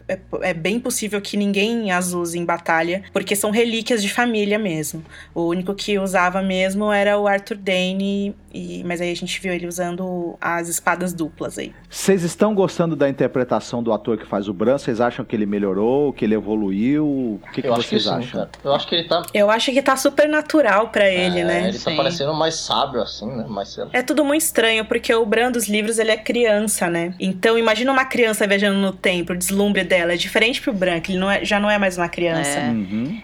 é, 0.09 0.19
é, 0.43 0.55
bem 0.55 0.79
possível 0.79 1.21
que 1.21 1.37
ninguém 1.37 1.91
as 1.91 2.13
use 2.13 2.39
em 2.39 2.45
batalha, 2.45 3.03
porque 3.13 3.35
são 3.35 3.51
relíquias 3.51 4.03
de 4.03 4.09
família 4.09 4.59
mesmo. 4.59 5.03
O 5.35 5.43
único 5.43 5.75
que 5.75 5.99
usava 5.99 6.43
mesmo 6.43 6.93
era 6.93 7.19
o 7.19 7.27
Arthur 7.27 7.57
Dane, 7.57 8.35
e, 8.55 8.83
mas 8.85 9.01
aí 9.01 9.11
a 9.11 9.17
gente 9.17 9.41
viu 9.41 9.53
ele 9.53 9.67
usando 9.67 10.37
as 10.41 10.69
espadas 10.69 11.13
duplas 11.13 11.59
aí. 11.59 11.75
Vocês 11.91 12.23
estão 12.23 12.55
gostando 12.55 12.95
da 12.95 13.09
interpretação 13.09 13.83
do 13.83 13.93
ator 13.93 14.17
que 14.17 14.27
faz 14.27 14.49
o 14.49 14.55
Bran? 14.55 14.79
Vocês 14.79 15.01
acham 15.01 15.25
que 15.25 15.35
ele 15.35 15.45
melhorou, 15.45 16.13
que 16.13 16.25
ele 16.25 16.35
evoluiu? 16.35 17.07
O 17.07 17.41
que, 17.53 17.63
que 17.63 17.69
vocês 17.69 18.05
que 18.05 18.09
acham? 18.09 18.49
Eu 18.65 18.75
acho 18.75 18.87
que 18.87 18.95
ele 18.95 19.09
tá. 19.09 19.23
Eu 19.35 19.51
acho 19.51 19.73
que 19.73 19.83
tá 19.83 19.97
super 19.97 20.29
natural 20.29 20.89
para 20.89 21.09
ele, 21.09 21.41
é, 21.41 21.45
né? 21.45 21.69
Ele 21.69 21.79
tá 21.79 21.91
Sim. 21.91 21.97
parecendo 21.97 22.33
mais 22.33 22.55
sábio, 22.55 23.03
assim, 23.03 23.27
né? 23.27 23.45
Mais 23.49 23.77
É 23.93 24.03
tudo 24.03 24.25
muito 24.25 24.43
estranho, 24.43 24.85
porque 24.85 25.15
o 25.15 25.27
Bran 25.27 25.51
dos 25.51 25.69
livros 25.69 25.99
ele 25.99 26.11
é 26.11 26.17
criança, 26.17 26.89
né? 26.89 27.15
Então 27.21 27.59
imagina 27.59 27.93
uma 27.93 28.05
criança 28.05 28.47
viajando 28.47 28.79
no 28.79 28.93
tempo, 28.93 29.33
o 29.33 29.37
deslumbre 29.37 29.83
dela 29.97 30.13
é 30.13 30.17
diferente 30.17 30.61
pro 30.61 30.73
Bran, 30.73 31.01
que 31.01 31.13
ele 31.13 31.19
não 31.19 31.31
é, 31.31 31.45
já 31.45 31.59
não 31.59 31.71
é 31.71 31.79
mais 31.79 31.97
uma 31.97 32.09
criança. 32.09 32.59
É. 32.59 32.69
Uhum 32.69 33.21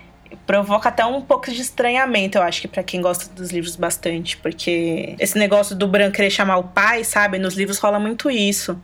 provoca 0.46 0.88
até 0.88 1.04
um 1.04 1.20
pouco 1.20 1.50
de 1.50 1.60
estranhamento, 1.60 2.38
eu 2.38 2.42
acho 2.42 2.60
que 2.60 2.68
para 2.68 2.82
quem 2.82 3.00
gosta 3.00 3.32
dos 3.34 3.50
livros 3.50 3.76
bastante, 3.76 4.36
porque 4.36 5.14
esse 5.18 5.38
negócio 5.38 5.76
do 5.76 5.86
Bran 5.86 6.10
querer 6.10 6.30
chamar 6.30 6.58
o 6.58 6.64
pai, 6.64 7.04
sabe? 7.04 7.38
Nos 7.38 7.54
livros 7.54 7.78
rola 7.78 7.98
muito 7.98 8.30
isso. 8.30 8.80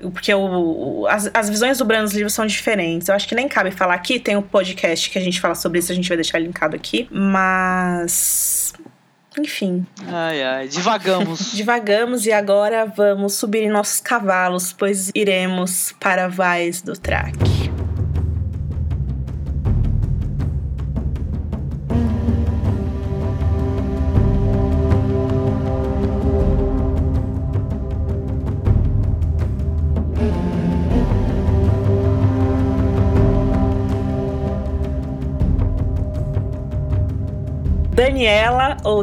Porque 0.00 0.32
o, 0.32 0.40
o 1.02 1.06
as, 1.06 1.30
as 1.32 1.48
visões 1.48 1.78
do 1.78 1.84
Bran 1.84 2.02
nos 2.02 2.12
livros 2.12 2.32
são 2.32 2.46
diferentes. 2.46 3.08
Eu 3.08 3.14
acho 3.14 3.26
que 3.26 3.34
nem 3.34 3.48
cabe 3.48 3.70
falar 3.70 3.94
aqui, 3.94 4.18
tem 4.18 4.36
um 4.36 4.42
podcast 4.42 5.08
que 5.10 5.18
a 5.18 5.22
gente 5.22 5.40
fala 5.40 5.54
sobre 5.54 5.78
isso, 5.78 5.90
a 5.92 5.94
gente 5.94 6.08
vai 6.08 6.16
deixar 6.16 6.38
linkado 6.38 6.76
aqui, 6.76 7.08
mas 7.10 8.67
enfim. 9.38 9.86
Ai, 10.06 10.42
ai, 10.42 10.68
divagamos. 10.68 11.52
divagamos 11.56 12.26
e 12.26 12.32
agora 12.32 12.84
vamos 12.86 13.34
subir 13.34 13.62
em 13.62 13.70
nossos 13.70 14.00
cavalos, 14.00 14.72
pois 14.72 15.10
iremos 15.14 15.94
para 16.00 16.28
Vais 16.28 16.82
do 16.82 16.94
Traque. 16.94 17.68
Daniela 37.98 38.76
ou 38.84 39.02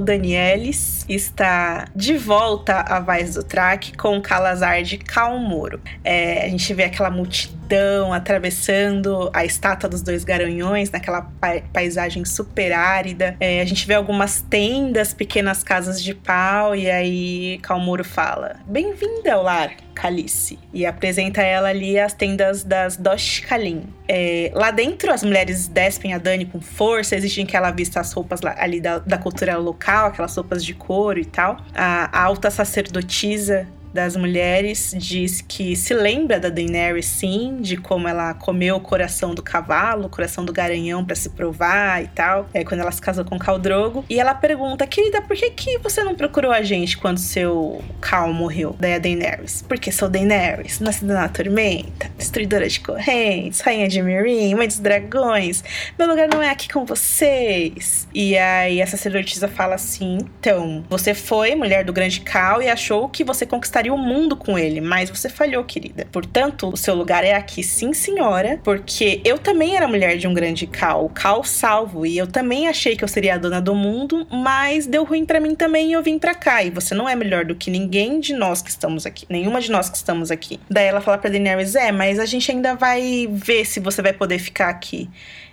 Está 1.08 1.88
de 1.96 2.18
volta 2.18 2.80
a 2.82 3.00
Vaz 3.00 3.36
do 3.36 3.44
Track 3.44 3.96
com 3.96 4.20
Calazar 4.20 4.82
de 4.82 4.98
Calmuro. 4.98 5.80
É, 6.04 6.46
a 6.46 6.50
gente 6.50 6.74
vê 6.74 6.86
aquela 6.86 7.12
multidão 7.12 8.12
atravessando 8.12 9.30
a 9.34 9.46
estátua 9.46 9.88
dos 9.88 10.02
dois 10.02 10.24
garanhões 10.24 10.90
naquela 10.90 11.22
pa 11.22 11.62
paisagem 11.72 12.26
super 12.26 12.74
árida. 12.74 13.36
É, 13.40 13.62
a 13.62 13.66
gente 13.66 13.86
vê 13.86 13.94
algumas 13.94 14.42
tendas, 14.42 15.14
pequenas 15.14 15.64
casas 15.64 16.02
de 16.02 16.14
pau 16.14 16.76
e 16.76 16.90
aí 16.90 17.60
Calmuro 17.62 18.04
fala: 18.04 18.58
"Bem-vinda 18.66 19.34
ao 19.34 19.44
lar, 19.44 19.76
Calice", 19.94 20.60
e 20.74 20.86
apresenta 20.86 21.42
ela 21.42 21.70
ali 21.70 22.00
as 22.00 22.14
tendas 22.14 22.64
das 22.64 22.98
Dosh 22.98 23.42
Kalin. 23.42 23.84
É, 24.08 24.52
lá 24.54 24.72
dentro, 24.72 25.12
as 25.12 25.24
mulheres 25.24 25.68
despem 25.68 26.14
a 26.14 26.18
Dani 26.18 26.46
com 26.46 26.62
força, 26.62 27.16
exigem 27.16 27.46
que 27.46 27.58
ela 27.58 27.72
vista 27.72 28.00
as 28.00 28.12
roupas 28.14 28.40
ali 28.58 28.80
da, 28.80 29.00
da 29.00 29.18
cultura 29.18 29.58
local, 29.58 30.08
aquelas 30.08 30.36
roupas 30.36 30.64
de 30.64 30.74
couro 30.96 31.20
e 31.20 31.26
tal. 31.26 31.58
A 31.74 32.24
alta 32.24 32.50
sacerdotisa 32.50 33.68
das 33.96 34.18
mulheres 34.18 34.94
diz 34.98 35.40
que 35.40 35.74
se 35.74 35.94
lembra 35.94 36.38
da 36.38 36.50
Daenerys 36.50 37.06
sim, 37.06 37.60
de 37.62 37.78
como 37.78 38.10
ela 38.10 38.34
comeu 38.34 38.76
o 38.76 38.80
coração 38.82 39.34
do 39.34 39.42
cavalo, 39.42 40.08
o 40.08 40.10
coração 40.10 40.44
do 40.44 40.52
garanhão 40.52 41.06
para 41.06 41.16
se 41.16 41.30
provar 41.30 42.04
e 42.04 42.08
tal, 42.08 42.50
é 42.54 42.66
quando 42.66 42.82
ela 42.82 42.92
se 42.92 43.02
casou 43.02 43.24
com 43.24 43.40
Caldrogo. 43.40 44.04
E 44.10 44.20
ela 44.20 44.36
pergunta: 44.36 44.86
"Querida, 44.86 45.22
por 45.22 45.38
que 45.38 45.50
que 45.52 45.78
você 45.78 46.04
não 46.04 46.14
procurou 46.14 46.52
a 46.52 46.62
gente 46.62 46.98
quando 46.98 47.20
seu 47.20 47.82
Cal 48.02 48.34
morreu?" 48.34 48.76
Daí 48.78 48.96
a 48.96 49.00
Daenerys: 49.00 49.62
"Porque 49.62 49.94
sou 49.94 50.10
Daenerys, 50.10 50.82
nascida 50.82 51.14
na 51.14 51.30
tormenta, 51.30 52.12
destruidora 52.18 52.68
de 52.68 52.82
correntes, 52.82 53.62
rainha 53.62 53.88
de 53.88 54.02
Meereen, 54.02 54.56
mãe 54.56 54.68
dos 54.68 54.80
dragões. 54.80 55.64
Meu 55.98 56.06
lugar 56.06 56.28
não 56.28 56.44
é 56.44 56.50
aqui 56.50 56.68
com 56.68 56.84
vocês." 56.84 58.10
E 58.14 58.38
aí 58.38 58.82
a 58.82 58.88
sacerdotisa 58.88 59.48
fala 59.48 59.76
assim: 59.76 60.18
"Então, 60.38 60.84
você 60.90 61.14
foi 61.14 61.56
mulher 61.56 61.86
do 61.86 61.94
grande 61.94 62.20
Cal 62.20 62.62
e 62.62 62.68
achou 62.68 63.08
que 63.08 63.24
você 63.24 63.46
conquistaria 63.46 63.85
o 63.90 63.98
mundo 63.98 64.36
com 64.36 64.58
ele, 64.58 64.82
mas 64.82 65.10
você 65.10 65.30
falhou, 65.30 65.64
querida. 65.64 66.08
Portanto, 66.12 66.70
o 66.70 66.78
seu 66.78 66.96
lugar 66.96 67.24
é 67.24 67.34
aqui, 67.34 67.64
sim, 67.64 67.94
senhora, 67.94 68.60
porque 68.64 69.22
eu 69.24 69.38
também 69.38 69.76
era 69.76 69.88
mulher 69.88 70.18
de 70.18 70.28
um 70.28 70.34
grande 70.34 70.68
Cal, 70.68 71.10
Cal 71.10 71.44
salvo, 71.44 72.06
e 72.06 72.18
eu 72.18 72.28
também 72.28 72.68
achei 72.68 72.96
que 72.96 73.04
eu 73.04 73.08
seria 73.08 73.36
a 73.36 73.38
dona 73.38 73.62
do 73.62 73.76
mundo, 73.76 74.28
mas 74.32 74.88
deu 74.88 75.04
ruim 75.04 75.26
para 75.26 75.40
mim 75.40 75.56
também 75.56 75.90
e 75.90 75.94
eu 75.94 76.04
vim 76.04 76.20
para 76.20 76.36
cá. 76.36 76.64
E 76.64 76.70
você 76.70 76.94
não 76.94 77.08
é 77.08 77.16
melhor 77.16 77.46
do 77.46 77.56
que 77.56 77.70
ninguém 77.70 78.20
de 78.20 78.34
nós 78.34 78.62
que 78.62 78.70
estamos 78.70 79.06
aqui, 79.06 79.26
nenhuma 79.30 79.62
de 79.62 79.72
nós 79.72 79.90
que 79.90 79.98
estamos 79.98 80.32
aqui. 80.32 80.60
Daí 80.70 80.88
ela 80.88 81.02
fala 81.02 81.18
pra 81.18 81.30
Daenerys: 81.30 81.76
É, 81.76 81.92
mas 81.92 82.20
a 82.20 82.26
gente 82.26 82.52
ainda 82.52 82.76
vai 82.76 83.28
ver 83.30 83.66
se 83.66 83.80
você 83.80 84.02
vai 84.02 84.14
poder 84.14 84.40
ficar 84.40 84.70
aqui. 84.70 85.10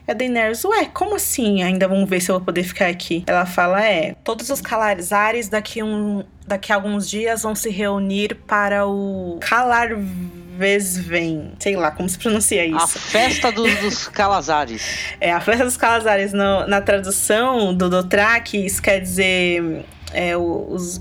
A 0.06 0.12
Daenerys, 0.12 0.64
ué, 0.64 0.86
como 0.92 1.14
assim? 1.14 1.62
Ainda 1.62 1.86
vamos 1.86 2.08
ver 2.08 2.20
se 2.20 2.30
eu 2.30 2.36
vou 2.36 2.44
poder 2.44 2.64
ficar 2.64 2.88
aqui. 2.88 3.22
Ela 3.26 3.46
fala, 3.46 3.84
é, 3.84 4.14
todos 4.24 4.50
os 4.50 4.60
Calarizares 4.60 5.48
daqui, 5.48 5.82
um, 5.82 6.24
daqui 6.46 6.72
a 6.72 6.74
alguns 6.74 7.08
dias 7.08 7.42
vão 7.42 7.54
se 7.54 7.70
reunir 7.70 8.34
para 8.46 8.86
o 8.86 9.38
Calar 9.40 9.90
Vesven. 10.58 11.52
Sei 11.60 11.76
lá 11.76 11.90
como 11.90 12.08
se 12.08 12.18
pronuncia 12.18 12.66
isso. 12.66 12.76
A 12.76 12.86
festa 12.88 13.52
dos, 13.52 13.72
dos 13.80 14.08
Calazares. 14.08 14.82
é, 15.20 15.32
a 15.32 15.40
festa 15.40 15.64
dos 15.64 15.76
Calazares. 15.76 16.32
No, 16.32 16.66
na 16.66 16.80
tradução 16.80 17.72
do 17.72 17.88
Dothraki, 17.88 18.66
isso 18.66 18.82
quer 18.82 19.00
dizer 19.00 19.84
é, 20.12 20.36
os, 20.36 21.00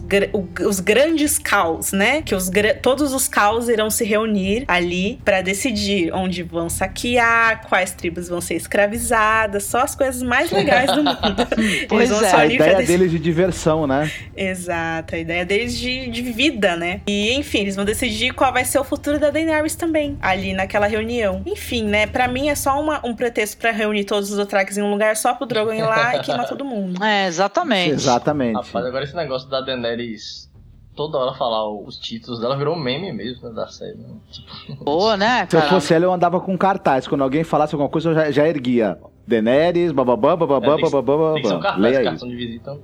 os 0.65 0.79
grandes 0.79 1.37
caos, 1.37 1.91
né? 1.91 2.21
Que 2.21 2.35
os, 2.35 2.49
todos 2.81 3.13
os 3.13 3.27
caos 3.27 3.69
irão 3.69 3.89
se 3.89 4.03
reunir 4.03 4.65
ali 4.67 5.19
para 5.23 5.41
decidir 5.41 6.13
onde 6.13 6.43
vão 6.43 6.69
saquear, 6.69 7.67
quais 7.67 7.91
tribos 7.91 8.29
vão 8.29 8.41
ser 8.41 8.55
escravizadas, 8.55 9.63
só 9.63 9.79
as 9.79 9.95
coisas 9.95 10.21
mais 10.21 10.49
legais 10.51 10.91
do 10.91 11.03
mundo. 11.03 11.47
pois 11.87 12.11
é, 12.11 12.35
a 12.35 12.45
ideia 12.45 12.77
deles 12.83 13.11
de 13.11 13.19
diversão, 13.19 13.85
né? 13.85 14.11
Exato, 14.35 15.15
a 15.15 15.17
ideia 15.17 15.45
deles 15.45 15.77
de, 15.77 16.07
de 16.09 16.21
vida, 16.21 16.75
né? 16.75 17.01
E 17.07 17.33
enfim, 17.33 17.59
eles 17.59 17.75
vão 17.75 17.85
decidir 17.85 18.33
qual 18.33 18.51
vai 18.51 18.65
ser 18.65 18.79
o 18.79 18.83
futuro 18.83 19.19
da 19.19 19.29
Daenerys 19.29 19.75
também, 19.75 20.17
ali 20.21 20.53
naquela 20.53 20.87
reunião. 20.87 21.41
Enfim, 21.45 21.83
né? 21.83 22.07
Para 22.07 22.27
mim 22.27 22.49
é 22.49 22.55
só 22.55 22.79
uma, 22.79 23.05
um 23.05 23.15
pretexto 23.15 23.57
para 23.57 23.71
reunir 23.71 24.03
todos 24.05 24.31
os 24.31 24.37
Dothrax 24.37 24.77
em 24.77 24.81
um 24.81 24.91
lugar 24.91 25.15
só 25.15 25.33
pro 25.33 25.45
Drogon 25.45 25.73
ir 25.73 25.83
lá 25.83 26.15
e 26.15 26.19
queimar 26.21 26.47
todo 26.47 26.63
mundo. 26.63 27.03
É, 27.03 27.27
exatamente. 27.27 27.91
Exatamente. 27.91 28.55
Rapaz, 28.55 28.85
agora 28.85 29.00
esse 29.03 29.15
negócio 29.15 29.49
da 29.49 29.61
Daenerys 29.61 30.51
toda 30.95 31.17
hora 31.17 31.33
falar 31.33 31.69
os 31.69 31.97
títulos 31.97 32.39
dela 32.39 32.57
virou 32.57 32.75
meme 32.75 33.11
mesmo 33.11 33.49
né, 33.49 33.55
da 33.55 33.67
série. 33.67 33.97
Né? 33.97 34.09
Tipo... 34.29 34.83
Boa, 34.83 35.17
né? 35.17 35.47
Se 35.49 35.55
eu 35.55 35.61
fosse 35.63 35.93
ela, 35.93 36.05
eu 36.05 36.13
andava 36.13 36.39
com 36.39 36.57
cartaz. 36.57 37.07
Quando 37.07 37.23
alguém 37.23 37.43
falasse 37.43 37.73
alguma 37.73 37.89
coisa, 37.89 38.09
eu 38.09 38.13
já, 38.13 38.31
já 38.31 38.47
erguia. 38.47 38.97
Daenerys, 39.27 39.91
bababá, 39.91 40.35
bababá, 40.35 40.77
é, 40.77 40.89
bababá, 40.89 41.33
Tem 41.33 41.43
que 41.43 41.47
ser 41.47 41.55
um 41.55 41.59
cartaz, 41.59 42.03
cartão 42.03 42.27
de 42.27 42.35
visita. 42.35 42.77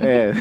É. 0.00 0.32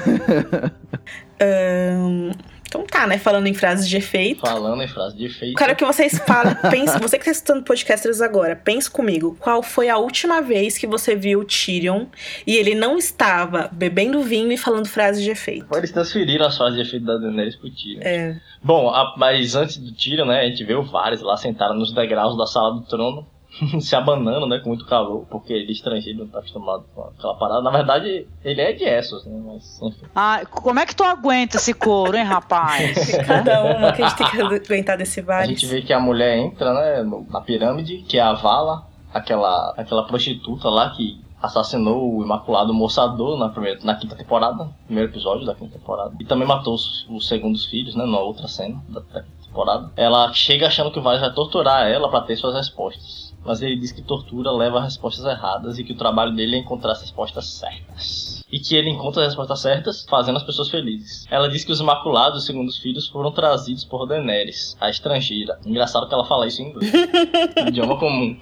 um... 1.95 2.31
Então 2.77 2.85
tá, 2.85 3.07
né? 3.07 3.17
Falando 3.17 3.47
em 3.47 3.53
frases 3.53 3.87
de 3.89 3.97
efeito. 3.97 4.41
Falando 4.41 4.83
em 4.83 4.87
frases 4.87 5.17
de 5.17 5.25
efeito. 5.25 5.57
Quero 5.57 5.75
que 5.75 5.83
vocês 5.83 6.19
falem. 6.19 6.55
pense, 6.69 6.99
você 6.99 7.17
que 7.17 7.25
tá 7.25 7.31
escutando 7.31 7.63
podcasters 7.63 8.21
agora, 8.21 8.55
pense 8.55 8.89
comigo. 8.89 9.35
Qual 9.39 9.63
foi 9.63 9.89
a 9.89 9.97
última 9.97 10.41
vez 10.41 10.77
que 10.77 10.85
você 10.85 11.15
viu 11.15 11.39
o 11.39 11.45
Tyrion 11.45 12.05
e 12.45 12.55
ele 12.55 12.75
não 12.75 12.97
estava 12.97 13.69
bebendo 13.71 14.21
vinho 14.21 14.51
e 14.51 14.57
falando 14.57 14.87
frases 14.87 15.23
de 15.23 15.31
efeito? 15.31 15.65
Eles 15.75 15.91
transferiram 15.91 16.45
as 16.45 16.55
frases 16.55 16.75
de 16.75 16.81
efeito 16.87 17.05
da 17.05 17.17
Daenerys 17.17 17.55
pro 17.55 17.69
Tyrion. 17.69 18.01
É. 18.01 18.39
Bom, 18.61 18.89
a, 18.89 19.15
mas 19.17 19.55
antes 19.55 19.77
do 19.77 19.91
Tyrion, 19.91 20.25
né? 20.25 20.41
A 20.41 20.49
gente 20.49 20.63
viu 20.63 20.83
vários 20.83 21.21
lá 21.21 21.35
sentaram 21.35 21.75
nos 21.75 21.91
degraus 21.91 22.37
da 22.37 22.45
sala 22.45 22.75
do 22.75 22.81
trono. 22.81 23.25
se 23.79 23.95
abanando, 23.95 24.47
né, 24.47 24.59
com 24.59 24.69
muito 24.69 24.85
calor, 24.85 25.25
porque 25.29 25.53
ele 25.53 25.69
é 25.69 25.71
estrangeiro 25.71 26.19
não 26.19 26.27
tá 26.27 26.39
acostumado 26.39 26.85
com 26.93 27.01
aquela 27.01 27.35
parada. 27.35 27.61
Na 27.61 27.71
verdade, 27.71 28.27
ele 28.43 28.61
é 28.61 28.73
de 28.73 28.83
Essos, 28.83 29.25
né, 29.25 29.39
mas 29.45 29.81
enfim. 29.81 30.05
Ah, 30.15 30.41
como 30.49 30.79
é 30.79 30.85
que 30.85 30.95
tu 30.95 31.03
aguenta 31.03 31.57
esse 31.57 31.73
couro, 31.73 32.15
hein, 32.15 32.23
rapaz? 32.23 33.15
Cada 33.25 33.63
uma 33.63 33.91
que 33.91 34.01
a 34.01 34.07
gente 34.07 34.17
tem 34.17 34.29
que 34.29 34.41
aguentar 34.41 34.97
desse 34.97 35.21
vale. 35.21 35.43
A 35.43 35.47
gente 35.47 35.65
vê 35.65 35.81
que 35.81 35.93
a 35.93 35.99
mulher 35.99 36.37
entra, 36.37 36.73
né, 36.73 37.23
na 37.29 37.41
pirâmide, 37.41 37.99
que 38.07 38.17
é 38.17 38.21
a 38.21 38.33
Vala, 38.33 38.87
aquela, 39.13 39.73
aquela 39.77 40.05
prostituta 40.05 40.69
lá 40.69 40.89
que 40.91 41.19
assassinou 41.41 42.17
o 42.17 42.23
Imaculado 42.23 42.73
Moçador 42.73 43.37
na, 43.37 43.49
primeira, 43.49 43.79
na 43.83 43.95
quinta 43.95 44.15
temporada, 44.15 44.69
primeiro 44.85 45.11
episódio 45.11 45.45
da 45.45 45.53
quinta 45.53 45.77
temporada. 45.77 46.13
E 46.19 46.25
também 46.25 46.47
matou 46.47 46.73
os, 46.73 47.07
os 47.09 47.27
segundos 47.27 47.65
filhos, 47.65 47.95
né, 47.95 48.05
na 48.05 48.19
outra 48.19 48.47
cena 48.47 48.81
da 48.89 49.01
temporada. 49.45 49.91
Ela 49.95 50.33
chega 50.33 50.67
achando 50.67 50.91
que 50.91 50.99
o 50.99 51.01
Varys 51.01 51.21
vai 51.21 51.33
torturar 51.33 51.87
ela 51.87 52.09
para 52.09 52.21
ter 52.21 52.35
suas 52.35 52.55
respostas 52.55 53.26
mas 53.47 53.61
ele 53.61 53.77
diz 53.77 53.93
que 53.93 54.01
tortura 54.01 54.51
leva 54.51 54.79
a 54.79 54.83
respostas 54.83 55.25
erradas 55.25 55.79
e 55.79 55.83
que 55.83 55.93
o 55.93 55.97
trabalho 55.97 56.35
dele 56.35 56.57
é 56.57 56.59
encontrar 56.59 56.91
as 56.91 57.01
respostas 57.01 57.47
certas 57.47 58.37
e 58.51 58.59
que 58.59 58.75
ele 58.75 58.89
encontra 58.89 59.21
as 59.23 59.29
respostas 59.29 59.59
certas, 59.59 60.05
fazendo 60.09 60.37
as 60.37 60.43
pessoas 60.43 60.69
felizes. 60.69 61.25
Ela 61.29 61.49
diz 61.49 61.63
que 61.63 61.71
os 61.71 61.79
Imaculados, 61.79 62.45
segundo 62.45 62.69
os 62.69 62.77
filhos, 62.77 63.07
foram 63.07 63.31
trazidos 63.31 63.83
por 63.83 64.05
Daenerys, 64.07 64.77
a 64.79 64.89
estrangeira. 64.89 65.59
Engraçado 65.65 66.07
que 66.07 66.13
ela 66.13 66.25
fala 66.25 66.47
isso 66.47 66.61
em 66.61 66.69
inglês. 66.69 66.91
idioma 67.67 67.97
comum. 67.97 68.37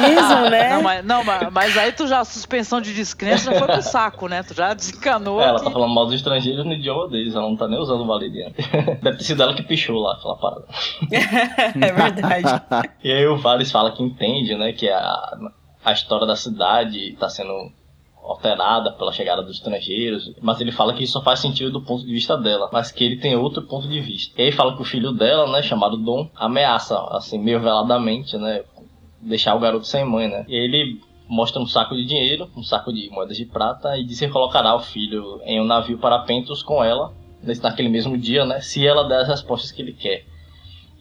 Mesmo, 0.00 0.40
né? 0.50 0.70
Não, 0.70 0.82
mas, 0.82 1.04
não, 1.04 1.24
mas, 1.24 1.52
mas 1.52 1.78
aí 1.78 1.92
tu 1.92 2.06
já, 2.06 2.20
a 2.20 2.24
suspensão 2.24 2.80
de 2.80 2.92
descrença 2.92 3.52
já 3.52 3.58
foi 3.58 3.68
pro 3.68 3.82
saco, 3.82 4.26
né? 4.28 4.42
Tu 4.42 4.54
já 4.54 4.74
desencanou. 4.74 5.40
É, 5.40 5.46
ela 5.46 5.62
tá 5.62 5.70
falando 5.70 5.94
mal 5.94 6.06
dos 6.06 6.14
estrangeiros 6.14 6.64
no 6.64 6.72
idioma 6.72 7.08
deles, 7.08 7.34
ela 7.34 7.48
não 7.48 7.56
tá 7.56 7.68
nem 7.68 7.78
usando 7.78 8.02
o 8.02 8.06
valeriano. 8.06 8.54
Deve 9.02 9.18
ter 9.18 9.24
sido 9.24 9.42
ela 9.42 9.54
que 9.54 9.62
pichou 9.62 10.00
lá 10.00 10.14
aquela 10.14 10.36
parada. 10.36 10.64
é 11.10 11.92
verdade. 11.92 12.62
E 13.04 13.12
aí 13.12 13.26
o 13.26 13.36
Varys 13.36 13.70
fala 13.70 13.92
que 13.92 14.02
entende, 14.20 14.54
né, 14.54 14.72
que 14.72 14.88
a, 14.88 15.38
a 15.84 15.92
história 15.92 16.26
da 16.26 16.36
cidade 16.36 17.16
tá 17.18 17.28
sendo 17.28 17.72
alterada 18.22 18.92
pela 18.92 19.12
chegada 19.12 19.42
dos 19.42 19.56
estrangeiros, 19.56 20.34
mas 20.42 20.60
ele 20.60 20.70
fala 20.70 20.92
que 20.92 21.02
isso 21.02 21.14
só 21.14 21.22
faz 21.22 21.40
sentido 21.40 21.72
do 21.72 21.82
ponto 21.82 22.04
de 22.04 22.12
vista 22.12 22.36
dela, 22.36 22.68
mas 22.70 22.92
que 22.92 23.02
ele 23.02 23.16
tem 23.16 23.34
outro 23.34 23.62
ponto 23.62 23.88
de 23.88 23.98
vista. 23.98 24.40
E 24.40 24.44
aí 24.44 24.52
fala 24.52 24.76
que 24.76 24.82
o 24.82 24.84
filho 24.84 25.10
dela, 25.10 25.50
né, 25.50 25.62
chamado 25.62 25.96
Dom, 25.96 26.28
ameaça, 26.36 27.00
assim, 27.12 27.38
meio 27.38 27.60
veladamente, 27.60 28.36
né, 28.36 28.62
deixar 29.22 29.54
o 29.54 29.60
garoto 29.60 29.86
sem 29.86 30.04
mãe, 30.04 30.28
né. 30.28 30.44
E 30.46 30.54
ele 30.54 31.00
mostra 31.26 31.62
um 31.62 31.66
saco 31.66 31.96
de 31.96 32.04
dinheiro, 32.04 32.50
um 32.54 32.62
saco 32.62 32.92
de 32.92 33.08
moedas 33.10 33.36
de 33.36 33.46
prata, 33.46 33.96
e 33.96 34.04
diz 34.04 34.18
que 34.18 34.28
colocará 34.28 34.74
o 34.74 34.80
filho 34.80 35.40
em 35.44 35.60
um 35.60 35.64
navio 35.64 35.96
para 35.98 36.18
Pentos 36.20 36.62
com 36.62 36.84
ela, 36.84 37.14
naquele 37.62 37.88
mesmo 37.88 38.18
dia, 38.18 38.44
né, 38.44 38.60
se 38.60 38.86
ela 38.86 39.08
der 39.08 39.22
as 39.22 39.28
respostas 39.28 39.72
que 39.72 39.80
ele 39.80 39.94
quer. 39.94 40.26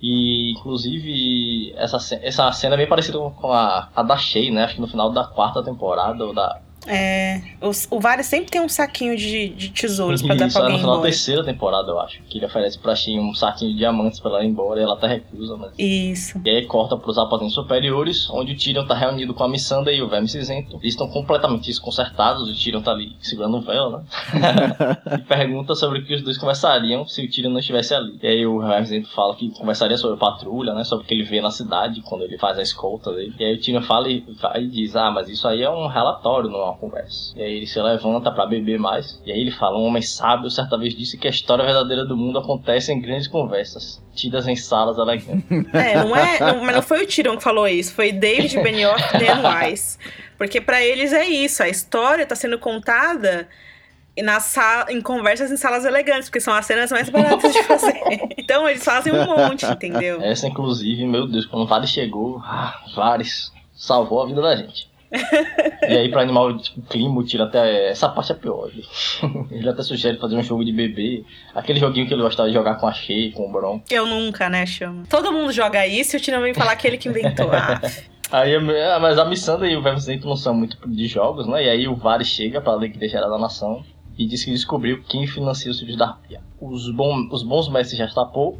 E, 0.01 0.51
inclusive, 0.51 1.73
essa, 1.75 1.97
essa 2.21 2.51
cena 2.53 2.75
é 2.75 2.77
bem 2.77 2.87
parecida 2.87 3.17
com 3.19 3.51
a, 3.51 3.89
a 3.95 4.03
da 4.03 4.17
Shay, 4.17 4.49
né? 4.51 4.63
Acho 4.63 4.75
que 4.75 4.81
no 4.81 4.87
final 4.87 5.11
da 5.11 5.25
quarta 5.25 5.63
temporada, 5.63 6.25
ou 6.25 6.33
da... 6.33 6.61
É, 6.89 7.41
os- 7.61 7.87
o 7.91 7.99
Varys 7.99 8.25
sempre 8.25 8.49
tem 8.51 8.61
um 8.61 8.69
saquinho 8.69 9.15
de, 9.15 9.49
de 9.49 9.69
tesouros 9.69 10.21
pra 10.21 10.35
dar 10.35 10.47
Isso, 10.47 10.57
pra 10.57 10.65
é 10.65 10.69
no 10.69 10.73
alguém 10.73 10.79
final 10.79 10.93
da 10.95 10.97
embora. 10.99 11.11
terceira 11.11 11.43
temporada, 11.43 11.91
eu 11.91 11.99
acho. 11.99 12.21
Que 12.23 12.37
ele 12.39 12.45
oferece 12.45 12.79
pra 12.79 12.95
Shay 12.95 13.19
um 13.19 13.33
saquinho 13.33 13.71
de 13.71 13.77
diamantes 13.77 14.19
pra 14.19 14.31
ela 14.31 14.43
ir 14.43 14.47
embora, 14.47 14.79
e 14.79 14.83
ela 14.83 14.95
até 14.95 15.07
recusa, 15.07 15.55
mas... 15.57 15.71
Isso. 15.77 16.41
E 16.43 16.49
aí 16.49 16.65
corta 16.65 16.97
pros 16.97 17.17
aposentos 17.17 17.53
superiores, 17.53 18.29
onde 18.31 18.53
o 18.53 18.57
Tyrion 18.57 18.85
tá 18.85 18.95
reunido 18.95 19.33
com 19.33 19.43
a 19.43 19.47
Missandei 19.47 19.97
e 19.97 20.01
o 20.01 20.09
Verme 20.09 20.27
Cinzento. 20.27 20.77
Eles 20.77 20.93
estão 20.93 21.07
completamente 21.09 21.65
desconcertados, 21.65 22.49
o 22.49 22.53
Tyrion 22.63 22.81
tá 22.81 22.91
ali 22.91 23.15
segurando 23.21 23.57
o 23.57 23.61
véu, 23.61 23.89
né? 23.91 24.03
e 25.15 25.17
pergunta 25.19 25.75
sobre 25.75 25.99
o 25.99 26.05
que 26.05 26.15
os 26.15 26.21
dois 26.21 26.37
conversariam 26.37 27.05
se 27.07 27.23
o 27.23 27.29
Tyrion 27.29 27.51
não 27.51 27.59
estivesse 27.59 27.93
ali. 27.93 28.17
E 28.21 28.27
aí 28.27 28.45
o 28.45 28.59
Verme 28.59 28.85
Cinzento 28.87 29.09
fala 29.13 29.35
que 29.35 29.49
conversaria 29.51 29.97
sobre 29.97 30.17
patrulha, 30.17 30.73
né? 30.73 30.83
Sobre 30.83 31.05
o 31.05 31.07
que 31.07 31.13
ele 31.13 31.23
vê 31.23 31.41
na 31.41 31.51
cidade 31.51 32.01
quando 32.01 32.23
ele 32.23 32.37
faz 32.37 32.57
a 32.57 32.61
escolta 32.61 33.11
dele. 33.13 33.33
E 33.39 33.43
aí 33.43 33.55
o 33.55 33.59
Tyrion 33.61 33.81
fala 33.81 34.09
e, 34.09 34.23
e 34.57 34.67
diz, 34.67 34.95
ah, 34.95 35.11
mas 35.11 35.29
isso 35.29 35.47
aí 35.47 35.61
é 35.61 35.69
um 35.69 35.87
relatório, 35.87 36.49
não 36.49 36.59
é 36.59 36.63
uma 36.63 36.73
conversa. 36.79 37.33
E 37.37 37.41
aí 37.43 37.53
ele 37.53 37.67
se 37.67 37.79
levanta 37.81 38.31
pra 38.31 38.45
beber 38.45 38.79
mais. 38.79 39.19
E 39.25 39.31
aí 39.31 39.39
ele 39.39 39.51
fala, 39.51 39.77
um 39.77 39.83
homem 39.83 40.01
sábio 40.01 40.49
certa 40.49 40.77
vez 40.77 40.95
disse 40.95 41.17
que 41.17 41.27
a 41.27 41.29
história 41.29 41.63
verdadeira 41.65 42.05
do 42.05 42.15
mundo 42.17 42.39
acontece 42.39 42.91
em 42.91 43.01
grandes 43.01 43.27
conversas, 43.27 44.01
tidas 44.15 44.47
em 44.47 44.55
salas 44.55 44.97
elegantes. 44.97 45.43
É, 45.73 45.95
não 46.03 46.15
é. 46.15 46.39
não- 46.39 46.63
mas 46.63 46.75
não 46.75 46.81
foi 46.81 47.03
o 47.03 47.07
Tyrion 47.07 47.37
que 47.37 47.43
falou 47.43 47.67
isso, 47.67 47.93
foi 47.93 48.11
David 48.11 48.59
Benioff 48.61 49.01
e 49.15 49.19
Dan 49.19 49.41
Wise. 49.67 49.97
Porque 50.37 50.59
pra 50.61 50.81
eles 50.81 51.11
é 51.13 51.25
isso, 51.27 51.61
a 51.61 51.67
história 51.69 52.25
tá 52.25 52.35
sendo 52.35 52.57
contada 52.57 53.47
na 54.21 54.39
sala, 54.41 54.91
em 54.91 54.99
conversas 55.01 55.49
em 55.51 55.55
salas 55.57 55.85
elegantes, 55.85 56.27
porque 56.29 56.41
são 56.41 56.53
as 56.53 56.65
cenas 56.65 56.91
mais 56.91 57.09
baratas 57.09 57.53
de 57.53 57.63
fazer. 57.63 57.93
Então 58.37 58.67
eles 58.67 58.83
fazem 58.83 59.13
um 59.13 59.25
monte, 59.25 59.63
entendeu? 59.65 60.19
Essa, 60.21 60.47
inclusive, 60.47 61.05
meu 61.05 61.27
Deus, 61.27 61.45
quando 61.45 61.63
o 61.63 61.67
Vares 61.67 61.91
chegou, 61.91 62.39
ah, 62.43 62.81
Vares 62.95 63.51
salvou 63.75 64.23
a 64.23 64.25
vida 64.25 64.41
da 64.41 64.55
gente. 64.55 64.88
E 65.11 65.97
aí, 65.97 66.09
pra 66.09 66.21
animar 66.21 66.43
o 66.43 66.57
tipo, 66.57 66.81
clima, 66.83 67.23
tira 67.23 67.45
até. 67.45 67.89
Essa 67.89 68.09
parte 68.09 68.31
é 68.31 68.35
pior. 68.35 68.69
Ele, 69.49 69.67
até 69.69 69.81
sugere 69.81 70.17
fazer 70.17 70.35
um 70.35 70.43
jogo 70.43 70.63
de 70.63 70.71
bebê. 70.71 71.23
Aquele 71.53 71.79
joguinho 71.79 72.07
que 72.07 72.13
ele 72.13 72.21
gostava 72.21 72.47
de 72.47 72.55
jogar 72.55 72.75
com 72.75 72.87
a 72.87 72.93
Shea, 72.93 73.31
com 73.31 73.49
o 73.49 73.51
Bron. 73.51 73.81
Eu 73.89 74.05
nunca, 74.05 74.49
né, 74.49 74.65
chama. 74.65 75.03
Todo 75.09 75.31
mundo 75.31 75.51
joga 75.51 75.85
isso 75.87 76.15
e 76.15 76.19
o 76.19 76.21
Tyrion 76.21 76.41
vem 76.41 76.53
falar 76.53 76.75
que 76.75 76.87
ele 76.87 76.97
que 76.97 77.09
inventou. 77.09 77.49
Ah, 77.51 77.81
Aí, 78.31 78.55
ah, 78.55 78.99
mas 78.99 79.17
a 79.17 79.25
Missandra 79.25 79.67
e 79.67 79.75
o 79.75 79.81
Vermicento 79.81 80.27
não 80.27 80.35
são 80.35 80.53
muito 80.53 80.77
de 80.87 81.07
jogos, 81.07 81.47
né? 81.47 81.63
E 81.63 81.69
aí 81.69 81.87
o 81.87 81.95
Vares 81.95 82.27
chega 82.27 82.61
pra 82.61 82.73
alegria 82.73 83.09
geral 83.09 83.27
da 83.27 83.39
nação 83.39 83.83
e 84.15 84.27
diz 84.27 84.45
que 84.45 84.51
descobriu 84.51 85.01
quem 85.03 85.25
financia 85.25 85.71
os 85.71 85.79
filhos 85.79 85.97
da 85.97 86.09
Arpia. 86.09 86.41
Os, 86.61 86.91
bom, 86.91 87.27
os 87.31 87.41
bons 87.41 87.67
mestres 87.69 87.97
de 87.97 88.03
Astapou, 88.03 88.59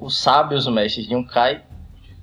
os 0.00 0.16
sábios 0.16 0.66
mestres 0.68 1.06
de 1.06 1.14
Unkai 1.14 1.62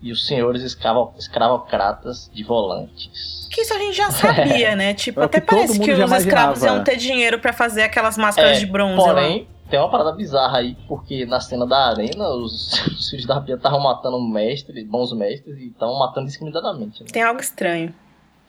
e 0.01 0.11
os 0.11 0.25
senhores 0.27 0.61
escravo, 0.63 1.13
escravocratas 1.17 2.29
de 2.33 2.43
Volantes. 2.43 3.47
que 3.51 3.61
isso 3.61 3.73
a 3.73 3.79
gente 3.79 3.95
já 3.95 4.11
sabia, 4.11 4.75
né? 4.77 4.93
Tipo, 4.93 5.21
É 5.21 5.23
até 5.25 5.39
que 5.41 5.47
parece 5.47 5.79
que 5.79 5.91
os 5.91 6.11
escravos 6.11 6.63
iam 6.63 6.83
ter 6.83 6.95
dinheiro 6.97 7.39
pra 7.39 7.51
fazer 7.53 7.83
aquelas 7.83 8.17
máscaras 8.17 8.57
É, 8.57 8.59
de 8.59 8.65
bronze 8.65 8.97
lá. 8.97 9.13
Porém, 9.13 9.47
tem 9.69 9.79
uma 9.79 9.89
parada 9.89 10.11
bizarra 10.13 10.59
aí, 10.59 10.77
porque 10.87 11.25
na 11.25 11.39
cena 11.39 11.65
da 11.65 11.89
arena, 11.89 12.29
os, 12.29 12.73
os 12.87 13.09
filhos 13.09 13.25
da 13.25 13.35
Arpia 13.35 13.55
estavam 13.55 13.79
matando 13.79 14.19
mestres, 14.21 14.85
bons 14.87 15.11
mestres, 15.13 15.57
e 15.57 15.67
estavam 15.67 15.97
matando 15.97 16.27
discriminadamente. 16.27 17.01
Né? 17.01 17.09
Tem 17.11 17.23
algo 17.23 17.39
estranho. 17.41 17.93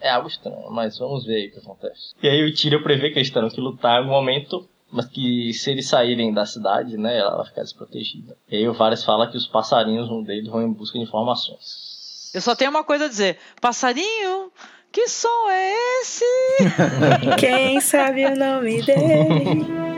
É 0.01 0.11
algo 0.11 0.29
estranho, 0.29 0.71
mas 0.71 0.97
vamos 0.99 1.25
ver 1.27 1.35
aí 1.35 1.49
o 1.49 1.53
que 1.53 1.59
acontece. 1.59 2.15
E 2.23 2.29
aí 2.29 2.45
o 2.45 2.55
Tyrion 2.55 2.83
prevê 2.83 3.11
que 3.11 3.19
eles 3.19 3.31
terão 3.31 3.49
que 3.49 3.61
lutar 3.61 3.95
em 3.97 3.99
algum 3.99 4.11
momento, 4.11 4.69
mas 4.91 5.07
que 5.07 5.53
se 5.53 5.70
eles 5.70 5.89
saírem 5.89 6.32
da 6.32 6.47
cidade, 6.47 6.97
né, 6.97 7.18
ela 7.18 7.36
vai 7.36 7.47
ficar 7.47 7.62
desprotegida. 7.62 8.36
E 8.51 8.57
aí 8.57 8.68
o 8.68 8.72
Varys 8.72 9.05
fala 9.05 9.30
que 9.30 9.36
os 9.36 9.47
passarinhos 9.47 10.11
um 10.11 10.22
deles 10.22 10.49
vão 10.49 10.62
em 10.62 10.72
busca 10.72 10.99
de 10.99 11.05
informações. 11.05 12.30
Eu 12.34 12.41
só 12.41 12.55
tenho 12.55 12.70
uma 12.70 12.84
coisa 12.84 13.07
a 13.07 13.09
dizer. 13.09 13.39
Passarinho, 13.61 14.51
que 14.93 15.09
som 15.09 15.51
é 15.51 16.01
esse? 16.01 16.24
Quem 17.39 17.80
sabe 17.80 18.26
o 18.26 18.36
nome 18.36 18.82
dele? 18.82 19.98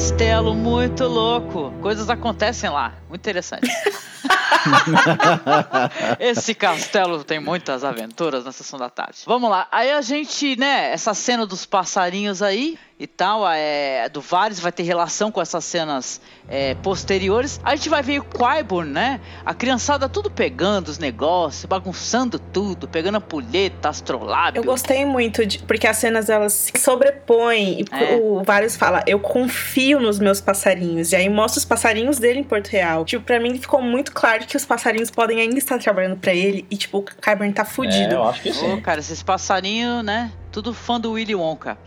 Castelo, 0.00 0.54
muito 0.54 1.04
louco. 1.04 1.70
Coisas 1.82 2.08
acontecem 2.08 2.70
lá, 2.70 2.94
muito 3.06 3.20
interessante. 3.20 3.68
Esse 6.18 6.54
castelo 6.54 7.24
tem 7.24 7.40
muitas 7.40 7.84
aventuras 7.84 8.44
na 8.44 8.52
sessão 8.52 8.78
da 8.78 8.88
tarde. 8.90 9.18
Vamos 9.26 9.50
lá, 9.50 9.66
aí 9.70 9.90
a 9.90 10.00
gente, 10.02 10.56
né, 10.58 10.92
essa 10.92 11.14
cena 11.14 11.46
dos 11.46 11.66
passarinhos 11.66 12.42
aí 12.42 12.78
e 12.98 13.06
tal, 13.06 13.48
é, 13.48 14.10
do 14.10 14.20
Varys 14.20 14.60
vai 14.60 14.70
ter 14.70 14.82
relação 14.82 15.32
com 15.32 15.40
essas 15.40 15.64
cenas 15.64 16.20
é, 16.46 16.74
posteriores. 16.74 17.58
A 17.64 17.74
gente 17.74 17.88
vai 17.88 18.02
ver 18.02 18.18
o 18.20 18.24
Qyburn, 18.24 18.90
né, 18.92 19.20
a 19.44 19.54
criançada 19.54 20.06
tudo 20.06 20.30
pegando 20.30 20.88
os 20.88 20.98
negócios, 20.98 21.64
bagunçando 21.64 22.38
tudo, 22.38 22.86
pegando 22.86 23.16
ampulheta, 23.16 23.88
astrolábio. 23.88 24.60
Eu 24.60 24.64
gostei 24.64 25.06
muito, 25.06 25.46
de, 25.46 25.60
porque 25.60 25.86
as 25.86 25.96
cenas 25.96 26.28
elas 26.28 26.52
se 26.52 26.72
sobrepõem. 26.78 27.80
E 27.80 27.84
É. 27.90 28.16
o 28.16 28.42
Vários 28.44 28.76
fala, 28.76 29.02
eu 29.06 29.18
confio 29.18 29.98
nos 29.98 30.18
meus 30.18 30.40
passarinhos. 30.40 31.12
E 31.12 31.16
aí 31.16 31.28
mostra 31.28 31.58
os 31.58 31.64
passarinhos 31.64 32.18
dele 32.18 32.40
em 32.40 32.44
Porto 32.44 32.68
Real. 32.68 33.04
Tipo, 33.06 33.24
pra 33.24 33.40
mim 33.40 33.58
ficou 33.58 33.80
muito 33.80 34.12
claro 34.12 34.39
que 34.46 34.56
os 34.56 34.64
passarinhos 34.64 35.10
podem 35.10 35.40
ainda 35.40 35.58
estar 35.58 35.78
trabalhando 35.78 36.16
pra 36.16 36.32
ele. 36.34 36.64
E, 36.70 36.76
tipo, 36.76 36.98
o 36.98 37.02
Kyburn 37.02 37.52
tá 37.52 37.62
É, 37.62 37.64
fudido. 37.64 38.14
eu 38.14 38.24
acho 38.28 38.42
que 38.42 38.50
Ô, 38.50 38.54
sim. 38.54 38.80
cara, 38.80 39.00
esses 39.00 39.22
passarinhos, 39.22 40.04
né? 40.04 40.30
Tudo 40.52 40.72
fã 40.74 41.00
do 41.00 41.12
Willy 41.12 41.34
Wonka. 41.34 41.78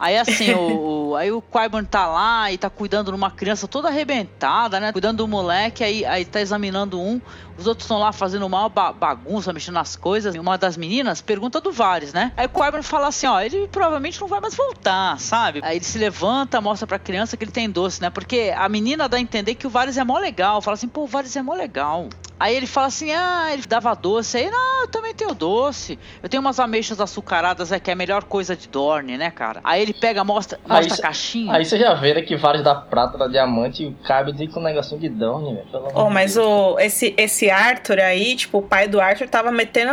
Aí 0.00 0.16
assim, 0.16 0.52
o, 0.54 1.10
o- 1.10 1.16
aí 1.18 1.32
o 1.32 1.42
Qyburn 1.42 1.84
tá 1.86 2.06
lá 2.06 2.52
e 2.52 2.56
tá 2.58 2.70
cuidando 2.70 3.10
de 3.10 3.16
uma 3.16 3.32
criança 3.32 3.66
toda 3.66 3.88
arrebentada, 3.88 4.78
né? 4.78 4.92
Cuidando 4.92 5.16
do 5.18 5.26
moleque, 5.28 5.82
aí, 5.82 6.04
aí 6.04 6.24
tá 6.24 6.40
examinando 6.40 7.00
um. 7.00 7.20
Os 7.58 7.66
outros 7.66 7.84
estão 7.84 7.98
lá 7.98 8.12
fazendo 8.12 8.46
uma 8.46 8.68
ba- 8.68 8.92
bagunça, 8.92 9.52
mexendo 9.52 9.74
nas 9.74 9.96
coisas. 9.96 10.34
E 10.34 10.38
uma 10.38 10.56
das 10.56 10.76
meninas 10.76 11.20
pergunta 11.20 11.60
do 11.60 11.72
Vares, 11.72 12.12
né? 12.12 12.32
Aí 12.36 12.46
o 12.46 12.48
Qyburn 12.48 12.82
fala 12.82 13.08
assim, 13.08 13.26
ó, 13.26 13.40
ele 13.40 13.66
provavelmente 13.68 14.20
não 14.20 14.28
vai 14.28 14.40
mais 14.40 14.54
voltar, 14.54 15.18
sabe? 15.18 15.60
Aí 15.64 15.76
ele 15.76 15.84
se 15.84 15.98
levanta, 15.98 16.60
mostra 16.60 16.86
pra 16.86 16.98
criança 16.98 17.36
que 17.36 17.44
ele 17.44 17.50
tem 17.50 17.68
doce, 17.68 18.00
né? 18.00 18.10
Porque 18.10 18.54
a 18.56 18.68
menina 18.68 19.08
dá 19.08 19.16
a 19.16 19.20
entender 19.20 19.54
que 19.56 19.66
o 19.66 19.70
Vares 19.70 19.96
é 19.98 20.04
mó 20.04 20.18
legal. 20.18 20.62
Fala 20.62 20.74
assim, 20.76 20.88
pô, 20.88 21.02
o 21.02 21.06
Vares 21.06 21.34
é 21.36 21.42
mó 21.42 21.54
legal. 21.54 22.08
Aí 22.40 22.54
ele 22.54 22.68
fala 22.68 22.86
assim: 22.86 23.10
ah, 23.12 23.48
ele 23.52 23.62
dava 23.66 23.92
doce. 23.94 24.36
Aí, 24.36 24.48
não, 24.48 24.82
eu 24.82 24.86
também 24.88 25.12
tenho 25.12 25.34
doce. 25.34 25.98
Eu 26.22 26.28
tenho 26.28 26.40
umas 26.40 26.60
ameixas 26.60 27.00
açucaradas, 27.00 27.72
é 27.72 27.80
que 27.80 27.90
é 27.90 27.94
a 27.94 27.96
melhor 27.96 28.22
coisa 28.22 28.54
de 28.54 28.68
Dorne, 28.68 29.18
né, 29.18 29.28
cara? 29.28 29.60
Aí 29.64 29.82
ele 29.82 29.92
pega, 29.92 30.22
mostra, 30.22 30.56
mostra 30.64 30.94
Aí 30.94 31.00
a 31.00 31.02
caixinha. 31.02 31.52
Aí 31.52 31.64
você 31.64 31.76
já 31.76 31.94
vê 31.94 32.14
né, 32.14 32.22
que 32.22 32.36
vários 32.36 32.62
da 32.62 32.76
prata, 32.76 33.18
da 33.18 33.26
diamante, 33.26 33.82
e 33.82 33.86
o 33.88 33.94
Cabe 34.06 34.46
com 34.46 34.60
um 34.60 34.62
negocinho 34.62 35.00
de 35.00 35.08
Dorne, 35.08 35.52
velho. 35.52 35.66
pelo 35.66 35.88
amor 35.90 36.00
Oh, 36.04 36.08
de 36.08 36.14
mas 36.14 36.34
Deus. 36.36 36.46
o, 36.46 36.78
esse, 36.78 37.12
esse 37.18 37.47
Arthur 37.50 38.00
aí, 38.00 38.36
tipo, 38.36 38.58
o 38.58 38.62
pai 38.62 38.86
do 38.88 39.00
Arthur 39.00 39.28
tava 39.28 39.50
metendo 39.52 39.92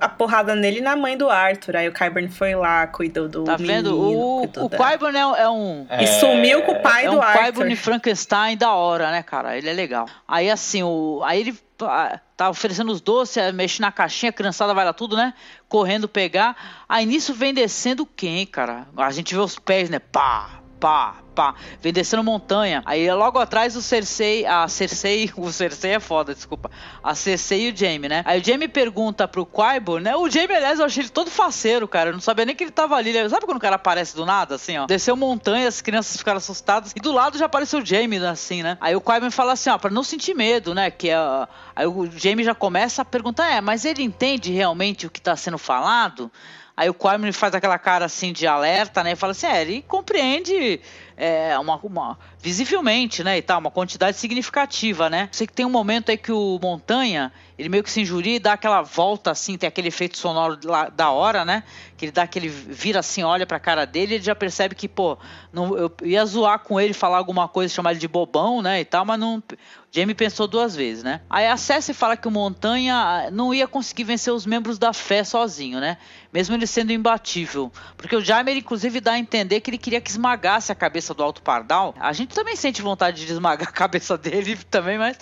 a 0.00 0.08
porrada 0.08 0.54
nele 0.54 0.78
e 0.78 0.82
na 0.82 0.96
mãe 0.96 1.16
do 1.16 1.28
Arthur. 1.30 1.76
Aí 1.76 1.88
o 1.88 1.92
Kyburn 1.92 2.28
foi 2.28 2.54
lá, 2.54 2.86
cuidou 2.86 3.28
do 3.28 3.44
Tá 3.44 3.56
menino, 3.58 3.74
vendo? 3.74 3.98
O, 4.00 4.42
o 4.44 4.68
da- 4.68 4.78
Qyburn 4.78 5.16
é, 5.16 5.42
é 5.42 5.48
um. 5.48 5.86
E 6.00 6.06
sumiu 6.06 6.62
com 6.62 6.72
o 6.72 6.80
pai 6.82 7.06
é 7.06 7.10
do 7.10 7.16
um 7.16 7.22
Arthur. 7.22 7.44
Qyburn 7.44 7.76
Frankenstein 7.76 8.56
da 8.56 8.72
hora, 8.72 9.10
né, 9.10 9.22
cara? 9.22 9.56
Ele 9.56 9.68
é 9.68 9.72
legal. 9.72 10.06
Aí 10.26 10.50
assim, 10.50 10.82
o, 10.82 11.22
aí 11.24 11.40
ele 11.40 11.58
ah, 11.82 12.18
tá 12.36 12.48
oferecendo 12.50 12.92
os 12.92 13.00
doces, 13.00 13.52
mexe 13.52 13.80
na 13.80 13.90
caixinha, 13.92 14.30
a 14.30 14.32
criançada 14.32 14.72
vai 14.72 14.84
lá 14.84 14.92
tudo, 14.92 15.16
né? 15.16 15.34
Correndo 15.68 16.08
pegar. 16.08 16.56
Aí 16.88 17.04
nisso 17.04 17.34
vem 17.34 17.52
descendo 17.52 18.06
quem, 18.06 18.46
cara? 18.46 18.86
A 18.96 19.10
gente 19.10 19.34
vê 19.34 19.40
os 19.40 19.58
pés, 19.58 19.90
né? 19.90 19.98
Pá, 19.98 20.60
pá, 20.84 21.14
pá. 21.34 21.54
Vem 21.80 21.94
descendo 21.94 22.22
montanha. 22.22 22.82
Aí 22.84 23.10
logo 23.10 23.38
atrás 23.38 23.74
o 23.74 23.80
Cersei, 23.80 24.44
a 24.44 24.68
Cersei, 24.68 25.30
o 25.34 25.50
Cersei 25.50 25.92
é 25.92 25.98
foda, 25.98 26.34
desculpa. 26.34 26.70
A 27.02 27.14
Cersei 27.14 27.68
e 27.68 27.72
o 27.72 27.76
Jaime, 27.76 28.06
né? 28.06 28.22
Aí 28.26 28.38
o 28.38 28.44
Jaime 28.44 28.68
pergunta 28.68 29.26
pro 29.26 29.46
Qyburn, 29.46 30.04
né? 30.04 30.14
O 30.14 30.28
Jaime, 30.28 30.54
aliás, 30.54 30.78
eu 30.78 30.84
achei 30.84 31.04
ele 31.04 31.08
todo 31.08 31.30
faceiro, 31.30 31.88
cara. 31.88 32.10
Eu 32.10 32.12
não 32.12 32.20
sabia 32.20 32.44
nem 32.44 32.54
que 32.54 32.64
ele 32.64 32.70
tava 32.70 32.96
ali. 32.96 33.14
né? 33.14 33.26
Sabe 33.30 33.46
quando 33.46 33.56
o 33.56 33.60
cara 33.60 33.76
aparece 33.76 34.14
do 34.14 34.26
nada, 34.26 34.56
assim, 34.56 34.76
ó? 34.76 34.84
Desceu 34.84 35.16
montanha, 35.16 35.68
as 35.68 35.80
crianças 35.80 36.18
ficaram 36.18 36.36
assustadas. 36.36 36.92
E 36.94 37.00
do 37.00 37.12
lado 37.12 37.38
já 37.38 37.46
apareceu 37.46 37.80
o 37.80 37.86
Jaime, 37.86 38.18
assim, 38.18 38.62
né? 38.62 38.76
Aí 38.78 38.94
o 38.94 39.00
Qyburn 39.00 39.30
fala 39.30 39.52
assim, 39.54 39.70
ó, 39.70 39.78
pra 39.78 39.90
não 39.90 40.04
sentir 40.04 40.34
medo, 40.34 40.74
né? 40.74 40.90
Que 40.90 41.08
é... 41.08 41.16
Aí 41.74 41.86
o 41.86 42.10
Jaime 42.14 42.44
já 42.44 42.54
começa 42.54 43.00
a 43.00 43.06
perguntar, 43.06 43.50
é, 43.50 43.62
mas 43.62 43.86
ele 43.86 44.02
entende 44.02 44.52
realmente 44.52 45.06
o 45.06 45.10
que 45.10 45.18
tá 45.20 45.34
sendo 45.34 45.56
falado? 45.56 46.30
Aí 46.76 46.90
o 46.90 46.94
Qyburn 46.94 47.32
faz 47.32 47.54
aquela 47.54 47.78
cara 47.78 48.04
assim 48.06 48.32
de 48.32 48.46
alerta, 48.48 49.04
né? 49.04 49.12
E 49.12 49.16
fala 49.16 49.30
assim, 49.30 49.46
é, 49.46 49.60
ele 49.62 49.82
compreende 49.82 50.80
é, 51.16 51.56
uma, 51.58 51.76
uma- 51.76 52.18
visivelmente, 52.40 53.22
né? 53.22 53.38
E 53.38 53.42
tal, 53.42 53.60
uma 53.60 53.70
quantidade 53.70 54.16
significativa, 54.16 55.08
né? 55.08 55.28
Sei 55.30 55.46
que 55.46 55.52
tem 55.52 55.64
um 55.64 55.70
momento 55.70 56.10
aí 56.10 56.16
que 56.16 56.32
o 56.32 56.58
Montanha, 56.60 57.32
ele 57.56 57.68
meio 57.68 57.84
que 57.84 57.90
se 57.92 58.00
injuria 58.00 58.34
e 58.36 58.38
dá 58.40 58.54
aquela 58.54 58.82
volta 58.82 59.30
assim, 59.30 59.56
tem 59.56 59.68
aquele 59.68 59.86
efeito 59.86 60.18
sonoro 60.18 60.58
da 60.92 61.10
hora, 61.12 61.44
né? 61.44 61.62
Que 61.96 62.06
ele 62.06 62.12
dá 62.12 62.24
aquele 62.24 62.48
vira 62.48 62.98
assim, 62.98 63.22
olha 63.22 63.46
pra 63.46 63.60
cara 63.60 63.84
dele, 63.86 64.16
ele 64.16 64.24
já 64.24 64.34
percebe 64.34 64.74
que, 64.74 64.88
pô, 64.88 65.16
não, 65.52 65.76
eu 65.78 65.92
ia 66.02 66.26
zoar 66.26 66.58
com 66.58 66.80
ele, 66.80 66.92
falar 66.92 67.18
alguma 67.18 67.46
coisa, 67.46 67.72
chamar 67.72 67.92
ele 67.92 68.00
de 68.00 68.08
bobão, 68.08 68.60
né? 68.60 68.80
E 68.80 68.84
tal, 68.84 69.04
mas 69.04 69.20
não. 69.20 69.40
Jamie 69.94 70.14
pensou 70.14 70.48
duas 70.48 70.74
vezes, 70.74 71.04
né? 71.04 71.20
Aí 71.30 71.46
a 71.46 71.56
Cersei 71.56 71.94
fala 71.94 72.16
que 72.16 72.26
o 72.26 72.30
Montanha 72.30 72.96
ah, 72.96 73.30
não 73.30 73.54
ia 73.54 73.68
conseguir 73.68 74.02
vencer 74.02 74.32
os 74.32 74.44
membros 74.44 74.76
da 74.76 74.92
fé 74.92 75.22
sozinho, 75.22 75.78
né? 75.78 75.98
Mesmo 76.32 76.56
ele 76.56 76.66
sendo 76.66 76.92
imbatível. 76.92 77.70
Porque 77.96 78.16
o 78.16 78.20
Jaime, 78.20 78.50
ele, 78.50 78.58
inclusive, 78.58 79.00
dá 79.00 79.12
a 79.12 79.18
entender 79.20 79.60
que 79.60 79.70
ele 79.70 79.78
queria 79.78 80.00
que 80.00 80.10
esmagasse 80.10 80.72
a 80.72 80.74
cabeça 80.74 81.14
do 81.14 81.22
Alto 81.22 81.40
Pardal. 81.42 81.94
A 82.00 82.12
gente 82.12 82.34
também 82.34 82.56
sente 82.56 82.82
vontade 82.82 83.24
de 83.24 83.32
esmagar 83.32 83.68
a 83.70 83.72
cabeça 83.72 84.18
dele 84.18 84.58
também, 84.68 84.98
mas, 84.98 85.16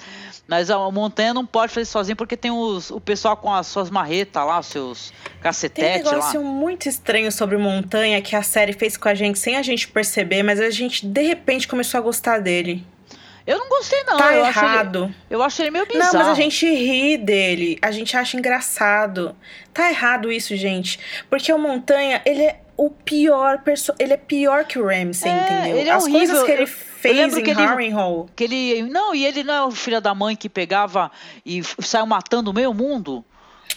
mas 0.48 0.70
a 0.70 0.78
Montanha 0.90 1.34
não 1.34 1.44
pode 1.44 1.70
fazer 1.70 1.84
sozinho 1.84 2.16
porque 2.16 2.34
tem 2.34 2.50
os, 2.50 2.90
o 2.90 2.98
pessoal 2.98 3.36
com 3.36 3.52
as 3.52 3.66
suas 3.66 3.90
marretas 3.90 4.42
lá, 4.42 4.58
os 4.58 4.66
seus 4.68 5.10
Tem 5.10 5.36
um 5.36 5.42
cacetetes 5.42 6.06
lá. 6.06 6.12
negócio 6.12 6.42
muito 6.42 6.88
estranho 6.88 7.30
sobre 7.30 7.58
Montanha 7.58 8.22
que 8.22 8.34
a 8.34 8.42
série 8.42 8.72
fez 8.72 8.96
com 8.96 9.10
a 9.10 9.14
gente 9.14 9.38
sem 9.38 9.54
a 9.54 9.62
gente 9.62 9.86
perceber, 9.88 10.42
mas 10.42 10.58
a 10.58 10.70
gente 10.70 11.04
de 11.04 11.22
repente 11.22 11.68
começou 11.68 11.98
a 11.98 12.00
gostar 12.00 12.38
dele. 12.38 12.86
Eu 13.46 13.58
não 13.58 13.68
gostei, 13.68 14.02
não. 14.04 14.16
tá 14.16 14.34
eu 14.34 14.44
errado. 14.44 15.14
eu 15.28 15.42
acho 15.42 15.60
ele 15.62 15.70
meio 15.70 15.86
bizarro. 15.86 16.12
Não, 16.12 16.18
mas 16.20 16.28
a 16.28 16.34
gente 16.34 16.66
ri 16.66 17.16
dele. 17.16 17.78
A 17.82 17.90
gente 17.90 18.16
acha 18.16 18.36
engraçado. 18.36 19.34
Tá 19.74 19.90
errado 19.90 20.30
isso, 20.30 20.54
gente. 20.56 20.98
Porque 21.28 21.52
o 21.52 21.58
Montanha, 21.58 22.22
ele 22.24 22.42
é 22.42 22.60
o 22.76 22.88
pior 22.90 23.58
perso 23.62 23.92
Ele 23.98 24.12
é 24.14 24.16
pior 24.16 24.64
que 24.64 24.78
o 24.78 24.86
Ramsay, 24.86 25.30
É, 25.30 25.36
entendeu? 25.58 25.76
ele 25.78 25.88
é 25.88 25.92
As 25.92 26.06
coisas 26.08 26.38
horrível. 26.38 26.44
que 26.46 26.50
ele 26.52 26.62
Eu- 26.62 26.66
eu 26.66 27.30
fez 27.32 27.36
em 27.36 27.52
Harrenhal. 27.52 28.28
Que 28.36 28.44
ele. 28.44 28.82
Não, 28.84 29.14
e 29.14 29.24
ele 29.26 29.42
não 29.42 29.54
é 29.54 29.62
o 29.66 29.70
filho 29.72 30.00
da 30.00 30.14
mãe 30.14 30.36
que 30.36 30.48
pegava 30.48 31.10
e 31.44 31.62
saiu 31.80 32.06
matando 32.06 32.52
meio 32.52 32.72
mundo? 32.72 33.24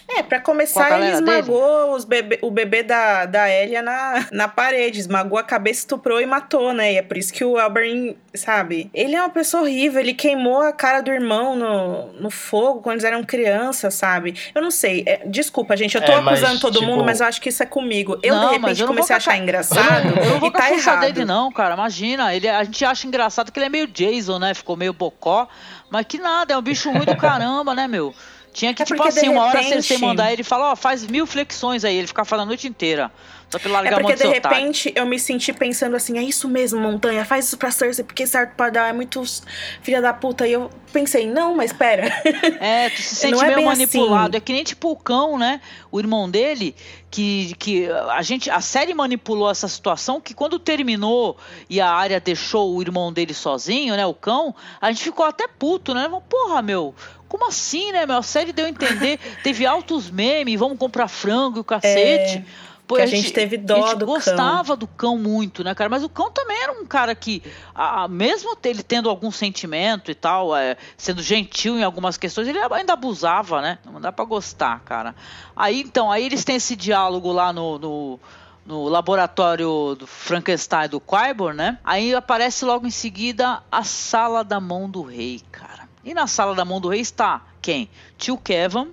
É, 0.08 0.22
pra 0.24 0.40
Com 0.40 0.52
começar, 0.52 0.82
ele 0.82 1.12
galera 1.12 1.16
esmagou 1.16 2.06
bebê, 2.06 2.40
o 2.42 2.52
bebê 2.52 2.84
da, 2.84 3.26
da 3.26 3.50
Elia 3.50 3.82
na, 3.82 4.28
na 4.32 4.48
parede. 4.48 5.00
Esmagou 5.00 5.38
a 5.38 5.44
cabeça, 5.44 5.80
estuprou 5.80 6.22
e 6.22 6.26
matou, 6.26 6.74
né? 6.74 6.94
E 6.94 6.98
é 6.98 7.02
por 7.02 7.18
isso 7.18 7.34
que 7.34 7.44
o 7.44 7.58
Alberin, 7.58 8.16
sabe? 8.34 8.90
Ele 8.94 9.16
é 9.16 9.20
uma 9.20 9.30
pessoa 9.30 9.64
horrível. 9.64 10.00
Ele 10.00 10.14
queimou 10.14 10.62
a 10.62 10.72
cara 10.72 11.02
do 11.02 11.12
irmão 11.12 11.56
no, 11.56 12.14
no 12.14 12.30
fogo 12.30 12.82
quando 12.82 12.94
eles 12.96 13.04
eram 13.04 13.24
crianças, 13.24 13.94
sabe? 13.96 14.36
Eu 14.54 14.62
não 14.62 14.72
sei. 14.72 15.04
é, 15.08 15.22
desculpa, 15.26 15.76
gente. 15.76 15.96
Eu 15.96 16.06
tô 16.06 16.12
É, 16.12 16.22
mas, 16.22 16.40
acusando 16.42 16.62
todo 16.62 16.80
tipo- 16.80 16.86
mundo, 16.86 17.04
mas 17.04 17.20
eu 17.20 17.26
acho 17.28 17.42
que 17.42 17.50
isso 17.50 17.64
é 17.64 17.66
comigo. 17.66 18.18
Eu, 18.22 18.36
Não, 18.36 18.42
de 18.54 18.60
mas 18.60 18.62
repente, 18.62 18.82
eu 18.82 18.88
comecei 18.88 19.14
a 19.14 19.18
achar 19.18 19.38
engraçado 19.38 20.08
Eu 20.18 20.26
não 20.30 20.40
vou 20.40 20.50
e 20.50 20.52
tá 20.54 20.72
errado. 20.72 21.00
dele, 21.02 21.26
não, 21.26 21.52
cara. 21.52 21.74
Imagina. 21.74 22.34
Ele, 22.34 22.48
a 22.48 22.64
gente 22.64 22.86
acha 22.86 23.08
engraçado 23.08 23.52
que 23.52 23.58
ele 23.60 23.66
é 23.66 23.70
meio 23.70 23.88
Jason, 23.88 24.38
né? 24.40 24.54
Ficou 24.54 24.78
meio 24.78 24.94
bocó. 24.94 25.48
Mas 25.90 26.06
que 26.08 26.18
nada, 26.20 26.54
é 26.54 26.58
um 26.58 26.62
bicho 26.62 26.92
ruim 26.92 27.06
do 27.06 27.16
caramba, 27.18 27.74
né, 27.74 27.88
meu? 27.88 28.14
Tinha 28.56 28.73
que, 28.73 28.82
É 28.82 28.86
tipo 28.86 29.03
assim, 29.03 29.27
uma 29.27 29.44
hora 29.44 29.61
Cersei 29.64 29.98
mandar 29.98 30.32
ele 30.32 30.40
e 30.40 30.45
falar, 30.45 30.72
ó, 30.72 30.76
faz 30.77 31.06
mil 31.06 31.27
flexões 31.27 31.84
aí. 31.84 31.98
Ele 31.98 32.07
ficar 32.07 32.23
falando 32.23 32.45
a 32.45 32.48
noite 32.48 32.65
inteira. 32.65 33.11
Só 33.60 33.69
É 33.69 33.72
largar 33.72 33.94
a 33.94 34.02
mão 34.02 34.10
porque, 34.10 34.23
de 34.23 34.32
de 34.32 34.38
otário. 34.38 34.57
repente, 34.57 34.94
eu 34.95 35.06
me 35.06 35.19
senti 35.19 35.52
pensando 35.53 35.95
assim, 35.95 36.18
é 36.18 36.23
isso 36.23 36.48
mesmo, 36.48 36.80
Montanha, 36.80 37.23
faz 37.26 37.45
isso 37.45 37.57
pra 37.57 37.72
Cersei, 37.72 38.03
porque 38.03 38.23
Arthur 38.23 38.56
Pardal 38.56 38.86
é 38.86 38.94
muito 38.94 39.23
filha 39.82 40.02
da 40.02 40.14
puta. 40.14 40.48
E 40.48 40.53
eu 40.53 40.69
pensei, 40.91 41.27
não, 41.30 41.56
mas 41.56 41.72
pera. 41.73 42.07
É, 42.60 42.90
tu 42.90 43.02
se 43.02 43.15
sente 43.15 43.34
Não 43.36 43.41
é 43.44 43.45
meio 43.48 43.57
bem 43.57 43.65
manipulado. 43.65 44.30
assim. 44.30 44.38
É 44.38 44.40
que 44.40 44.53
nem 44.53 44.64
tipo 44.64 44.90
o 44.91 44.95
cão, 44.95 45.38
né? 45.38 45.61
O 45.91 45.99
irmão 45.99 46.30
dele, 46.30 46.76
que, 47.11 47.53
que 47.60 47.88
a 48.11 48.22
gente. 48.22 48.49
A 48.49 48.60
série 48.61 48.94
manipulou 48.94 49.49
essa 49.49 49.68
situação 49.68 50.19
que 50.19 50.34
quando 50.34 50.60
terminou 50.60 51.38
e 51.69 51.80
a 51.80 51.90
área 51.90 52.19
deixou 52.19 52.76
o 52.76 52.82
irmão 52.82 53.11
dele 53.14 53.34
sozinho, 53.34 53.95
né? 53.95 54.06
O 54.06 54.14
cão, 54.14 54.53
a 54.82 54.91
gente 54.91 55.03
ficou 55.03 55.26
até 55.26 55.48
puto, 55.48 55.94
né? 55.94 56.10
Porra, 56.30 56.61
meu. 56.61 56.94
Como 57.27 57.48
assim, 57.48 57.91
né, 57.91 58.06
meu? 58.06 58.18
A 58.18 58.22
série 58.23 58.53
deu 58.53 58.65
a 58.65 58.69
entender. 58.69 59.19
teve 59.44 59.65
altos 59.65 60.10
memes, 60.11 60.60
vamos 60.60 60.77
comprar 60.77 61.07
frango 61.07 61.57
e 61.57 61.61
o 61.61 61.64
cacete. 61.64 62.38
É, 62.38 62.44
que 62.88 63.02
a 63.02 63.06
gente 63.06 63.32
teve 63.34 63.57
dó 63.57 63.76
a 63.84 63.88
gente 63.90 63.98
do 63.99 64.06
cão. 64.06 64.14
gostava 64.16 64.76
do 64.76 64.88
cão 64.88 65.18
muito, 65.18 65.64
né, 65.64 65.74
cara? 65.74 65.90
Mas 65.90 66.03
o 66.03 66.10
cão 66.10 66.32
também 66.32 66.57
era 66.62 66.72
um 66.72 66.86
cara 66.86 67.16
que, 67.16 67.41
a- 67.74 68.07
mesmo 68.07 68.56
ele 68.64 68.84
tendo 68.84 69.10
algum 69.10 69.32
sentimento 69.32 70.12
e 70.12 70.16
tal, 70.16 70.56
é, 70.56 70.78
sendo 70.98 71.22
gentil 71.24 71.78
em 71.78 71.84
algumas 71.84 72.18
questões, 72.18 72.48
ele 72.48 72.60
ainda 72.60 72.94
abusava, 72.94 73.62
né? 73.62 73.80
Não 73.86 73.99
dá 73.99 74.12
pra 74.12 74.24
gostar, 74.26 74.80
cara. 74.82 75.16
Aí, 75.56 75.82
então, 75.82 76.12
aí 76.12 76.26
eles 76.26 76.44
têm 76.44 76.57
esse 76.57 76.76
diálogo 76.76 77.32
lá 77.32 77.52
no... 77.52 77.80
no 77.80 78.20
no 78.68 78.90
laboratório 78.90 79.95
do 79.95 80.07
Frankenstein 80.07 80.90
do 80.90 80.99
Qyborn, 80.99 81.56
né? 81.56 81.78
Aí 81.84 82.16
aparece 82.16 82.66
logo 82.66 82.88
em 82.88 82.90
seguida 82.90 83.62
a 83.72 83.84
sala 83.84 84.44
da 84.44 84.60
mão 84.60 84.90
do 84.90 85.03
rei, 85.03 85.40
cara. 85.52 85.88
E 86.03 86.16
na 86.16 86.26
sala 86.26 86.56
da 86.56 86.66
mão 86.66 86.82
do 86.82 86.88
rei 86.90 86.99
está 86.99 87.44
quem? 87.62 87.88
Tio 88.18 88.38
Kevin, 88.40 88.91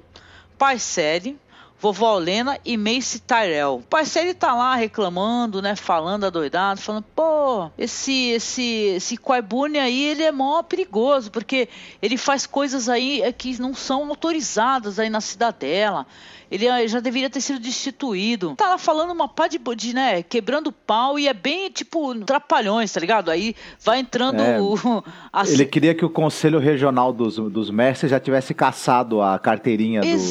Pai 0.59 0.79
Série, 0.79 1.39
Vovó 1.83 2.17
Lena 2.17 2.61
e 2.65 2.77
Mace 2.77 3.19
Tyrell. 3.19 3.83
O 3.91 4.05
Série 4.05 4.35
tá 4.35 4.55
lá 4.55 4.77
reclamando, 4.77 5.61
né? 5.61 5.75
Falando 5.75 6.25
adoidado, 6.25 6.81
falando, 6.81 7.03
pô, 7.13 7.69
esse 7.77 8.29
esse 8.31 8.63
esse 8.95 9.17
Quaibune 9.17 9.81
aí, 9.81 10.05
ele 10.05 10.23
é 10.23 10.31
mó 10.31 10.63
perigoso, 10.63 11.29
porque 11.33 11.69
ele 12.01 12.17
faz 12.17 12.47
coisas 12.47 12.89
aí 12.89 13.21
é, 13.21 13.33
que 13.33 13.61
não 13.61 13.75
são 13.75 14.09
autorizadas 14.09 15.01
aí 15.01 15.11
na 15.11 15.21
cidadela. 15.21 16.07
Ele 16.53 16.69
ah, 16.69 16.87
já 16.87 17.01
deveria 17.01 17.31
ter 17.31 17.41
sido 17.41 17.59
destituído. 17.59 18.55
Tá 18.57 18.69
lá 18.69 18.79
falando 18.79 19.11
uma 19.11 19.27
pá 19.27 19.49
de, 19.49 19.59
de 19.75 19.95
né, 19.95 20.23
quebrando 20.23 20.71
pau 20.71 21.19
e 21.19 21.27
é 21.27 21.33
bem, 21.33 21.71
tipo, 21.71 22.15
trapalhões, 22.27 22.93
tá 22.93 23.01
ligado? 23.01 23.31
Aí 23.31 23.57
vai 23.83 24.01
entrando 24.01 24.43
É, 24.43 24.61
o... 24.61 24.75
a- 25.33 25.49
Ele 25.49 25.65
queria 25.65 25.95
que 25.95 26.05
o 26.05 26.11
Conselho 26.11 26.59
Regional 26.59 27.11
dos, 27.11 27.37
dos 27.37 27.71
Mestres 27.71 28.11
já 28.11 28.21
tivesse 28.21 28.53
caçado 28.53 29.23
a 29.23 29.39
carteirinha 29.39 30.03
do 30.03 30.07
Qyburn, 30.07 30.19
né? 30.19 30.23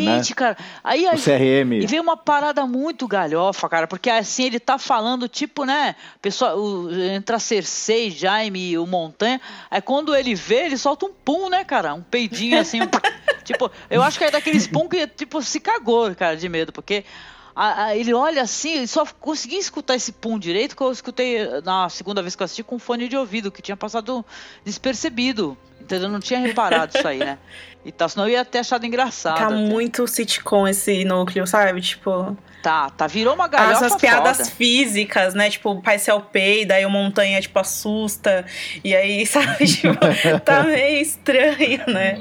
Exatamente, 0.00 0.34
cara. 0.34 0.56
Aí, 0.82 1.04
O 1.04 1.10
aí 1.10 1.18
CRM. 1.18 1.72
e 1.82 1.86
veio 1.86 2.02
uma 2.02 2.16
parada 2.16 2.64
muito 2.66 3.06
galhofa, 3.06 3.68
cara, 3.68 3.86
porque 3.86 4.08
assim 4.08 4.44
ele 4.44 4.58
tá 4.58 4.78
falando, 4.78 5.28
tipo, 5.28 5.66
né? 5.66 5.94
Pessoal, 6.22 6.58
o, 6.58 6.90
entre 6.90 7.36
a 7.36 7.38
Cersei, 7.38 8.10
Jaime 8.10 8.70
e 8.70 8.78
o 8.78 8.86
Montanha. 8.86 9.38
Aí 9.70 9.82
quando 9.82 10.16
ele 10.16 10.34
vê, 10.34 10.64
ele 10.64 10.78
solta 10.78 11.04
um 11.04 11.12
pum, 11.12 11.50
né, 11.50 11.62
cara? 11.62 11.92
Um 11.92 12.02
peidinho 12.02 12.58
assim. 12.58 12.80
um 12.80 12.86
tipo, 13.52 13.70
eu 13.90 14.02
acho 14.02 14.18
que 14.18 14.24
é 14.24 14.30
daqueles 14.30 14.66
pum 14.66 14.88
que, 14.88 15.06
tipo, 15.06 15.40
se 15.42 15.60
cagou, 15.60 16.14
cara, 16.14 16.36
de 16.36 16.48
medo, 16.48 16.72
porque. 16.72 17.04
a- 17.54 17.84
a- 17.86 17.96
ele 17.96 18.14
olha 18.14 18.40
assim, 18.42 18.86
só 18.86 19.04
consegui 19.20 19.56
escutar 19.56 19.94
esse 19.94 20.10
pum 20.12 20.38
direito 20.38 20.74
que 20.74 20.82
eu 20.82 20.90
escutei 20.90 21.38
na 21.62 21.86
segunda 21.90 22.22
vez 22.22 22.34
que 22.34 22.42
eu 22.42 22.46
assisti 22.46 22.62
com 22.62 22.78
fone 22.78 23.08
de 23.08 23.16
ouvido, 23.16 23.52
que 23.52 23.60
tinha 23.60 23.76
passado 23.76 24.24
despercebido. 24.64 25.56
Entendeu? 25.80 26.06
Eu 26.08 26.12
não 26.12 26.20
tinha 26.20 26.38
reparado 26.40 26.96
isso 26.96 27.06
aí, 27.06 27.18
né? 27.18 27.38
E 27.84 27.90
tal, 27.92 28.08
senão 28.08 28.26
eu 28.28 28.34
ia 28.34 28.44
ter 28.44 28.60
achado 28.60 28.86
engraçado. 28.86 29.36
Tá 29.36 29.46
até. 29.46 29.54
muito 29.54 30.06
sitcom 30.06 30.66
esse 30.68 31.04
núcleo, 31.04 31.46
sabe? 31.46 31.80
Tipo, 31.80 32.36
Tá, 32.62 32.88
tá, 32.90 33.08
virou 33.08 33.34
uma 33.34 33.46
as, 33.46 33.50
galhofa 33.50 33.86
as 33.86 33.96
piadas 33.96 34.36
foda. 34.38 34.50
físicas, 34.50 35.34
né? 35.34 35.50
Tipo, 35.50 35.72
o 35.72 35.82
pai 35.82 35.98
se 35.98 36.08
peida, 36.30 36.74
aí 36.74 36.86
o 36.86 36.90
montanha, 36.90 37.40
tipo, 37.40 37.58
assusta. 37.58 38.46
E 38.84 38.94
aí, 38.94 39.26
sabe? 39.26 39.66
Tipo, 39.66 39.98
tá 40.44 40.62
meio 40.62 41.02
estranho, 41.02 41.84
né? 41.88 42.16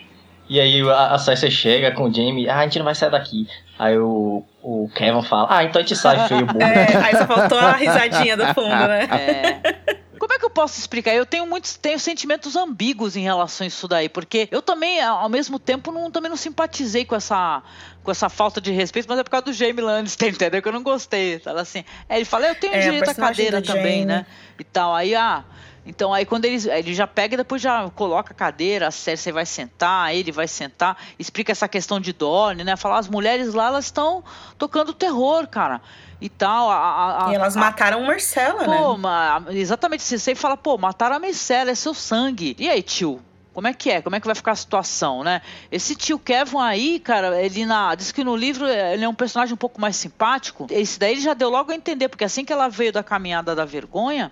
E 0.48 0.60
aí 0.60 0.80
a, 0.88 1.14
a 1.14 1.18
Cersei 1.18 1.50
chega 1.50 1.90
com 1.92 2.04
o 2.04 2.12
Jamie, 2.14 2.48
ah, 2.48 2.58
a 2.58 2.62
gente 2.62 2.78
não 2.78 2.84
vai 2.84 2.94
sair 2.94 3.10
daqui. 3.10 3.48
Aí 3.78 3.98
o, 3.98 4.44
o 4.62 4.88
Kevin 4.94 5.22
fala, 5.22 5.48
ah, 5.50 5.64
então 5.64 5.80
a 5.80 5.82
gente 5.84 5.96
sai, 5.96 6.28
feio 6.28 6.46
burro. 6.46 6.60
É, 6.62 6.96
aí 7.04 7.16
só 7.16 7.26
faltou 7.26 7.58
a 7.58 7.72
risadinha 7.72 8.36
do 8.36 8.46
fundo, 8.54 8.68
né? 8.68 9.08
É. 9.12 9.96
Como 10.18 10.32
é 10.32 10.38
que 10.38 10.46
eu 10.46 10.50
posso 10.50 10.78
explicar? 10.80 11.14
Eu 11.14 11.26
tenho 11.26 11.46
muitos 11.46 11.76
tenho 11.76 11.98
sentimentos 12.00 12.56
ambíguos 12.56 13.16
em 13.16 13.22
relação 13.22 13.64
a 13.66 13.68
isso 13.68 13.86
daí, 13.86 14.08
porque 14.08 14.48
eu 14.50 14.62
também, 14.62 15.00
ao 15.02 15.28
mesmo 15.28 15.58
tempo, 15.58 15.92
não, 15.92 16.10
também 16.10 16.30
não 16.30 16.38
simpatizei 16.38 17.04
com 17.04 17.14
essa, 17.14 17.62
com 18.02 18.10
essa 18.10 18.28
falta 18.30 18.58
de 18.60 18.72
respeito, 18.72 19.06
mas 19.08 19.18
é 19.18 19.22
por 19.22 19.30
causa 19.30 19.44
do 19.44 19.52
Jamie 19.52 19.82
Lannister, 19.82 20.28
entendeu? 20.32 20.62
Que 20.62 20.68
eu 20.68 20.72
não 20.72 20.82
gostei. 20.82 21.38
Fala 21.38 21.60
assim. 21.60 21.84
É, 22.08 22.16
ele 22.16 22.24
fala, 22.24 22.46
eu 22.46 22.54
tenho 22.54 22.74
É, 22.74 22.80
direito 22.80 23.10
à 23.10 23.14
cadeira 23.14 23.60
também, 23.60 23.98
Jaime. 23.98 24.06
né? 24.06 24.26
E 24.58 24.64
tal. 24.64 24.94
Aí, 24.94 25.14
ah. 25.14 25.44
Então, 25.86 26.12
aí 26.12 26.26
quando 26.26 26.44
ele, 26.46 26.68
ele 26.68 26.92
já 26.94 27.06
pega 27.06 27.34
e 27.34 27.36
depois 27.36 27.62
já 27.62 27.88
coloca 27.94 28.32
a 28.32 28.34
cadeira, 28.36 28.88
a 28.88 28.90
Cersei 28.90 29.32
vai 29.32 29.46
sentar, 29.46 30.12
ele 30.14 30.32
vai 30.32 30.48
sentar, 30.48 30.96
explica 31.18 31.52
essa 31.52 31.68
questão 31.68 32.00
de 32.00 32.12
Dorne, 32.12 32.64
né? 32.64 32.76
Falar, 32.76 32.98
as 32.98 33.08
mulheres 33.08 33.54
lá, 33.54 33.66
elas 33.68 33.84
estão 33.86 34.24
tocando 34.58 34.92
terror, 34.92 35.46
cara. 35.46 35.80
E 36.20 36.28
tal. 36.28 36.70
A, 36.70 37.26
a- 37.28 37.32
E 37.32 37.34
elas 37.34 37.56
a- 37.56 37.60
mataram 37.60 38.02
Marcela, 38.04 38.64
Pô, 38.64 38.70
né? 38.70 38.98
ma- 38.98 39.44
exatamente, 39.50 40.02
você 40.02 40.34
fala, 40.34 40.56
pô, 40.56 40.76
mataram 40.76 41.16
a 41.16 41.18
Marcela, 41.20 41.70
é 41.70 41.74
seu 41.74 41.94
sangue. 41.94 42.56
E 42.58 42.68
aí, 42.68 42.82
tio? 42.82 43.20
Como 43.54 43.66
é 43.68 43.72
que 43.72 43.90
é? 43.90 44.02
Como 44.02 44.14
é 44.14 44.20
que 44.20 44.26
vai 44.26 44.34
ficar 44.34 44.52
a 44.52 44.56
situação, 44.56 45.24
né? 45.24 45.40
Esse 45.72 45.94
tio 45.96 46.18
Kevin 46.18 46.58
aí, 46.58 47.00
cara, 47.00 47.40
ele 47.40 47.64
na. 47.64 47.94
Diz 47.94 48.12
que 48.12 48.22
no 48.22 48.36
livro 48.36 48.66
ele 48.66 49.02
é 49.02 49.08
um 49.08 49.14
personagem 49.14 49.54
um 49.54 49.56
pouco 49.56 49.80
mais 49.80 49.96
simpático. 49.96 50.66
Esse 50.70 50.98
daí 50.98 51.12
ele 51.12 51.22
já 51.22 51.32
deu 51.32 51.48
logo 51.48 51.72
a 51.72 51.74
entender, 51.74 52.10
porque 52.10 52.24
assim 52.24 52.44
que 52.44 52.52
ela 52.52 52.68
veio 52.68 52.92
da 52.92 53.02
caminhada 53.02 53.54
da 53.54 53.64
vergonha, 53.64 54.30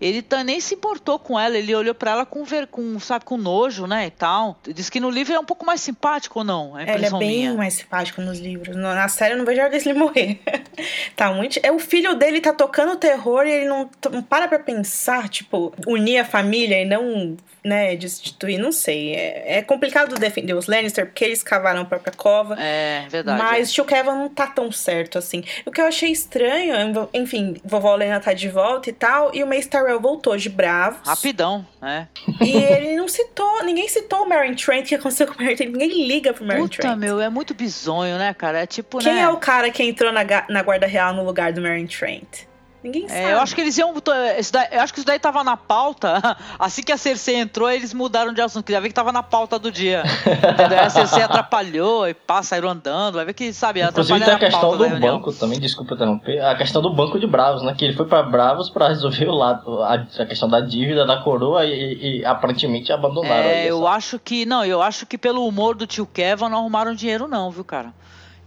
ele 0.00 0.22
tá, 0.22 0.44
nem 0.44 0.60
se 0.60 0.74
importou 0.74 1.18
com 1.18 1.38
ela, 1.38 1.56
ele 1.56 1.74
olhou 1.74 1.94
pra 1.94 2.12
ela 2.12 2.26
com, 2.26 2.44
ver, 2.44 2.66
com, 2.66 2.98
sabe, 3.00 3.24
com 3.24 3.36
nojo, 3.36 3.86
né, 3.86 4.06
e 4.06 4.10
tal. 4.10 4.58
Diz 4.66 4.90
que 4.90 5.00
no 5.00 5.10
livro 5.10 5.34
é 5.34 5.38
um 5.38 5.44
pouco 5.44 5.64
mais 5.64 5.80
simpático 5.80 6.40
ou 6.40 6.44
não? 6.44 6.78
É 6.78 6.94
Ele 6.94 7.06
é 7.06 7.10
bem 7.10 7.18
minha. 7.18 7.54
mais 7.54 7.74
simpático 7.74 8.20
nos 8.20 8.38
livros. 8.38 8.76
Na 8.76 9.08
série 9.08 9.34
eu 9.34 9.38
não 9.38 9.44
vejo 9.44 9.60
a 9.60 9.64
hora 9.64 9.78
dele 9.78 9.94
morrer. 9.94 10.40
tá 11.14 11.32
muito. 11.32 11.58
É 11.62 11.72
o 11.72 11.78
filho 11.78 12.14
dele 12.14 12.40
tá 12.40 12.52
tocando 12.52 12.96
terror 12.96 13.46
e 13.46 13.50
ele 13.50 13.68
não, 13.68 13.88
não 14.10 14.22
para 14.22 14.48
pra 14.48 14.58
pensar, 14.58 15.28
tipo, 15.28 15.72
unir 15.86 16.18
a 16.18 16.24
família 16.24 16.80
e 16.80 16.84
não, 16.84 17.36
né, 17.64 17.96
destituir. 17.96 18.58
Não 18.58 18.72
sei. 18.72 19.14
É, 19.14 19.58
é 19.58 19.62
complicado 19.62 20.14
defender 20.16 20.54
os 20.54 20.66
Lannister 20.66 21.06
porque 21.06 21.24
eles 21.24 21.42
cavaram 21.42 21.82
a 21.82 21.84
própria 21.84 22.12
cova. 22.12 22.56
É, 22.58 23.06
verdade. 23.08 23.42
Mas 23.42 23.72
tio 23.72 23.84
Kevin 23.84 24.10
não 24.10 24.28
tá 24.28 24.46
tão 24.46 24.70
certo 24.70 25.18
assim. 25.18 25.42
O 25.64 25.70
que 25.70 25.80
eu 25.80 25.86
achei 25.86 26.10
estranho, 26.10 26.74
enfim, 27.12 27.56
vovó 27.64 27.94
Lena 27.94 28.20
tá 28.20 28.32
de 28.32 28.48
volta 28.48 28.90
e 28.90 28.92
tal, 28.92 29.34
e 29.34 29.42
o 29.42 29.46
Mace 29.46 29.68
Tyrell 29.86 30.00
voltou 30.00 30.36
de 30.36 30.48
bravos. 30.48 31.06
Rapidão, 31.06 31.64
né? 31.80 32.08
E 32.40 32.56
ele 32.56 32.96
não 32.96 33.06
citou, 33.08 33.64
ninguém 33.64 33.88
citou 33.88 34.22
o 34.24 34.28
Meryn 34.28 34.54
Trent, 34.54 34.84
o 34.84 34.88
que 34.88 34.94
aconteceu 34.96 35.26
com 35.26 35.34
o 35.34 35.38
Meryn 35.38 35.56
Trent, 35.56 35.70
ninguém 35.70 36.06
liga 36.06 36.32
pro 36.32 36.44
Puta, 36.44 36.82
Trent. 36.82 36.98
meu, 36.98 37.20
é 37.20 37.28
muito 37.28 37.54
bizonho, 37.54 38.18
né, 38.18 38.34
cara? 38.34 38.60
É 38.62 38.66
tipo, 38.66 38.98
Quem 38.98 39.14
né? 39.14 39.20
é 39.20 39.28
o 39.28 39.36
cara 39.36 39.70
que 39.70 39.82
entrou 39.82 40.12
na, 40.12 40.22
na 40.48 40.62
Guarda 40.62 40.86
Real 40.86 41.14
no 41.14 41.24
lugar 41.24 41.52
do 41.52 41.60
Meryn 41.60 41.86
Trent? 41.86 42.46
Ninguém 42.86 43.08
sabe. 43.08 43.20
É, 43.20 43.32
eu 43.32 43.40
acho 43.40 43.54
que 43.54 43.60
eles 43.60 43.76
iam. 43.78 43.92
daí- 44.52 44.68
eu 44.70 44.80
acho 44.80 44.92
que 44.92 45.00
isso 45.00 45.06
daí 45.06 45.18
tava 45.18 45.42
na 45.42 45.56
pauta. 45.56 46.36
Assim 46.58 46.82
que 46.82 46.92
a 46.92 46.96
Cersei 46.96 47.36
entrou, 47.36 47.68
eles 47.70 47.92
mudaram 47.92 48.32
de 48.32 48.40
assunto. 48.40 48.64
Queria 48.64 48.80
ver 48.80 48.88
que 48.88 48.94
tava 48.94 49.10
na 49.12 49.22
pauta 49.22 49.58
do 49.58 49.70
dia. 49.72 50.04
Entendeu? 50.52 50.80
A 50.80 50.88
Cersei 50.90 51.22
atrapalhou 51.22 52.08
e 52.08 52.14
pá, 52.14 52.42
saíram 52.42 52.68
andando. 52.68 53.16
Vai 53.16 53.24
ver 53.24 53.34
que, 53.34 53.52
sabe, 53.52 53.80
Inclusive 53.82 54.20
tem 54.20 54.34
a 54.34 54.38
questão 54.38 54.76
do 54.76 54.88
banco 55.00 55.32
também, 55.32 55.58
desculpa 55.60 55.94
interromper, 55.94 56.40
a 56.44 56.54
questão 56.54 56.80
do 56.80 56.92
banco 56.94 57.18
de 57.18 57.26
Bravos, 57.26 57.62
né? 57.62 57.74
Que 57.76 57.84
ele 57.84 57.94
foi 57.96 58.06
pra 58.06 58.22
Bravos 58.22 58.70
pra 58.70 58.88
resolver 58.88 59.26
o 59.28 59.34
lado, 59.34 59.82
a, 59.82 59.94
a 59.94 60.26
questão 60.26 60.48
da 60.48 60.60
dívida 60.60 61.04
da 61.04 61.16
coroa 61.22 61.64
e, 61.64 62.20
e 62.20 62.24
aparentemente 62.24 62.92
abandonaram 62.92 63.34
É, 63.48 63.68
eu 63.70 63.86
acho 63.86 64.18
que. 64.18 64.46
Não, 64.46 64.64
eu 64.64 64.80
acho 64.82 65.06
que 65.06 65.18
pelo 65.18 65.46
humor 65.46 65.74
do 65.74 65.86
tio 65.86 66.06
Kevin 66.06 66.48
não 66.48 66.58
arrumaram 66.58 66.94
dinheiro, 66.94 67.26
não, 67.26 67.50
viu, 67.50 67.64
cara? 67.64 67.92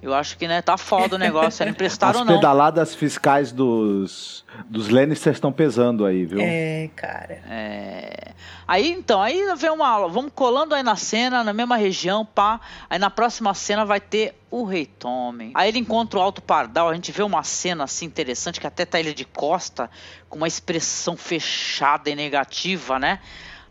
Eu 0.01 0.13
acho 0.13 0.37
que, 0.37 0.47
né, 0.47 0.61
tá 0.61 0.77
foda 0.77 1.15
o 1.15 1.19
negócio. 1.19 1.65
Não 1.65 1.71
emprestaram, 1.71 2.21
As 2.21 2.25
não. 2.25 2.35
pedaladas 2.35 2.95
fiscais 2.95 3.51
dos, 3.51 4.45
dos 4.69 4.87
Lannisters 4.87 5.35
estão 5.35 5.51
pesando 5.51 6.05
aí, 6.05 6.25
viu? 6.25 6.39
É, 6.41 6.89
cara. 6.95 7.41
É. 7.49 8.33
Aí 8.65 8.91
então, 8.91 9.21
aí 9.21 9.43
vem 9.57 9.69
uma. 9.69 10.07
Vamos 10.07 10.31
colando 10.33 10.73
aí 10.73 10.83
na 10.83 10.95
cena, 10.95 11.43
na 11.43 11.51
mesma 11.51 11.75
região, 11.75 12.25
pá. 12.25 12.61
Aí 12.89 12.97
na 12.97 13.09
próxima 13.09 13.53
cena 13.53 13.83
vai 13.83 13.99
ter 13.99 14.35
o 14.49 14.63
Rei 14.63 14.85
Tommen. 14.85 15.51
Aí 15.53 15.67
ele 15.67 15.79
encontra 15.79 16.17
o 16.17 16.21
Alto 16.21 16.41
Pardal. 16.41 16.87
A 16.87 16.93
gente 16.93 17.11
vê 17.11 17.23
uma 17.23 17.43
cena 17.43 17.83
assim 17.83 18.05
interessante 18.05 18.59
que 18.59 18.67
até 18.67 18.85
tá 18.85 18.99
ele 18.99 19.13
de 19.13 19.25
costa, 19.25 19.89
com 20.29 20.37
uma 20.37 20.47
expressão 20.47 21.17
fechada 21.17 22.09
e 22.09 22.15
negativa, 22.15 22.97
né? 22.97 23.19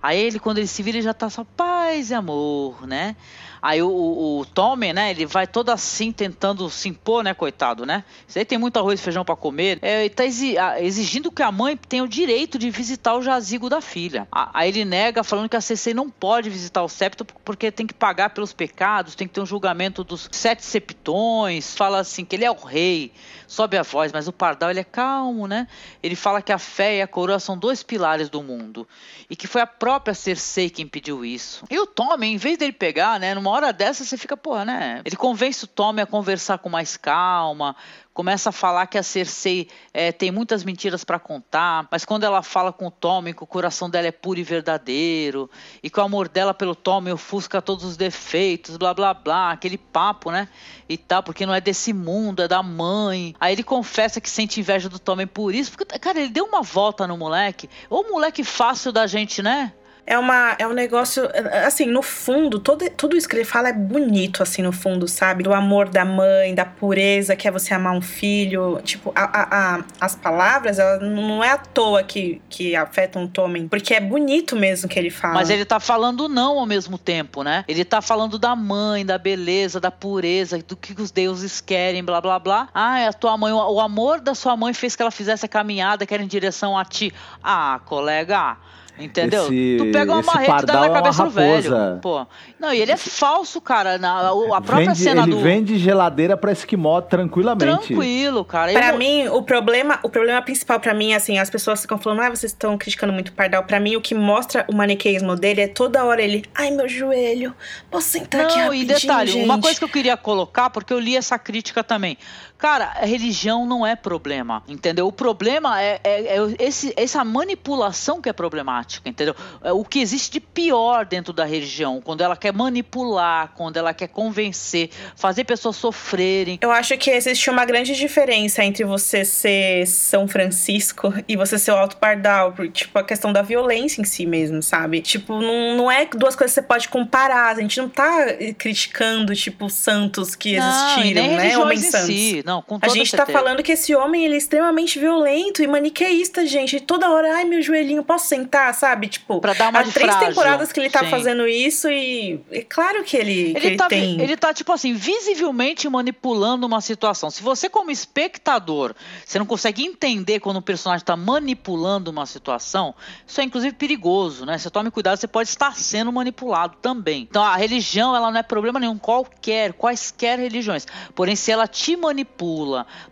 Aí 0.02 0.18
ele, 0.18 0.38
quando 0.38 0.59
ele 0.59 0.66
se 0.66 0.82
vira, 0.82 0.98
ele 0.98 1.05
já 1.05 1.14
tá 1.14 1.28
só 1.28 1.44
paz 1.44 2.10
e 2.10 2.14
amor, 2.14 2.86
né? 2.86 3.16
Aí 3.60 3.82
o, 3.82 3.89
o, 3.89 4.40
o 4.40 4.47
Tommen, 4.47 4.93
né, 4.93 5.10
ele 5.10 5.26
vai 5.26 5.47
todo 5.47 5.70
assim 5.70 6.12
tentando 6.12 6.68
se 6.70 6.89
impor, 6.89 7.22
né, 7.24 7.35
coitado, 7.35 7.85
né? 7.85 8.05
Isso 8.26 8.39
aí 8.39 8.44
tem 8.44 8.59
muito 8.59 8.78
arroz 8.78 9.01
e 9.01 9.02
feijão 9.02 9.24
pra 9.24 9.36
comer. 9.36 9.78
É, 9.82 10.01
ele 10.01 10.10
tá 10.10 10.24
exigindo 10.24 11.30
que 11.30 11.43
a 11.43 11.51
mãe 11.51 11.76
tenha 11.76 12.05
o 12.05 12.09
direito 12.09 12.59
de 12.59 12.70
visitar 12.70 13.14
o 13.14 13.22
jazigo 13.22 13.68
da 13.68 13.80
filha. 13.80 14.28
Aí 14.32 14.68
ele 14.68 14.85
nega, 14.85 15.22
falando 15.22 15.48
que 15.48 15.56
a 15.56 15.60
Cersei 15.60 15.94
não 15.94 16.10
pode 16.10 16.51
visitar 16.51 16.82
o 16.82 16.89
septo 16.89 17.24
porque 17.24 17.70
tem 17.70 17.86
que 17.86 17.94
pagar 17.94 18.30
pelos 18.30 18.52
pecados, 18.52 19.14
tem 19.14 19.26
que 19.26 19.35
ter 19.35 19.40
um 19.40 19.47
julgamento 19.47 20.05
dos 20.05 20.28
sete 20.32 20.64
septões. 20.64 21.74
Fala 21.74 21.98
assim 21.98 22.24
que 22.24 22.36
ele 22.36 22.44
é 22.44 22.51
o 22.51 22.55
rei, 22.55 23.12
sobe 23.47 23.76
a 23.76 23.82
voz, 23.82 24.12
mas 24.12 24.28
o 24.28 24.32
Pardal 24.32 24.70
ele 24.70 24.80
é 24.80 24.85
calmo, 24.85 25.47
né? 25.47 25.66
Ele 26.02 26.14
fala 26.14 26.43
que 26.43 26.52
a 26.52 26.59
fé 26.59 26.98
e 26.98 27.02
a 27.02 27.06
coroa 27.06 27.39
são 27.39 27.56
dois 27.56 27.82
pilares 27.82 28.28
do 28.28 28.43
mundo 28.43 28.86
e 29.28 29.36
que 29.36 29.47
foi 29.47 29.60
a 29.60 29.66
própria 29.66 30.14
Cersei 30.14 30.70
quem 30.70 30.86
pediu 30.86 31.24
isso. 31.24 31.64
E 31.70 31.78
o 31.78 31.86
Tommen, 31.86 32.35
em 32.35 32.36
vez 32.36 32.59
dele 32.59 32.72
pegar, 32.72 33.18
né, 33.18 33.35
numa 33.35 33.47
hora 33.48 33.72
dessa 33.72 34.04
você 34.04 34.16
fica, 34.16 34.36
porra, 34.36 34.64
né? 34.64 35.02
Ele 35.04 35.16
convence 35.16 35.64
o 35.64 35.66
Tommen 35.66 36.02
a 36.02 36.06
conversar 36.06 36.58
com 36.58 36.68
mais 36.68 36.96
calma, 36.96 37.74
começa 38.18 38.48
a 38.48 38.52
falar 38.52 38.86
que 38.88 38.98
a 38.98 39.02
Cersei 39.02 39.68
é, 39.94 40.10
tem 40.10 40.32
muitas 40.32 40.64
mentiras 40.64 41.04
pra 41.04 41.20
contar, 41.20 41.86
mas 41.88 42.04
quando 42.04 42.24
ela 42.24 42.42
fala 42.42 42.72
com 42.72 42.88
o 42.88 42.90
Tommen 42.90 43.32
que 43.32 43.44
o 43.44 43.46
coração 43.46 43.88
dela 43.88 44.08
é 44.08 44.10
puro 44.10 44.40
e 44.40 44.42
verdadeiro 44.42 45.48
e 45.82 45.88
que 45.88 46.00
o 46.00 46.02
amor 46.02 46.28
dela 46.28 46.52
pelo 46.52 46.74
Tommen 46.74 47.12
ofusca 47.12 47.62
todos 47.62 47.84
os 47.84 47.96
defeitos, 47.96 48.76
blá 48.76 48.92
blá 48.92 49.14
blá, 49.14 49.52
aquele 49.52 49.78
papo, 49.78 50.32
né? 50.32 50.48
E 50.88 50.96
tal, 50.96 51.22
porque 51.22 51.46
não 51.46 51.54
é 51.54 51.60
desse 51.60 51.92
mundo, 51.92 52.42
é 52.42 52.48
da 52.48 52.60
mãe. 52.60 53.36
Aí 53.38 53.52
ele 53.52 53.62
confessa 53.62 54.20
que 54.20 54.28
sente 54.28 54.58
inveja 54.58 54.88
do 54.88 54.98
Tommen 54.98 55.26
por 55.26 55.54
isso, 55.54 55.70
porque, 55.70 55.98
cara, 55.98 56.18
ele 56.18 56.30
deu 56.30 56.44
uma 56.44 56.62
volta 56.62 57.06
no 57.06 57.16
moleque. 57.16 57.70
Ou 57.88 58.10
moleque 58.10 58.42
fácil 58.42 58.90
da 58.90 59.06
gente, 59.06 59.42
né? 59.42 59.72
É, 60.10 60.18
uma, 60.18 60.56
é 60.59 60.66
um 60.66 60.72
negócio, 60.72 61.28
assim, 61.66 61.85
no 61.85 62.01
fundo, 62.01 62.59
todo, 62.59 62.89
tudo 62.97 63.14
isso 63.14 63.28
que 63.28 63.36
ele 63.36 63.44
fala 63.44 63.68
é 63.68 63.72
bonito, 63.74 64.43
assim, 64.43 64.62
no 64.62 64.72
fundo, 64.72 65.06
sabe? 65.06 65.43
Do 65.43 65.52
amor 65.52 65.86
da 65.90 66.02
mãe, 66.02 66.55
da 66.55 66.64
pureza 66.64 67.36
que 67.36 67.47
é 67.47 67.51
você 67.51 67.74
amar 67.74 67.93
um 67.93 68.01
filho. 68.01 68.80
Tipo, 68.82 69.12
a, 69.14 69.24
a, 69.24 69.74
a- 69.76 69.85
as 70.01 70.16
palavras, 70.16 70.78
elas 70.78 71.02
não 71.02 71.44
é 71.44 71.51
à 71.51 71.59
toa 71.59 72.02
que, 72.02 72.40
que 72.48 72.74
afetam 72.74 73.24
o 73.24 73.28
Tommen, 73.28 73.68
porque 73.68 73.93
é 73.93 74.01
bonito 74.01 74.56
mesmo 74.56 74.89
que 74.89 74.98
ele 74.98 75.10
fala. 75.10 75.35
Mas 75.35 75.51
ele 75.51 75.66
tá 75.66 75.78
falando 75.78 76.26
não 76.26 76.59
ao 76.59 76.64
mesmo 76.64 76.97
tempo, 76.97 77.43
né? 77.43 77.62
Ele 77.68 77.85
tá 77.85 78.01
falando 78.01 78.39
da 78.39 78.56
mãe, 78.56 79.05
da 79.05 79.18
beleza, 79.18 79.78
da 79.78 79.90
pureza, 79.90 80.59
do 80.66 80.74
que 80.74 80.98
os 80.98 81.10
deuses 81.10 81.60
querem, 81.60 82.02
blá 82.02 82.18
blá 82.22 82.39
blá. 82.39 82.68
Ah, 82.72 83.06
a 83.09 83.12
tua 83.12 83.36
mãe, 83.36 83.52
o 83.52 83.78
amor 83.78 84.20
da 84.22 84.35
sua 84.35 84.56
mãe 84.56 84.72
fez 84.72 84.97
que 84.97 85.02
ela 85.02 85.10
fizesse 85.10 85.44
a 85.44 85.48
caminhada 85.51 86.06
que 86.06 86.14
era 86.14 86.22
em 86.22 86.26
direção 86.26 86.78
a 86.78 86.85
ti. 86.86 87.12
Ah, 87.44 87.78
colega. 87.85 88.56
Entendeu? 88.98 89.44
Esse- 89.44 89.76
tu 89.78 89.92
pega 89.92 90.12
uma 90.12 90.22
marreta 90.22 90.62
e 90.62 90.66
dá 90.66 90.80
na 90.80 90.86
é 90.86 90.90
cabeça 90.90 91.24
do 91.24 91.30
velho. 91.30 91.98
Pô. 92.02 92.26
Não, 92.58 92.72
e 92.72 92.80
ele 92.80 92.90
é 92.92 92.96
falso, 92.96 93.60
cara. 93.60 93.96
Na, 93.98 94.28
a 94.30 94.60
própria 94.60 94.86
Vende- 94.86 94.98
cena 94.98 95.22
ele 95.22 95.30
do. 95.30 95.40
vende 95.40 95.78
geladeira 95.78 96.36
pra 96.36 96.50
esquimó 96.52 97.00
tranquilamente. 97.00 97.86
Tranquilo, 97.88 98.44
cara. 98.44 98.72
Pra 98.72 98.88
Eu- 98.90 98.98
mim, 98.98 99.28
o 99.28 99.42
problema, 99.42 99.98
o 100.02 100.08
problema 100.08 100.42
principal 100.42 100.80
pra 100.80 100.92
mim, 100.94 101.14
assim, 101.14 101.38
as 101.38 101.48
pessoas 101.48 101.80
ficam 101.82 101.98
falando, 101.98 102.20
ah, 102.22 102.30
vocês 102.30 102.52
estão 102.52 102.76
criticando 102.76 103.12
muito 103.12 103.28
o 103.28 103.32
Pardal. 103.32 103.62
Pra 103.64 103.78
mim, 103.78 103.94
o 103.96 104.00
que 104.00 104.14
mostra 104.14 104.64
o 104.68 104.74
maniqueísmo 104.74 105.36
dele 105.36 105.60
é 105.60 105.68
toda 105.68 106.04
hora 106.04 106.20
ele, 106.20 106.44
ai, 106.54 106.70
meu 106.70 106.88
joelho, 106.88 107.54
posso 107.90 108.08
sentar 108.08 108.42
aqui 108.46 108.56
Não, 108.56 108.64
rapidinho, 108.64 108.82
e 108.82 108.86
detalhe, 109.00 109.30
gente? 109.30 109.44
uma 109.44 109.60
coisa 109.60 109.78
que 109.78 109.84
eu 109.84 109.88
queria 109.88 110.16
colocar, 110.16 110.70
porque 110.70 110.92
eu 110.92 110.98
li 110.98 111.16
essa 111.16 111.38
crítica 111.38 111.84
também. 111.84 112.18
Cara, 112.59 112.93
religião 113.02 113.64
não 113.64 113.86
é 113.86 113.94
problema, 113.94 114.64
entendeu? 114.66 115.06
O 115.06 115.12
problema 115.12 115.80
é, 115.80 116.01
é- 116.02 116.36
é 116.36 116.39
esse, 116.59 116.93
essa 116.97 117.24
manipulação 117.24 118.20
que 118.20 118.28
é 118.28 118.32
problemática. 118.32 119.09
entendeu? 119.09 119.35
É, 119.62 119.72
o 119.72 119.85
que 119.85 120.01
existe 120.01 120.32
de 120.32 120.40
pior 120.40 121.06
dentro 121.06 121.32
da 121.32 121.44
religião, 121.44 122.01
quando 122.05 122.20
ela 122.20 122.36
quer 122.36 122.52
manipular, 122.52 123.52
quando 123.56 123.76
ela 123.76 123.94
quer 123.94 124.09
convencer, 124.09 124.90
fazer 125.16 125.44
pessoas 125.44 125.76
sofrerem. 125.76 126.59
Eu 126.60 126.70
acho 126.72 126.97
que 126.98 127.10
existe 127.10 127.48
uma 127.48 127.64
grande 127.64 127.94
diferença 127.94 128.64
entre 128.64 128.85
você 128.85 129.24
ser 129.24 129.86
São 129.86 130.26
Francisco 130.26 131.14
e 131.28 131.36
você 131.36 131.59
ser 131.59 131.70
o 131.70 131.76
Alto 131.76 131.97
Pardal, 131.97 132.52
tipo, 132.72 132.98
a 132.98 133.05
questão 133.05 133.32
da 133.32 133.40
violência 133.43 134.01
em 134.01 134.05
si 134.05 134.26
mesmo, 134.26 134.62
sabe? 134.62 135.01
Tipo, 135.01 135.40
não, 135.40 135.76
não 135.76 135.90
é 135.90 136.05
duas 136.06 136.35
coisas 136.35 136.55
que 136.55 136.60
você 136.60 136.66
pode 136.66 136.89
comparar, 136.89 137.56
a 137.56 137.60
gente 137.60 137.78
não 137.80 137.89
tá 137.89 138.26
criticando, 138.59 139.35
tipo, 139.35 139.70
santos 139.70 140.35
que 140.35 140.56
existiram, 140.56 141.22
não, 141.28 141.36
né? 141.36 141.56
Homens 141.59 141.85
santos. 141.86 142.06
Si. 142.06 142.43
Não, 142.48 142.62
com 142.62 142.78
a 142.80 142.88
gente 142.88 143.10
tá 143.10 143.18
certeza. 143.18 143.26
tá 143.26 143.44
falando 143.44 143.62
que 143.62 143.72
esse 143.72 143.94
homem, 143.94 144.24
ele 144.24 144.32
é 144.32 144.38
extremamente 144.38 144.98
violento 144.98 145.62
e 145.62 145.66
maniqueísta, 145.66 146.46
gente. 146.46 146.80
Toda 146.80 147.10
hora, 147.10 147.34
ai, 147.36 147.44
meu 147.44 147.60
joelhinho, 147.60 148.02
posso 148.02 148.26
sentar, 148.26 148.72
sabe? 148.72 149.06
Tipo, 149.08 149.38
pra 149.38 149.52
dar 149.52 149.68
uma 149.68 149.80
há 149.80 149.82
três 149.82 150.10
frágil. 150.10 150.28
temporadas 150.28 150.72
que 150.72 150.80
ele 150.80 150.88
tá 150.88 151.00
Sim. 151.00 151.10
fazendo 151.10 151.46
isso 151.46 151.90
e 151.90 152.40
é 152.50 152.62
claro 152.62 153.04
que 153.04 153.18
ele, 153.18 153.32
Ele, 153.50 153.60
que 153.60 153.66
ele 153.66 153.76
tá, 153.76 153.86
tem... 153.88 154.18
ele 154.18 154.34
tá, 154.34 154.54
tipo 154.54 154.72
assim, 154.72 154.94
visivelmente 154.94 155.86
manipulando 155.90 156.66
uma 156.66 156.80
situação. 156.80 157.30
Se 157.30 157.42
você, 157.42 157.68
como 157.68 157.90
espectador, 157.90 158.94
você 159.26 159.38
não 159.38 159.44
consegue 159.44 159.84
entender 159.84 160.40
quando 160.40 160.56
o 160.56 160.62
personagem 160.62 161.04
tá 161.04 161.16
manipulando 161.16 162.10
uma 162.10 162.24
situação, 162.24 162.94
isso 163.26 163.42
é 163.42 163.44
inclusive 163.44 163.74
perigoso, 163.74 164.46
né? 164.46 164.56
Você 164.56 164.70
tome 164.70 164.90
cuidado, 164.90 165.18
você 165.18 165.28
pode 165.28 165.50
estar 165.50 165.76
sendo 165.76 166.10
manipulado 166.10 166.78
também. 166.80 167.26
Então 167.28 167.42
a 167.42 167.56
religião, 167.56 168.16
ela 168.16 168.30
não 168.30 168.40
é 168.40 168.42
problema 168.42 168.80
nenhum, 168.80 168.96
qualquer, 168.96 169.74
quaisquer 169.74 170.38
religiões. 170.38 170.86
Porém, 171.14 171.36
se 171.36 171.52
ela 171.52 171.68
te 171.68 171.94
manipula 171.94 172.38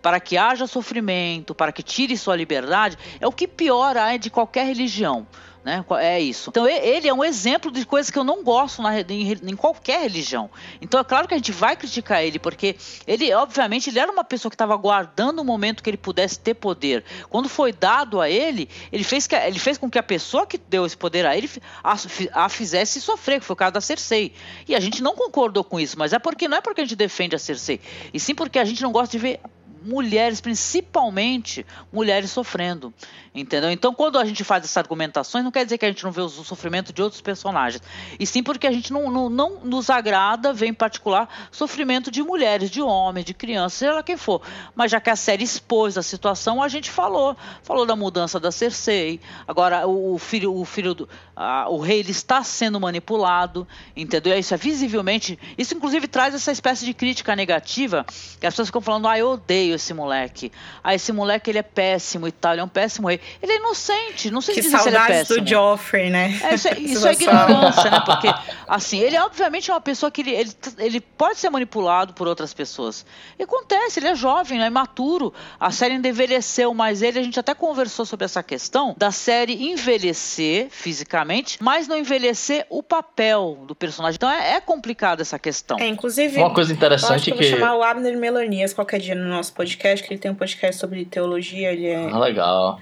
para 0.01 0.21
que 0.21 0.37
haja 0.37 0.67
sofrimento, 0.67 1.55
para 1.55 1.73
que 1.73 1.83
tire 1.83 2.17
sua 2.17 2.37
liberdade, 2.37 2.97
é 3.21 3.27
o 3.27 3.33
que 3.33 3.49
pior 3.49 3.97
há 3.97 4.17
de 4.17 4.31
qualquer 4.31 4.67
religião. 4.67 5.27
Né? 5.67 5.85
É 5.99 6.21
isso. 6.21 6.51
Então 6.51 6.65
ele 6.69 7.09
é 7.09 7.13
um 7.13 7.25
exemplo 7.25 7.73
de 7.73 7.85
coisas 7.85 8.09
que 8.09 8.17
eu 8.17 8.23
não 8.23 8.45
gosto 8.45 8.81
na, 8.81 9.01
em, 9.01 9.33
em, 9.33 9.57
qualquer 9.57 10.01
religião. 10.01 10.49
Então 10.81 11.01
é 11.01 11.03
claro 11.03 11.27
que 11.27 11.35
a 11.35 11.37
gente 11.37 11.51
vai 11.51 11.75
criticar 11.75 12.23
ele, 12.23 12.39
porque 12.39 12.77
ele, 13.05 13.35
obviamente, 13.35 13.91
ele 13.91 13.99
era 13.99 14.13
uma 14.13 14.23
pessoa 14.23 14.49
que 14.49 14.55
estava 14.55 14.75
aguardando 14.75 15.43
o 15.43 15.45
momento 15.45 15.83
que 15.83 15.91
ele 15.91 15.97
pudesse 15.97 16.39
ter 16.39 16.55
poder. 16.55 17.05
Quando 17.29 17.49
foi 17.49 17.73
dado 17.73 18.21
a 18.21 18.31
ele, 18.31 18.69
ele 18.93 19.03
fez, 19.03 19.27
que, 19.27 19.35
ele 19.35 19.59
fez 19.59 19.77
com 19.77 19.91
que 19.91 19.99
a 19.99 20.05
pessoa 20.05 20.47
que 20.47 20.57
deu 20.57 20.87
esse 20.87 20.97
poder 20.97 21.27
a 21.27 21.37
ele 21.37 21.51
a, 21.83 21.97
a 22.33 22.49
fizesse 22.49 23.01
sofrer, 23.01 23.41
que 23.41 23.45
foi 23.45 23.55
o 23.55 23.57
caso 23.57 23.73
da 23.73 23.81
Cersei. 23.81 24.35
E 24.69 24.75
a 24.77 24.79
gente 24.79 25.03
não 25.03 25.17
concordou 25.17 25.65
com 25.65 25.81
isso, 25.81 25.99
mas 25.99 26.13
é 26.13 26.19
porque 26.21 26.47
não 26.47 26.59
é 26.59 26.61
porque 26.61 26.83
a 26.83 26.85
gente 26.85 26.95
defende 26.95 27.35
a 27.35 27.41
Cersei, 27.41 27.81
e 28.15 28.21
sim 28.21 28.37
porque 28.37 28.61
a 28.61 28.65
gente 28.65 28.81
não 28.85 28.93
gosta 28.93 29.11
de 29.11 29.19
ver 29.19 29.41
mulheres, 29.83 30.41
principalmente 30.41 31.65
mulheres 31.93 32.31
sofrendo, 32.31 32.93
entendeu? 33.35 33.71
Então, 33.71 33.95
quando 33.95 34.19
a 34.19 34.25
gente 34.25 34.43
faz 34.45 34.65
essas 34.65 34.77
argumentações, 34.77 35.45
não 35.45 35.51
quer 35.51 35.65
dizer 35.65 35.79
que 35.79 35.85
a 35.85 35.89
gente 35.89 36.05
não 36.05 36.13
vê 36.13 36.21
o 36.21 36.29
sofrimento 36.29 36.93
de 36.93 37.03
outros 37.03 37.21
personagens, 37.21 37.83
e 38.19 38.27
sim 38.27 38.43
porque 38.43 38.67
a 38.67 38.73
gente 38.73 38.93
não, 38.93 39.11
não, 39.11 39.29
não 39.29 39.61
nos 39.65 39.91
agrada 39.91 40.53
ver, 40.53 40.67
em 40.67 40.75
particular, 40.75 41.49
sofrimento 41.51 42.11
de 42.11 42.23
mulheres, 42.23 42.71
de 42.71 42.81
homens, 42.81 43.25
de 43.25 43.35
crianças, 43.35 43.75
seja 43.75 43.93
lá 43.93 44.03
quem 44.03 44.17
for. 44.17 44.43
Mas 44.75 44.91
já 44.91 45.01
que 45.01 45.11
a 45.11 45.17
série 45.17 45.45
expôs 45.45 45.99
a 45.99 46.03
situação, 46.03 46.63
a 46.63 46.69
gente 46.69 46.91
falou, 46.91 47.37
falou 47.63 47.85
da 47.85 47.95
mudança 47.95 48.41
da 48.41 48.51
Cersei. 48.51 49.21
Agora, 49.47 49.87
o 49.87 50.19
filho, 50.19 50.55
o 50.55 50.65
filho 50.65 50.95
do, 50.95 51.09
a, 51.35 51.69
o 51.69 51.79
rei, 51.79 52.01
ele 52.01 52.11
está 52.11 52.43
sendo 52.43 52.81
manipulado, 52.81 53.67
entendeu? 53.97 54.39
Isso 54.39 54.55
é 54.55 54.57
visivelmente, 54.57 55.39
isso 55.59 55.75
inclusive 55.75 56.09
traz 56.09 56.35
essa 56.35 56.51
espécie 56.51 56.85
de 56.85 56.95
crítica 56.95 57.37
negativa, 57.37 58.05
que 58.41 58.47
as 58.47 58.55
pessoas 58.55 58.69
ficam 58.69 58.81
falando, 58.81 59.09
ah, 59.09 59.19
eu 59.19 59.31
odeio 59.31 59.66
esse 59.75 59.93
moleque. 59.93 60.53
Ah, 60.83 60.95
esse 60.95 61.13
moleque 61.13 61.51
ele 61.51 61.59
é 61.59 61.63
péssimo 61.63 62.27
e 62.29 62.33
tal, 62.33 62.53
ele 62.53 62.61
é 62.61 62.65
um 62.65 62.69
péssimo 62.69 63.09
rei. 63.09 63.21
Ele 63.43 63.53
é 63.53 63.57
inocente, 63.57 64.31
não 64.31 64.41
sei 64.41 64.55
que 64.55 64.61
dizer 64.63 64.79
se 64.79 64.89
ele 64.89 64.97
é 64.97 65.01
saudades 65.01 65.29
péssimo. 65.29 65.45
do 65.45 65.51
Joffrey, 65.51 66.11
né? 66.11 66.41
É, 66.43 66.55
isso 66.55 66.69
é, 66.69 66.79
isso 66.81 67.09
é 67.09 67.13
ignorância, 67.13 67.91
né? 67.91 68.01
Porque, 68.01 68.29
assim, 68.67 68.99
ele 68.99 69.19
obviamente 69.19 69.71
é 69.71 69.75
uma 69.75 69.81
pessoa 69.81 70.11
que 70.11 70.21
ele, 70.21 70.31
ele, 70.33 70.51
ele 70.79 71.01
pode 71.01 71.39
ser 71.39 71.51
manipulado 71.51 72.15
por 72.15 72.27
outras 72.27 72.53
pessoas. 72.55 73.05
E 73.39 73.43
acontece, 73.43 73.99
ele 73.99 74.09
é 74.09 74.15
jovem, 74.15 74.63
é 74.63 74.67
imaturo. 74.67 75.33
A 75.59 75.71
série 75.71 75.95
ainda 75.95 76.09
envelheceu 76.09 76.73
mais 76.75 77.03
ele, 77.03 77.19
a 77.19 77.23
gente 77.23 77.39
até 77.39 77.55
conversou 77.55 78.05
sobre 78.05 78.25
essa 78.25 78.43
questão 78.43 78.95
da 78.97 79.11
série 79.11 79.71
envelhecer 79.71 80.69
fisicamente, 80.71 81.59
mas 81.61 81.89
não 81.89 81.97
envelhecer 81.97 82.67
o 82.71 82.83
papel 82.83 83.65
do 83.67 83.75
personagem. 83.75 84.17
Então 84.17 84.31
é, 84.31 84.55
é 84.55 84.61
complicado 84.61 85.21
essa 85.21 85.39
questão. 85.39 85.79
É, 85.79 85.87
inclusive, 85.87 86.39
uma 86.39 86.53
coisa 86.53 86.73
interessante 86.73 87.11
eu 87.11 87.17
acho 87.17 87.25
que, 87.25 87.33
que... 87.33 87.45
eu 87.45 87.51
vou 87.51 87.59
chamar 87.59 87.77
o 87.77 87.83
Abner 87.83 88.17
Melanias 88.17 88.73
qualquer 88.73 89.01
dia 89.01 89.15
no 89.15 89.29
nosso 89.29 89.53
podcast, 89.57 90.07
que 90.07 90.13
ele 90.13 90.21
tem 90.21 90.31
um 90.31 90.35
podcast 90.35 90.79
sobre 90.81 91.05
teologia, 91.05 91.73
ele 91.73 91.87
é... 91.87 92.09
Ah, 92.11 92.19
legal. 92.19 92.79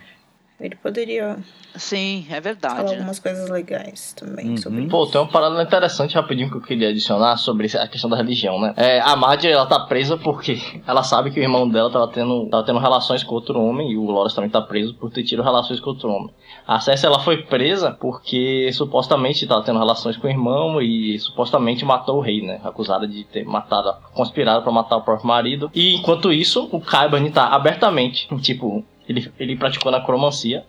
Ele 0.61 0.77
poderia 0.77 1.37
Sim, 1.75 2.27
é 2.31 2.41
verdade. 2.41 2.77
falar 2.77 2.89
né? 2.91 2.95
algumas 2.97 3.19
coisas 3.19 3.51
legais 3.51 4.13
também 4.13 4.51
Uhum. 4.51 4.57
sobre 4.57 4.87
Pô, 4.87 5.05
tem 5.07 5.21
uma 5.21 5.27
parada 5.27 5.61
interessante 5.61 6.15
rapidinho 6.15 6.49
que 6.49 6.57
eu 6.57 6.61
queria 6.61 6.91
adicionar 6.91 7.37
sobre 7.37 7.67
a 7.77 7.89
questão 7.89 8.09
da 8.09 8.17
religião, 8.17 8.61
né? 8.61 8.73
É, 8.77 9.01
a 9.01 9.17
Marjorie, 9.17 9.53
ela 9.53 9.67
tá 9.67 9.81
presa 9.81 10.17
porque 10.17 10.57
ela 10.87 11.03
sabe 11.03 11.33
que 11.33 11.41
o 11.41 11.43
irmão 11.43 11.69
dela 11.69 11.91
tava 11.91 12.07
tendo, 12.09 12.47
tava 12.49 12.65
tendo 12.65 12.79
relações 12.79 13.25
com 13.25 13.35
outro 13.35 13.61
homem 13.61 13.91
e 13.91 13.97
o 13.97 14.05
Loras 14.05 14.33
também 14.33 14.49
tá 14.49 14.63
preso 14.63 14.95
por 14.95 15.11
ter 15.11 15.25
tido 15.25 15.43
relações 15.43 15.81
com 15.81 15.91
outro 15.91 16.09
homem. 16.09 16.31
A 16.67 16.81
Cersei, 16.81 17.09
ela 17.09 17.19
foi 17.19 17.43
presa 17.43 17.91
porque 17.91 18.71
supostamente 18.73 19.47
tava 19.47 19.63
tendo 19.63 19.79
relações 19.79 20.17
com 20.17 20.27
o 20.27 20.31
irmão 20.31 20.81
e 20.81 21.19
supostamente 21.19 21.85
matou 21.85 22.17
o 22.17 22.21
rei, 22.21 22.41
né? 22.41 22.61
Acusada 22.65 23.07
de 23.07 23.25
ter 23.25 23.45
matado, 23.45 23.95
conspirado 24.15 24.63
para 24.63 24.73
matar 24.73 24.97
o 24.97 25.03
próprio 25.03 25.29
marido. 25.29 25.71
E 25.75 25.95
enquanto 25.95 26.33
isso, 26.33 26.69
o 26.73 26.81
Qyburn 26.81 27.31
tá 27.31 27.49
abertamente, 27.49 28.27
tipo, 28.39 28.83
ele, 29.09 29.31
ele 29.39 29.57
praticou 29.57 29.93
necromancia 29.93 30.65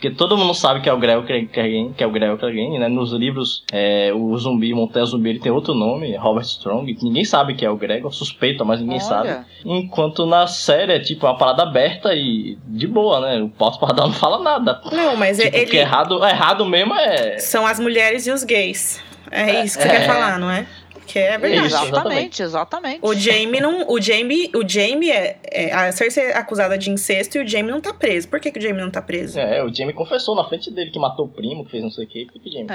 porque 0.00 0.10
todo 0.10 0.34
mundo 0.34 0.54
sabe 0.54 0.80
que 0.80 0.88
é 0.88 0.92
o 0.94 0.96
Grell 0.98 1.22
Clegane, 1.24 1.92
que 1.94 2.02
é 2.02 2.06
o 2.06 2.10
Grell 2.10 2.38
Clegane, 2.38 2.78
né? 2.78 2.88
Nos 2.88 3.12
livros, 3.12 3.62
é, 3.70 4.10
o 4.14 4.34
zumbi, 4.38 4.72
Montanha 4.72 5.04
Zumbi, 5.04 5.28
ele 5.28 5.40
tem 5.40 5.52
outro 5.52 5.74
nome, 5.74 6.16
Robert 6.16 6.44
Strong. 6.46 6.96
Ninguém 7.02 7.22
sabe 7.22 7.52
que 7.54 7.66
é 7.66 7.70
o 7.70 7.76
Gregor, 7.76 8.10
suspeita, 8.10 8.64
mas 8.64 8.80
ninguém 8.80 8.96
Olha. 8.96 9.04
sabe. 9.04 9.44
Enquanto 9.62 10.24
na 10.24 10.46
série 10.46 10.94
é 10.94 10.98
tipo 11.00 11.26
uma 11.26 11.36
parada 11.36 11.64
aberta 11.64 12.14
e 12.14 12.56
de 12.66 12.86
boa, 12.86 13.20
né? 13.20 13.42
O 13.42 13.50
Paulo 13.50 13.78
Pardal 13.78 14.06
não 14.08 14.14
fala 14.14 14.42
nada. 14.42 14.80
Não, 14.90 15.14
mas 15.16 15.36
Tipo, 15.36 15.54
ele... 15.54 15.66
que 15.66 15.76
errado, 15.76 16.24
errado 16.24 16.64
mesmo 16.64 16.94
é... 16.94 17.38
São 17.38 17.66
as 17.66 17.78
mulheres 17.78 18.26
e 18.26 18.30
os 18.30 18.42
gays. 18.42 19.02
É 19.30 19.62
isso 19.62 19.76
que 19.76 19.82
você 19.84 19.88
É. 19.90 19.92
quer 20.00 20.06
falar, 20.06 20.38
não 20.38 20.50
é? 20.50 20.66
Que 21.06 21.18
é 21.18 21.36
verdade. 21.38 21.66
Isso, 21.66 21.84
Exatamente, 21.84 22.42
exatamente. 22.42 23.00
O 23.02 23.14
Jamie 23.14 23.60
não. 23.60 23.88
O 23.90 24.00
Jamie. 24.00 24.50
O 24.54 24.66
Jamie 24.68 25.10
é, 25.10 25.38
é. 25.50 25.72
A 25.72 25.90
Cersei 25.92 26.24
é 26.26 26.36
acusada 26.36 26.78
de 26.78 26.90
incesto 26.90 27.38
e 27.38 27.42
o 27.44 27.48
Jamie 27.48 27.70
não 27.70 27.80
tá 27.80 27.92
preso. 27.92 28.28
Por 28.28 28.38
que, 28.40 28.50
que 28.52 28.58
o 28.58 28.62
Jamie 28.62 28.80
não 28.80 28.90
tá 28.90 29.02
preso? 29.02 29.38
É, 29.38 29.62
o 29.64 29.72
Jamie 29.74 29.92
confessou 29.94 30.34
na 30.36 30.44
frente 30.44 30.70
dele 30.70 30.90
que 30.90 30.98
matou 30.98 31.26
o 31.26 31.28
primo, 31.28 31.64
que 31.64 31.70
fez 31.72 31.82
não 31.82 31.90
sei 31.90 32.04
o 32.04 32.08
que, 32.08 32.26
que 32.26 32.38
o 32.48 32.52
Jamie 32.52 32.66
tá- 32.66 32.74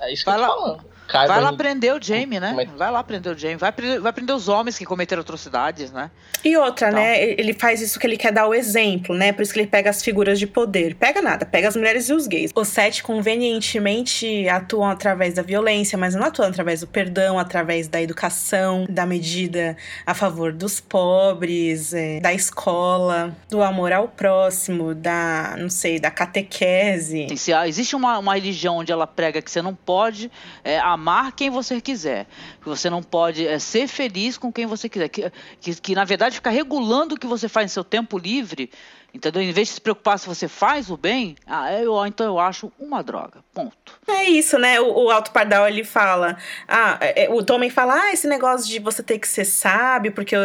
É. 0.00 0.06
É 0.08 0.12
isso 0.12 0.24
que 0.24 0.30
Vai 0.30 0.40
eu 0.40 0.46
tô 0.46 0.60
lá. 0.66 0.78
Vai 1.12 1.26
lá 1.28 1.34
Qyburn- 1.36 1.56
prender 1.56 1.94
o 1.94 2.02
Jamie, 2.02 2.38
né? 2.40 2.48
Como 2.50 2.60
é- 2.60 2.66
Vai 2.66 2.90
lá 2.90 3.02
prender 3.04 3.34
o 3.34 3.38
Jamie. 3.38 3.56
Vai 3.56 3.72
prender, 3.72 4.00
vai 4.00 4.12
prender 4.12 4.34
os 4.34 4.48
homens 4.48 4.78
que 4.78 4.84
cometeram 4.84 5.20
atrocidades, 5.22 5.90
né? 5.92 6.10
E 6.44 6.56
outra, 6.56 6.88
Então. 6.88 7.00
né? 7.00 7.22
Ele 7.22 7.52
faz 7.52 7.80
isso 7.80 7.98
que 7.98 8.06
ele 8.06 8.16
quer 8.16 8.32
dar 8.32 8.46
o 8.46 8.54
exemplo, 8.54 9.14
né? 9.14 9.32
Por 9.32 9.42
isso 9.42 9.52
que 9.52 9.60
ele 9.60 9.66
pega 9.68 9.90
as 9.90 10.02
figuras 10.02 10.38
de 10.38 10.46
poder. 10.46 10.94
Pega 10.94 11.20
nada, 11.20 11.44
pega 11.44 11.68
as 11.68 11.76
mulheres 11.76 12.08
e 12.08 12.12
os 12.12 12.26
gays. 12.26 12.50
Os 12.54 12.68
sete 12.68 13.02
convenientemente 13.02 14.48
atuam 14.48 14.88
através 14.88 15.34
da 15.34 15.42
violência, 15.42 15.98
mas 15.98 16.14
não 16.14 16.24
atuam 16.26 16.48
através 16.48 16.80
do 16.80 16.86
perdão, 16.86 17.38
através 17.38 17.88
da 17.88 18.00
educação, 18.00 18.86
da 18.88 19.04
medida 19.04 19.76
a 20.06 20.14
favor 20.14 20.52
dos 20.52 20.80
pobres, 20.80 21.92
é, 21.92 22.20
da 22.20 22.32
escola, 22.32 23.34
do 23.48 23.62
amor 23.62 23.92
ao 23.92 24.08
próximo, 24.08 24.94
da, 24.94 25.54
não 25.58 25.68
sei, 25.70 25.98
da 25.98 26.10
catequese. 26.10 27.26
Existe 27.66 27.94
uma, 27.96 28.18
uma 28.18 28.34
religião 28.34 28.78
onde 28.78 28.92
ela 28.92 29.06
prega 29.06 29.42
que 29.42 29.50
você 29.50 29.60
não 29.62 29.74
pode 29.74 30.30
é, 30.64 30.78
amar 30.78 30.99
quem 31.36 31.50
você 31.50 31.80
quiser, 31.80 32.26
que 32.62 32.68
você 32.68 32.90
não 32.90 33.02
pode 33.02 33.46
é, 33.46 33.58
ser 33.58 33.86
feliz 33.86 34.36
com 34.36 34.52
quem 34.52 34.66
você 34.66 34.88
quiser, 34.88 35.08
que, 35.08 35.30
que, 35.60 35.74
que, 35.74 35.94
na 35.94 36.04
verdade 36.04 36.34
fica 36.34 36.50
regulando 36.50 37.14
o 37.14 37.18
que 37.18 37.26
você 37.26 37.48
faz 37.48 37.70
em 37.70 37.74
seu 37.74 37.84
tempo 37.84 38.18
livre, 38.18 38.70
entendeu? 39.14 39.42
Em 39.42 39.52
vez 39.52 39.68
de 39.68 39.74
se 39.74 39.80
preocupar 39.80 40.18
se 40.18 40.26
você 40.26 40.48
faz 40.48 40.90
o 40.90 40.96
bem, 40.96 41.36
ah, 41.46 41.72
eu, 41.72 42.06
então 42.06 42.26
eu 42.26 42.38
acho 42.38 42.72
uma 42.78 43.02
droga. 43.02 43.40
Ponto. 43.52 43.74
É 44.06 44.24
isso, 44.24 44.58
né? 44.58 44.80
O, 44.80 45.06
o 45.06 45.10
Alto 45.10 45.30
Pardal 45.32 45.68
ele 45.68 45.84
fala. 45.84 46.36
Ah, 46.68 46.98
é, 47.00 47.28
o 47.30 47.42
Tommen 47.42 47.70
fala: 47.70 47.94
ah, 47.94 48.12
esse 48.12 48.28
negócio 48.28 48.68
de 48.68 48.78
você 48.78 49.02
ter 49.02 49.18
que 49.18 49.26
ser 49.26 49.44
sábio, 49.44 50.12
porque 50.12 50.36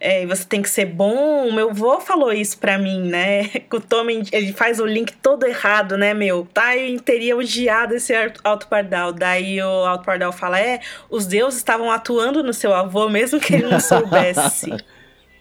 é, 0.00 0.26
você 0.26 0.44
tem 0.44 0.62
que 0.62 0.70
ser 0.70 0.86
bom. 0.86 1.50
Meu 1.52 1.70
avô 1.70 2.00
falou 2.00 2.32
isso 2.32 2.58
pra 2.58 2.78
mim, 2.78 3.08
né? 3.08 3.50
O 3.74 3.80
Tommen 3.80 4.22
ele 4.30 4.52
faz 4.52 4.78
o 4.78 4.86
link 4.86 5.12
todo 5.16 5.44
errado, 5.44 5.98
né, 5.98 6.14
meu? 6.14 6.46
Tá, 6.54 6.76
eu 6.76 7.00
teria 7.00 7.36
odiado 7.36 7.94
esse 7.94 8.12
Alto 8.44 8.68
Pardal. 8.68 9.12
Daí 9.12 9.60
o 9.60 9.84
Alto 9.84 10.04
Pardal 10.04 10.32
fala: 10.32 10.60
é, 10.60 10.80
os 11.10 11.26
deuses 11.26 11.58
estavam 11.58 11.90
atuando 11.90 12.42
no 12.42 12.52
seu 12.52 12.72
avô, 12.72 13.08
mesmo 13.08 13.40
que 13.40 13.54
ele 13.54 13.66
não 13.66 13.80
soubesse. 13.80 14.70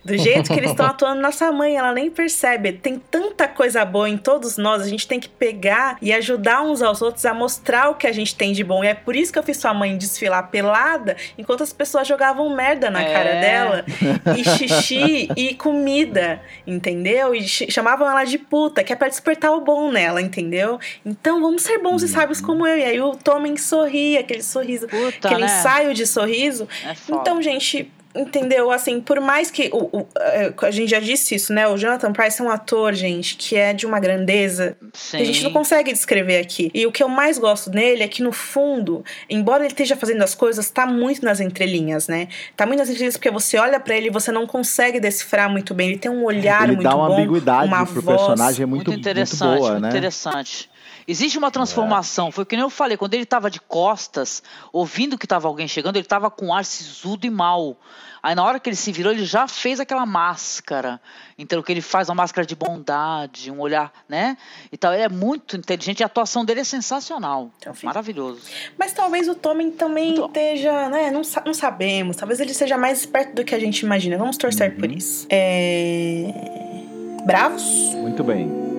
Do 0.03 0.17
jeito 0.17 0.51
que 0.53 0.59
eles 0.59 0.71
estão 0.71 0.85
atuando, 0.85 1.21
nossa 1.21 1.49
mãe, 1.51 1.77
ela 1.77 1.93
nem 1.93 2.09
percebe. 2.11 2.73
Tem 2.73 2.99
tanta 2.99 3.47
coisa 3.47 3.85
boa 3.85 4.09
em 4.09 4.17
todos 4.17 4.57
nós, 4.57 4.81
a 4.81 4.87
gente 4.89 5.07
tem 5.07 5.19
que 5.19 5.29
pegar 5.29 5.97
e 6.01 6.11
ajudar 6.11 6.61
uns 6.61 6.81
aos 6.81 7.01
outros 7.01 7.25
a 7.25 7.33
mostrar 7.33 7.89
o 7.89 7.95
que 7.95 8.05
a 8.05 8.11
gente 8.11 8.35
tem 8.35 8.51
de 8.51 8.63
bom. 8.63 8.83
E 8.83 8.87
é 8.87 8.93
por 8.93 9.15
isso 9.15 9.31
que 9.31 9.39
eu 9.39 9.43
fiz 9.43 9.57
sua 9.57 9.73
mãe 9.73 9.97
desfilar 9.97 10.49
pelada, 10.49 11.15
enquanto 11.37 11.63
as 11.63 11.71
pessoas 11.71 12.05
jogavam 12.07 12.53
merda 12.53 12.89
na 12.89 13.01
É. 13.01 13.13
cara 13.13 13.31
dela, 13.39 13.85
e 14.37 14.43
xixi 14.57 15.29
e 15.37 15.55
comida, 15.55 16.41
entendeu? 16.67 17.33
E 17.33 17.41
ch- 17.47 17.71
chamavam 17.71 18.09
ela 18.09 18.23
de 18.25 18.37
puta, 18.37 18.83
que 18.83 18.91
é 18.91 18.95
pra 18.95 19.07
despertar 19.07 19.51
o 19.53 19.61
bom 19.61 19.91
nela, 19.91 20.21
entendeu? 20.21 20.79
Então 21.05 21.41
vamos 21.41 21.61
ser 21.63 21.77
bons 21.79 22.03
e 22.03 22.07
sábios 22.07 22.41
como 22.41 22.67
eu. 22.67 22.77
E 22.77 22.83
aí 22.83 22.99
o 23.01 23.15
Tommen 23.15 23.55
sorria, 23.57 24.19
aquele 24.19 24.43
sorriso, 24.43 24.87
Puta, 24.87 25.27
aquele 25.29 25.45
né? 25.45 25.59
ensaio 25.59 25.93
de 25.93 26.05
sorriso. 26.05 26.67
É. 26.85 26.93
Então, 27.09 27.41
gente, 27.41 27.89
entendeu? 28.15 28.71
Assim, 28.71 28.99
por 29.01 29.19
mais 29.19 29.49
que. 29.51 29.69
O, 29.73 29.99
o- 29.99 30.07
é, 30.19 30.53
a 30.61 30.71
gente 30.71 30.89
já 30.89 30.99
disse 30.99 31.35
isso, 31.35 31.53
né? 31.53 31.67
O 31.67 31.77
Jonathan 31.77 32.11
Price 32.13 32.41
é 32.41 32.43
um 32.43 32.49
ator, 32.49 32.93
gente, 32.93 33.35
que 33.35 33.55
é 33.55 33.73
de 33.73 33.85
uma 33.85 33.99
grandeza 33.99 34.75
Sim. 34.93 35.17
que 35.17 35.23
a 35.23 35.25
gente 35.25 35.43
não 35.43 35.51
consegue 35.51 35.91
descrever 35.91 36.37
aqui. 36.39 36.69
E 36.73 36.85
o 36.85 36.91
que 36.91 37.01
eu 37.03 37.09
mais 37.09 37.37
gosto 37.37 37.69
nele 37.69 38.03
é 38.03 38.07
que, 38.07 38.21
no 38.23 38.31
fundo, 38.31 39.03
embora 39.29 39.63
ele 39.63 39.71
esteja 39.73 39.95
fazendo 39.95 40.21
as 40.23 40.35
coisas, 40.35 40.69
tá 40.69 40.85
muito 40.85 41.23
nas 41.25 41.39
entrelinhas, 41.39 42.07
né? 42.07 42.27
Tá 42.55 42.65
muito 42.65 42.79
nas 42.79 42.89
entrelinhas 42.89 43.15
porque 43.17 43.31
você 43.31 43.57
olha 43.57 43.79
pra 43.79 43.95
ele 43.95 44.07
e 44.07 44.11
você 44.11 44.31
não 44.31 44.45
consegue 44.47 44.99
decifrar 44.99 45.49
muito 45.49 45.73
bem. 45.73 45.89
Ele 45.89 45.97
tem 45.99 46.11
um 46.11 46.23
olhar 46.23 46.63
Ele 46.63 46.75
muito 46.77 46.83
dá 46.89 46.95
uma 46.95 47.07
bom, 47.07 47.17
ambiguidade 47.17 47.67
uma 47.67 47.85
pro 47.85 48.01
voz. 48.01 48.17
personagem 48.17 48.65
muito, 48.65 48.73
muito 48.75 48.87
muito 48.91 48.99
interessante, 48.99 49.57
boa, 49.59 49.71
muito 49.71 49.81
né? 49.83 49.89
interessante. 49.89 50.69
Existe 51.07 51.37
uma 51.37 51.51
transformação, 51.51 52.31
foi 52.31 52.45
que 52.45 52.55
nem 52.55 52.63
eu 52.63 52.69
falei, 52.69 52.95
quando 52.97 53.13
ele 53.13 53.25
tava 53.25 53.49
de 53.49 53.59
costas, 53.59 54.41
ouvindo 54.71 55.17
que 55.17 55.27
tava 55.27 55.47
alguém 55.47 55.67
chegando, 55.67 55.97
ele 55.97 56.05
tava 56.05 56.29
com 56.31 56.53
ar 56.53 56.63
sisudo 56.65 57.25
e 57.25 57.29
mal. 57.29 57.77
Aí 58.21 58.33
na 58.35 58.43
hora 58.45 58.57
que 58.57 58.69
ele 58.69 58.75
se 58.77 58.89
virou, 58.91 59.11
ele 59.11 59.25
já 59.25 59.49
fez 59.49 59.81
aquela 59.81 60.05
máscara. 60.05 61.01
Então 61.37 61.59
o 61.59 61.63
que 61.63 61.73
ele 61.73 61.81
faz, 61.81 62.07
uma 62.07 62.15
máscara 62.15 62.47
de 62.47 62.55
bondade, 62.55 63.51
um 63.51 63.59
olhar, 63.59 63.91
né? 64.07 64.37
Então 64.71 64.93
ele 64.93 65.03
é 65.03 65.09
muito 65.09 65.57
inteligente, 65.57 65.99
e 65.99 66.03
a 66.03 66.05
atuação 66.05 66.45
dele 66.45 66.61
é 66.61 66.63
sensacional. 66.63 67.51
Então, 67.59 67.73
Maravilhoso. 67.83 68.41
Mas 68.79 68.93
talvez 68.93 69.27
o 69.27 69.35
Tommen 69.35 69.71
também 69.71 70.07
Muito 70.07 70.21
bom. 70.21 70.27
esteja, 70.27 70.87
né? 70.89 71.11
Não, 71.11 71.21
não 71.45 71.53
sabemos. 71.53 72.15
Talvez 72.15 72.39
ele 72.39 72.53
seja 72.53 72.77
mais 72.77 73.01
esperto 73.01 73.35
do 73.35 73.43
que 73.43 73.53
a 73.53 73.59
gente 73.59 73.81
imagina. 73.81 74.17
Vamos 74.17 74.37
torcer 74.37 74.71
Uhum. 74.71 74.79
por 74.79 74.89
isso. 74.91 75.27
É... 75.29 76.31
Bravos? 77.25 77.63
Muito 77.95 78.23
bem. 78.23 78.72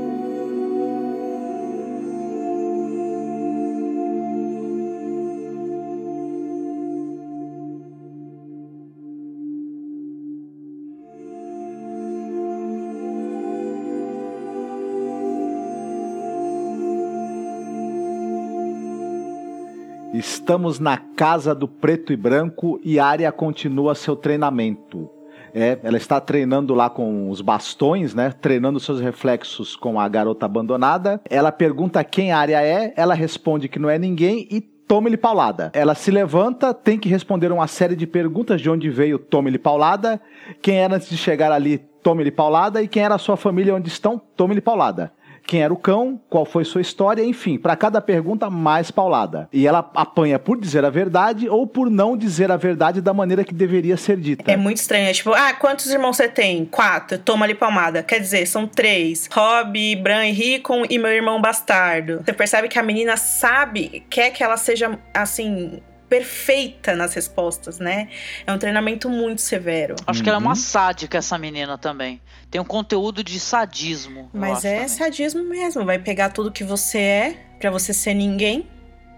Estamos 20.14 20.78
na 20.78 20.96
casa 20.96 21.52
do 21.56 21.66
preto 21.66 22.12
e 22.12 22.16
branco 22.16 22.80
e 22.84 23.00
Arya 23.00 23.32
continua 23.32 23.96
seu 23.96 24.14
treinamento. 24.14 25.10
É, 25.52 25.76
ela 25.82 25.96
está 25.96 26.20
treinando 26.20 26.72
lá 26.72 26.88
com 26.88 27.28
os 27.28 27.40
bastões, 27.40 28.14
né? 28.14 28.32
Treinando 28.40 28.78
seus 28.78 29.00
reflexos 29.00 29.74
com 29.74 29.98
a 29.98 30.08
garota 30.08 30.46
abandonada. 30.46 31.20
Ela 31.28 31.50
pergunta 31.50 32.04
quem 32.04 32.30
a 32.30 32.38
Arya 32.38 32.62
é, 32.62 32.94
ela 32.96 33.12
responde 33.12 33.68
que 33.68 33.80
não 33.80 33.90
é 33.90 33.98
ninguém 33.98 34.46
e 34.52 34.60
toma-lhe 34.60 35.16
paulada. 35.16 35.72
Ela 35.74 35.96
se 35.96 36.12
levanta, 36.12 36.72
tem 36.72 36.96
que 36.96 37.08
responder 37.08 37.50
uma 37.50 37.66
série 37.66 37.96
de 37.96 38.06
perguntas 38.06 38.60
de 38.60 38.70
onde 38.70 38.88
veio 38.90 39.18
tome-lhe 39.18 39.58
paulada, 39.58 40.20
quem 40.62 40.76
era 40.76 40.94
antes 40.94 41.08
de 41.08 41.16
chegar 41.16 41.50
ali, 41.50 41.78
tome-lhe 42.04 42.30
paulada, 42.30 42.80
e 42.80 42.86
quem 42.86 43.02
era 43.02 43.16
a 43.16 43.18
sua 43.18 43.36
família, 43.36 43.74
onde 43.74 43.88
estão, 43.88 44.22
tome-lhe 44.36 44.60
paulada 44.60 45.10
quem 45.46 45.62
era 45.62 45.72
o 45.72 45.76
cão, 45.76 46.20
qual 46.28 46.44
foi 46.44 46.64
sua 46.64 46.80
história, 46.80 47.22
enfim, 47.22 47.58
para 47.58 47.76
cada 47.76 48.00
pergunta 48.00 48.48
mais 48.48 48.90
paulada. 48.90 49.48
E 49.52 49.66
ela 49.66 49.90
apanha 49.94 50.38
por 50.38 50.58
dizer 50.60 50.84
a 50.84 50.90
verdade 50.90 51.48
ou 51.48 51.66
por 51.66 51.90
não 51.90 52.16
dizer 52.16 52.50
a 52.50 52.56
verdade 52.56 53.00
da 53.00 53.12
maneira 53.12 53.44
que 53.44 53.54
deveria 53.54 53.96
ser 53.96 54.16
dita. 54.16 54.50
É 54.50 54.56
muito 54.56 54.78
estranho. 54.78 55.08
É 55.08 55.12
tipo, 55.12 55.32
ah, 55.32 55.52
quantos 55.54 55.86
irmãos 55.86 56.16
você 56.16 56.28
tem? 56.28 56.64
Quatro. 56.64 57.18
Toma 57.18 57.44
ali 57.44 57.54
palmada. 57.54 58.02
Quer 58.02 58.20
dizer, 58.20 58.46
são 58.46 58.66
três. 58.66 59.28
Rob, 59.32 59.96
Bran 59.96 60.26
e 60.26 60.32
Rickon 60.32 60.84
e 60.88 60.98
meu 60.98 61.10
irmão 61.10 61.40
bastardo. 61.40 62.22
Você 62.24 62.32
percebe 62.32 62.68
que 62.68 62.78
a 62.78 62.82
menina 62.82 63.16
sabe, 63.16 64.04
quer 64.08 64.30
que 64.30 64.42
ela 64.42 64.56
seja, 64.56 64.98
assim, 65.12 65.80
perfeita 66.18 66.94
nas 66.94 67.14
respostas, 67.14 67.78
né? 67.78 68.08
É 68.46 68.52
um 68.52 68.58
treinamento 68.58 69.08
muito 69.08 69.40
severo. 69.40 69.96
Acho 70.06 70.22
que 70.22 70.28
ela 70.28 70.38
é 70.38 70.40
Uhum. 70.40 70.46
uma 70.46 70.54
sádica, 70.54 71.18
essa 71.18 71.36
menina 71.36 71.76
também. 71.76 72.20
Tem 72.50 72.60
um 72.60 72.64
conteúdo 72.64 73.22
de 73.24 73.38
sadismo. 73.40 74.30
Mas 74.32 74.64
é 74.64 74.74
também. 74.74 74.88
sadismo 74.88 75.42
mesmo. 75.44 75.84
Vai 75.84 75.98
pegar 75.98 76.30
tudo 76.30 76.52
que 76.52 76.64
você 76.64 76.98
é, 76.98 77.36
pra 77.58 77.70
você 77.70 77.92
ser 77.92 78.14
ninguém, 78.14 78.66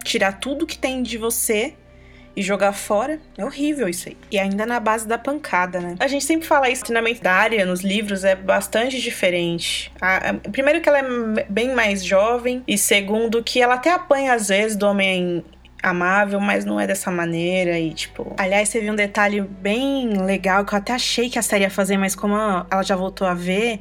tirar 0.05 0.33
tudo 0.41 0.67
que 0.67 0.79
tem 0.79 1.03
de 1.03 1.19
você 1.19 1.75
e 2.35 2.43
jogar 2.43 2.73
fora. 2.73 3.19
É 3.37 3.45
horrível 3.45 3.89
isso 3.89 4.09
aí. 4.09 4.17
E 4.31 4.39
ainda 4.39 4.67
na 4.67 4.79
base 4.79 5.07
da 5.09 5.17
pancada, 5.19 5.81
né? 5.81 5.95
A 5.99 6.07
gente 6.07 6.25
sempre 6.25 6.47
fala 6.47 6.69
isso, 6.69 6.83
o 6.83 6.87
treinamento 6.87 7.23
da 7.23 7.33
área 7.33 7.65
nos 7.65 7.81
livros 7.83 8.25
é 8.25 8.35
bastante 8.35 9.01
diferente. 9.01 9.91
A- 10.01 10.31
a- 10.31 10.35
primeiro 10.51 10.81
que 10.81 10.89
ela 10.89 10.99
é 10.99 11.45
bem 11.49 11.75
mais 11.75 12.05
jovem, 12.05 12.63
e 12.69 12.77
segundo 12.77 13.43
que 13.43 13.61
ela 13.61 13.75
até 13.75 13.91
apanha 13.91 14.35
às 14.35 14.49
vezes 14.49 14.77
do 14.77 14.87
homem 14.87 15.43
amável, 15.91 16.41
mas 16.41 16.65
não 16.65 16.79
é 16.81 16.87
dessa 16.87 17.11
maneira 17.11 17.79
e 17.79 17.93
tipo... 17.93 18.35
Aliás, 18.39 18.69
teve 18.71 18.91
um 18.91 18.95
detalhe 18.97 19.41
bem 19.43 20.09
legal 20.23 20.65
que 20.65 20.75
eu 20.75 20.79
até 20.79 20.93
achei 20.93 21.29
que 21.31 21.39
a 21.39 21.43
série 21.43 21.65
ia 21.65 21.71
fazer, 21.71 21.97
mas 21.97 22.15
como 22.15 22.35
ela 22.37 22.83
já 22.83 22.97
voltou 22.97 23.27
a 23.27 23.35
ver... 23.35 23.81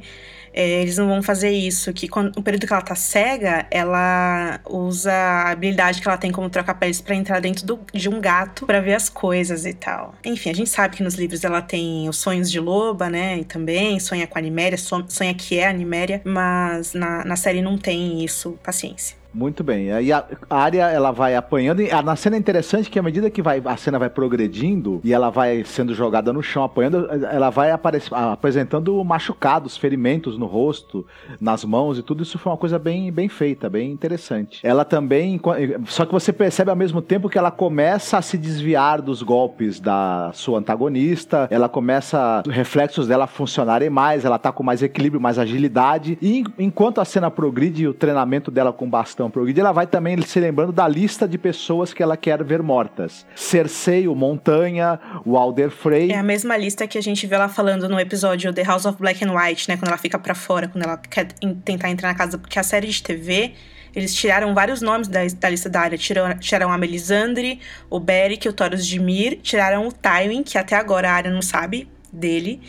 é, 0.58 0.80
eles 0.80 0.96
não 0.96 1.06
vão 1.06 1.22
fazer 1.22 1.50
isso, 1.50 1.92
que 1.92 2.08
quando, 2.08 2.34
no 2.34 2.42
período 2.42 2.66
que 2.66 2.72
ela 2.72 2.80
tá 2.80 2.94
cega, 2.94 3.66
ela 3.70 4.58
usa 4.64 5.12
a 5.12 5.50
habilidade 5.50 6.00
que 6.00 6.08
ela 6.08 6.16
tem 6.16 6.32
como 6.32 6.48
troca-peles 6.48 6.98
pra 7.02 7.14
entrar 7.14 7.40
dentro 7.40 7.66
do- 7.66 7.80
de 7.92 8.08
um 8.08 8.18
gato 8.20 8.64
pra 8.64 8.80
ver 8.80 8.94
as 8.94 9.10
coisas 9.10 9.66
e 9.66 9.74
tal. 9.74 10.14
Enfim, 10.24 10.48
a 10.50 10.54
gente 10.54 10.70
sabe 10.70 10.96
que 10.96 11.02
nos 11.02 11.14
livros 11.14 11.44
ela 11.44 11.60
tem 11.60 12.08
os 12.08 12.16
sonhos 12.18 12.50
de 12.50 12.58
loba, 12.58 13.10
né? 13.10 13.36
E 13.38 13.44
também 13.44 14.00
sonha 14.00 14.26
com 14.26 14.38
a 14.38 14.40
Animéria, 14.40 14.78
son- 14.78 15.04
sonha 15.08 15.34
que 15.34 15.58
é 15.58 15.66
a 15.66 15.70
Animéria, 15.70 16.22
mas 16.24 16.94
na, 16.94 17.22
na 17.22 17.36
série 17.36 17.60
não 17.60 17.76
tem 17.76 18.24
isso. 18.24 18.58
Paciência. 18.62 19.14
Muito 19.36 19.62
bem. 19.62 19.92
Aí 19.92 20.10
a 20.12 20.24
área 20.48 20.88
ela 20.88 21.10
vai 21.10 21.36
apanhando. 21.36 21.82
E 21.82 21.90
a- 21.90 22.00
na 22.00 22.16
cena 22.16 22.36
é 22.36 22.38
interessante 22.38 22.88
que 22.88 22.98
à 22.98 23.02
medida 23.02 23.28
que 23.28 23.42
vai, 23.42 23.60
a 23.62 23.76
cena 23.76 23.98
vai 23.98 24.08
progredindo 24.08 24.98
e 25.04 25.12
ela 25.12 25.28
vai 25.28 25.62
sendo 25.62 25.92
jogada 25.94 26.32
no 26.32 26.42
chão, 26.42 26.64
apanhando, 26.64 27.06
ela 27.30 27.50
vai 27.50 27.70
apresentando 27.70 29.02
machucados, 29.04 29.76
ferimentos 29.76 30.38
no 30.38 30.46
rosto, 30.46 31.06
nas 31.38 31.64
mãos 31.66 31.98
e 31.98 32.02
tudo. 32.02 32.22
Isso 32.22 32.38
foi 32.38 32.50
uma 32.50 32.56
coisa 32.56 32.78
bem, 32.78 33.12
bem 33.12 33.28
feita, 33.28 33.68
bem 33.68 33.90
interessante. 33.90 34.60
Ela 34.62 34.84
também. 34.86 35.38
Só 35.86 36.06
que 36.06 36.12
você 36.12 36.32
percebe 36.32 36.70
ao 36.70 36.76
mesmo 36.76 37.02
tempo 37.02 37.28
que 37.28 37.36
ela 37.36 37.50
começa 37.50 38.16
a 38.16 38.22
se 38.22 38.38
desviar 38.38 39.02
dos 39.02 39.22
golpes 39.22 39.78
da 39.80 40.30
sua 40.32 40.58
antagonista. 40.60 41.46
Ela 41.50 41.68
começa 41.68 42.42
os 42.46 42.54
reflexos 42.54 43.06
dela 43.06 43.26
funcionarem 43.26 43.90
mais. 43.90 44.24
Ela 44.24 44.38
tá 44.38 44.50
com 44.50 44.62
mais 44.62 44.82
equilíbrio, 44.82 45.20
mais 45.20 45.38
agilidade. 45.38 46.16
E 46.22 46.38
en- 46.40 46.44
enquanto 46.58 47.02
a 47.02 47.04
cena 47.04 47.30
progride 47.30 47.86
o 47.86 47.92
treinamento 47.92 48.50
dela 48.50 48.72
com 48.72 48.88
bastão 48.88 49.25
progride, 49.30 49.60
ela 49.60 49.72
vai 49.72 49.86
também 49.86 50.20
se 50.22 50.38
lembrando 50.40 50.72
da 50.72 50.86
lista 50.88 51.26
de 51.28 51.36
pessoas 51.38 51.92
que 51.92 52.02
ela 52.02 52.16
quer 52.16 52.42
ver 52.44 52.62
mortas: 52.62 53.26
Cersei, 53.34 54.06
o 54.08 54.14
Montanha, 54.14 54.98
o 55.24 55.36
Alder 55.36 55.70
Frey. 55.70 56.10
É 56.12 56.18
a 56.18 56.22
mesma 56.22 56.56
lista 56.56 56.86
que 56.86 56.98
a 56.98 57.02
gente 57.02 57.26
vê 57.26 57.34
ela 57.34 57.48
falando 57.48 57.88
no 57.88 57.98
episódio 58.00 58.52
The 58.52 58.62
House 58.64 58.84
of 58.86 58.98
Black 58.98 59.24
and 59.24 59.32
White, 59.32 59.68
né? 59.68 59.76
Quando 59.76 59.88
ela 59.88 59.98
fica 59.98 60.18
pra 60.18 60.34
fora, 60.34 60.68
quando 60.68 60.84
ela 60.84 60.96
quer 60.96 61.28
en- 61.42 61.54
tentar 61.54 61.90
entrar 61.90 62.08
na 62.08 62.14
casa. 62.14 62.38
Porque 62.38 62.58
a 62.58 62.62
série 62.62 62.88
de 62.88 63.02
TV, 63.02 63.52
eles 63.94 64.14
tiraram 64.14 64.54
vários 64.54 64.80
nomes 64.82 65.08
da, 65.08 65.20
da 65.38 65.48
lista 65.48 65.68
da 65.68 65.80
área. 65.80 65.96
Tiraram, 65.98 66.38
tiraram 66.38 66.72
a 66.72 66.78
Melisandre, 66.78 67.60
o 67.88 67.98
Beric, 68.00 68.48
o 68.48 68.52
Taurus 68.52 68.86
de 68.86 68.98
Mir. 69.00 69.38
Tiraram 69.42 69.86
o 69.88 69.92
Tywin, 69.92 70.42
que 70.42 70.58
até 70.58 70.76
agora 70.76 71.10
a 71.10 71.12
área 71.14 71.30
não 71.30 71.42
sabe 71.42 71.88
dele. 72.12 72.60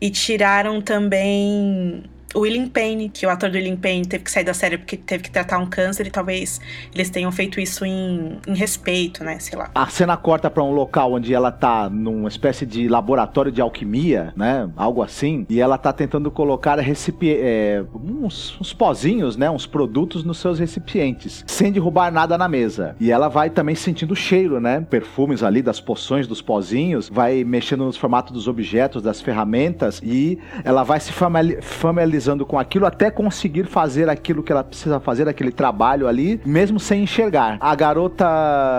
E 0.00 0.08
tiraram 0.10 0.80
também 0.80 2.02
o 2.34 2.40
William 2.40 2.68
Payne, 2.68 3.08
que 3.08 3.26
o 3.26 3.30
ator 3.30 3.50
do 3.50 3.56
William 3.56 3.76
Payne 3.76 4.06
teve 4.06 4.24
que 4.24 4.30
sair 4.30 4.44
da 4.44 4.54
série 4.54 4.78
porque 4.78 4.96
teve 4.96 5.24
que 5.24 5.30
tratar 5.30 5.58
um 5.58 5.66
câncer. 5.66 6.06
E 6.06 6.10
talvez 6.10 6.60
eles 6.94 7.10
tenham 7.10 7.32
feito 7.32 7.60
isso 7.60 7.84
em, 7.84 8.38
em 8.46 8.54
respeito, 8.54 9.24
né? 9.24 9.38
Sei 9.38 9.58
lá. 9.58 9.70
A 9.74 9.86
cena 9.88 10.16
corta 10.16 10.48
pra 10.50 10.62
um 10.62 10.70
local 10.70 11.14
onde 11.14 11.34
ela 11.34 11.50
tá 11.50 11.90
numa 11.90 12.28
espécie 12.28 12.64
de 12.64 12.88
laboratório 12.88 13.50
de 13.50 13.60
alquimia, 13.60 14.32
né? 14.36 14.70
Algo 14.76 15.02
assim. 15.02 15.44
E 15.48 15.60
ela 15.60 15.76
tá 15.76 15.92
tentando 15.92 16.30
colocar 16.30 16.78
recipi 16.78 17.30
é, 17.32 17.82
uns, 17.92 18.60
uns 18.60 18.72
pozinhos, 18.72 19.36
né? 19.36 19.50
Uns 19.50 19.66
produtos 19.66 20.22
nos 20.22 20.38
seus 20.38 20.58
recipientes, 20.60 21.44
sem 21.48 21.72
derrubar 21.72 22.12
nada 22.12 22.38
na 22.38 22.48
mesa. 22.48 22.94
E 23.00 23.10
ela 23.10 23.28
vai 23.28 23.50
também 23.50 23.74
sentindo 23.74 24.12
o 24.12 24.16
cheiro, 24.16 24.60
né? 24.60 24.80
Perfumes 24.88 25.42
ali 25.42 25.62
das 25.62 25.80
poções, 25.80 26.26
dos 26.28 26.40
pozinhos, 26.40 27.08
vai 27.08 27.42
mexendo 27.42 27.84
nos 27.84 27.96
formatos 27.96 28.32
dos 28.32 28.46
objetos, 28.46 29.02
das 29.02 29.20
ferramentas 29.20 30.00
e 30.04 30.38
ela 30.64 30.82
vai 30.84 31.00
se 31.00 31.12
famili- 31.12 31.60
familiarizando 31.60 32.19
com 32.46 32.58
aquilo 32.58 32.86
até 32.86 33.10
conseguir 33.10 33.66
fazer 33.66 34.08
aquilo 34.08 34.42
que 34.42 34.52
ela 34.52 34.64
precisa 34.64 35.00
fazer, 35.00 35.28
aquele 35.28 35.52
trabalho 35.52 36.06
ali, 36.06 36.40
mesmo 36.44 36.78
sem 36.80 37.02
enxergar. 37.02 37.58
A 37.60 37.74
garota 37.74 38.26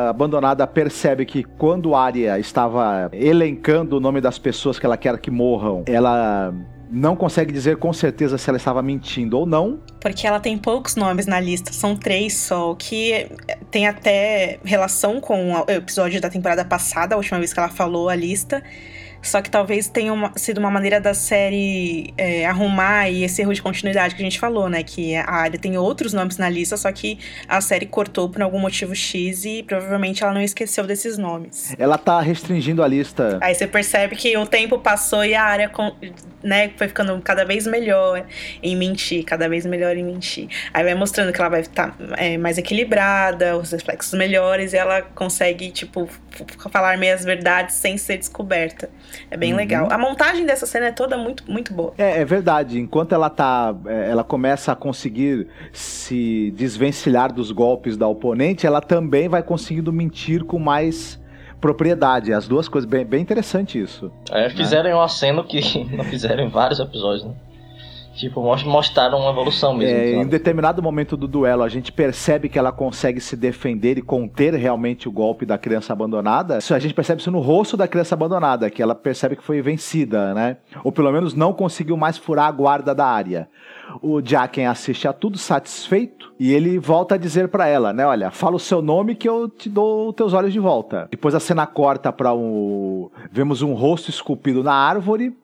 abandonada 0.09 0.65
percebe 0.67 1.25
que 1.25 1.43
quando 1.43 1.95
Arya 1.95 2.39
estava 2.39 3.09
elencando 3.13 3.97
o 3.97 3.99
nome 3.99 4.21
das 4.21 4.37
pessoas 4.37 4.79
que 4.79 4.85
ela 4.85 4.97
quer 4.97 5.17
que 5.19 5.31
morram, 5.31 5.83
ela 5.87 6.53
não 6.91 7.15
consegue 7.15 7.53
dizer 7.53 7.77
com 7.77 7.93
certeza 7.93 8.37
se 8.37 8.49
ela 8.49 8.57
estava 8.57 8.81
mentindo 8.81 9.37
ou 9.37 9.45
não. 9.45 9.79
Porque 9.99 10.27
ela 10.27 10.39
tem 10.39 10.57
poucos 10.57 10.95
nomes 10.95 11.25
na 11.25 11.39
lista, 11.39 11.71
são 11.71 11.95
três 11.95 12.33
só, 12.33 12.71
o 12.71 12.75
que 12.75 13.29
tem 13.71 13.87
até 13.87 14.59
relação 14.63 15.21
com 15.21 15.53
o 15.53 15.65
episódio 15.69 16.19
da 16.19 16.29
temporada 16.29 16.65
passada, 16.65 17.15
a 17.15 17.17
última 17.17 17.39
vez 17.39 17.53
que 17.53 17.59
ela 17.59 17.69
falou 17.69 18.09
a 18.09 18.15
lista. 18.15 18.61
Só 19.21 19.41
que 19.41 19.49
talvez 19.49 19.87
tenha 19.87 20.11
uma, 20.11 20.31
sido 20.35 20.57
uma 20.57 20.71
maneira 20.71 20.99
da 20.99 21.13
série 21.13 22.13
é, 22.17 22.45
arrumar 22.45 23.09
e 23.09 23.23
esse 23.23 23.41
erro 23.41 23.53
de 23.53 23.61
continuidade 23.61 24.15
que 24.15 24.21
a 24.21 24.25
gente 24.25 24.39
falou, 24.39 24.69
né? 24.69 24.83
Que 24.83 25.15
a 25.15 25.31
área 25.31 25.59
tem 25.59 25.77
outros 25.77 26.13
nomes 26.13 26.37
na 26.37 26.49
lista, 26.49 26.75
só 26.75 26.91
que 26.91 27.19
a 27.47 27.61
série 27.61 27.85
cortou 27.85 28.29
por 28.29 28.41
algum 28.41 28.59
motivo 28.59 28.95
X 28.95 29.45
e 29.45 29.63
provavelmente 29.63 30.23
ela 30.23 30.33
não 30.33 30.41
esqueceu 30.41 30.85
desses 30.85 31.17
nomes. 31.17 31.75
Ela 31.77 31.97
tá 31.97 32.19
restringindo 32.21 32.83
a 32.83 32.87
lista. 32.87 33.37
Aí 33.41 33.53
você 33.53 33.67
percebe 33.67 34.15
que 34.15 34.35
o 34.37 34.45
tempo 34.45 34.79
passou 34.79 35.23
e 35.23 35.35
a 35.35 35.43
área 35.43 35.71
né, 36.43 36.71
foi 36.75 36.87
ficando 36.87 37.19
cada 37.21 37.45
vez 37.45 37.67
melhor 37.67 38.25
em 38.61 38.75
mentir, 38.75 39.23
cada 39.23 39.47
vez 39.47 39.65
melhor 39.65 39.95
em 39.95 40.03
mentir. 40.03 40.47
Aí 40.73 40.83
vai 40.83 40.95
mostrando 40.95 41.31
que 41.31 41.39
ela 41.39 41.49
vai 41.49 41.61
estar 41.61 41.91
tá, 41.91 41.95
é, 42.17 42.37
mais 42.37 42.57
equilibrada, 42.57 43.57
os 43.57 43.71
reflexos 43.71 44.17
melhores, 44.17 44.73
e 44.73 44.77
ela 44.77 45.01
consegue, 45.01 45.71
tipo, 45.71 46.09
falar 46.71 46.97
meias 46.97 47.23
verdades 47.23 47.75
sem 47.75 47.97
ser 47.97 48.17
descoberta. 48.17 48.89
É 49.29 49.37
bem 49.37 49.51
uhum. 49.51 49.57
legal. 49.57 49.87
A 49.91 49.97
montagem 49.97 50.45
dessa 50.45 50.65
cena 50.65 50.87
é 50.87 50.91
toda 50.91 51.17
muito, 51.17 51.49
muito 51.49 51.73
boa. 51.73 51.93
É, 51.97 52.21
é 52.21 52.25
verdade. 52.25 52.79
Enquanto 52.79 53.13
ela 53.13 53.29
tá. 53.29 53.75
É, 53.85 54.09
ela 54.09 54.23
começa 54.23 54.71
a 54.71 54.75
conseguir 54.75 55.47
se 55.71 56.51
desvencilhar 56.55 57.31
dos 57.31 57.51
golpes 57.51 57.97
da 57.97 58.07
oponente, 58.07 58.65
ela 58.65 58.81
também 58.81 59.27
vai 59.27 59.43
conseguindo 59.43 59.91
mentir 59.91 60.43
com 60.43 60.59
mais 60.59 61.19
propriedade. 61.59 62.33
As 62.33 62.47
duas 62.47 62.67
coisas. 62.67 62.89
Bem, 62.89 63.05
bem 63.05 63.21
interessante 63.21 63.81
isso. 63.81 64.11
É, 64.31 64.49
fizeram 64.49 64.89
né? 64.89 64.95
uma 64.95 65.07
cena 65.07 65.43
que 65.43 65.61
não 65.95 66.03
fizeram 66.03 66.43
em 66.43 66.49
vários 66.49 66.79
episódios, 66.79 67.25
né? 67.25 67.33
Tipo, 68.21 68.39
mostraram 68.65 69.17
uma 69.17 69.31
evolução 69.31 69.73
mesmo. 69.73 69.97
É, 69.97 70.11
em 70.13 70.27
determinado 70.27 70.79
momento 70.79 71.17
do 71.17 71.27
duelo, 71.27 71.63
a 71.63 71.67
gente 71.67 71.91
percebe 71.91 72.49
que 72.49 72.59
ela 72.59 72.71
consegue 72.71 73.19
se 73.19 73.35
defender 73.35 73.97
e 73.97 74.01
conter 74.03 74.53
realmente 74.53 75.09
o 75.09 75.11
golpe 75.11 75.43
da 75.43 75.57
criança 75.57 75.91
abandonada. 75.91 76.59
Isso, 76.59 76.75
a 76.75 76.77
gente 76.77 76.93
percebe 76.93 77.19
isso 77.19 77.31
no 77.31 77.39
rosto 77.39 77.75
da 77.75 77.87
criança 77.87 78.13
abandonada, 78.13 78.69
que 78.69 78.79
ela 78.79 78.93
percebe 78.93 79.35
que 79.35 79.43
foi 79.43 79.59
vencida, 79.59 80.35
né? 80.35 80.57
Ou 80.83 80.91
pelo 80.91 81.11
menos 81.11 81.33
não 81.33 81.51
conseguiu 81.51 81.97
mais 81.97 82.15
furar 82.15 82.45
a 82.47 82.51
guarda 82.51 82.93
da 82.93 83.07
área. 83.07 83.49
O 84.03 84.21
Jacken 84.23 84.67
assiste 84.67 85.07
a 85.07 85.13
tudo 85.13 85.39
satisfeito 85.39 86.31
e 86.39 86.53
ele 86.53 86.77
volta 86.77 87.15
a 87.15 87.17
dizer 87.17 87.47
para 87.47 87.67
ela, 87.67 87.91
né? 87.91 88.05
Olha, 88.05 88.29
fala 88.29 88.55
o 88.55 88.59
seu 88.59 88.83
nome 88.83 89.15
que 89.15 89.27
eu 89.27 89.49
te 89.49 89.67
dou 89.67 90.09
os 90.09 90.15
teus 90.15 90.33
olhos 90.33 90.53
de 90.53 90.59
volta. 90.59 91.07
Depois 91.09 91.33
a 91.33 91.39
cena 91.39 91.65
corta 91.65 92.13
para 92.13 92.35
um. 92.35 93.09
Vemos 93.31 93.63
um 93.63 93.73
rosto 93.73 94.11
esculpido 94.11 94.63
na 94.63 94.75
árvore 94.75 95.35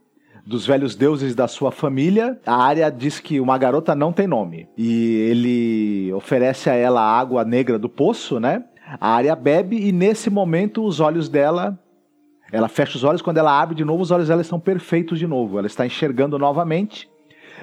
dos 0.47 0.65
velhos 0.65 0.95
deuses 0.95 1.35
da 1.35 1.45
sua 1.45 1.71
família. 1.71 2.39
A 2.45 2.55
área 2.55 2.89
diz 2.89 3.19
que 3.19 3.37
uma 3.41 3.57
garota 3.57 3.93
não 3.93 4.13
tem 4.13 4.25
nome. 4.25 4.65
E 4.77 5.15
ele 5.29 6.13
oferece 6.13 6.69
a 6.69 6.73
ela 6.73 7.01
a 7.01 7.19
água 7.19 7.43
negra 7.43 7.77
do 7.77 7.89
poço, 7.89 8.39
né? 8.39 8.63
A 8.99 9.09
área 9.09 9.35
bebe 9.35 9.77
e 9.77 9.91
nesse 9.91 10.29
momento 10.29 10.85
os 10.85 11.01
olhos 11.01 11.27
dela. 11.27 11.77
Ela 12.49 12.69
fecha 12.69 12.95
os 12.95 13.03
olhos, 13.03 13.21
quando 13.21 13.39
ela 13.39 13.61
abre 13.61 13.75
de 13.75 13.83
novo, 13.83 14.01
os 14.01 14.09
olhos 14.09 14.29
dela 14.29 14.41
estão 14.41 14.57
perfeitos 14.57 15.19
de 15.19 15.27
novo. 15.27 15.57
Ela 15.57 15.67
está 15.67 15.85
enxergando 15.85 16.39
novamente. 16.39 17.09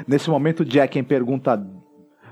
Nesse 0.06 0.28
momento, 0.28 0.62
Jack 0.62 1.02
pergunta 1.04 1.66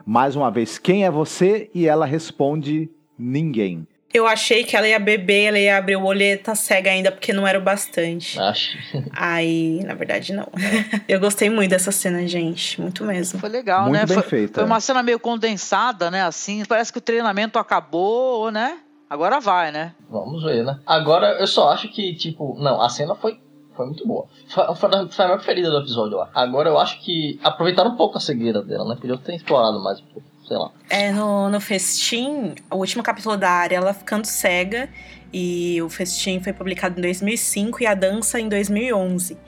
mais 0.04 0.36
uma 0.36 0.50
vez: 0.50 0.76
Quem 0.76 1.06
é 1.06 1.10
você? 1.10 1.70
E 1.74 1.86
ela 1.86 2.04
responde: 2.04 2.90
Ninguém. 3.18 3.86
Eu 4.12 4.26
achei 4.26 4.62
que 4.62 4.76
ela 4.76 4.86
ia 4.86 4.98
beber, 4.98 5.44
ela 5.44 5.58
ia 5.58 5.76
abrir 5.78 5.96
o 5.96 6.04
olho 6.04 6.22
e 6.22 6.36
tá 6.36 6.54
cega 6.54 6.90
ainda, 6.90 7.10
porque 7.10 7.32
não 7.32 7.46
era 7.46 7.58
o 7.58 7.62
bastante. 7.62 8.38
Acho. 8.38 8.76
Aí, 9.12 9.82
na 9.84 9.94
verdade, 9.94 10.32
não. 10.32 10.48
Eu 11.08 11.18
gostei 11.18 11.48
muito 11.48 11.70
dessa 11.70 11.90
cena, 11.90 12.26
gente. 12.26 12.80
Muito 12.80 13.04
mesmo. 13.04 13.40
Foi 13.40 13.48
legal, 13.48 13.82
muito 13.84 13.94
né? 13.94 14.06
Bem 14.06 14.14
foi, 14.14 14.22
feita. 14.22 14.54
foi 14.54 14.64
uma 14.64 14.80
cena 14.80 15.02
meio 15.02 15.18
condensada, 15.18 16.10
né? 16.10 16.22
Assim, 16.22 16.62
parece 16.66 16.92
que 16.92 16.98
o 16.98 17.02
treinamento 17.02 17.58
acabou, 17.58 18.50
né? 18.50 18.78
Agora 19.08 19.40
vai, 19.40 19.72
né? 19.72 19.94
Vamos 20.10 20.42
ver, 20.42 20.64
né? 20.64 20.78
Agora, 20.86 21.38
eu 21.40 21.46
só 21.46 21.70
acho 21.70 21.88
que, 21.88 22.14
tipo, 22.14 22.56
não, 22.58 22.80
a 22.80 22.88
cena 22.88 23.14
foi 23.14 23.38
foi 23.74 23.86
muito 23.86 24.06
boa. 24.06 24.26
Foi, 24.48 24.74
foi, 24.74 24.90
a 24.90 25.26
minha 25.26 25.36
preferida 25.36 25.70
do 25.70 25.78
episódio 25.78 26.18
lá. 26.18 26.28
Agora 26.34 26.68
eu 26.68 26.78
acho 26.78 27.00
que 27.00 27.40
aproveitaram 27.42 27.92
um 27.92 27.96
pouco 27.96 28.18
a 28.18 28.20
cegueira 28.20 28.62
dela, 28.62 28.86
né? 28.86 28.96
Podia 29.00 29.16
ter 29.16 29.34
explorado 29.34 29.82
mais 29.82 29.98
um 30.00 30.04
pouco 30.04 30.31
sei 30.46 30.56
lá. 30.56 30.70
É, 30.88 31.12
no, 31.12 31.48
no 31.48 31.60
festim, 31.60 32.54
o 32.70 32.76
último 32.76 33.02
capítulo 33.02 33.36
da 33.36 33.50
área, 33.50 33.76
ela 33.76 33.94
ficando 33.94 34.26
cega. 34.26 34.88
E 35.32 35.80
o 35.80 35.88
festim 35.88 36.40
foi 36.40 36.52
publicado 36.52 36.98
em 36.98 37.02
2005 37.02 37.82
e 37.82 37.86
a 37.86 37.94
dança 37.94 38.38
em 38.38 38.48
2011. 38.50 39.38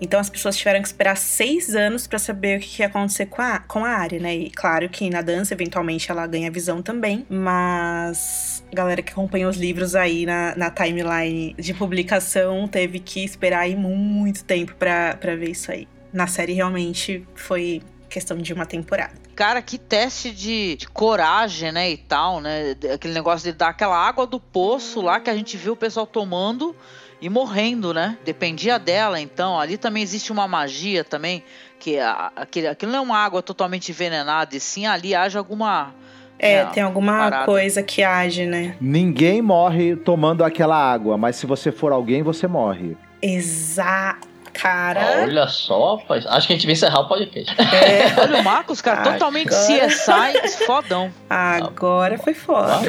Então 0.00 0.18
as 0.18 0.30
pessoas 0.30 0.56
tiveram 0.56 0.80
que 0.80 0.88
esperar 0.88 1.16
seis 1.16 1.74
anos 1.74 2.06
para 2.06 2.18
saber 2.18 2.58
o 2.58 2.60
que 2.62 2.80
ia 2.80 2.86
acontecer 2.86 3.26
com 3.26 3.42
a, 3.42 3.58
com 3.58 3.84
a 3.84 3.90
área, 3.90 4.18
né? 4.18 4.34
E 4.34 4.50
claro 4.50 4.88
que 4.88 5.10
na 5.10 5.20
dança, 5.20 5.52
eventualmente, 5.52 6.10
ela 6.10 6.26
ganha 6.26 6.50
visão 6.50 6.80
também. 6.80 7.26
Mas 7.28 8.64
a 8.72 8.74
galera 8.74 9.02
que 9.02 9.12
acompanha 9.12 9.46
os 9.46 9.58
livros 9.58 9.94
aí 9.94 10.24
na, 10.24 10.56
na 10.56 10.70
timeline 10.70 11.54
de 11.58 11.74
publicação 11.74 12.66
teve 12.66 12.98
que 12.98 13.22
esperar 13.22 13.60
aí 13.60 13.76
muito 13.76 14.44
tempo 14.44 14.74
para 14.76 15.36
ver 15.36 15.50
isso 15.50 15.70
aí. 15.70 15.86
Na 16.10 16.26
série 16.26 16.54
realmente 16.54 17.26
foi 17.34 17.82
questão 18.14 18.38
de 18.38 18.52
uma 18.52 18.64
temporada. 18.64 19.12
Cara, 19.34 19.60
que 19.60 19.76
teste 19.76 20.30
de, 20.30 20.76
de, 20.76 20.86
coragem, 20.86 21.72
né, 21.72 21.90
e 21.90 21.96
tal, 21.96 22.40
né? 22.40 22.76
Aquele 22.94 23.12
negócio 23.12 23.50
de 23.50 23.58
dar 23.58 23.70
aquela 23.70 23.96
água 23.96 24.24
do 24.24 24.38
poço 24.38 25.00
lá 25.00 25.18
que 25.18 25.28
a 25.28 25.34
gente 25.34 25.56
viu 25.56 25.72
o 25.72 25.76
pessoal 25.76 26.06
tomando 26.06 26.76
e 27.20 27.28
morrendo, 27.28 27.92
né? 27.92 28.16
Dependia 28.24 28.78
dela, 28.78 29.20
então. 29.20 29.58
Ali 29.58 29.76
também 29.76 30.00
existe 30.00 30.30
uma 30.30 30.46
magia 30.46 31.02
também, 31.02 31.42
que 31.80 31.98
aquele, 31.98 32.68
aquilo 32.68 32.92
não 32.92 33.00
é 33.00 33.02
uma 33.02 33.18
água 33.18 33.42
totalmente 33.42 33.88
envenenada, 33.88 34.56
e 34.56 34.60
sim 34.60 34.86
ali 34.86 35.12
age 35.12 35.36
alguma... 35.36 35.92
É, 36.38 36.64
né, 36.64 36.70
tem 36.72 36.82
alguma 36.82 37.18
parada. 37.18 37.46
coisa 37.46 37.82
que 37.82 38.02
age, 38.04 38.46
né? 38.46 38.76
Ninguém 38.80 39.42
morre 39.42 39.96
tomando 39.96 40.44
aquela 40.44 40.76
água, 40.76 41.18
mas 41.18 41.34
se 41.34 41.46
você 41.46 41.72
for 41.72 41.90
alguém, 41.90 42.22
você 42.22 42.46
morre. 42.46 42.96
Exato. 43.20 44.33
Cara. 44.54 45.22
Olha 45.22 45.46
só, 45.48 45.96
rapaz. 45.96 46.26
Acho 46.26 46.46
que 46.46 46.52
a 46.52 46.56
gente 46.56 46.66
vai 46.66 46.72
encerrar 46.72 47.00
o 47.00 47.08
podcast. 47.08 47.54
É. 47.60 48.14
Olha 48.20 48.40
o 48.40 48.44
Marcos, 48.44 48.80
cara, 48.80 49.00
Agora... 49.00 49.18
totalmente 49.18 49.50
CSI, 49.50 50.64
fodão. 50.64 51.12
Agora 51.28 52.16
foi 52.18 52.34
foda. 52.34 52.80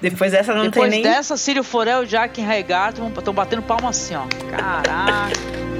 Depois 0.00 0.32
dessa 0.32 0.54
não 0.54 0.64
Depois 0.64 0.82
tem 0.82 0.90
nem. 0.90 1.02
Depois 1.02 1.16
dessa, 1.16 1.36
Círio 1.36 1.62
Forel, 1.62 2.04
Jack 2.04 2.40
e 2.40 2.44
Raigato 2.44 3.02
estão 3.16 3.32
batendo 3.32 3.62
palma 3.62 3.90
assim, 3.90 4.14
ó. 4.16 4.24
Caraca. 4.50 5.71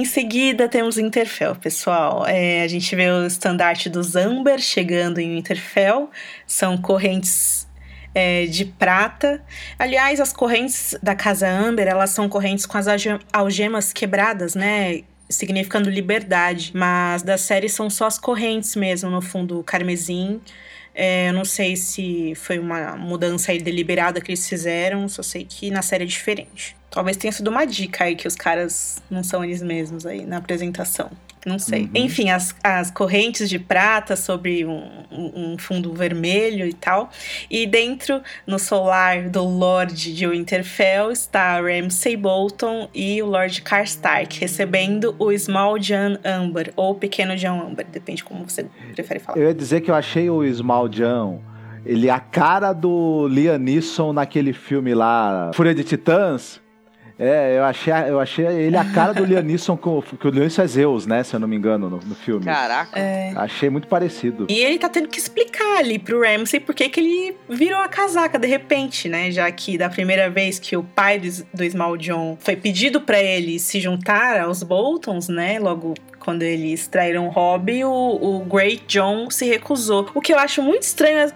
Em 0.00 0.04
seguida, 0.06 0.66
temos 0.66 0.96
Interfell, 0.96 1.54
pessoal. 1.54 2.26
É, 2.26 2.62
a 2.62 2.68
gente 2.68 2.96
vê 2.96 3.10
o 3.10 3.26
estandarte 3.26 3.90
dos 3.90 4.16
Amber 4.16 4.58
chegando 4.58 5.18
em 5.18 5.36
Interfell. 5.36 6.08
São 6.46 6.78
correntes 6.78 7.68
é, 8.14 8.46
de 8.46 8.64
prata. 8.64 9.44
Aliás, 9.78 10.18
as 10.18 10.32
correntes 10.32 10.96
da 11.02 11.14
Casa 11.14 11.46
Amber, 11.46 11.86
elas 11.86 12.08
são 12.08 12.30
correntes 12.30 12.64
com 12.64 12.78
as 12.78 12.86
algemas 13.30 13.92
quebradas, 13.92 14.54
né? 14.54 15.02
Significando 15.28 15.90
liberdade. 15.90 16.72
Mas 16.74 17.22
da 17.22 17.36
série 17.36 17.68
são 17.68 17.90
só 17.90 18.06
as 18.06 18.18
correntes 18.18 18.74
mesmo, 18.76 19.10
no 19.10 19.20
fundo 19.20 19.62
carmesim. 19.64 20.40
É, 20.94 21.28
eu 21.28 21.34
não 21.34 21.44
sei 21.44 21.76
se 21.76 22.34
foi 22.36 22.58
uma 22.58 22.96
mudança 22.96 23.52
deliberada 23.58 24.18
que 24.18 24.30
eles 24.30 24.48
fizeram, 24.48 25.06
só 25.10 25.22
sei 25.22 25.44
que 25.44 25.70
na 25.70 25.82
série 25.82 26.04
é 26.04 26.06
diferente. 26.06 26.79
Talvez 26.90 27.16
tenha 27.16 27.32
sido 27.32 27.48
uma 27.48 27.64
dica 27.64 28.04
aí 28.04 28.16
que 28.16 28.26
os 28.26 28.34
caras 28.34 29.00
não 29.08 29.22
são 29.22 29.44
eles 29.44 29.62
mesmos 29.62 30.04
aí 30.04 30.26
na 30.26 30.38
apresentação. 30.38 31.10
Não 31.46 31.58
sei. 31.58 31.84
Uhum. 31.84 31.90
Enfim, 31.94 32.30
as, 32.30 32.54
as 32.62 32.90
correntes 32.90 33.48
de 33.48 33.58
prata 33.58 34.14
sobre 34.14 34.64
um, 34.66 34.82
um, 35.10 35.56
fundo 35.58 35.92
vermelho 35.92 36.66
e 36.66 36.72
tal. 36.72 37.10
E 37.50 37.66
dentro, 37.66 38.20
no 38.46 38.58
solar 38.58 39.28
do 39.28 39.42
Lorde 39.42 40.14
de 40.14 40.26
Winterfell, 40.26 41.10
está 41.10 41.60
Ramsay 41.60 42.16
Bolton 42.16 42.88
e 42.94 43.22
o 43.22 43.26
Lord 43.26 43.62
Karstark, 43.62 44.38
recebendo 44.38 45.14
o 45.18 45.32
Small 45.32 45.78
John 45.78 46.18
Amber, 46.24 46.72
ou 46.76 46.94
Pequeno 46.94 47.34
John 47.36 47.68
Amber, 47.68 47.86
depende 47.90 48.22
como 48.22 48.44
você 48.44 48.66
prefere 48.94 49.20
falar. 49.20 49.38
Eu 49.38 49.44
ia 49.44 49.54
dizer 49.54 49.80
que 49.80 49.90
eu 49.90 49.94
achei 49.94 50.28
o 50.28 50.44
Small 50.52 50.88
John 50.88 51.40
Ele 51.86 52.08
é 52.08 52.10
a 52.10 52.20
cara 52.20 52.74
do 52.74 53.26
Liam 53.28 53.58
Neeson 53.58 54.12
naquele 54.12 54.52
filme 54.52 54.94
lá, 54.94 55.52
Fúria 55.54 55.74
de 55.74 55.84
Titãs. 55.84 56.60
É, 57.20 57.58
eu 57.58 57.64
achei, 57.64 57.92
eu 58.08 58.18
achei 58.18 58.46
ele 58.46 58.78
a 58.78 58.84
cara 58.84 59.12
do 59.12 59.24
Liam 59.26 59.42
Neeson, 59.42 59.76
com, 59.76 60.00
que 60.00 60.26
o 60.26 60.30
Liam 60.30 60.44
Neeson 60.44 60.62
é 60.62 60.66
Zeus, 60.66 61.06
né? 61.06 61.22
Se 61.22 61.36
eu 61.36 61.40
não 61.40 61.46
me 61.46 61.54
engano, 61.54 61.90
no, 61.90 61.98
no 61.98 62.14
filme. 62.14 62.46
Caraca. 62.46 62.98
É. 62.98 63.34
Achei 63.36 63.68
muito 63.68 63.86
parecido. 63.86 64.46
E 64.48 64.58
ele 64.58 64.78
tá 64.78 64.88
tendo 64.88 65.06
que 65.06 65.18
explicar 65.18 65.76
ali 65.76 65.98
pro 65.98 66.22
Ramsey 66.22 66.60
por 66.60 66.74
que 66.74 66.88
que 66.88 66.98
ele 66.98 67.36
virou 67.46 67.78
a 67.78 67.88
casaca 67.88 68.38
de 68.38 68.46
repente, 68.46 69.06
né? 69.06 69.30
Já 69.30 69.50
que 69.52 69.76
da 69.76 69.90
primeira 69.90 70.30
vez 70.30 70.58
que 70.58 70.74
o 70.74 70.82
pai 70.82 71.18
do, 71.18 71.28
do 71.52 71.70
Small 71.70 71.98
John 71.98 72.38
foi 72.40 72.56
pedido 72.56 73.02
pra 73.02 73.20
ele 73.20 73.58
se 73.58 73.80
juntar 73.80 74.40
aos 74.40 74.62
Boltons, 74.62 75.28
né? 75.28 75.58
Logo 75.58 75.92
quando 76.20 76.42
eles 76.42 76.86
traíram 76.86 77.26
o 77.26 77.30
Robb, 77.30 77.82
o, 77.84 77.88
o 77.90 78.44
Great 78.44 78.84
John 78.86 79.30
se 79.30 79.46
recusou. 79.46 80.08
O 80.14 80.20
que 80.20 80.32
eu 80.32 80.38
acho 80.38 80.62
muito 80.62 80.82
estranho 80.82 81.18
é 81.18 81.32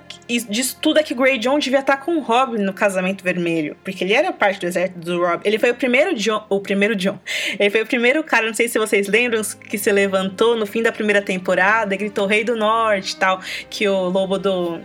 disso 0.48 0.78
tudo 0.80 0.98
é 0.98 1.02
que 1.02 1.14
Great 1.14 1.38
John 1.40 1.58
devia 1.58 1.80
estar 1.80 1.96
com 1.96 2.16
o 2.16 2.20
Robb 2.20 2.58
no 2.58 2.72
casamento 2.72 3.24
vermelho. 3.24 3.76
Porque 3.82 4.04
ele 4.04 4.12
era 4.12 4.32
parte 4.32 4.60
do 4.60 4.66
exército 4.66 4.98
do 5.00 5.18
Robb. 5.24 5.40
Ele 5.44 5.58
foi 5.58 5.70
o 5.70 5.74
primeiro 5.74 6.14
John. 6.14 6.44
O 6.48 6.60
primeiro 6.60 6.94
John. 6.94 7.18
Ele 7.58 7.70
foi 7.70 7.82
o 7.82 7.86
primeiro 7.86 8.22
cara, 8.22 8.46
não 8.46 8.54
sei 8.54 8.68
se 8.68 8.78
vocês 8.78 9.08
lembram, 9.08 9.42
que 9.68 9.78
se 9.78 9.90
levantou 9.90 10.56
no 10.56 10.66
fim 10.66 10.82
da 10.82 10.92
primeira 10.92 11.20
temporada 11.22 11.94
e 11.94 11.98
gritou 11.98 12.26
Rei 12.26 12.44
do 12.44 12.54
Norte 12.54 13.12
e 13.12 13.16
tal. 13.16 13.40
Que 13.70 13.88
o 13.88 14.08
lobo 14.10 14.38
do. 14.38 14.80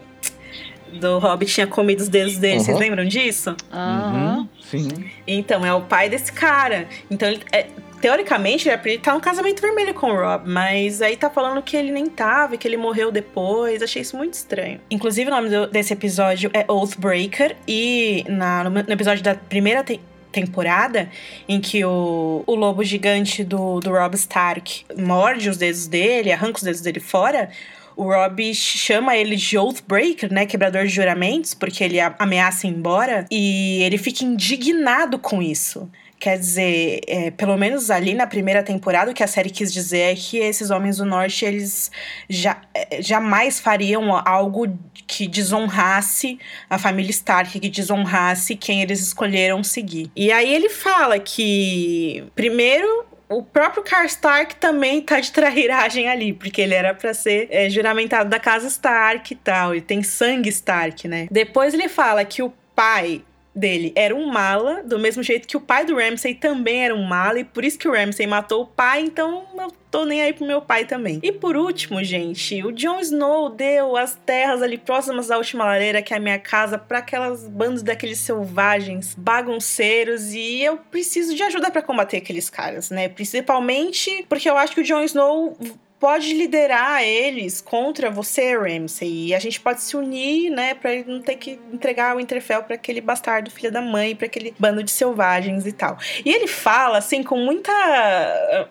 Do 0.93 1.19
Hobbit 1.19 1.53
tinha 1.53 1.67
comido 1.67 1.99
os 1.99 2.07
dedos 2.07 2.37
dele. 2.37 2.59
Vocês 2.61 2.75
Uhum. 2.75 2.81
lembram 2.81 3.05
disso? 3.05 3.55
Aham. 3.71 4.37
Uhum, 4.39 4.47
sim. 4.59 4.87
Então, 5.27 5.63
é 5.63 5.71
o 5.71 5.81
pai 5.81 6.09
desse 6.09 6.31
cara. 6.33 6.87
Então, 7.11 7.29
ele, 7.29 7.41
é, 7.51 7.67
teoricamente, 7.99 8.67
ele 8.69 8.95
estar 8.95 9.13
no 9.13 9.19
casamento 9.21 9.61
vermelho 9.61 9.93
com 9.93 10.07
o 10.11 10.15
Rob, 10.15 10.47
mas 10.49 11.01
aí 11.01 11.15
tá 11.17 11.29
falando 11.29 11.61
que 11.61 11.75
ele 11.77 11.91
nem 11.91 12.07
tava 12.07 12.55
e 12.55 12.57
que 12.57 12.67
ele 12.67 12.77
morreu 12.77 13.11
depois. 13.11 13.81
Achei 13.81 14.01
isso 14.01 14.15
muito 14.17 14.33
estranho. 14.33 14.79
Inclusive, 14.89 15.29
o 15.29 15.33
nome 15.33 15.49
do- 15.49 15.67
desse 15.67 15.93
episódio 15.93 16.49
é 16.53 16.65
Oathbreaker, 16.71 17.55
e 17.67 18.23
na, 18.27 18.63
no, 18.63 18.69
no 18.69 18.91
episódio 18.91 19.23
da 19.23 19.35
primeira 19.35 19.83
te- 19.83 19.99
temporada, 20.31 21.09
em 21.47 21.59
que 21.59 21.83
o, 21.83 22.43
o 22.45 22.55
lobo 22.55 22.83
gigante 22.83 23.43
do, 23.43 23.79
do 23.79 23.91
Rob 23.91 24.13
Stark 24.15 24.85
morde 24.97 25.49
os 25.49 25.57
dedos 25.57 25.87
dele, 25.87 26.31
arranca 26.31 26.57
os 26.57 26.63
dedos 26.63 26.81
dele 26.81 26.99
fora. 26.99 27.49
O 27.95 28.03
Rob 28.03 28.53
chama 28.55 29.17
ele 29.17 29.35
de 29.35 29.57
Oathbreaker, 29.57 30.31
né? 30.31 30.45
Quebrador 30.45 30.83
de 30.83 30.89
juramentos, 30.89 31.53
porque 31.53 31.83
ele 31.83 31.99
ameaça 31.99 32.65
ir 32.65 32.69
embora. 32.69 33.25
E 33.29 33.81
ele 33.83 33.97
fica 33.97 34.23
indignado 34.23 35.19
com 35.19 35.41
isso. 35.41 35.89
Quer 36.19 36.37
dizer, 36.37 36.99
é, 37.07 37.31
pelo 37.31 37.57
menos 37.57 37.89
ali 37.89 38.13
na 38.13 38.27
primeira 38.27 38.61
temporada, 38.61 39.09
o 39.09 39.13
que 39.13 39.23
a 39.23 39.27
série 39.27 39.49
quis 39.49 39.71
dizer 39.71 40.11
é 40.11 40.15
que 40.15 40.37
esses 40.37 40.69
homens 40.69 40.97
do 40.97 41.05
norte, 41.05 41.45
eles 41.45 41.89
já, 42.29 42.59
é, 42.73 43.01
jamais 43.01 43.59
fariam 43.59 44.11
algo 44.25 44.67
que 45.07 45.27
desonrasse 45.27 46.37
a 46.69 46.77
família 46.77 47.09
Stark, 47.11 47.57
que 47.57 47.69
desonrasse 47.69 48.55
quem 48.57 48.81
eles 48.81 48.99
escolheram 48.99 49.63
seguir. 49.63 50.11
E 50.13 50.29
aí 50.29 50.53
ele 50.53 50.67
fala 50.67 51.17
que, 51.19 52.25
primeiro, 52.35 53.05
o 53.29 53.43
próprio 53.43 53.83
Karstark 53.83 54.55
também 54.55 55.01
tá 55.01 55.19
de 55.19 55.31
trairagem 55.31 56.09
ali, 56.09 56.33
porque 56.33 56.61
ele 56.61 56.73
era 56.73 56.93
pra 56.93 57.13
ser 57.13 57.47
é, 57.51 57.69
juramentado 57.69 58.29
da 58.29 58.39
casa 58.39 58.67
Stark 58.67 59.31
e 59.31 59.37
tal, 59.37 59.75
e 59.75 59.79
tem 59.79 60.03
sangue 60.03 60.49
Stark, 60.49 61.07
né? 61.07 61.27
Depois 61.31 61.73
ele 61.73 61.87
fala 61.87 62.25
que 62.25 62.41
o 62.41 62.51
pai 62.75 63.21
dele 63.59 63.91
era 63.95 64.15
um 64.15 64.27
mala, 64.27 64.81
do 64.83 64.97
mesmo 64.97 65.21
jeito 65.21 65.47
que 65.47 65.57
o 65.57 65.61
pai 65.61 65.85
do 65.85 65.95
Ramsay 65.95 66.33
também 66.33 66.85
era 66.85 66.95
um 66.95 67.03
mala, 67.03 67.39
e 67.39 67.43
por 67.43 67.63
isso 67.63 67.77
que 67.77 67.87
o 67.87 67.93
Ramsay 67.93 68.25
matou 68.25 68.63
o 68.63 68.67
pai, 68.67 69.01
então 69.01 69.45
eu 69.57 69.71
tô 69.91 70.05
nem 70.05 70.21
aí 70.21 70.33
pro 70.33 70.45
meu 70.45 70.61
pai 70.61 70.85
também. 70.85 71.19
E 71.21 71.31
por 71.31 71.57
último, 71.57 72.03
gente, 72.03 72.63
o 72.63 72.71
Jon 72.71 72.99
Snow 72.99 73.49
deu 73.49 73.97
as 73.97 74.15
terras 74.25 74.61
ali 74.61 74.77
próximas 74.77 75.27
da 75.27 75.37
última 75.37 75.65
lareira, 75.65 76.01
que 76.01 76.13
é 76.13 76.17
a 76.17 76.19
minha 76.19 76.39
casa, 76.39 76.77
para 76.77 76.99
aquelas 76.99 77.47
bandas 77.47 77.83
daqueles 77.83 78.19
selvagens, 78.19 79.15
bagunceiros, 79.15 80.33
e 80.33 80.63
eu 80.63 80.77
preciso 80.77 81.35
de 81.35 81.43
ajuda 81.43 81.69
para 81.69 81.81
combater 81.81 82.17
aqueles 82.17 82.49
caras, 82.49 82.89
né? 82.89 83.09
Principalmente 83.09 84.25
porque 84.29 84.49
eu 84.49 84.57
acho 84.57 84.73
que 84.73 84.81
o 84.81 84.83
Jon 84.83 85.03
Snow 85.03 85.57
pode 85.99 86.33
liderar 86.33 87.03
eles 87.03 87.59
contra 87.61 88.09
você, 88.09 88.57
Ramsay. 88.57 89.27
E 89.27 89.35
a 89.35 89.39
gente 89.39 89.59
pode 89.59 89.81
se 89.81 89.97
unir, 89.97 90.49
né, 90.49 90.73
para 90.73 90.93
ele 90.93 91.11
não 91.11 91.21
ter 91.21 91.35
que 91.35 91.59
entregar 91.73 92.15
o 92.15 92.19
Interfell 92.19 92.63
para 92.63 92.75
aquele 92.75 93.01
bastardo 93.01 93.51
filho 93.51 93.71
da 93.71 93.81
mãe, 93.81 94.15
para 94.15 94.27
aquele 94.27 94.53
bando 94.57 94.81
de 94.81 94.91
selvagens 94.91 95.65
e 95.65 95.71
tal. 95.71 95.97
E 96.23 96.31
ele 96.31 96.47
fala 96.47 96.97
assim 96.97 97.21
com 97.21 97.37
muita 97.37 97.71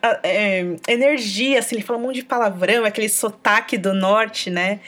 ah, 0.02 0.20
é, 0.22 0.64
energia, 0.88 1.58
assim, 1.58 1.76
ele 1.76 1.84
fala 1.84 1.98
um 1.98 2.02
monte 2.02 2.16
de 2.16 2.24
palavrão, 2.24 2.84
aquele 2.84 3.08
sotaque 3.08 3.76
do 3.76 3.92
norte, 3.92 4.48
né? 4.50 4.80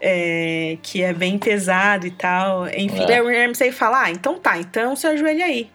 é, 0.00 0.78
que 0.82 1.02
é 1.02 1.12
bem 1.12 1.38
pesado 1.38 2.06
e 2.06 2.10
tal. 2.10 2.66
Enfim, 2.68 3.04
É. 3.08 3.22
o 3.22 3.26
Ramsay 3.26 3.70
fala: 3.70 4.04
Ah, 4.04 4.10
então 4.10 4.38
tá, 4.38 4.58
então 4.58 4.96
se 4.96 5.06
ajoelha 5.06 5.44
aí. 5.44 5.68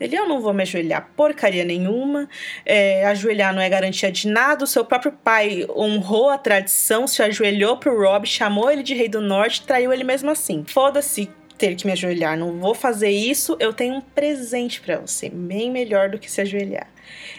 Ele, 0.00 0.16
eu 0.16 0.26
não 0.26 0.40
vou 0.40 0.54
me 0.54 0.62
ajoelhar 0.62 1.10
porcaria 1.14 1.64
nenhuma. 1.64 2.28
É, 2.64 3.04
ajoelhar 3.06 3.54
não 3.54 3.60
é 3.60 3.68
garantia 3.68 4.10
de 4.10 4.28
nada. 4.28 4.64
O 4.64 4.66
seu 4.66 4.84
próprio 4.84 5.12
pai 5.12 5.66
honrou 5.68 6.30
a 6.30 6.38
tradição, 6.38 7.06
se 7.06 7.22
ajoelhou 7.22 7.76
pro 7.76 7.98
Rob, 8.00 8.26
chamou 8.26 8.70
ele 8.70 8.82
de 8.82 8.94
Rei 8.94 9.08
do 9.08 9.20
Norte, 9.20 9.66
traiu 9.66 9.92
ele 9.92 10.04
mesmo 10.04 10.30
assim. 10.30 10.64
Foda-se 10.66 11.30
ter 11.60 11.74
que 11.74 11.86
me 11.86 11.92
ajoelhar, 11.92 12.38
não 12.38 12.58
vou 12.58 12.74
fazer 12.74 13.10
isso. 13.10 13.54
Eu 13.60 13.72
tenho 13.74 13.94
um 13.96 14.00
presente 14.00 14.80
pra 14.80 14.96
você, 14.96 15.28
bem 15.28 15.70
melhor 15.70 16.08
do 16.08 16.18
que 16.18 16.30
se 16.30 16.40
ajoelhar. 16.40 16.86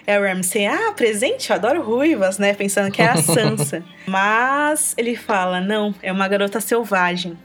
É 0.06 0.20
o 0.20 0.24
Ramsay, 0.24 0.68
ah, 0.68 0.92
presente? 0.96 1.50
Eu 1.50 1.56
adoro 1.56 1.82
ruivas, 1.82 2.38
né? 2.38 2.54
Pensando 2.54 2.92
que 2.92 3.02
é 3.02 3.10
a 3.10 3.18
Sansa. 3.18 3.84
Mas 4.06 4.94
ele 4.96 5.16
fala: 5.16 5.60
não, 5.60 5.96
é 6.04 6.12
uma 6.12 6.28
garota 6.28 6.62
selvagem. 6.62 7.38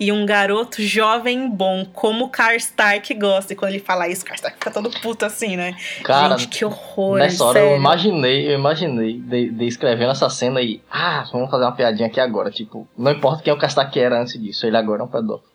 E 0.00 0.10
um 0.10 0.24
garoto 0.24 0.82
jovem 0.82 1.50
bom, 1.50 1.84
como 1.84 2.24
o 2.24 2.28
Karstark 2.30 3.12
gosta. 3.12 3.52
E 3.52 3.56
quando 3.56 3.72
ele 3.72 3.80
fala 3.80 4.08
isso, 4.08 4.24
Karstark 4.24 4.56
fica 4.56 4.70
todo 4.70 4.90
puto 5.02 5.26
assim, 5.26 5.58
né? 5.58 5.76
Cara, 6.02 6.38
Gente, 6.38 6.48
que 6.48 6.64
horror. 6.64 7.18
nessa 7.18 7.44
hora 7.44 7.60
sério. 7.60 7.74
eu 7.74 7.76
imaginei, 7.76 8.48
eu 8.48 8.58
imaginei 8.58 9.18
de, 9.18 9.50
de 9.50 9.66
escrevendo 9.66 10.12
essa 10.12 10.30
cena 10.30 10.62
e. 10.62 10.80
Ah, 10.90 11.26
vamos 11.30 11.50
fazer 11.50 11.64
uma 11.64 11.76
piadinha 11.76 12.08
aqui 12.08 12.18
agora. 12.18 12.50
Tipo, 12.50 12.88
não 12.96 13.12
importa 13.12 13.42
quem 13.42 13.52
o 13.52 13.58
Kastak 13.58 14.00
era 14.00 14.18
antes 14.22 14.40
disso, 14.40 14.66
ele 14.66 14.78
agora 14.78 15.02
é 15.02 15.04
um 15.04 15.08
pedófilo. 15.08 15.50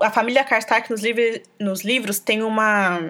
A 0.00 0.10
família 0.10 0.44
Karstark 0.44 0.90
nos, 0.90 1.02
nos 1.58 1.84
livros 1.84 2.18
tem 2.20 2.42
uma, 2.42 3.00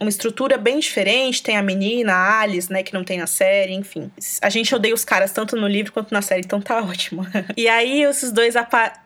uma 0.00 0.08
estrutura 0.08 0.56
bem 0.56 0.78
diferente. 0.78 1.42
Tem 1.42 1.56
a 1.56 1.62
menina, 1.62 2.12
a 2.14 2.40
Alice, 2.40 2.72
né, 2.72 2.82
que 2.82 2.94
não 2.94 3.04
tem 3.04 3.18
na 3.18 3.26
série, 3.26 3.74
enfim. 3.74 4.10
A 4.40 4.48
gente 4.48 4.74
odeia 4.74 4.94
os 4.94 5.04
caras 5.04 5.30
tanto 5.30 5.54
no 5.56 5.68
livro 5.68 5.92
quanto 5.92 6.12
na 6.12 6.22
série, 6.22 6.42
então 6.44 6.60
tá 6.60 6.80
ótimo. 6.82 7.26
e 7.56 7.68
aí, 7.68 8.02
esses 8.02 8.32
dois, 8.32 8.54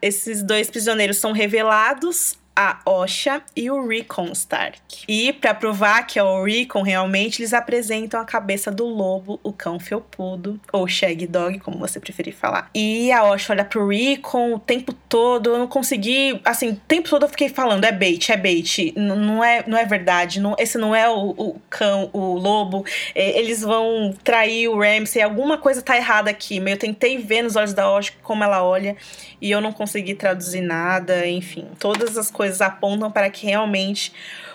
esses 0.01 0.43
dois 0.43 0.71
prisioneiros 0.71 1.17
são 1.17 1.33
revelados. 1.33 2.39
A 2.57 2.79
Osha 2.87 3.43
e 3.57 3.69
o 3.69 3.87
Rickon 3.89 4.31
Stark. 4.33 4.81
E 5.09 5.33
pra 5.33 5.53
provar 5.53 6.07
que 6.07 6.19
é 6.21 6.23
o 6.23 6.45
Rickon 6.45 6.83
realmente, 6.83 7.43
eles 7.43 7.53
apresentam 7.53 8.21
a 8.21 8.25
cabeça 8.25 8.71
do 8.71 8.87
lobo, 8.87 9.41
o 9.43 9.53
cão 9.53 9.81
felpudo, 9.81 10.61
ou 10.73 10.87
Shag 10.87 11.27
Dog, 11.27 11.59
como 11.59 11.79
você 11.79 11.99
preferir 11.99 12.33
falar. 12.33 12.71
E 12.73 13.11
a 13.11 13.25
Osha 13.25 13.53
olha 13.53 13.65
pro 13.65 13.89
Rickon 13.89 14.55
o 14.55 14.59
tempo 14.61 14.93
todo, 15.09 15.51
eu 15.51 15.59
não 15.59 15.67
consegui, 15.67 16.41
assim, 16.45 16.71
o 16.71 16.77
tempo 16.77 17.11
todo 17.11 17.25
eu 17.25 17.29
fiquei 17.29 17.49
falando, 17.49 17.85
é 17.85 17.91
bait, 17.91 18.31
é 18.31 18.37
bait, 18.37 18.93
N- 18.97 19.17
não 19.17 19.43
é, 19.43 19.65
não 19.67 19.77
é 19.77 19.85
verdade, 19.85 20.39
não, 20.39 20.55
esse 20.57 20.79
não 20.79 20.95
é 20.95 21.11
o, 21.11 21.31
o 21.31 21.61
cão, 21.69 22.09
o 22.13 22.35
lobo, 22.35 22.85
É, 23.17 23.37
eles 23.37 23.63
vão 23.63 24.15
trair 24.23 24.69
o 24.69 24.79
Ramsay, 24.79 25.21
alguma 25.23 25.59
coisa 25.59 25.83
tá 25.83 25.97
errada 25.97 26.31
aqui, 26.31 26.59
eu 26.65 26.79
tentei 26.79 27.19
ver 27.19 27.43
nos 27.43 27.57
olhos 27.57 27.75
da 27.75 27.91
Osha 27.91 28.13
como 28.23 28.45
ela 28.45 28.63
olha, 28.63 28.97
e 29.41 29.51
eu 29.51 29.61
não 29.61 29.73
consegui 29.73 30.15
traduzir 30.15 30.61
nada, 30.61 31.27
enfim, 31.27 31.67
todas 31.81 32.17
as 32.17 32.31
coisas 32.31 32.44
apontam 32.61 33.11
para 33.11 33.31
que 33.31 33.47
realmente 33.47 34.13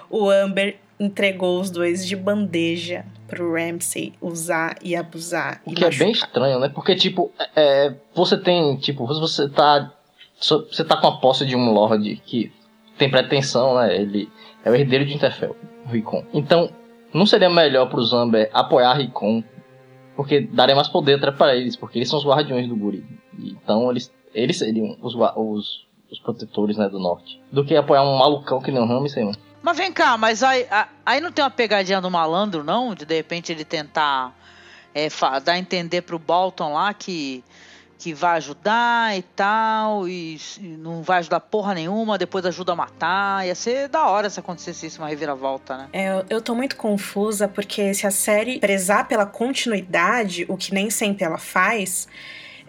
o 0.09 0.29
Amber 0.29 0.77
entregou 0.99 1.59
os 1.59 1.71
dois 1.71 2.05
de 2.05 2.15
bandeja 2.15 3.05
pro 3.27 3.53
Ramsay 3.53 4.13
usar 4.21 4.75
e 4.83 4.95
abusar. 4.95 5.61
O 5.65 5.71
e 5.71 5.75
que 5.75 5.85
é 5.85 5.89
bem 5.89 6.09
machucar. 6.09 6.27
estranho, 6.27 6.59
né? 6.59 6.69
Porque, 6.69 6.95
tipo, 6.95 7.31
é, 7.55 7.93
você 8.13 8.37
tem, 8.37 8.75
tipo, 8.77 9.05
você 9.05 9.47
tá. 9.47 9.93
Você 10.39 10.85
tá 10.85 10.95
com 10.95 11.07
a 11.07 11.17
posse 11.17 11.45
de 11.45 11.55
um 11.55 11.71
Lorde 11.71 12.15
que 12.25 12.51
tem 12.97 13.09
pretensão, 13.09 13.75
né? 13.75 13.95
Ele 13.95 14.29
é 14.63 14.71
o 14.71 14.75
herdeiro 14.75 15.05
de 15.05 15.13
Interfell, 15.13 15.55
o 15.85 15.89
Rickon. 15.89 16.23
Então, 16.33 16.69
não 17.13 17.25
seria 17.25 17.49
melhor 17.49 17.89
pro 17.89 18.03
Zamber 18.03 18.49
apoiar 18.53 18.93
Rickon, 18.93 19.43
porque 20.15 20.41
daria 20.41 20.75
mais 20.75 20.87
poder 20.87 21.19
pra 21.19 21.55
eles, 21.55 21.75
porque 21.75 21.97
eles 21.97 22.09
são 22.09 22.19
os 22.19 22.25
guardiões 22.25 22.67
do 22.67 22.75
Guri. 22.75 23.05
Então, 23.37 23.89
eles, 23.91 24.11
eles 24.33 24.57
seriam 24.57 24.97
os, 25.01 25.13
os, 25.35 25.85
os 26.11 26.19
protetores, 26.19 26.77
né, 26.77 26.87
do 26.89 26.99
norte. 26.99 27.39
Do 27.51 27.63
que 27.65 27.75
apoiar 27.75 28.03
um 28.03 28.17
malucão 28.17 28.61
que 28.61 28.71
nem 28.71 28.81
o 28.81 28.85
Ramsay, 28.85 29.23
mano. 29.23 29.37
Mas 29.61 29.77
vem 29.77 29.91
cá, 29.91 30.17
mas 30.17 30.41
aí, 30.41 30.65
a- 30.71 30.87
aí 31.05 31.19
não 31.19 31.31
tem 31.31 31.43
uma 31.43 31.51
pegadinha 31.51 31.99
do 32.01 32.09
malandro, 32.09 32.63
não? 32.63 32.95
De 32.95 33.05
de 33.05 33.15
repente 33.15 33.51
ele 33.51 33.65
tentar 33.65 34.33
é, 34.95 35.07
dar 35.43 35.53
a 35.53 35.59
entender 35.59 36.01
pro 36.01 36.17
Bolton 36.17 36.73
lá 36.73 36.93
que, 36.93 37.43
que 37.99 38.13
vai 38.13 38.37
ajudar 38.37 39.15
e 39.17 39.21
tal, 39.21 40.07
e, 40.07 40.39
e 40.59 40.63
não 40.63 41.03
vai 41.03 41.19
ajudar 41.19 41.41
porra 41.41 41.73
nenhuma, 41.75 42.17
depois 42.17 42.43
ajuda 42.45 42.71
a 42.71 42.75
matar. 42.75 43.45
Ia 43.45 43.53
ser 43.53 43.89
da 43.89 44.07
hora 44.07 44.29
se 44.29 44.39
acontecesse 44.39 44.87
isso, 44.87 44.99
uma 45.01 45.09
reviravolta, 45.09 45.77
né? 45.77 45.89
É, 45.93 46.09
eu- 46.19 46.25
eu 46.29 46.41
tô 46.41 46.55
muito 46.55 46.75
confusa 46.77 47.47
porque 47.47 47.93
se 47.93 48.07
a 48.07 48.11
série 48.11 48.59
prezar 48.59 49.07
pela 49.07 49.25
continuidade, 49.25 50.45
o 50.47 50.55
que 50.57 50.73
nem 50.73 50.89
sempre 50.89 51.23
ela 51.25 51.37
faz, 51.37 52.07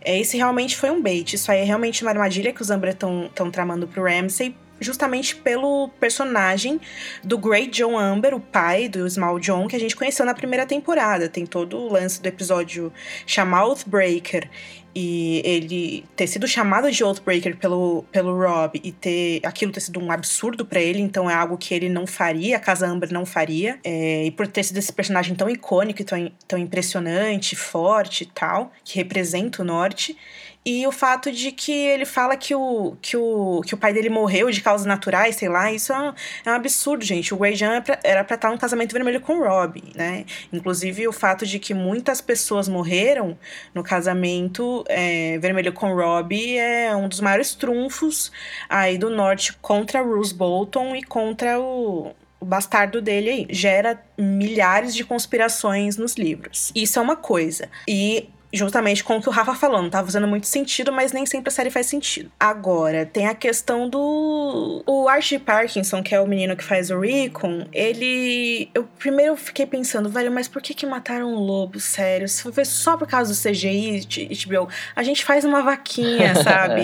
esse 0.05 0.37
realmente 0.37 0.77
foi 0.77 0.91
um 0.91 1.03
bait. 1.03 1.35
Isso 1.35 1.51
aí 1.51 1.61
é 1.61 1.65
realmente 1.65 2.03
uma 2.03 2.11
armadilha 2.11 2.53
que 2.53 2.63
os 2.63 2.71
Umbra 2.71 2.91
estão 2.91 3.51
tramando 3.51 3.87
pro 3.87 4.05
Ramsay 4.05 4.55
justamente 4.81 5.37
pelo 5.37 5.91
personagem 6.01 6.81
do 7.23 7.37
Great 7.37 7.71
John 7.71 7.99
Amber, 7.99 8.35
o 8.35 8.41
pai 8.41 8.89
do 8.89 9.09
Small 9.09 9.39
John, 9.39 9.69
que 9.69 9.77
a 9.77 9.79
gente 9.79 9.95
conheceu 9.95 10.25
na 10.25 10.35
primeira 10.35 10.65
temporada. 10.67 11.29
Tem 11.29 11.45
todo 11.45 11.77
o 11.77 11.93
lance 11.93 12.21
do 12.21 12.27
episódio 12.27 12.93
chamar 13.27 13.67
Oathbreaker 13.67 14.49
e 14.95 15.43
ele 15.45 16.05
ter 16.17 16.27
sido 16.27 16.47
chamado 16.49 16.91
de 16.91 17.03
Oathbreaker 17.05 17.57
pelo, 17.57 18.05
pelo 18.11 18.37
Rob 18.37 18.81
e 18.83 18.93
ter 18.93 19.41
aquilo 19.45 19.73
ter 19.73 19.81
sido 19.81 20.01
um 20.01 20.11
absurdo 20.11 20.65
para 20.65 20.81
ele, 20.81 21.01
então 21.01 21.31
é 21.31 21.35
algo 21.35 21.57
que 21.57 21.75
ele 21.75 21.89
não 21.89 22.07
faria, 22.07 22.57
a 22.57 22.61
Casa 22.61 22.87
Amber 22.87 23.13
não 23.13 23.25
faria. 23.25 23.79
É, 23.85 24.25
e 24.25 24.31
por 24.31 24.47
ter 24.47 24.65
sido 24.65 24.79
esse 24.79 24.93
personagem 24.93 25.35
tão 25.35 25.49
icônico, 25.49 26.03
tão, 26.05 26.31
tão 26.47 26.59
impressionante, 26.59 27.55
forte 27.57 28.25
e 28.25 28.27
tal, 28.27 28.73
que 28.85 28.97
representa 28.97 29.63
o 29.63 29.65
norte. 29.65 30.17
E 30.65 30.87
o 30.87 30.93
fato 30.93 31.33
de 31.33 31.53
que 31.53 31.73
ele 31.73 32.05
fala 32.05 32.37
que 32.37 32.55
o, 32.55 32.95
que 33.01 33.17
o, 33.17 33.63
que 33.67 33.75
o 33.75 33.79
pai 33.79 33.95
dele 33.95 34.11
morreu 34.11 34.51
de 34.51 34.61
causas 34.61 34.87
naturais, 34.87 35.37
sei 35.37 35.49
lá, 35.49 35.73
isso 35.73 35.91
é 35.91 35.99
um, 35.99 36.13
é 36.45 36.51
um 36.51 36.55
absurdo, 36.55 37.03
gente. 37.03 37.33
O 37.33 37.39
Grey 37.39 37.57
Jean 37.57 37.83
era 38.05 38.23
pra 38.23 38.35
estar 38.35 38.51
num 38.51 38.59
casamento 38.59 38.93
vermelho 38.93 39.23
com 39.23 39.39
o 39.39 39.49
Rob, 39.49 39.83
né? 39.95 40.27
Inclusive, 40.53 41.09
o 41.09 41.13
fato 41.13 41.47
de 41.47 41.59
que 41.59 41.73
muitas 41.73 42.21
pessoas 42.21 42.69
morreram 42.69 43.39
no 43.75 43.83
casamento 43.83 44.85
é, 44.87 45.39
vermelho 45.39 45.73
com 45.73 45.95
o 45.95 45.97
Rob 45.97 46.59
é 46.59 46.95
um 46.95 47.09
dos 47.09 47.21
maiores 47.21 47.55
trunfos 47.55 48.31
aí 48.69 48.99
do 48.99 49.09
norte 49.09 49.55
contra 49.63 50.05
Bruce 50.05 50.35
Bolton 50.35 50.95
e 50.95 51.03
contra 51.03 51.59
o, 51.59 52.15
o 52.39 52.45
bastardo 52.45 53.01
dele 53.01 53.31
aí. 53.31 53.47
Gera 53.49 53.99
milhares 54.19 54.95
de 54.95 55.05
conspirações 55.05 55.97
nos 55.97 56.17
livros. 56.17 56.71
Isso 56.75 56.99
é 56.99 57.03
uma 57.03 57.17
coisa. 57.17 57.71
E 57.89 58.29
justamente 58.53 59.05
com 59.05 59.17
o 59.17 59.23
que 59.23 59.29
o 59.29 59.33
Rafa 59.33 59.55
falou, 59.55 59.83
não 59.83 59.91
tá 59.91 60.05
fazendo 60.05 60.27
muito 60.27 60.47
sentido, 60.47 60.93
mas 60.93 61.13
nem 61.13 61.25
sempre 61.25 61.49
a 61.49 61.53
série 61.53 61.71
faz 61.71 61.87
sentido. 61.87 62.31
Agora, 62.39 63.07
tem 63.07 63.27
a 63.27 63.35
questão 63.35 63.89
do. 63.89 64.83
O 64.87 65.09
Archie 65.09 65.39
Parkinson, 65.39 66.03
que 66.03 66.15
é 66.15 66.21
o 66.21 66.27
menino 66.27 66.57
que 66.57 66.65
faz 66.65 66.91
o 66.91 66.99
Recon, 66.99 67.67
ele. 67.73 68.69
Eu 68.75 68.85
primeiro 68.99 69.37
fiquei 69.37 69.67
pensando, 69.67 70.09
velho, 70.09 70.33
mas 70.33 70.49
por 70.49 70.61
que 70.61 70.75
que 70.75 70.85
mataram 70.85 71.33
o 71.33 71.39
lobo? 71.39 71.79
Sério, 71.79 72.29
se 72.29 72.51
foi 72.51 72.65
só 72.65 72.97
por 72.97 73.07
causa 73.07 73.33
do 73.33 73.39
CGI, 73.39 74.07
HBO, 74.47 74.69
a 74.97 75.03
gente 75.03 75.25
faz 75.25 75.45
uma 75.45 75.63
vaquinha, 75.63 76.35
sabe? 76.43 76.83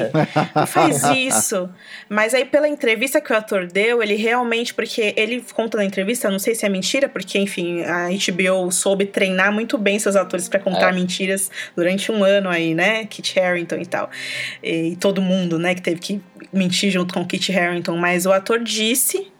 Não 0.55 0.67
faz 0.67 1.03
isso. 1.05 1.69
Mas 2.09 2.35
aí, 2.35 2.45
pela 2.45 2.69
entrevista 2.69 3.21
que 3.21 3.33
o 3.33 3.37
ator 3.37 3.67
deu, 3.67 4.03
ele 4.03 4.15
realmente, 4.15 4.73
porque 4.73 5.15
ele 5.17 5.45
conta 5.55 5.79
na 5.79 5.85
entrevista, 5.85 6.31
não 6.31 6.39
sei 6.39 6.55
se 6.55 6.65
é 6.65 6.69
mentira, 6.69 7.09
porque, 7.09 7.39
enfim, 7.39 7.83
a 7.83 8.09
HBO 8.09 8.71
soube 8.71 9.07
treinar 9.07 9.53
muito 9.53 9.77
bem 9.77 9.99
seus 9.99 10.17
atores 10.17 10.49
para 10.49 10.61
contar 10.61 10.91
é. 10.91 10.93
mentiras 10.93 11.51
durante 11.74 12.11
um 12.11 12.24
ano 12.24 12.49
aí, 12.49 12.74
né? 12.74 13.05
Kit 13.07 13.39
Harington 13.39 13.77
e 13.77 13.87
tal. 13.87 14.11
E, 14.62 14.97
todo 14.97 15.20
mundo, 15.20 15.59
né, 15.59 15.74
que 15.74 15.83
teve 15.83 16.01
que 16.01 16.20
mentir 16.53 16.91
junto 16.91 17.15
com 17.15 17.27
Kit 17.27 17.57
Harington. 17.57 17.97
Mas 17.97 18.27
o 18.27 18.33
ator 18.33 18.62
disse 18.62 19.31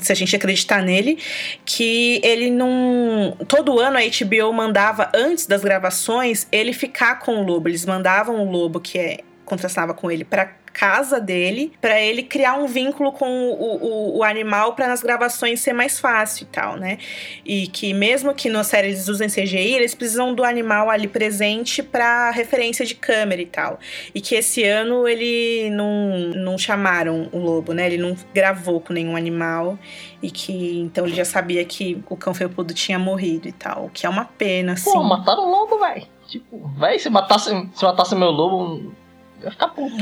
se 0.00 0.12
a 0.12 0.14
gente 0.14 0.36
acreditar 0.36 0.82
nele, 0.82 1.18
que 1.64 2.20
ele 2.22 2.50
não. 2.50 3.36
Todo 3.48 3.80
ano 3.80 3.98
a 3.98 4.00
HBO 4.00 4.52
mandava, 4.52 5.10
antes 5.14 5.46
das 5.46 5.62
gravações, 5.62 6.46
ele 6.52 6.72
ficar 6.72 7.18
com 7.18 7.38
o 7.38 7.42
lobo. 7.42 7.68
Eles 7.68 7.84
mandavam 7.84 8.40
o 8.46 8.50
lobo, 8.50 8.80
que 8.80 8.98
é 8.98 9.18
contrastava 9.44 9.94
com 9.94 10.10
ele, 10.10 10.24
para 10.24 10.52
casa 10.76 11.18
dele, 11.18 11.72
para 11.80 11.98
ele 11.98 12.22
criar 12.22 12.52
um 12.58 12.66
vínculo 12.66 13.10
com 13.10 13.26
o, 13.26 13.76
o, 13.82 14.18
o 14.18 14.22
animal 14.22 14.74
para 14.74 14.86
nas 14.86 15.02
gravações 15.02 15.60
ser 15.60 15.72
mais 15.72 15.98
fácil 15.98 16.44
e 16.44 16.46
tal, 16.48 16.76
né? 16.76 16.98
E 17.46 17.66
que 17.66 17.94
mesmo 17.94 18.34
que 18.34 18.50
na 18.50 18.62
série 18.62 18.88
eles 18.88 19.08
usem 19.08 19.26
CGI, 19.26 19.72
eles 19.72 19.94
precisam 19.94 20.34
do 20.34 20.44
animal 20.44 20.90
ali 20.90 21.08
presente 21.08 21.82
para 21.82 22.30
referência 22.30 22.84
de 22.84 22.94
câmera 22.94 23.40
e 23.40 23.46
tal. 23.46 23.80
E 24.14 24.20
que 24.20 24.34
esse 24.34 24.64
ano 24.64 25.08
ele 25.08 25.70
não, 25.70 26.18
não 26.34 26.58
chamaram 26.58 27.30
o 27.32 27.38
lobo, 27.38 27.72
né? 27.72 27.86
Ele 27.86 27.96
não 27.96 28.14
gravou 28.34 28.78
com 28.78 28.92
nenhum 28.92 29.16
animal 29.16 29.78
e 30.22 30.30
que 30.30 30.80
então 30.80 31.06
ele 31.06 31.16
já 31.16 31.24
sabia 31.24 31.64
que 31.64 32.04
o 32.10 32.18
cão 32.18 32.34
felpudo 32.34 32.74
tinha 32.74 32.98
morrido 32.98 33.48
e 33.48 33.52
tal, 33.52 33.90
que 33.94 34.04
é 34.04 34.08
uma 34.10 34.26
pena, 34.26 34.74
assim. 34.74 34.92
Pô, 34.92 35.02
mataram 35.02 35.48
o 35.48 35.50
lobo, 35.50 35.78
velho. 35.78 36.06
Tipo, 36.26 36.68
véi, 36.76 36.98
se 36.98 37.08
matasse, 37.08 37.50
se 37.72 37.82
matasse 37.82 38.14
meu 38.14 38.30
lobo, 38.30 38.92
eu 39.40 39.44
ia 39.44 39.50
ficar 39.50 39.68
puto. 39.68 39.96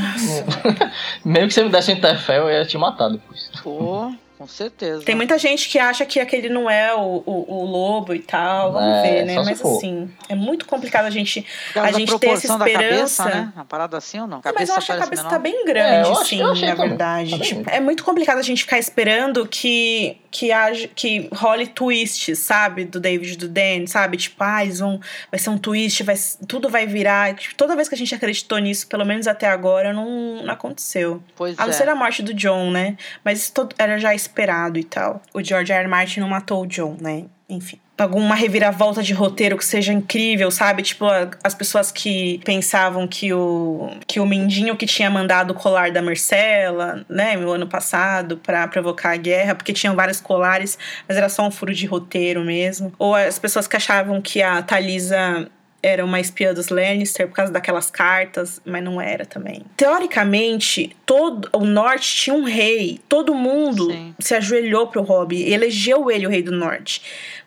Mesmo 1.25 1.49
que 1.49 1.55
você 1.55 1.65
me 1.65 1.71
desse 1.71 1.93
um 1.93 1.95
Interfell, 1.97 2.49
eu 2.49 2.59
ia 2.59 2.65
te 2.65 2.79
matar 2.79 3.09
depois. 3.09 3.51
Pô. 3.63 4.13
Com 4.45 4.49
certeza. 4.49 5.03
Tem 5.03 5.15
muita 5.15 5.39
gente 5.39 5.71
que 5.71 5.79
acha 5.79 6.05
que 6.05 6.21
aquele 6.21 6.51
não 6.51 6.69
é 6.69 6.95
o, 6.95 7.23
o, 7.25 7.47
o 7.49 7.65
lobo 7.65 8.15
e 8.15 8.19
tal. 8.19 8.75
Vamos 8.75 8.99
é, 8.99 9.03
ver, 9.03 9.25
né? 9.25 9.37
Mas 9.37 9.65
assim, 9.65 10.11
é 10.29 10.35
muito 10.35 10.67
complicado 10.67 11.07
a 11.07 11.11
gente, 11.11 11.47
a 11.75 11.91
gente 11.93 12.19
ter 12.19 12.29
essa 12.29 12.47
esperança. 12.47 13.23
Cabeça, 13.23 13.25
né? 13.25 13.53
Uma 13.57 13.65
parada 13.65 13.97
assim 13.97 14.21
ou 14.21 14.27
não? 14.27 14.43
Cabeça 14.43 14.61
mas 14.61 14.69
eu 14.69 14.77
acho 14.77 14.87
que 14.87 14.93
a 14.93 14.99
cabeça 14.99 15.23
menor. 15.23 15.31
tá 15.31 15.39
bem 15.39 15.65
grande, 15.65 16.11
é, 16.11 16.25
sim, 16.27 16.43
na 16.43 16.75
verdade. 16.75 17.39
Tá 17.39 17.43
tipo, 17.43 17.71
é 17.71 17.81
muito 17.81 18.05
complicado 18.05 18.37
a 18.37 18.43
gente 18.43 18.65
ficar 18.65 18.79
esperando 18.79 19.47
que 19.47 20.21
que, 20.35 20.51
haja, 20.51 20.89
que 20.89 21.29
role 21.33 21.65
twists, 21.65 22.41
sabe? 22.41 22.85
Do 22.85 22.99
David 22.99 23.35
e 23.35 23.37
do 23.37 23.49
Dan, 23.49 23.87
sabe? 23.87 24.17
Tipo, 24.17 24.43
ah, 24.43 24.65
vão, 24.77 25.01
vai 25.31 25.39
ser 25.39 25.49
um 25.49 25.57
twist, 25.57 26.03
vai, 26.03 26.17
tudo 26.49 26.69
vai 26.69 26.89
virar. 26.89 27.37
Tipo, 27.37 27.55
toda 27.55 27.77
vez 27.77 27.89
que 27.89 27.95
a 27.95 27.99
gente 27.99 28.13
acreditou 28.13 28.59
nisso, 28.59 28.89
pelo 28.89 29.05
menos 29.05 29.29
até 29.29 29.47
agora, 29.47 29.93
não, 29.93 30.43
não 30.43 30.53
aconteceu. 30.53 31.23
Pois 31.37 31.57
a 31.57 31.63
não 31.63 31.71
é. 31.71 31.73
ser 31.73 31.89
a 31.89 31.95
morte 31.95 32.21
do 32.21 32.35
John, 32.35 32.73
né? 32.73 32.97
Mas 33.25 33.43
isso 33.43 33.53
era 33.79 33.97
já 33.97 34.13
esperado 34.13 34.34
e 34.79 34.85
tal. 34.85 35.23
O 35.33 35.43
George 35.43 35.73
R. 35.73 35.83
R. 35.83 35.89
Martin 35.89 36.21
não 36.21 36.29
matou 36.29 36.63
o 36.63 36.67
John, 36.67 36.97
né? 37.01 37.25
Enfim 37.49 37.79
alguma 38.03 38.35
reviravolta 38.35 39.03
de 39.03 39.13
roteiro 39.13 39.57
que 39.57 39.65
seja 39.65 39.93
incrível, 39.93 40.51
sabe? 40.51 40.83
Tipo, 40.83 41.07
as 41.43 41.55
pessoas 41.55 41.93
que 41.93 42.41
pensavam 42.45 43.07
que 43.07 43.33
o 43.33 43.91
que 44.07 44.19
o 44.19 44.27
Mindinho 44.27 44.77
que 44.77 44.87
tinha 44.87 45.09
mandado 45.09 45.53
o 45.53 45.55
colar 45.55 45.93
da 45.93 46.03
Marcela, 46.03 47.05
né, 47.09 47.37
no 47.37 47.51
ano 47.51 47.67
passado 47.69 48.37
para 48.39 48.67
provocar 48.67 49.13
a 49.13 49.17
guerra, 49.17 49.55
porque 49.55 49.73
tinham 49.73 49.95
vários 49.95 50.21
colares, 50.21 50.77
mas 51.07 51.17
era 51.17 51.29
só 51.29 51.47
um 51.47 51.51
furo 51.51 51.73
de 51.73 51.87
roteiro 51.87 52.45
mesmo. 52.45 52.93
Ou 52.99 53.15
as 53.15 53.39
pessoas 53.39 53.69
que 53.69 53.77
achavam 53.77 54.21
que 54.21 54.43
a 54.43 54.61
Talisa 54.63 55.49
era 55.85 56.03
uma 56.03 56.19
espiã 56.19 56.55
dos 56.55 56.71
Lannister 56.71 57.29
por 57.29 57.35
causa 57.35 57.53
daquelas 57.53 57.91
cartas, 57.91 58.59
mas 58.65 58.83
não 58.83 58.99
era 58.99 59.27
também. 59.27 59.63
Teoricamente, 59.77 60.97
todo 61.05 61.47
o 61.53 61.63
norte 61.63 62.17
tinha 62.17 62.35
um 62.35 62.45
rei, 62.45 62.99
todo 63.07 63.35
mundo 63.35 63.91
Sim. 63.91 64.15
se 64.19 64.35
ajoelhou 64.35 64.87
pro 64.87 65.03
Robb, 65.03 65.35
elegeu 65.35 66.11
ele 66.11 66.27
o 66.27 66.31
rei 66.31 66.43
do 66.43 66.53
norte. 66.53 67.03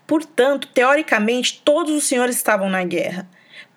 Portanto, 0.05 0.69
teoricamente, 0.72 1.61
todos 1.65 1.91
os 1.91 2.03
senhores 2.03 2.35
estavam 2.35 2.69
na 2.69 2.84
guerra. 2.84 3.27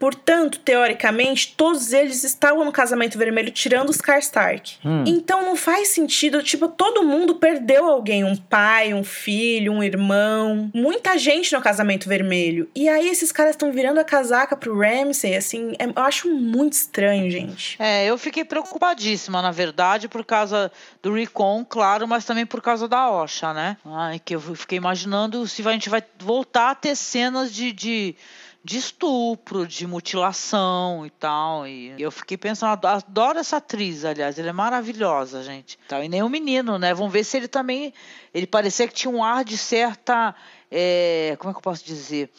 Portanto, 0.00 0.58
teoricamente, 0.60 1.54
todos 1.54 1.92
eles 1.92 2.24
estavam 2.24 2.64
no 2.64 2.72
casamento 2.72 3.18
vermelho, 3.18 3.50
tirando 3.50 3.90
os 3.90 3.98
Karstark. 3.98 4.78
Hum. 4.82 5.04
Então 5.06 5.44
não 5.44 5.54
faz 5.54 5.88
sentido, 5.88 6.42
tipo, 6.42 6.68
todo 6.68 7.04
mundo 7.04 7.34
perdeu 7.34 7.86
alguém, 7.86 8.24
um 8.24 8.34
pai, 8.34 8.94
um 8.94 9.04
filho, 9.04 9.74
um 9.74 9.82
irmão, 9.82 10.70
muita 10.74 11.18
gente 11.18 11.52
no 11.52 11.60
casamento 11.60 12.08
vermelho. 12.08 12.66
E 12.74 12.88
aí 12.88 13.10
esses 13.10 13.30
caras 13.30 13.50
estão 13.50 13.70
virando 13.70 14.00
a 14.00 14.04
casaca 14.04 14.56
pro 14.56 14.80
Ramsay, 14.80 15.36
assim, 15.36 15.74
é, 15.78 15.84
eu 15.84 16.02
acho 16.02 16.30
muito 16.30 16.72
estranho, 16.72 17.30
gente. 17.30 17.76
É, 17.78 18.06
eu 18.06 18.16
fiquei 18.16 18.42
preocupadíssima, 18.42 19.42
na 19.42 19.50
verdade, 19.50 20.08
por 20.08 20.24
causa 20.24 20.72
do 21.02 21.12
Recon, 21.12 21.62
claro, 21.62 22.08
mas 22.08 22.24
também 22.24 22.46
por 22.46 22.62
causa 22.62 22.88
da 22.88 23.10
Osha, 23.10 23.52
né? 23.52 23.76
Ai, 23.84 24.18
que 24.18 24.34
eu 24.34 24.40
fiquei 24.40 24.78
imaginando 24.78 25.46
se 25.46 25.60
a 25.68 25.72
gente 25.72 25.90
vai 25.90 26.02
voltar 26.18 26.70
a 26.70 26.74
ter 26.74 26.96
cenas 26.96 27.52
de, 27.52 27.70
de 27.70 28.16
de 28.62 28.76
estupro, 28.76 29.66
de 29.66 29.86
mutilação 29.86 31.06
e 31.06 31.10
tal. 31.10 31.66
E 31.66 31.94
eu 31.98 32.10
fiquei 32.10 32.36
pensando, 32.36 32.86
adoro 32.86 33.38
essa 33.38 33.56
atriz, 33.56 34.04
aliás, 34.04 34.38
ela 34.38 34.50
é 34.50 34.52
maravilhosa, 34.52 35.42
gente. 35.42 35.78
E 36.02 36.08
nem 36.08 36.22
o 36.22 36.28
menino, 36.28 36.78
né? 36.78 36.92
Vamos 36.92 37.12
ver 37.12 37.24
se 37.24 37.36
ele 37.36 37.48
também. 37.48 37.92
Ele 38.34 38.46
parecia 38.46 38.86
que 38.86 38.94
tinha 38.94 39.10
um 39.10 39.24
ar 39.24 39.44
de 39.44 39.56
certa. 39.56 40.34
É, 40.70 41.36
como 41.38 41.50
é 41.50 41.54
que 41.54 41.58
eu 41.58 41.62
posso 41.62 41.84
dizer? 41.84 42.30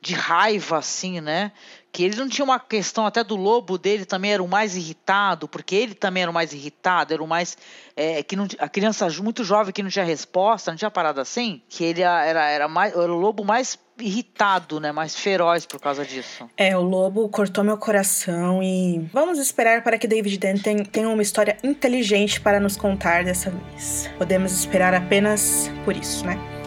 De 0.00 0.14
raiva, 0.14 0.78
assim, 0.78 1.20
né? 1.20 1.52
que 1.90 2.04
ele 2.04 2.16
não 2.16 2.28
tinha 2.28 2.44
uma 2.44 2.60
questão 2.60 3.06
até 3.06 3.24
do 3.24 3.34
lobo 3.34 3.78
dele 3.78 4.04
também 4.04 4.32
era 4.32 4.42
o 4.42 4.48
mais 4.48 4.76
irritado, 4.76 5.48
porque 5.48 5.74
ele 5.74 5.94
também 5.94 6.22
era 6.22 6.30
o 6.30 6.34
mais 6.34 6.52
irritado, 6.52 7.14
era 7.14 7.22
o 7.22 7.26
mais 7.26 7.56
é, 7.96 8.22
que 8.22 8.36
não, 8.36 8.46
a 8.58 8.68
criança 8.68 9.08
muito 9.22 9.42
jovem 9.42 9.72
que 9.72 9.82
não 9.82 9.90
tinha 9.90 10.04
resposta, 10.04 10.70
não 10.70 10.78
tinha 10.78 10.90
parada 10.90 11.22
assim, 11.22 11.62
que 11.68 11.82
ele 11.82 12.02
era, 12.02 12.46
era, 12.46 12.68
mais, 12.68 12.92
era 12.94 13.12
o 13.12 13.16
lobo 13.16 13.42
mais 13.44 13.78
irritado, 13.98 14.80
né, 14.80 14.92
mais 14.92 15.16
feroz 15.16 15.66
por 15.66 15.80
causa 15.80 16.04
disso. 16.04 16.48
É, 16.56 16.76
o 16.76 16.82
lobo 16.82 17.28
cortou 17.28 17.64
meu 17.64 17.76
coração 17.76 18.62
e 18.62 19.08
vamos 19.12 19.38
esperar 19.38 19.82
para 19.82 19.98
que 19.98 20.06
David 20.06 20.38
Denton 20.38 20.84
tenha 20.84 21.08
uma 21.08 21.22
história 21.22 21.56
inteligente 21.62 22.40
para 22.40 22.60
nos 22.60 22.76
contar 22.76 23.24
dessa 23.24 23.50
vez. 23.50 24.10
Podemos 24.18 24.52
esperar 24.52 24.94
apenas 24.94 25.70
por 25.84 25.96
isso, 25.96 26.24
né? 26.24 26.57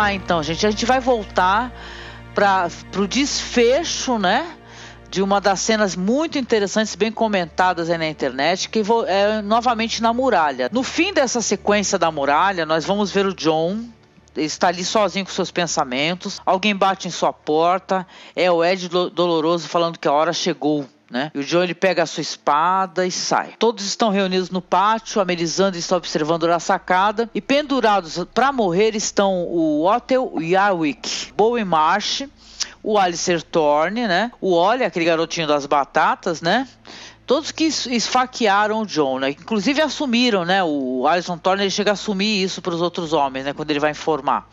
Lá 0.00 0.14
então, 0.14 0.42
gente. 0.42 0.66
A 0.66 0.70
gente 0.70 0.86
vai 0.86 0.98
voltar 0.98 1.70
para 2.34 2.70
o 2.96 3.06
desfecho, 3.06 4.18
né? 4.18 4.56
De 5.10 5.20
uma 5.20 5.42
das 5.42 5.60
cenas 5.60 5.94
muito 5.94 6.38
interessantes, 6.38 6.94
bem 6.94 7.12
comentadas 7.12 7.90
aí 7.90 7.98
na 7.98 8.08
internet, 8.08 8.70
que 8.70 8.82
é 9.06 9.42
novamente 9.42 10.00
na 10.00 10.14
muralha. 10.14 10.70
No 10.72 10.82
fim 10.82 11.12
dessa 11.12 11.42
sequência 11.42 11.98
da 11.98 12.10
muralha, 12.10 12.64
nós 12.64 12.86
vamos 12.86 13.10
ver 13.10 13.26
o 13.26 13.34
John 13.34 13.84
está 14.34 14.68
ali 14.68 14.84
sozinho 14.84 15.26
com 15.26 15.32
seus 15.32 15.50
pensamentos. 15.50 16.40
Alguém 16.46 16.74
bate 16.74 17.06
em 17.06 17.10
sua 17.10 17.30
porta. 17.30 18.06
É 18.34 18.50
o 18.50 18.64
Ed 18.64 18.88
Doloroso 18.88 19.68
falando 19.68 19.98
que 19.98 20.08
a 20.08 20.12
hora 20.12 20.32
chegou. 20.32 20.86
Né? 21.10 21.32
E 21.34 21.40
o 21.40 21.44
John 21.44 21.64
ele 21.64 21.74
pega 21.74 22.04
a 22.04 22.06
sua 22.06 22.20
espada 22.20 23.04
e 23.04 23.10
sai. 23.10 23.54
Todos 23.58 23.84
estão 23.84 24.10
reunidos 24.10 24.48
no 24.48 24.62
pátio, 24.62 25.20
a 25.20 25.24
Melisandre 25.24 25.80
está 25.80 25.96
observando 25.96 26.46
da 26.46 26.60
sacada 26.60 27.28
e 27.34 27.40
pendurados 27.40 28.24
para 28.32 28.52
morrer 28.52 28.94
estão 28.94 29.42
o 29.42 29.84
Otel 29.84 30.32
Yarwick, 30.40 31.32
Bowen 31.36 31.64
Marsh, 31.64 32.22
o 32.80 32.96
Alistair 32.96 33.42
Thorne, 33.42 34.06
né? 34.06 34.30
O 34.40 34.52
Ollie, 34.52 34.84
aquele 34.84 35.04
garotinho 35.04 35.48
das 35.48 35.66
batatas, 35.66 36.40
né? 36.40 36.68
Todos 37.26 37.50
que 37.50 37.64
esfaquearam 37.64 38.82
o 38.82 38.86
John, 38.86 39.18
né? 39.18 39.30
Inclusive 39.30 39.82
assumiram, 39.82 40.44
né? 40.44 40.62
O 40.62 41.06
Alison 41.08 41.36
Thorne 41.36 41.64
ele 41.64 41.70
chega 41.70 41.90
a 41.90 41.94
assumir 41.94 42.42
isso 42.42 42.62
para 42.62 42.74
os 42.74 42.80
outros 42.80 43.12
homens, 43.12 43.44
né? 43.44 43.52
Quando 43.52 43.70
ele 43.70 43.80
vai 43.80 43.90
informar 43.90 44.48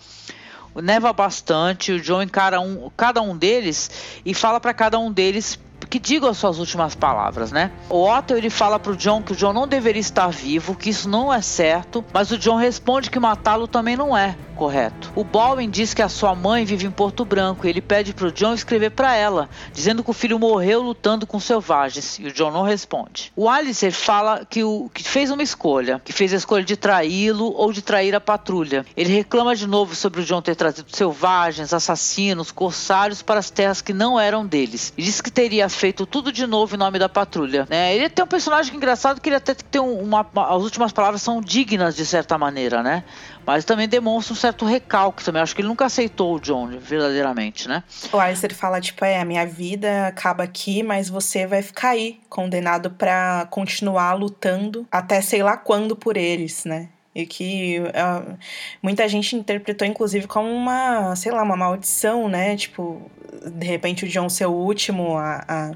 neva 0.82 1.12
bastante, 1.12 1.92
o 1.92 2.00
John 2.00 2.22
encara 2.22 2.60
um, 2.60 2.92
cada 2.96 3.22
um 3.22 3.36
deles 3.36 3.90
e 4.26 4.34
fala 4.34 4.60
para 4.60 4.74
cada 4.74 5.00
um 5.00 5.12
deles 5.12 5.60
que 5.90 6.00
digam 6.00 6.30
as 6.30 6.38
suas 6.38 6.60
últimas 6.60 6.96
palavras, 6.96 7.52
né? 7.52 7.72
O 7.90 8.08
Otto 8.10 8.34
ele 8.34 8.50
fala 8.50 8.80
pro 8.80 8.96
John 8.96 9.22
que 9.22 9.34
o 9.34 9.36
John 9.36 9.54
não 9.54 9.68
deveria 9.68 10.02
estar 10.02 10.28
vivo, 10.30 10.76
que 10.76 10.90
isso 10.90 11.08
não 11.08 11.34
é 11.34 11.42
certo, 11.42 12.04
mas 12.14 12.32
o 12.32 12.38
John 12.38 12.56
responde 12.56 13.10
que 13.10 13.20
matá-lo 13.20 13.68
também 13.68 13.96
não 13.96 14.18
é 14.18 14.36
correto. 14.58 15.12
O 15.16 15.24
Bowen 15.24 15.70
diz 15.70 15.94
que 15.94 16.02
a 16.02 16.10
sua 16.10 16.34
mãe 16.34 16.66
vive 16.66 16.88
em 16.88 16.92
Porto 16.92 17.24
Branco 17.24 17.66
e 17.66 17.70
ele 17.70 17.80
pede 17.80 18.14
pro 18.14 18.32
John 18.32 18.54
escrever 18.54 18.90
para 18.90 19.16
ela, 19.16 19.48
dizendo 19.72 20.04
que 20.04 20.10
o 20.10 20.14
filho 20.14 20.40
morreu 20.40 20.82
lutando 20.82 21.28
com 21.28 21.40
selvagens, 21.40 22.18
e 22.20 22.26
o 22.26 22.34
John 22.34 22.52
não 22.52 22.64
responde. 22.64 23.32
O 23.36 23.48
Alistair 23.48 23.94
fala 23.94 24.46
que, 24.50 24.64
o, 24.64 24.90
que 24.92 25.04
fez 25.04 25.30
uma 25.30 25.44
escolha, 25.44 26.02
que 26.04 26.12
fez 26.12 26.34
a 26.34 26.38
escolha 26.38 26.66
de 26.66 26.76
traí-lo 26.76 27.54
ou 27.56 27.72
de 27.72 27.84
trair 27.84 28.16
a 28.16 28.20
patrulha. 28.20 28.84
Ele 28.98 29.14
reclama 29.14 29.56
de 29.56 29.68
novo 29.68 29.94
sobre 29.96 30.22
o 30.22 30.26
John 30.26 30.42
ter 30.42 30.56
trazido 30.56 30.94
selvagens, 30.94 31.72
assassinos, 31.72 32.52
corsários 32.52 33.22
para 33.22 33.40
as 33.40 33.52
terras 33.52 33.80
que 33.80 33.94
não 33.94 34.20
eram 34.20 34.46
deles, 34.46 34.92
e 34.98 35.04
diz 35.04 35.22
que 35.22 35.30
teria 35.30 35.67
feito 35.70 36.06
tudo 36.06 36.32
de 36.32 36.46
novo 36.46 36.76
em 36.76 36.78
nome 36.78 37.00
da 37.00 37.10
patrulha. 37.10 37.68
Né? 37.70 37.96
Ele 37.96 38.10
tem 38.10 38.24
um 38.24 38.28
personagem 38.28 38.76
engraçado 38.76 39.22
que 39.22 39.30
ele 39.30 39.36
até 39.36 39.54
tem 39.54 39.82
uma, 39.82 40.28
uma, 40.34 40.56
as 40.56 40.64
últimas 40.64 40.92
palavras 40.92 41.22
são 41.22 41.42
dignas 41.42 41.96
de 41.96 42.06
certa 42.06 42.38
maneira, 42.38 42.84
né? 42.84 43.04
Mas 43.46 43.64
também 43.64 43.88
demonstra 43.88 44.34
um 44.34 44.36
certo 44.36 44.66
recalque 44.66 45.24
também. 45.24 45.42
Acho 45.42 45.56
que 45.56 45.62
ele 45.62 45.70
nunca 45.70 45.86
aceitou 45.86 46.36
o 46.36 46.40
John 46.40 46.68
verdadeiramente, 46.80 47.68
né? 47.68 47.84
O 48.12 48.20
Alistair 48.20 48.54
fala, 48.54 48.82
tipo, 48.82 49.06
é, 49.06 49.20
a 49.20 49.26
minha 49.26 49.46
vida 49.46 50.08
acaba 50.08 50.44
aqui, 50.44 50.84
mas 50.84 51.10
você 51.10 51.48
vai 51.48 51.62
ficar 51.62 51.90
aí, 51.90 52.20
condenado 52.30 52.92
para 52.92 53.48
continuar 53.50 54.14
lutando 54.14 54.86
até 54.92 55.22
sei 55.22 55.42
lá 55.42 55.56
quando 55.56 55.96
por 55.96 56.18
eles, 56.18 56.66
né? 56.66 56.90
E 57.18 57.26
que 57.26 57.80
uh, 57.80 58.38
muita 58.80 59.08
gente 59.08 59.36
interpretou, 59.36 59.88
inclusive, 59.88 60.28
como 60.28 60.50
uma, 60.50 61.16
sei 61.16 61.32
lá, 61.32 61.42
uma 61.42 61.58
maldição, 61.58 62.30
né? 62.30 62.56
Tipo, 62.56 63.10
de 63.44 63.66
repente 63.66 64.06
o 64.06 64.08
John 64.08 64.30
ser 64.30 64.46
o 64.46 64.52
último 64.52 65.18
a, 65.18 65.44
a 65.48 65.72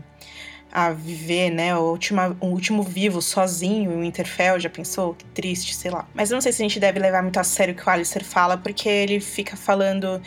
a 0.71 0.91
viver, 0.91 1.49
né? 1.49 1.75
O 1.75 1.81
último, 1.91 2.21
o 2.39 2.45
último 2.47 2.81
vivo 2.81 3.21
sozinho, 3.21 3.91
o 3.91 4.01
Winterfell, 4.01 4.59
já 4.59 4.69
pensou? 4.69 5.13
Que 5.13 5.25
triste, 5.25 5.75
sei 5.75 5.91
lá. 5.91 6.07
Mas 6.13 6.31
eu 6.31 6.35
não 6.35 6.41
sei 6.41 6.53
se 6.53 6.61
a 6.61 6.65
gente 6.65 6.79
deve 6.79 6.97
levar 6.97 7.21
muito 7.21 7.37
a 7.37 7.43
sério 7.43 7.73
o 7.73 7.77
que 7.77 7.85
o 7.85 7.89
Alistair 7.89 8.23
fala, 8.23 8.57
porque 8.57 8.87
ele 8.87 9.19
fica 9.19 9.57
falando 9.57 10.21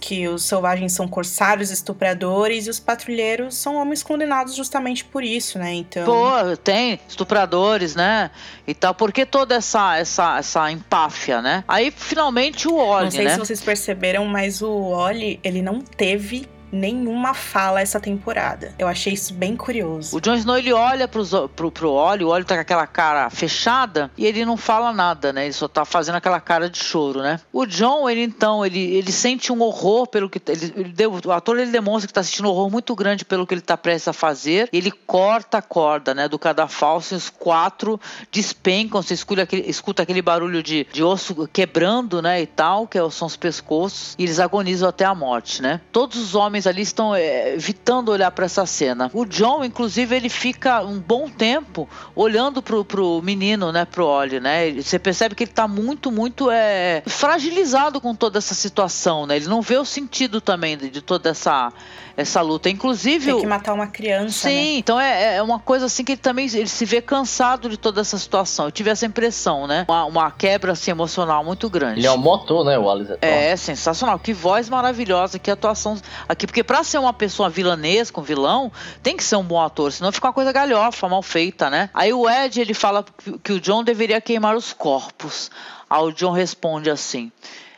que 0.00 0.28
os 0.28 0.44
selvagens 0.44 0.92
são 0.92 1.06
corsários, 1.06 1.70
estupradores 1.70 2.66
e 2.66 2.70
os 2.70 2.80
patrulheiros 2.80 3.54
são 3.56 3.76
homens 3.76 4.02
condenados 4.02 4.54
justamente 4.54 5.04
por 5.04 5.22
isso, 5.22 5.58
né? 5.58 5.74
Então. 5.74 6.04
Pô, 6.04 6.56
tem 6.56 6.98
estupradores, 7.08 7.94
né? 7.94 8.30
E 8.66 8.74
tal. 8.74 8.94
Por 8.94 9.12
que 9.12 9.26
toda 9.26 9.56
essa 9.56 9.96
essa 9.96 10.38
essa 10.38 10.70
empáfia, 10.70 11.42
né? 11.42 11.64
Aí 11.68 11.90
finalmente 11.90 12.68
o 12.68 12.74
Oli, 12.74 13.04
Não 13.04 13.10
sei 13.10 13.24
né? 13.24 13.30
se 13.30 13.38
vocês 13.38 13.60
perceberam, 13.60 14.24
mas 14.24 14.62
o 14.62 14.70
Oli, 14.70 15.40
ele 15.42 15.62
não 15.62 15.80
teve 15.80 16.48
nenhuma 16.70 17.34
fala 17.34 17.80
essa 17.80 18.00
temporada. 18.00 18.74
Eu 18.78 18.88
achei 18.88 19.12
isso 19.12 19.34
bem 19.34 19.56
curioso. 19.56 20.16
O 20.16 20.20
Jon 20.20 20.34
Snow 20.34 20.58
ele 20.58 20.72
olha 20.72 21.08
pros, 21.08 21.30
pro, 21.54 21.70
pro 21.70 21.90
o 21.90 22.28
Ollie 22.28 22.44
tá 22.44 22.54
com 22.54 22.60
aquela 22.60 22.86
cara 22.86 23.30
fechada 23.30 24.10
e 24.16 24.26
ele 24.26 24.44
não 24.44 24.56
fala 24.56 24.92
nada, 24.92 25.32
né? 25.32 25.44
Ele 25.44 25.52
só 25.52 25.68
tá 25.68 25.84
fazendo 25.84 26.16
aquela 26.16 26.40
cara 26.40 26.68
de 26.68 26.78
choro, 26.78 27.22
né? 27.22 27.40
O 27.52 27.66
John, 27.66 28.08
ele 28.08 28.22
então, 28.22 28.64
ele, 28.64 28.78
ele 28.78 29.12
sente 29.12 29.52
um 29.52 29.60
horror 29.62 30.06
pelo 30.06 30.28
que. 30.28 30.40
Ele, 30.50 30.72
ele 30.76 30.92
deu, 30.92 31.18
o 31.24 31.32
ator 31.32 31.58
ele 31.58 31.70
demonstra 31.70 32.06
que 32.06 32.12
tá 32.12 32.22
sentindo 32.22 32.48
um 32.48 32.52
horror 32.52 32.70
muito 32.70 32.94
grande 32.94 33.24
pelo 33.24 33.46
que 33.46 33.54
ele 33.54 33.60
tá 33.60 33.76
prestes 33.76 34.08
a 34.08 34.12
fazer. 34.12 34.68
Ele 34.72 34.90
corta 34.90 35.58
a 35.58 35.62
corda, 35.62 36.14
né? 36.14 36.28
Do 36.28 36.38
cadafalso 36.38 37.14
e 37.14 37.16
os 37.16 37.30
quatro 37.30 38.00
despencam. 38.30 39.02
Você 39.02 39.14
escuta 39.14 39.42
aquele, 39.42 39.68
escuta 39.68 40.02
aquele 40.02 40.22
barulho 40.22 40.62
de, 40.62 40.86
de 40.92 41.02
osso 41.02 41.48
quebrando, 41.52 42.20
né? 42.22 42.40
E 42.42 42.46
tal, 42.46 42.86
que 42.86 42.98
são 43.10 43.26
os 43.26 43.36
pescoços. 43.36 44.14
E 44.18 44.24
eles 44.24 44.38
agonizam 44.38 44.88
até 44.88 45.04
a 45.04 45.14
morte, 45.14 45.62
né? 45.62 45.80
Todos 45.92 46.18
os 46.18 46.34
homens 46.34 46.57
homens 46.58 46.66
ali 46.66 46.82
estão 46.82 47.14
é, 47.14 47.54
evitando 47.54 48.10
olhar 48.10 48.30
para 48.30 48.44
essa 48.44 48.66
cena. 48.66 49.10
O 49.14 49.24
John, 49.24 49.64
inclusive, 49.64 50.14
ele 50.14 50.28
fica 50.28 50.82
um 50.82 50.98
bom 50.98 51.28
tempo 51.28 51.88
olhando 52.14 52.60
pro, 52.60 52.84
pro 52.84 53.22
menino, 53.22 53.70
né, 53.70 53.84
pro 53.84 54.04
Ollie, 54.04 54.40
né? 54.40 54.72
Você 54.72 54.98
percebe 54.98 55.34
que 55.34 55.44
ele 55.44 55.52
tá 55.52 55.68
muito, 55.68 56.10
muito 56.10 56.50
é, 56.50 57.02
fragilizado 57.06 58.00
com 58.00 58.14
toda 58.14 58.38
essa 58.38 58.54
situação, 58.54 59.26
né? 59.26 59.36
Ele 59.36 59.46
não 59.46 59.62
vê 59.62 59.76
o 59.76 59.84
sentido 59.84 60.40
também 60.40 60.76
de, 60.76 60.90
de 60.90 61.00
toda 61.00 61.30
essa 61.30 61.72
essa 62.18 62.40
luta. 62.40 62.68
Inclusive. 62.68 63.30
Tem 63.30 63.40
que 63.40 63.46
matar 63.46 63.72
uma 63.72 63.86
criança. 63.86 64.48
Sim, 64.48 64.72
né? 64.72 64.78
então 64.78 65.00
é, 65.00 65.36
é 65.36 65.42
uma 65.42 65.60
coisa 65.60 65.86
assim 65.86 66.02
que 66.02 66.12
ele 66.12 66.20
também 66.20 66.46
ele 66.52 66.66
se 66.66 66.84
vê 66.84 67.00
cansado 67.00 67.68
de 67.68 67.76
toda 67.76 68.00
essa 68.00 68.18
situação. 68.18 68.64
Eu 68.64 68.72
tive 68.72 68.90
essa 68.90 69.06
impressão, 69.06 69.68
né? 69.68 69.84
Uma, 69.88 70.04
uma 70.04 70.30
quebra 70.32 70.72
assim, 70.72 70.90
emocional 70.90 71.44
muito 71.44 71.70
grande. 71.70 72.00
Ele 72.00 72.08
é 72.08 72.10
um 72.10 72.18
motor, 72.18 72.64
né, 72.64 72.76
o 72.76 72.90
Alice? 72.90 73.16
É, 73.22 73.54
sensacional. 73.54 74.18
Que 74.18 74.32
voz 74.32 74.68
maravilhosa, 74.68 75.38
que 75.38 75.48
atuação 75.48 75.96
aqui. 76.28 76.47
Porque 76.48 76.64
pra 76.64 76.82
ser 76.82 76.96
uma 76.96 77.12
pessoa 77.12 77.50
vilanesca, 77.50 78.18
um 78.18 78.22
vilão, 78.22 78.72
tem 79.02 79.14
que 79.14 79.22
ser 79.22 79.36
um 79.36 79.44
bom 79.44 79.60
ator, 79.60 79.92
senão 79.92 80.10
fica 80.10 80.26
uma 80.28 80.32
coisa 80.32 80.50
galhofa, 80.50 81.06
mal 81.06 81.22
feita, 81.22 81.68
né? 81.68 81.90
Aí 81.92 82.10
o 82.10 82.28
Ed, 82.28 82.58
ele 82.58 82.72
fala 82.72 83.04
que 83.44 83.52
o 83.52 83.60
John 83.60 83.84
deveria 83.84 84.18
queimar 84.18 84.56
os 84.56 84.72
corpos. 84.72 85.50
Aí 85.90 86.02
o 86.02 86.10
John 86.10 86.32
responde 86.32 86.88
assim: 86.88 87.30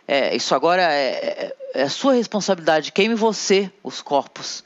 é, 0.07 0.37
Isso 0.37 0.55
agora 0.55 0.83
é, 0.83 1.53
é, 1.75 1.83
é 1.83 1.89
sua 1.89 2.13
responsabilidade, 2.13 2.93
queime 2.93 3.17
você 3.17 3.73
os 3.83 4.01
corpos. 4.01 4.63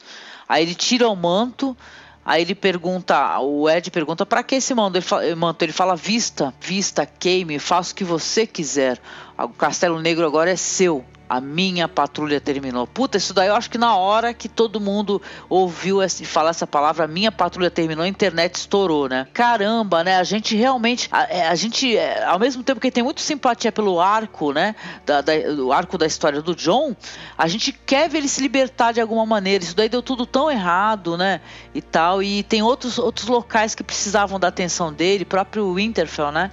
Aí 0.47 0.61
ele 0.63 0.75
tira 0.75 1.09
o 1.09 1.15
manto. 1.15 1.75
Aí 2.23 2.41
ele 2.41 2.55
pergunta, 2.55 3.39
o 3.39 3.69
Ed 3.69 3.91
pergunta, 3.91 4.25
para 4.25 4.41
que 4.41 4.55
esse 4.55 4.73
manto? 4.73 4.95
Ele, 4.97 5.05
fala, 5.05 5.35
manto? 5.35 5.61
ele 5.61 5.71
fala, 5.71 5.95
vista, 5.95 6.51
vista, 6.59 7.05
queime, 7.05 7.59
faça 7.59 7.91
o 7.91 7.95
que 7.95 8.03
você 8.03 8.47
quiser. 8.47 8.99
O 9.37 9.49
Castelo 9.49 9.99
Negro 10.01 10.25
agora 10.25 10.49
é 10.49 10.55
seu 10.55 11.05
a 11.29 11.41
minha 11.41 11.87
patrulha 11.87 12.39
terminou. 12.39 12.85
Puta, 12.85 13.17
isso 13.17 13.33
daí 13.33 13.47
eu 13.47 13.55
acho 13.55 13.69
que 13.69 13.77
na 13.77 13.95
hora 13.95 14.33
que 14.33 14.47
todo 14.47 14.79
mundo 14.79 15.21
ouviu 15.49 16.01
esse, 16.01 16.25
falar 16.25 16.51
essa 16.51 16.67
palavra, 16.67 17.05
a 17.05 17.07
minha 17.07 17.31
patrulha 17.31 17.71
terminou, 17.71 18.03
a 18.03 18.07
internet 18.07 18.55
estourou, 18.55 19.09
né? 19.09 19.27
Caramba, 19.33 20.03
né? 20.03 20.17
A 20.17 20.23
gente 20.23 20.55
realmente, 20.55 21.07
a, 21.11 21.23
é, 21.23 21.47
a 21.47 21.55
gente, 21.55 21.97
é, 21.97 22.23
ao 22.23 22.39
mesmo 22.39 22.63
tempo 22.63 22.79
que 22.79 22.91
tem 22.91 23.03
muito 23.03 23.21
simpatia 23.21 23.71
pelo 23.71 23.99
arco, 23.99 24.51
né? 24.51 24.75
Da, 25.05 25.21
da, 25.21 25.33
o 25.59 25.71
arco 25.71 25.97
da 25.97 26.05
história 26.05 26.41
do 26.41 26.55
John, 26.55 26.95
a 27.37 27.47
gente 27.47 27.71
quer 27.71 28.09
ver 28.09 28.19
ele 28.19 28.27
se 28.27 28.41
libertar 28.41 28.91
de 28.91 29.01
alguma 29.01 29.25
maneira. 29.25 29.63
Isso 29.63 29.75
daí 29.75 29.89
deu 29.89 30.01
tudo 30.01 30.25
tão 30.25 30.49
errado, 30.49 31.17
né? 31.17 31.41
E 31.73 31.81
tal. 31.81 32.21
E 32.21 32.43
tem 32.43 32.61
outros, 32.61 32.97
outros 32.97 33.27
locais 33.27 33.73
que 33.73 33.83
precisavam 33.83 34.39
da 34.39 34.47
atenção 34.47 34.93
dele, 34.93 35.25
próprio 35.25 35.73
Winterfell, 35.73 36.31
né? 36.31 36.51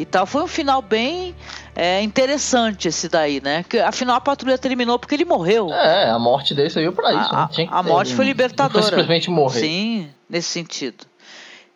E 0.00 0.04
tal. 0.06 0.24
Foi 0.24 0.42
um 0.42 0.46
final 0.46 0.80
bem 0.80 1.34
é, 1.76 2.00
interessante 2.00 2.88
esse 2.88 3.06
daí, 3.06 3.38
né? 3.42 3.62
Que, 3.68 3.78
afinal, 3.78 4.16
a 4.16 4.20
patrulha 4.20 4.56
terminou 4.56 4.98
porque 4.98 5.14
ele 5.14 5.26
morreu. 5.26 5.70
É, 5.70 6.10
a 6.10 6.18
morte 6.18 6.54
dele 6.54 6.70
saiu 6.70 6.92
pra 6.92 7.12
isso. 7.12 7.34
A, 7.34 7.50
né? 7.58 7.68
a 7.70 7.82
morte 7.82 8.14
foi 8.14 8.24
libertadora. 8.24 8.82
Foi 8.82 8.90
simplesmente 8.90 9.28
morrer. 9.28 9.60
Sim, 9.60 10.08
nesse 10.28 10.48
sentido. 10.48 11.04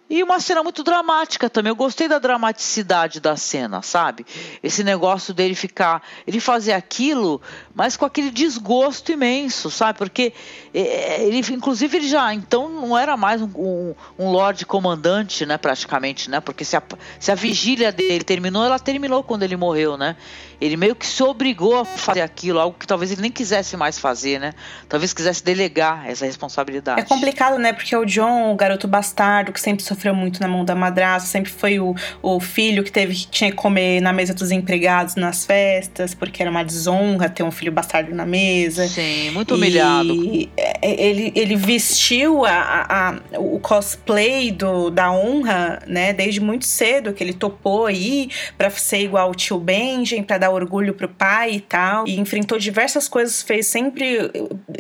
E 0.09 0.23
uma 0.23 0.39
cena 0.39 0.63
muito 0.63 0.83
dramática 0.83 1.49
também. 1.49 1.71
Eu 1.71 1.77
gostei 1.77 2.07
da 2.07 2.19
dramaticidade 2.19 3.21
da 3.21 3.37
cena, 3.37 3.81
sabe? 3.81 4.27
Esse 4.63 4.85
negócio 4.85 5.33
dele 5.33 5.55
ficar. 5.55 6.03
Ele 6.27 6.41
fazer 6.41 6.73
aquilo, 6.73 7.41
mas 7.75 7.97
com 7.97 8.05
aquele 8.05 8.31
desgosto 8.31 9.11
imenso, 9.11 9.71
sabe? 9.71 9.99
Porque 9.99 10.35
é, 10.75 10.81
é, 10.81 11.27
ele, 11.27 11.39
inclusive, 11.55 11.97
ele 11.97 12.09
já 12.09 12.35
então 12.35 12.69
não 12.69 12.97
era 12.99 13.17
mais 13.17 13.41
um, 13.41 13.49
um, 13.57 13.95
um 14.19 14.31
Lorde 14.31 14.67
Comandante, 14.67 15.47
né? 15.47 15.57
Praticamente, 15.57 16.29
né? 16.29 16.39
Porque 16.39 16.67
se 16.67 16.77
a, 16.77 16.83
se 17.19 17.33
a 17.33 17.35
vigília 17.35 17.91
dele 17.91 18.25
terminou, 18.25 18.63
ela 18.63 18.79
terminou 18.79 19.23
quando 19.23 19.43
ele 19.43 19.57
morreu, 19.57 19.97
né? 19.97 20.17
Ele 20.65 20.79
meio 20.79 20.97
que 20.97 21.07
se 21.07 21.23
obrigou 21.23 21.79
a 21.79 21.85
fazer 21.85 22.23
aquilo, 22.23 22.59
algo 22.59 22.75
que 22.79 22.87
talvez 22.87 23.13
ele 23.13 23.21
nem 23.21 23.31
quisesse 23.31 23.77
mais 23.77 23.99
fazer, 23.99 24.41
né? 24.41 24.55
Talvez 24.89 25.13
quisesse 25.13 25.45
delegar 25.45 26.09
essa 26.09 26.25
responsabilidade. 26.25 27.03
É 27.03 27.05
complicado, 27.05 27.59
né? 27.59 27.75
Porque 27.75 27.95
o 27.95 28.07
John, 28.07 28.51
o 28.51 28.57
garoto 28.57 28.89
bastardo, 28.89 29.53
que 29.53 29.61
sempre 29.61 29.85
sofreu 29.85 30.15
muito 30.15 30.41
na 30.41 30.49
mão 30.49 30.65
da 30.65 30.75
madrasta, 30.75 31.29
sempre 31.29 31.53
foi 31.53 31.79
o, 31.79 31.95
o 32.23 32.41
filho 32.41 32.83
que 32.83 32.91
teve 32.91 33.15
que 33.15 33.27
tinha 33.27 33.51
que 33.51 33.57
comer 33.57 34.01
na 34.01 34.11
mesa 34.11 34.33
dos 34.33 34.51
empregados 34.51 35.17
nas 35.17 35.45
festas, 35.45 36.15
porque 36.15 36.41
era 36.41 36.51
uma 36.51 36.65
desonra 36.65 37.29
ter 37.29 37.43
um 37.43 37.51
filho 37.51 37.71
bastardo 37.71 38.15
na 38.15 38.25
mesa. 38.25 38.89
Sim, 38.89 39.33
muito 39.33 39.57
humilhado. 39.57 40.15
E 40.15 40.51
ele, 40.81 41.31
ele 41.35 41.57
vestiu 41.57 42.47
a, 42.47 43.21
a, 43.33 43.39
o 43.39 43.61
cosplay 43.61 44.51
do, 44.51 44.89
da 44.89 45.13
honra, 45.13 45.83
né? 45.87 46.15
Desde 46.15 46.41
muito 46.41 46.65
cedo, 46.65 47.13
que 47.13 47.23
ele 47.23 47.35
topou 47.35 47.85
aí 47.85 48.31
para 48.57 48.71
ser 48.71 49.01
igual 49.01 49.31
o 49.31 49.35
tio 49.35 49.59
Benjen, 49.59 50.23
para 50.23 50.39
dar 50.39 50.54
orgulho 50.55 50.95
pro 50.95 51.09
pai 51.09 51.53
e 51.53 51.61
tal. 51.61 52.07
E 52.07 52.19
enfrentou 52.19 52.59
diversas 52.59 53.09
coisas, 53.09 53.43
fez 53.43 53.67
sempre 53.67 54.31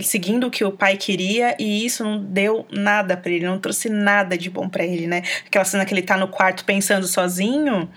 seguindo 0.00 0.46
o 0.46 0.50
que 0.50 0.64
o 0.64 0.72
pai 0.72 0.96
queria, 0.96 1.56
e 1.58 1.84
isso 1.84 2.04
não 2.04 2.22
deu 2.22 2.66
nada 2.70 3.16
para 3.16 3.30
ele, 3.30 3.46
não 3.46 3.58
trouxe 3.58 3.88
nada 3.88 4.36
de 4.36 4.48
bom 4.50 4.68
para 4.68 4.84
ele, 4.84 5.06
né? 5.06 5.22
Aquela 5.46 5.64
cena 5.64 5.84
que 5.84 5.92
ele 5.92 6.02
tá 6.02 6.16
no 6.16 6.28
quarto 6.28 6.64
pensando 6.64 7.06
sozinho, 7.06 7.88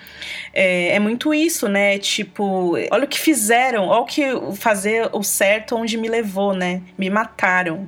é, 0.54 0.95
é 0.95 0.99
muito 0.99 1.34
isso, 1.34 1.68
né? 1.68 1.98
Tipo, 1.98 2.74
olha 2.91 3.06
o 3.06 3.08
que 3.08 3.20
fizeram, 3.20 3.88
olha 3.88 4.02
o 4.02 4.06
que 4.06 4.24
fazer 4.56 5.10
o 5.14 5.24
certo 5.24 5.76
onde 5.76 5.98
me 5.98 6.08
levou, 6.08 6.54
né? 6.54 6.82
Me 6.98 7.10
mataram. 7.10 7.88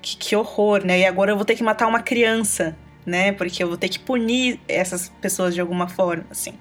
Que, 0.00 0.16
que 0.16 0.36
horror, 0.36 0.84
né? 0.84 1.00
E 1.00 1.04
agora 1.04 1.32
eu 1.32 1.36
vou 1.36 1.44
ter 1.44 1.56
que 1.56 1.62
matar 1.62 1.86
uma 1.86 2.00
criança, 2.00 2.76
né? 3.04 3.32
Porque 3.32 3.62
eu 3.62 3.68
vou 3.68 3.76
ter 3.76 3.88
que 3.88 3.98
punir 3.98 4.60
essas 4.68 5.08
pessoas 5.20 5.54
de 5.54 5.60
alguma 5.60 5.88
forma, 5.88 6.24
assim. 6.30 6.54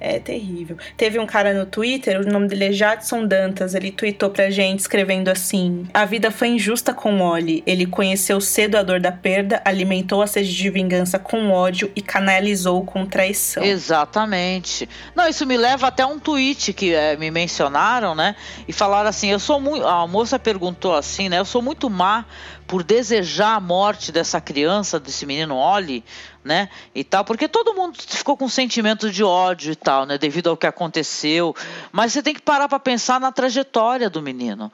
É 0.00 0.18
terrível. 0.18 0.78
Teve 0.96 1.18
um 1.18 1.26
cara 1.26 1.52
no 1.52 1.66
Twitter, 1.66 2.20
o 2.20 2.24
nome 2.24 2.48
dele 2.48 2.64
é 2.64 2.72
Jadson 2.72 3.26
Dantas, 3.26 3.74
ele 3.74 3.92
tweetou 3.92 4.30
pra 4.30 4.48
gente 4.48 4.80
escrevendo 4.80 5.28
assim: 5.28 5.86
A 5.92 6.06
vida 6.06 6.30
foi 6.30 6.48
injusta 6.48 6.94
com 6.94 7.20
Oli. 7.20 7.62
Ele 7.66 7.84
conheceu 7.84 8.40
cedo 8.40 8.76
a 8.76 8.82
dor 8.82 8.98
da 8.98 9.12
perda, 9.12 9.60
alimentou 9.62 10.22
a 10.22 10.26
sede 10.26 10.54
de 10.54 10.70
vingança 10.70 11.18
com 11.18 11.50
ódio 11.50 11.92
e 11.94 12.00
canalizou 12.00 12.82
com 12.84 13.04
traição. 13.04 13.62
Exatamente. 13.62 14.88
Não, 15.14 15.28
isso 15.28 15.44
me 15.44 15.58
leva 15.58 15.88
até 15.88 16.06
um 16.06 16.18
tweet 16.18 16.72
que 16.72 16.94
é, 16.94 17.16
me 17.18 17.30
mencionaram, 17.30 18.14
né? 18.14 18.34
E 18.66 18.72
falaram 18.72 19.10
assim: 19.10 19.28
eu 19.30 19.38
sou 19.38 19.60
muito. 19.60 19.86
A 19.86 20.06
moça 20.06 20.38
perguntou 20.38 20.94
assim, 20.94 21.28
né? 21.28 21.38
Eu 21.38 21.44
sou 21.44 21.60
muito 21.60 21.90
má 21.90 22.24
por 22.70 22.84
desejar 22.84 23.56
a 23.56 23.60
morte 23.60 24.12
dessa 24.12 24.40
criança, 24.40 25.00
desse 25.00 25.26
menino 25.26 25.56
Oli, 25.56 26.04
né? 26.44 26.68
E 26.94 27.02
tal, 27.02 27.24
porque 27.24 27.48
todo 27.48 27.74
mundo 27.74 27.98
ficou 28.00 28.36
com 28.36 28.48
sentimento 28.48 29.10
de 29.10 29.24
ódio 29.24 29.72
e 29.72 29.74
tal, 29.74 30.06
né? 30.06 30.16
Devido 30.16 30.50
ao 30.50 30.56
que 30.56 30.68
aconteceu. 30.68 31.52
Mas 31.90 32.12
você 32.12 32.22
tem 32.22 32.32
que 32.32 32.40
parar 32.40 32.68
para 32.68 32.78
pensar 32.78 33.18
na 33.18 33.32
trajetória 33.32 34.08
do 34.08 34.22
menino 34.22 34.70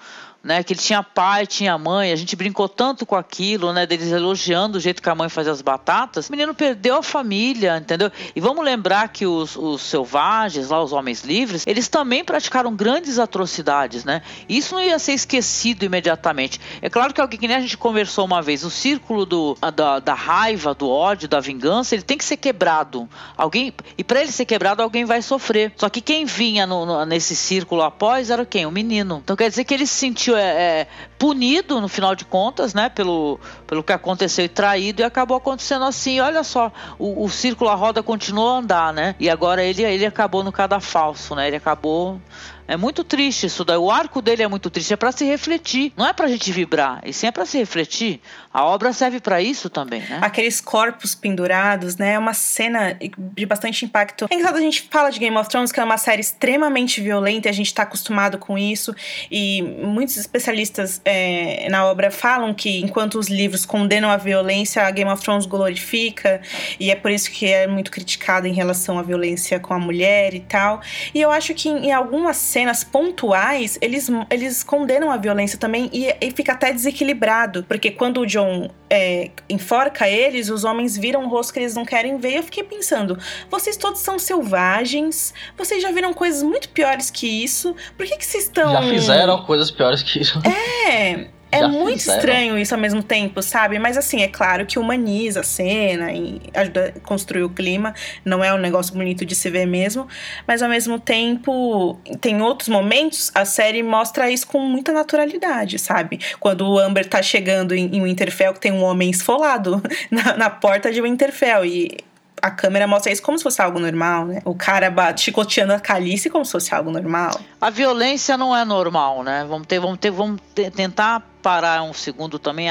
né? 0.47 0.63
Que 0.63 0.73
ele 0.73 0.81
tinha 0.81 1.03
pai, 1.03 1.47
tinha 1.47 1.77
mãe, 1.77 2.13
a 2.13 2.17
gente 2.17 2.37
brincou 2.37 2.69
tanto 2.69 3.05
com 3.05 3.17
aquilo, 3.17 3.73
né? 3.73 3.85
Deles 3.85 4.13
elogiando 4.13 4.79
o 4.79 4.81
jeito 4.81 5.03
que 5.03 5.11
a 5.11 5.15
mãe 5.15 5.29
fazia 5.29 5.53
as 5.53 5.61
batatas. 5.61 6.29
O 6.29 6.33
menino 6.33 6.55
perdeu 6.55 6.97
a 6.97 7.03
família, 7.03 7.77
entendeu? 7.77 8.11
E 8.35 8.41
vamos 8.41 8.65
lembrar 8.65 9.09
que 9.09 9.27
os, 9.27 9.57
os 9.57 9.83
selvagens, 9.83 10.69
lá, 10.69 10.83
os 10.83 10.93
homens 10.93 11.25
livres, 11.25 11.65
eles 11.67 11.89
também 11.89 12.25
praticaram 12.25 12.75
grandes 12.75 13.19
atrocidades, 13.19 14.05
né? 14.05 14.23
Isso 14.49 14.75
não 14.75 14.83
ia 14.83 14.99
ser 15.01 15.13
esquecido 15.13 15.85
imediatamente. 15.85 16.61
É 16.81 16.89
claro 16.89 17.13
que 17.13 17.21
alguém 17.21 17.39
que 17.39 17.49
nem 17.49 17.57
a 17.57 17.61
gente 17.61 17.77
conversou 17.77 18.25
uma 18.25 18.41
vez, 18.41 18.63
o 18.63 18.71
círculo 18.71 19.27
do, 19.27 19.57
da, 19.75 19.99
da 19.99 20.15
raiva, 20.15 20.75
do 20.75 20.89
ódio, 20.89 21.29
da 21.29 21.41
vingança, 21.41 21.95
ele 21.95 22.03
tem 22.03 22.17
que 22.17 22.25
ser 22.25 22.37
quebrado. 22.37 23.09
Alguém 23.37 23.75
e 23.99 24.05
para 24.05 24.21
ele 24.21 24.31
ser 24.31 24.45
quebrado, 24.45 24.81
alguém 24.81 25.05
vai 25.05 25.21
sofrer. 25.23 25.73
Só 25.77 25.89
que 25.89 26.01
quem 26.01 26.25
vinha 26.25 26.67
no, 26.67 26.87
no, 26.87 27.05
nesse 27.05 27.35
círculo 27.35 27.83
após 27.83 28.31
era 28.31 28.47
quem? 28.47 28.65
O 28.65 28.71
menino. 28.71 29.21
Então 29.25 29.35
quer 29.35 29.51
dizer 29.51 29.65
que 29.65 29.75
ele 29.75 29.87
se 29.87 29.95
sentiu 29.95 30.36
é, 30.37 30.81
é, 30.81 30.87
punido, 31.19 31.81
no 31.81 31.89
final 31.89 32.15
de 32.15 32.25
contas, 32.25 32.75
né, 32.75 32.89
pelo, 32.89 33.41
pelo 33.67 33.83
que 33.83 33.93
aconteceu 33.93 34.45
e 34.45 34.49
traído, 34.49 35.03
e 35.03 35.05
acabou 35.05 35.37
acontecendo 35.37 35.85
assim. 35.85 36.21
Olha 36.21 36.43
só, 36.45 36.73
o, 36.99 37.25
o 37.25 37.29
círculo, 37.29 37.71
a 37.71 37.75
roda 37.75 38.03
continuou 38.03 38.51
a 38.51 38.59
andar, 38.59 38.93
né? 38.93 39.15
E 39.19 39.29
agora 39.31 39.63
ele, 39.63 39.83
ele 39.83 40.07
acabou 40.07 40.45
no 40.45 40.53
cadafalso, 40.53 41.35
né? 41.35 41.47
Ele 41.47 41.57
acabou 41.57 42.21
é 42.69 42.77
muito 42.77 43.05
triste 43.05 43.47
isso 43.47 43.65
daí. 43.65 43.77
O 43.77 43.91
arco 43.91 44.21
dele 44.21 44.43
é 44.43 44.49
muito 44.49 44.69
triste. 44.71 44.93
É 44.93 44.97
para 44.97 45.13
se 45.13 45.25
refletir. 45.25 45.93
Não 45.97 46.07
é 46.07 46.13
pra 46.13 46.27
gente 46.27 46.51
vibrar. 46.51 47.01
E 47.05 47.13
sim 47.13 47.27
é 47.27 47.31
pra 47.31 47.47
se 47.47 47.59
refletir. 47.59 48.21
A 48.53 48.65
obra 48.65 48.93
serve 48.93 49.21
para 49.21 49.41
isso 49.41 49.69
também, 49.69 50.01
né? 50.01 50.19
Aqueles 50.23 50.61
corpos 50.61 51.15
pendurados, 51.15 51.97
né? 51.97 52.15
É 52.15 52.19
uma 52.19 52.35
cena 52.35 52.99
de 53.35 53.47
bastante 53.47 53.85
impacto. 53.85 54.27
É 54.31 54.35
engraçado 54.35 54.57
a 54.57 54.61
gente 54.61 54.89
fala 54.91 55.11
de 55.11 55.19
Game 55.19 55.37
of 55.37 55.49
Thrones, 55.49 55.71
que 55.71 55.79
é 55.79 55.85
uma 55.85 55.99
série 55.99 56.21
extremamente 56.21 57.01
violenta 57.01 57.49
e 57.49 57.51
a 57.51 57.53
gente 57.53 57.73
tá 57.73 57.83
acostumado 57.83 58.39
com 58.39 58.57
isso. 58.57 58.95
E 59.31 59.63
muitos 59.63 60.17
especialistas 60.17 61.01
é, 61.05 61.69
na 61.69 61.85
obra 61.87 62.11
falam 62.11 62.55
que 62.55 62.81
enquanto 62.81 63.19
os 63.19 63.29
livros 63.29 63.67
condenam 63.67 64.11
a 64.11 64.17
violência, 64.17 64.83
a 64.83 64.91
Game 64.91 65.11
of 65.11 65.23
Thrones 65.23 65.47
glorifica. 65.47 66.41
E 66.81 66.91
é 66.91 66.95
por 66.95 67.11
isso 67.11 67.31
que 67.31 67.47
é 67.47 67.67
muito 67.67 67.91
criticado 67.91 68.47
em 68.47 68.53
relação 68.53 68.99
à 68.99 69.03
violência 69.03 69.61
com 69.61 69.75
a 69.75 69.79
mulher 69.79 70.35
e 70.35 70.41
tal. 70.41 70.81
E 71.15 71.21
eu 71.21 71.31
acho 71.31 71.53
que 71.55 71.69
em 71.69 71.93
algumas 71.93 72.37
cenas 72.57 72.83
pontuais, 72.83 73.79
eles, 73.83 74.09
eles 74.31 74.63
condenam 74.63 75.11
a 75.11 75.19
violência 75.19 75.59
também 75.59 75.91
e, 75.93 76.07
e 76.19 76.31
fica 76.31 76.53
até 76.53 76.73
desequilibrado. 76.73 77.63
Porque 77.65 77.91
quando 77.91 78.23
o 78.23 78.27
John 78.27 78.71
é, 78.89 79.31
enforca 79.47 80.09
eles, 80.09 80.49
os 80.49 80.65
homens 80.65 80.97
viram 80.97 81.27
o 81.27 81.29
rosto 81.29 81.53
que 81.53 81.59
eles 81.59 81.75
não 81.75 81.85
querem 81.85 82.17
ver. 82.17 82.37
Eu 82.37 82.43
fiquei 82.43 82.63
pensando, 82.63 83.19
vocês 83.51 83.77
todos 83.77 84.01
são 84.01 84.19
selvagens, 84.19 85.35
vocês 85.55 85.83
já 85.83 85.93
viram 85.93 86.15
coisas 86.15 86.43
muito 86.43 86.71
piores 86.71 87.11
que 87.11 87.27
isso. 87.27 87.77
Por 87.95 88.07
que, 88.07 88.17
que 88.17 88.25
vocês 88.25 88.45
estão. 88.45 88.73
Já 88.73 88.83
fizeram 88.85 89.45
coisas 89.45 89.71
piores 89.71 90.03
que 90.03 90.19
isso. 90.19 90.41
É. 90.89 91.36
É 91.57 91.61
Já 91.61 91.69
muito 91.69 91.99
fizeram. 91.99 92.19
estranho 92.19 92.59
isso 92.59 92.75
ao 92.75 92.81
mesmo 92.81 93.03
tempo, 93.03 93.43
sabe? 93.43 93.79
Mas 93.79 93.97
assim, 93.97 94.23
é 94.23 94.29
claro 94.29 94.67
que 94.67 94.79
humaniza 94.79 95.41
a 95.41 95.43
cena 95.43 96.13
e 96.13 96.41
ajuda 96.55 96.95
a 96.97 97.01
construir 97.01 97.43
o 97.43 97.51
clima. 97.51 97.95
Não 98.25 98.43
é 98.45 98.53
um 98.53 98.59
negócio 98.59 98.95
bonito 98.95 99.25
de 99.25 99.35
se 99.35 99.51
ver 99.51 99.67
mesmo. 99.67 100.07
Mas 100.47 100.63
ao 100.63 100.69
mesmo 100.69 100.99
tempo, 100.99 101.99
tem 102.21 102.41
outros 102.41 102.69
momentos, 102.69 103.31
a 103.35 103.45
série 103.45 103.83
mostra 103.83 104.31
isso 104.31 104.47
com 104.47 104.61
muita 104.61 104.93
naturalidade, 104.93 105.79
sabe? 105.79 106.21
Quando 106.39 106.69
o 106.69 106.79
Amber 106.79 107.09
tá 107.09 107.23
chegando 107.23 107.75
em, 107.75 107.97
em 107.97 108.03
Winterfell, 108.03 108.53
que 108.53 108.61
tem 108.61 108.73
um 108.73 108.83
homem 108.83 109.11
esfolado 109.11 109.83
na, 110.11 110.37
na 110.37 110.51
porta 110.51 110.93
de 110.93 111.01
Winterfell. 111.01 111.65
E 111.65 111.97
a 112.43 112.51
câmera 112.51 112.87
mostra 112.87 113.11
isso 113.11 113.23
como 113.23 113.37
se 113.39 113.45
fosse 113.45 113.61
algo 113.61 113.79
normal, 113.79 114.27
né? 114.27 114.41
O 114.45 114.55
cara 114.55 114.91
bate, 114.91 115.23
chicoteando 115.23 115.73
a 115.73 115.81
Calice 115.81 116.31
como 116.31 116.45
se 116.45 116.53
fosse 116.53 116.75
algo 116.75 116.91
normal. 116.91 117.41
A 117.61 117.71
violência 117.71 118.37
não 118.37 118.57
é 118.57 118.65
normal, 118.65 119.23
né? 119.23 119.45
Vamos 119.49 119.67
ter, 119.67 119.81
vamos 119.81 119.99
ter, 119.99 120.11
vamos 120.11 120.41
ter, 120.55 120.71
tentar 120.71 121.23
parar 121.47 121.81
um 121.85 121.93
segundo 121.93 122.41
também 122.41 122.67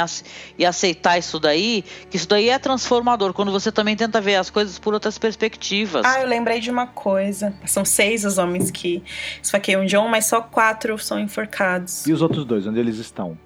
e 0.57 0.65
aceitar 0.65 1.17
isso 1.17 1.39
daí, 1.39 1.81
que 2.09 2.17
isso 2.17 2.27
daí 2.27 2.49
é 2.49 2.59
transformador, 2.59 3.31
quando 3.31 3.49
você 3.49 3.71
também 3.71 3.95
tenta 3.95 4.19
ver 4.19 4.35
as 4.35 4.49
coisas 4.49 4.77
por 4.77 4.93
outras 4.93 5.17
perspectivas. 5.17 6.05
Ah, 6.05 6.19
eu 6.19 6.27
lembrei 6.27 6.59
de 6.59 6.69
uma 6.69 6.85
coisa. 6.85 7.53
São 7.65 7.85
seis 7.85 8.25
os 8.25 8.37
homens 8.37 8.69
que 8.69 9.01
esfaqueiam 9.41 9.85
John, 9.85 10.09
mas 10.09 10.25
só 10.25 10.41
quatro 10.41 10.99
são 10.99 11.17
enforcados. 11.17 12.05
E 12.05 12.11
os 12.11 12.21
outros 12.21 12.43
dois, 12.43 12.67
onde 12.67 12.77
eles 12.77 12.97
estão? 12.97 13.37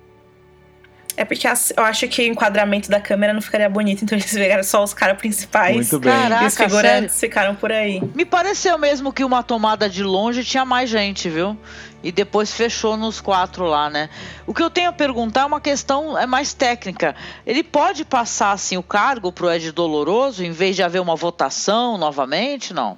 É 1.20 1.26
porque 1.26 1.46
eu 1.76 1.84
acho 1.84 2.08
que 2.08 2.22
o 2.22 2.26
enquadramento 2.26 2.90
da 2.90 3.02
câmera 3.02 3.34
não 3.34 3.42
ficaria 3.42 3.70
bonito, 3.70 4.06
então 4.06 4.18
eles 4.18 4.32
pegaram 4.32 4.64
só 4.64 4.82
os 4.82 4.94
caras 4.94 5.18
principais. 5.18 5.76
Muito 5.76 6.00
bem. 6.00 6.14
Caraca, 6.14 6.44
e 6.46 6.48
os 6.48 6.56
figurantes 6.56 7.12
sério? 7.12 7.20
ficaram 7.20 7.56
por 7.56 7.74
aí. 7.74 8.02
Me 8.16 8.24
pareceu 8.24 8.78
mesmo 8.78 9.12
que 9.12 9.24
uma 9.24 9.44
tomada 9.44 9.90
de 9.90 10.02
longe 10.02 10.46
tinha 10.46 10.64
mais 10.64 10.90
gente, 10.90 11.30
viu? 11.30 11.58
E 12.02 12.12
depois 12.12 12.54
fechou 12.54 12.96
nos 12.96 13.20
quatro 13.20 13.66
lá, 13.66 13.90
né? 13.90 14.10
O 14.48 14.54
que 14.54 14.64
eu 14.64 14.70
tenho 14.70 14.90
a 14.90 14.94
perguntar 14.94 15.42
é 15.42 15.46
uma 15.46 15.60
questão 15.60 16.18
é 16.18 16.26
mais 16.26 16.54
técnica. 16.54 17.16
Ele 17.46 17.64
pode 17.64 18.06
passar 18.06 18.52
assim 18.52 18.78
o 18.78 18.84
cargo 18.84 19.32
pro 19.32 19.52
Ed 19.52 19.72
Doloroso 19.72 20.44
em 20.44 20.52
vez 20.52 20.76
de 20.76 20.84
haver 20.84 21.02
uma 21.02 21.16
votação 21.16 21.98
novamente, 21.98 22.74
não? 22.74 22.98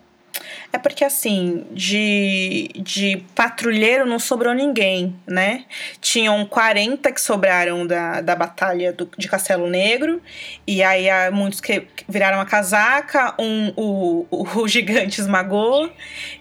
É 0.74 0.78
porque, 0.78 1.04
assim, 1.04 1.66
de, 1.72 2.70
de 2.76 3.24
patrulheiro 3.36 4.06
não 4.06 4.20
sobrou 4.20 4.54
ninguém, 4.54 5.16
né? 5.28 5.66
Tinham 6.00 6.46
40 6.46 7.12
que 7.12 7.20
sobraram 7.20 7.86
da, 7.86 8.22
da 8.22 8.36
batalha 8.36 8.94
do, 8.94 9.10
de 9.18 9.28
Castelo 9.28 9.68
Negro, 9.68 10.22
e 10.66 10.82
aí 10.82 11.10
há 11.10 11.30
muitos 11.32 11.60
que 11.60 11.88
viraram 12.08 12.40
a 12.40 12.46
casaca, 12.46 13.34
um, 13.38 13.74
o, 13.76 14.28
o, 14.32 14.62
o 14.62 14.68
gigante 14.68 15.20
esmagou. 15.20 15.92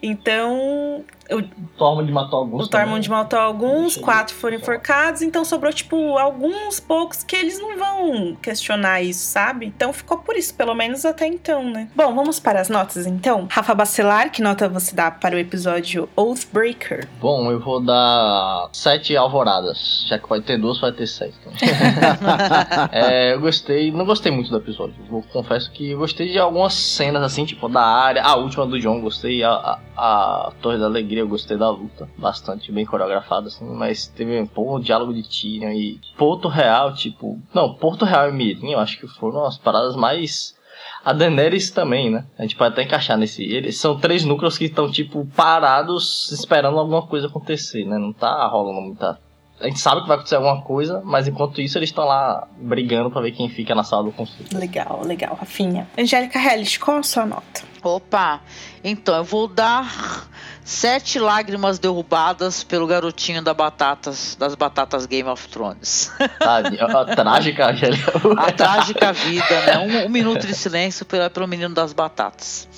Então, 0.03 1.05
o 1.31 1.43
Tormund 1.79 2.11
matou 2.13 2.41
alguns. 2.41 2.67
O 2.67 2.69
Tormund 2.69 3.09
matou 3.09 3.39
alguns, 3.39 3.97
quatro 3.97 4.35
foram 4.35 4.57
enforcados, 4.57 5.23
então 5.23 5.45
sobrou, 5.45 5.73
tipo, 5.73 6.19
alguns 6.19 6.81
poucos 6.81 7.23
que 7.23 7.37
eles 7.37 7.61
não 7.61 7.79
vão 7.79 8.37
questionar 8.43 9.01
isso, 9.01 9.27
sabe? 9.27 9.67
Então 9.67 9.93
ficou 9.93 10.19
por 10.19 10.37
isso, 10.37 10.53
pelo 10.55 10.75
menos 10.75 11.05
até 11.05 11.27
então, 11.27 11.63
né? 11.63 11.89
Bom, 11.95 12.15
vamos 12.15 12.41
para 12.41 12.61
as 12.61 12.69
notas 12.69 13.07
então. 13.07 13.47
Rafa 13.49 13.75
Bacelar, 13.75 14.20
que 14.29 14.43
nota 14.43 14.69
você 14.69 14.95
dá 14.95 15.11
para 15.11 15.37
o 15.37 15.39
episódio 15.39 16.09
Oathbreaker? 16.17 17.09
Bom, 17.21 17.51
eu 17.51 17.61
vou 17.61 17.81
dar 17.81 18.69
sete 18.73 19.17
alvoradas. 19.17 20.05
Já 20.09 20.19
que 20.19 20.27
pode 20.27 20.45
ter 20.45 20.59
duas, 20.59 20.79
vai 20.81 20.93
ter 20.93 21.07
sete. 21.07 21.35
Então. 21.41 21.53
é, 22.93 23.33
eu 23.33 23.41
gostei, 23.41 23.91
não 23.91 24.05
gostei 24.05 24.33
muito 24.33 24.51
do 24.51 24.57
episódio. 24.57 24.95
Eu 25.11 25.25
confesso 25.33 25.71
que 25.71 25.95
gostei 25.95 26.31
de 26.31 26.39
algumas 26.39 26.75
cenas 26.75 27.23
assim, 27.23 27.45
tipo 27.45 27.69
da 27.69 27.83
área. 27.83 28.23
A 28.23 28.35
última 28.37 28.67
do 28.67 28.79
John, 28.79 29.01
gostei. 29.01 29.43
A, 29.43 29.51
a, 29.51 29.79
a 29.97 30.53
Torre 30.61 30.79
da 30.79 30.87
Alegria 30.87 31.21
eu 31.21 31.29
gostei 31.29 31.57
da 31.57 31.71
luta. 31.71 32.09
Bastante 32.19 32.73
bem 32.73 32.85
coreografada, 32.85 33.47
assim. 33.47 33.65
Mas 33.65 34.07
teve, 34.09 34.45
pô, 34.47 34.77
o 34.77 34.81
diálogo 34.81 35.15
de 35.15 35.23
Tyrion 35.23 35.71
e 35.71 36.01
Porto 36.19 36.49
Real, 36.49 36.93
tipo... 36.95 37.41
Não, 37.55 37.75
Porto 37.75 38.05
Real 38.05 38.29
e 38.29 38.33
Mirim, 38.33 38.73
eu 38.73 38.81
acho 38.81 38.99
que 38.99 39.07
foram 39.07 39.45
as 39.45 39.57
paradas 39.57 39.95
mais... 39.95 40.59
A 41.05 41.13
Daenerys 41.13 41.71
também, 41.71 42.11
né? 42.11 42.25
A 42.39 42.43
gente 42.43 42.57
pode 42.57 42.73
até 42.73 42.83
encaixar 42.83 43.17
nesse. 43.17 43.43
Eles 43.43 43.79
são 43.79 43.99
três 43.99 44.25
núcleos 44.25 44.59
que 44.59 44.67
estão, 44.67 44.91
tipo, 44.91 45.27
parados 45.35 46.31
esperando 46.33 46.79
alguma 46.79 47.07
coisa 47.07 47.27
acontecer, 47.27 47.85
né? 47.85 47.99
Não 47.99 48.13
tá 48.13 48.47
rolando 48.47 48.81
muita 48.81 49.19
a 49.61 49.67
gente 49.67 49.79
sabe 49.79 50.01
que 50.01 50.09
vai 50.09 50.17
acontecer 50.17 50.37
alguma 50.37 50.63
coisa, 50.63 51.03
mas 51.05 51.29
enquanto 51.29 51.61
isso 51.61 51.77
eles 51.79 51.91
estão 51.91 52.05
lá 52.05 52.49
brigando 52.57 53.11
para 53.11 53.21
ver 53.21 53.33
quem 53.33 53.49
fica 53.49 53.75
na 53.75 53.85
sala 53.85 54.05
do 54.05 54.13
conselho. 54.13 54.47
Legal, 54.53 55.03
legal, 55.05 55.37
Rafinha. 55.39 55.87
Angélica 55.99 56.39
Hellis, 56.39 56.79
qual 56.79 56.99
a 56.99 57.03
sua 57.03 57.27
nota? 57.27 57.63
Opa, 57.83 58.41
então 58.83 59.15
eu 59.17 59.25
vou 59.25 59.47
dar 59.47 60.29
sete 60.65 61.19
lágrimas 61.19 61.79
derrubadas 61.79 62.63
pelo 62.63 62.87
garotinho 62.87 63.43
da 63.43 63.53
batatas, 63.53 64.37
das 64.39 64.55
batatas 64.55 65.05
Game 65.05 65.29
of 65.29 65.49
Thrones. 65.49 66.11
a, 66.41 66.59
a 67.01 67.05
trágica, 67.17 67.71
Angélica. 67.71 68.13
a 68.37 68.53
trágica 68.53 69.13
vida, 69.13 69.61
né? 69.67 69.79
Um, 69.79 70.07
um 70.07 70.09
minuto 70.09 70.47
de 70.47 70.55
silêncio 70.55 71.05
pelo, 71.05 71.29
pelo 71.31 71.47
menino 71.47 71.75
das 71.75 71.93
batatas. 71.93 72.69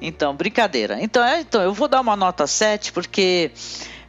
Então, 0.00 0.34
brincadeira. 0.34 0.98
Então, 1.00 1.22
é, 1.22 1.40
então, 1.40 1.60
eu 1.60 1.74
vou 1.74 1.88
dar 1.88 2.00
uma 2.00 2.16
nota 2.16 2.46
7 2.46 2.92
porque 2.92 3.50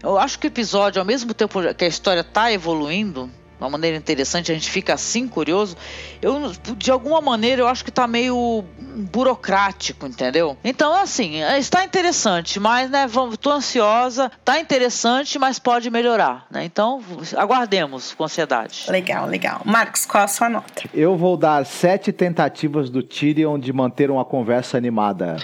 eu 0.03 0.17
acho 0.17 0.39
que 0.39 0.47
o 0.47 0.49
episódio, 0.49 0.99
ao 0.99 1.05
mesmo 1.05 1.33
tempo 1.33 1.59
que 1.73 1.85
a 1.85 1.87
história 1.87 2.21
está 2.21 2.51
evoluindo, 2.51 3.29
uma 3.61 3.69
maneira 3.69 3.95
interessante, 3.95 4.51
a 4.51 4.55
gente 4.55 4.69
fica 4.69 4.93
assim 4.93 5.27
curioso. 5.27 5.77
Eu, 6.21 6.51
de 6.75 6.91
alguma 6.91 7.21
maneira, 7.21 7.61
eu 7.61 7.67
acho 7.67 7.85
que 7.85 7.91
tá 7.91 8.07
meio 8.07 8.65
burocrático, 9.11 10.07
entendeu? 10.07 10.57
Então, 10.63 10.93
assim, 10.93 11.41
é, 11.41 11.59
está 11.59 11.85
interessante, 11.85 12.59
mas, 12.59 12.89
né, 12.89 13.07
vamos, 13.07 13.37
tô 13.37 13.51
ansiosa, 13.51 14.31
tá 14.43 14.59
interessante, 14.59 15.37
mas 15.37 15.59
pode 15.59 15.89
melhorar, 15.89 16.45
né? 16.49 16.65
Então, 16.65 17.01
aguardemos 17.37 18.13
com 18.13 18.23
ansiedade. 18.23 18.85
Legal, 18.89 19.27
legal. 19.27 19.61
Marcos, 19.63 20.05
qual 20.05 20.23
a 20.23 20.27
sua 20.27 20.49
nota? 20.49 20.83
Eu 20.93 21.15
vou 21.15 21.37
dar 21.37 21.65
sete 21.65 22.11
tentativas 22.11 22.89
do 22.89 23.03
Tyrion 23.03 23.59
de 23.59 23.71
manter 23.71 24.09
uma 24.09 24.25
conversa 24.25 24.77
animada. 24.77 25.37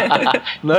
não, 0.62 0.76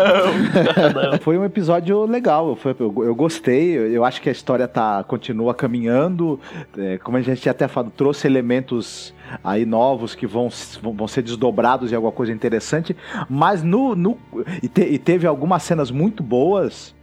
não. 0.94 1.20
Foi 1.20 1.38
um 1.38 1.44
episódio 1.44 2.06
legal, 2.06 2.58
eu, 2.64 2.76
eu, 2.80 3.04
eu 3.06 3.16
gostei, 3.16 3.76
eu 3.76 4.06
acho 4.06 4.22
que 4.22 4.30
a 4.30 4.32
história 4.32 4.68
tá, 4.68 5.04
continua 5.04 5.54
caminhando, 5.54 6.40
é, 6.78 6.98
como 6.98 7.18
a 7.18 7.22
gente 7.22 7.48
até 7.50 7.68
falou, 7.68 7.92
trouxe 7.96 8.28
elementos 8.28 9.14
aí 9.44 9.66
novos 9.66 10.16
que 10.16 10.26
vão, 10.26 10.50
vão 10.82 11.08
ser 11.08 11.22
desdobrados 11.22 11.92
em 11.92 11.96
alguma 11.96 12.12
coisa 12.12 12.32
interessante, 12.32 12.96
mas 13.30 13.64
no, 13.64 13.96
no 13.96 14.18
e, 14.64 14.68
te, 14.68 14.82
e 14.82 14.98
teve 14.98 15.28
algumas 15.28 15.64
cenas 15.64 15.92
muito 15.92 16.24
boas 16.24 16.95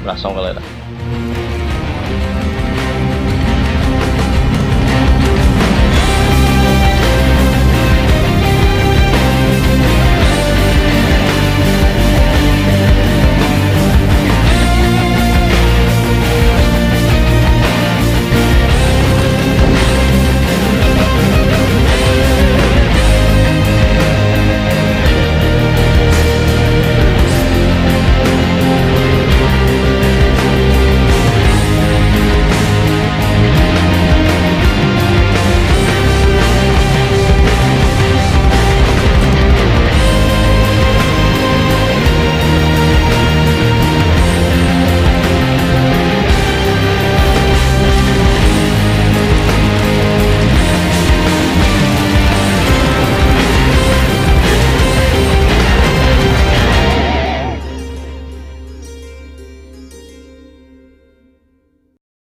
Abração, 0.00 0.34
galera. 0.34 0.60